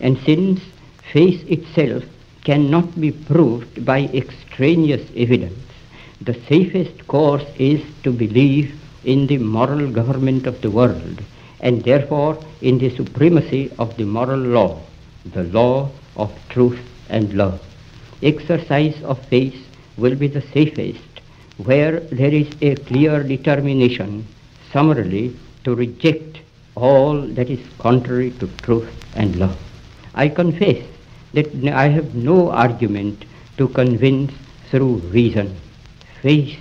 And 0.00 0.18
since 0.18 0.60
faith 1.12 1.48
itself 1.48 2.04
cannot 2.44 3.00
be 3.00 3.12
proved 3.12 3.84
by 3.84 4.10
extraneous 4.12 5.08
evidence, 5.16 5.58
the 6.20 6.34
safest 6.48 7.06
course 7.06 7.46
is 7.58 7.82
to 8.02 8.12
believe 8.12 8.74
in 9.04 9.26
the 9.26 9.38
moral 9.38 9.90
government 9.90 10.46
of 10.46 10.60
the 10.60 10.70
world 10.70 11.22
and 11.60 11.82
therefore 11.82 12.38
in 12.60 12.78
the 12.78 12.94
supremacy 12.94 13.72
of 13.78 13.96
the 13.96 14.04
moral 14.04 14.38
law, 14.38 14.80
the 15.32 15.44
law 15.44 15.90
of 16.16 16.30
truth 16.50 16.80
and 17.08 17.32
love. 17.34 17.60
Exercise 18.22 19.02
of 19.02 19.18
faith 19.26 19.63
will 19.96 20.14
be 20.14 20.28
the 20.28 20.42
safest 20.52 21.00
where 21.58 22.00
there 22.00 22.32
is 22.32 22.48
a 22.60 22.74
clear 22.74 23.22
determination 23.22 24.26
summarily 24.72 25.36
to 25.62 25.74
reject 25.74 26.40
all 26.74 27.20
that 27.20 27.48
is 27.48 27.60
contrary 27.78 28.30
to 28.32 28.48
truth 28.62 28.90
and 29.14 29.36
love. 29.36 29.56
I 30.14 30.28
confess 30.28 30.84
that 31.32 31.48
I 31.68 31.88
have 31.88 32.14
no 32.14 32.50
argument 32.50 33.24
to 33.58 33.68
convince 33.68 34.32
through 34.70 34.96
reason. 35.18 35.56
Faith 36.22 36.58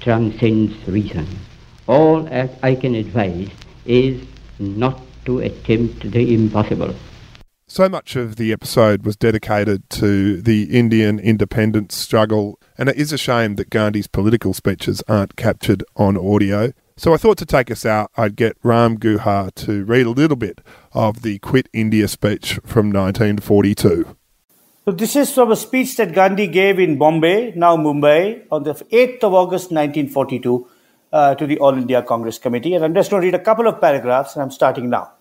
transcends 0.00 0.74
reason. 0.86 1.26
All 1.86 2.22
that 2.22 2.50
I 2.62 2.74
can 2.74 2.94
advise 2.94 3.48
is 3.84 4.22
not 4.58 5.00
to 5.24 5.40
attempt 5.40 6.10
the 6.10 6.34
impossible. 6.34 6.94
So 7.68 7.88
much 7.88 8.14
of 8.14 8.36
the 8.36 8.52
episode 8.52 9.04
was 9.04 9.16
dedicated 9.16 9.90
to 9.90 10.40
the 10.40 10.64
Indian 10.64 11.18
independence 11.18 11.96
struggle, 11.96 12.60
and 12.78 12.88
it 12.88 12.96
is 12.96 13.12
a 13.12 13.18
shame 13.18 13.56
that 13.56 13.70
Gandhi's 13.70 14.06
political 14.06 14.54
speeches 14.54 15.02
aren't 15.08 15.36
captured 15.36 15.82
on 15.96 16.16
audio. 16.16 16.72
So 16.96 17.12
I 17.12 17.16
thought 17.18 17.38
to 17.38 17.46
take 17.46 17.70
us 17.70 17.84
out, 17.84 18.10
I'd 18.16 18.36
get 18.36 18.56
Ram 18.62 18.98
Guha 18.98 19.54
to 19.54 19.84
read 19.84 20.06
a 20.06 20.10
little 20.10 20.36
bit 20.36 20.60
of 20.92 21.22
the 21.22 21.38
Quit 21.40 21.68
India 21.72 22.08
speech 22.08 22.58
from 22.64 22.90
1942. 22.90 24.16
So 24.86 24.92
this 24.92 25.16
is 25.16 25.34
from 25.34 25.50
a 25.50 25.56
speech 25.56 25.96
that 25.96 26.12
Gandhi 26.12 26.46
gave 26.46 26.78
in 26.78 26.96
Bombay, 26.96 27.52
now 27.56 27.76
Mumbai, 27.76 28.44
on 28.50 28.62
the 28.62 28.74
8th 28.74 29.24
of 29.24 29.34
August 29.34 29.72
1942 29.72 30.68
uh, 31.12 31.34
to 31.34 31.46
the 31.46 31.58
All 31.58 31.74
India 31.76 32.02
Congress 32.02 32.38
Committee. 32.38 32.74
And 32.74 32.84
I'm 32.84 32.94
just 32.94 33.10
going 33.10 33.20
to 33.20 33.26
read 33.26 33.34
a 33.34 33.42
couple 33.44 33.66
of 33.66 33.80
paragraphs, 33.80 34.34
and 34.34 34.42
I'm 34.42 34.50
starting 34.50 34.88
now. 34.88 35.12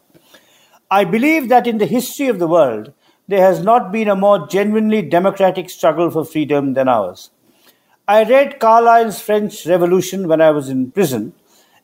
I 0.92 1.04
believe 1.04 1.50
that 1.50 1.66
in 1.66 1.80
the 1.80 1.88
history 1.88 2.28
of 2.28 2.38
the 2.38 2.48
world, 2.48 2.94
there 3.28 3.42
has 3.42 3.64
not 3.64 3.92
been 3.92 4.08
a 4.08 4.16
more 4.16 4.48
genuinely 4.48 5.02
democratic 5.02 5.70
struggle 5.70 6.12
for 6.12 6.24
freedom 6.24 6.74
than 6.74 6.88
ours. 6.88 7.32
I 8.08 8.24
read 8.24 8.60
Carlyle's 8.60 9.20
French 9.20 9.66
Revolution 9.66 10.28
when 10.28 10.40
I 10.40 10.52
was 10.52 10.70
in 10.70 10.92
prison, 10.92 11.34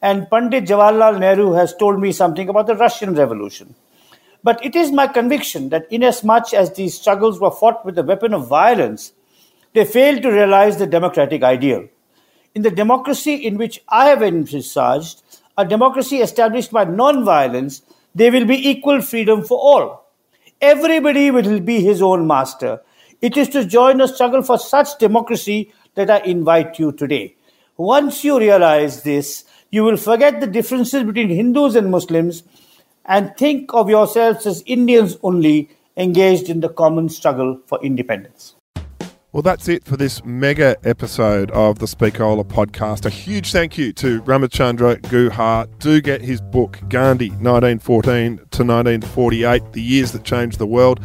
and 0.04 0.30
Pandit 0.30 0.66
Jawaharlal 0.66 1.20
Nehru 1.20 1.54
has 1.54 1.76
told 1.76 2.00
me 2.00 2.12
something 2.12 2.48
about 2.48 2.68
the 2.68 2.76
Russian 2.76 3.16
Revolution. 3.16 3.74
But 4.44 4.64
it 4.64 4.76
is 4.76 4.92
my 4.92 5.08
conviction 5.08 5.70
that, 5.70 5.88
inasmuch 5.90 6.54
as 6.54 6.74
these 6.74 6.94
struggles 6.94 7.40
were 7.40 7.50
fought 7.50 7.84
with 7.84 7.96
the 7.96 8.04
weapon 8.04 8.36
of 8.36 8.48
violence, 8.48 9.14
they 9.74 9.84
failed 9.84 10.22
to 10.22 10.32
realize 10.32 10.78
the 10.78 10.86
democratic 10.86 11.42
ideal. 11.42 11.88
In 12.54 12.62
the 12.62 12.70
democracy 12.70 13.34
in 13.34 13.58
which 13.58 13.82
I 13.90 14.10
have 14.10 14.22
envisaged, 14.22 15.24
a 15.58 15.66
democracy 15.66 16.18
established 16.18 16.72
by 16.72 16.84
non 16.84 17.26
violence, 17.26 17.82
there 18.14 18.32
will 18.32 18.46
be 18.46 18.70
equal 18.70 19.02
freedom 19.02 19.44
for 19.44 19.58
all. 19.58 20.12
Everybody 20.62 21.32
will 21.32 21.62
be 21.62 21.82
his 21.82 22.00
own 22.00 22.28
master. 22.28 22.82
It 23.22 23.38
is 23.38 23.50
to 23.50 23.66
join 23.66 24.02
a 24.02 24.08
struggle 24.08 24.44
for 24.44 24.60
such 24.60 25.00
democracy 25.00 25.72
that 25.96 26.10
I 26.10 26.20
invite 26.20 26.80
you 26.80 26.92
today. 26.92 27.36
Once 27.78 28.24
you 28.24 28.40
realize 28.40 29.04
this, 29.04 29.46
you 29.70 29.84
will 29.84 29.98
forget 29.98 30.40
the 30.40 30.48
differences 30.48 31.04
between 31.04 31.30
Hindus 31.30 31.76
and 31.76 31.90
Muslims 31.90 32.44
and 33.06 33.36
think 33.38 33.74
of 33.74 33.90
yourselves 33.90 34.46
as 34.46 34.64
Indians 34.66 35.18
only 35.24 35.70
engaged 35.98 36.50
in 36.50 36.60
the 36.60 36.70
common 36.70 37.10
struggle 37.10 37.60
for 37.66 37.84
independence. 37.84 38.56
Well, 39.34 39.42
that's 39.42 39.70
it 39.70 39.86
for 39.86 39.96
this 39.96 40.26
mega 40.26 40.76
episode 40.84 41.52
of 41.52 41.80
the 41.80 41.86
Speakola 41.86 42.44
podcast. 42.44 43.06
A 43.06 43.10
huge 43.10 43.54
thank 43.54 43.78
you 43.78 43.94
to 43.94 44.22
Ramachandra 44.24 45.00
Guha. 45.04 45.68
Do 45.80 46.02
get 46.02 46.22
his 46.22 46.42
book, 46.42 46.82
Gandhi, 46.90 47.30
1914 47.30 48.38
to 48.38 48.64
1948, 48.64 49.72
The 49.72 49.82
Years 49.82 50.12
That 50.12 50.26
Changed 50.26 50.60
the 50.60 50.68
World, 50.68 51.00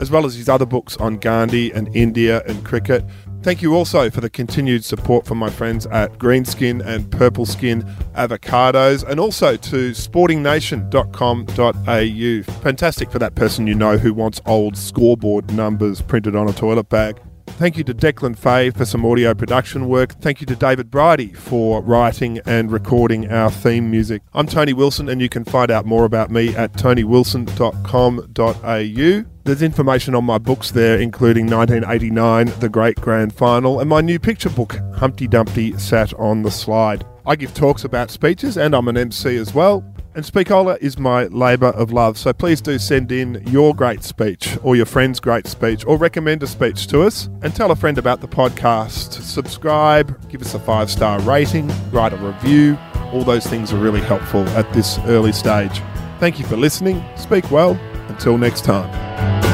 as 0.00 0.10
well 0.10 0.24
as 0.24 0.34
his 0.34 0.48
other 0.48 0.64
books 0.64 0.96
on 0.96 1.18
Gandhi 1.18 1.70
and 1.70 1.94
India 1.94 2.42
and 2.46 2.64
cricket. 2.64 3.04
Thank 3.46 3.62
you 3.62 3.76
also 3.76 4.10
for 4.10 4.20
the 4.20 4.28
continued 4.28 4.84
support 4.84 5.24
from 5.24 5.38
my 5.38 5.50
friends 5.50 5.86
at 5.86 6.18
Greenskin 6.18 6.84
and 6.84 7.08
Purple 7.12 7.46
Skin 7.46 7.84
Avocados, 8.16 9.08
and 9.08 9.20
also 9.20 9.56
to 9.56 9.92
sportingnation.com.au. 9.92 12.62
Fantastic 12.62 13.08
for 13.08 13.20
that 13.20 13.36
person 13.36 13.68
you 13.68 13.76
know 13.76 13.98
who 13.98 14.12
wants 14.12 14.40
old 14.46 14.76
scoreboard 14.76 15.52
numbers 15.52 16.02
printed 16.02 16.34
on 16.34 16.48
a 16.48 16.52
toilet 16.52 16.88
bag. 16.88 17.20
Thank 17.46 17.76
you 17.76 17.84
to 17.84 17.94
Declan 17.94 18.36
Fay 18.36 18.70
for 18.70 18.84
some 18.84 19.06
audio 19.06 19.32
production 19.32 19.88
work. 19.88 20.20
Thank 20.20 20.40
you 20.40 20.46
to 20.48 20.56
David 20.56 20.90
Bridie 20.90 21.32
for 21.32 21.80
writing 21.82 22.40
and 22.46 22.72
recording 22.72 23.30
our 23.30 23.52
theme 23.52 23.92
music. 23.92 24.22
I'm 24.34 24.48
Tony 24.48 24.72
Wilson, 24.72 25.08
and 25.08 25.22
you 25.22 25.28
can 25.28 25.44
find 25.44 25.70
out 25.70 25.86
more 25.86 26.04
about 26.04 26.32
me 26.32 26.56
at 26.56 26.72
tonywilson.com.au. 26.72 29.35
There's 29.46 29.62
information 29.62 30.16
on 30.16 30.24
my 30.24 30.38
books 30.38 30.72
there, 30.72 30.98
including 30.98 31.46
1989, 31.46 32.52
The 32.58 32.68
Great 32.68 32.96
Grand 32.96 33.32
Final, 33.32 33.78
and 33.78 33.88
my 33.88 34.00
new 34.00 34.18
picture 34.18 34.50
book, 34.50 34.76
Humpty 34.96 35.28
Dumpty 35.28 35.78
Sat 35.78 36.12
on 36.14 36.42
the 36.42 36.50
Slide. 36.50 37.06
I 37.24 37.36
give 37.36 37.54
talks 37.54 37.84
about 37.84 38.10
speeches, 38.10 38.58
and 38.58 38.74
I'm 38.74 38.88
an 38.88 38.96
MC 38.96 39.36
as 39.36 39.54
well. 39.54 39.84
And 40.16 40.24
Speakola 40.24 40.78
is 40.78 40.98
my 40.98 41.26
labour 41.26 41.68
of 41.68 41.92
love, 41.92 42.18
so 42.18 42.32
please 42.32 42.60
do 42.60 42.76
send 42.76 43.12
in 43.12 43.40
your 43.46 43.72
great 43.72 44.02
speech 44.02 44.58
or 44.64 44.74
your 44.74 44.84
friend's 44.84 45.20
great 45.20 45.46
speech 45.46 45.86
or 45.86 45.96
recommend 45.96 46.42
a 46.42 46.48
speech 46.48 46.88
to 46.88 47.02
us 47.02 47.28
and 47.42 47.54
tell 47.54 47.70
a 47.70 47.76
friend 47.76 47.98
about 47.98 48.20
the 48.20 48.28
podcast. 48.28 49.12
Subscribe, 49.12 50.28
give 50.28 50.42
us 50.42 50.54
a 50.54 50.58
five 50.58 50.90
star 50.90 51.20
rating, 51.20 51.70
write 51.92 52.12
a 52.12 52.16
review. 52.16 52.76
All 53.12 53.22
those 53.22 53.46
things 53.46 53.72
are 53.72 53.78
really 53.78 54.00
helpful 54.00 54.42
at 54.48 54.72
this 54.72 54.98
early 55.04 55.30
stage. 55.30 55.80
Thank 56.18 56.40
you 56.40 56.46
for 56.46 56.56
listening. 56.56 57.04
Speak 57.16 57.48
well. 57.52 57.78
Until 58.16 58.38
next 58.38 58.64
time. 58.64 59.45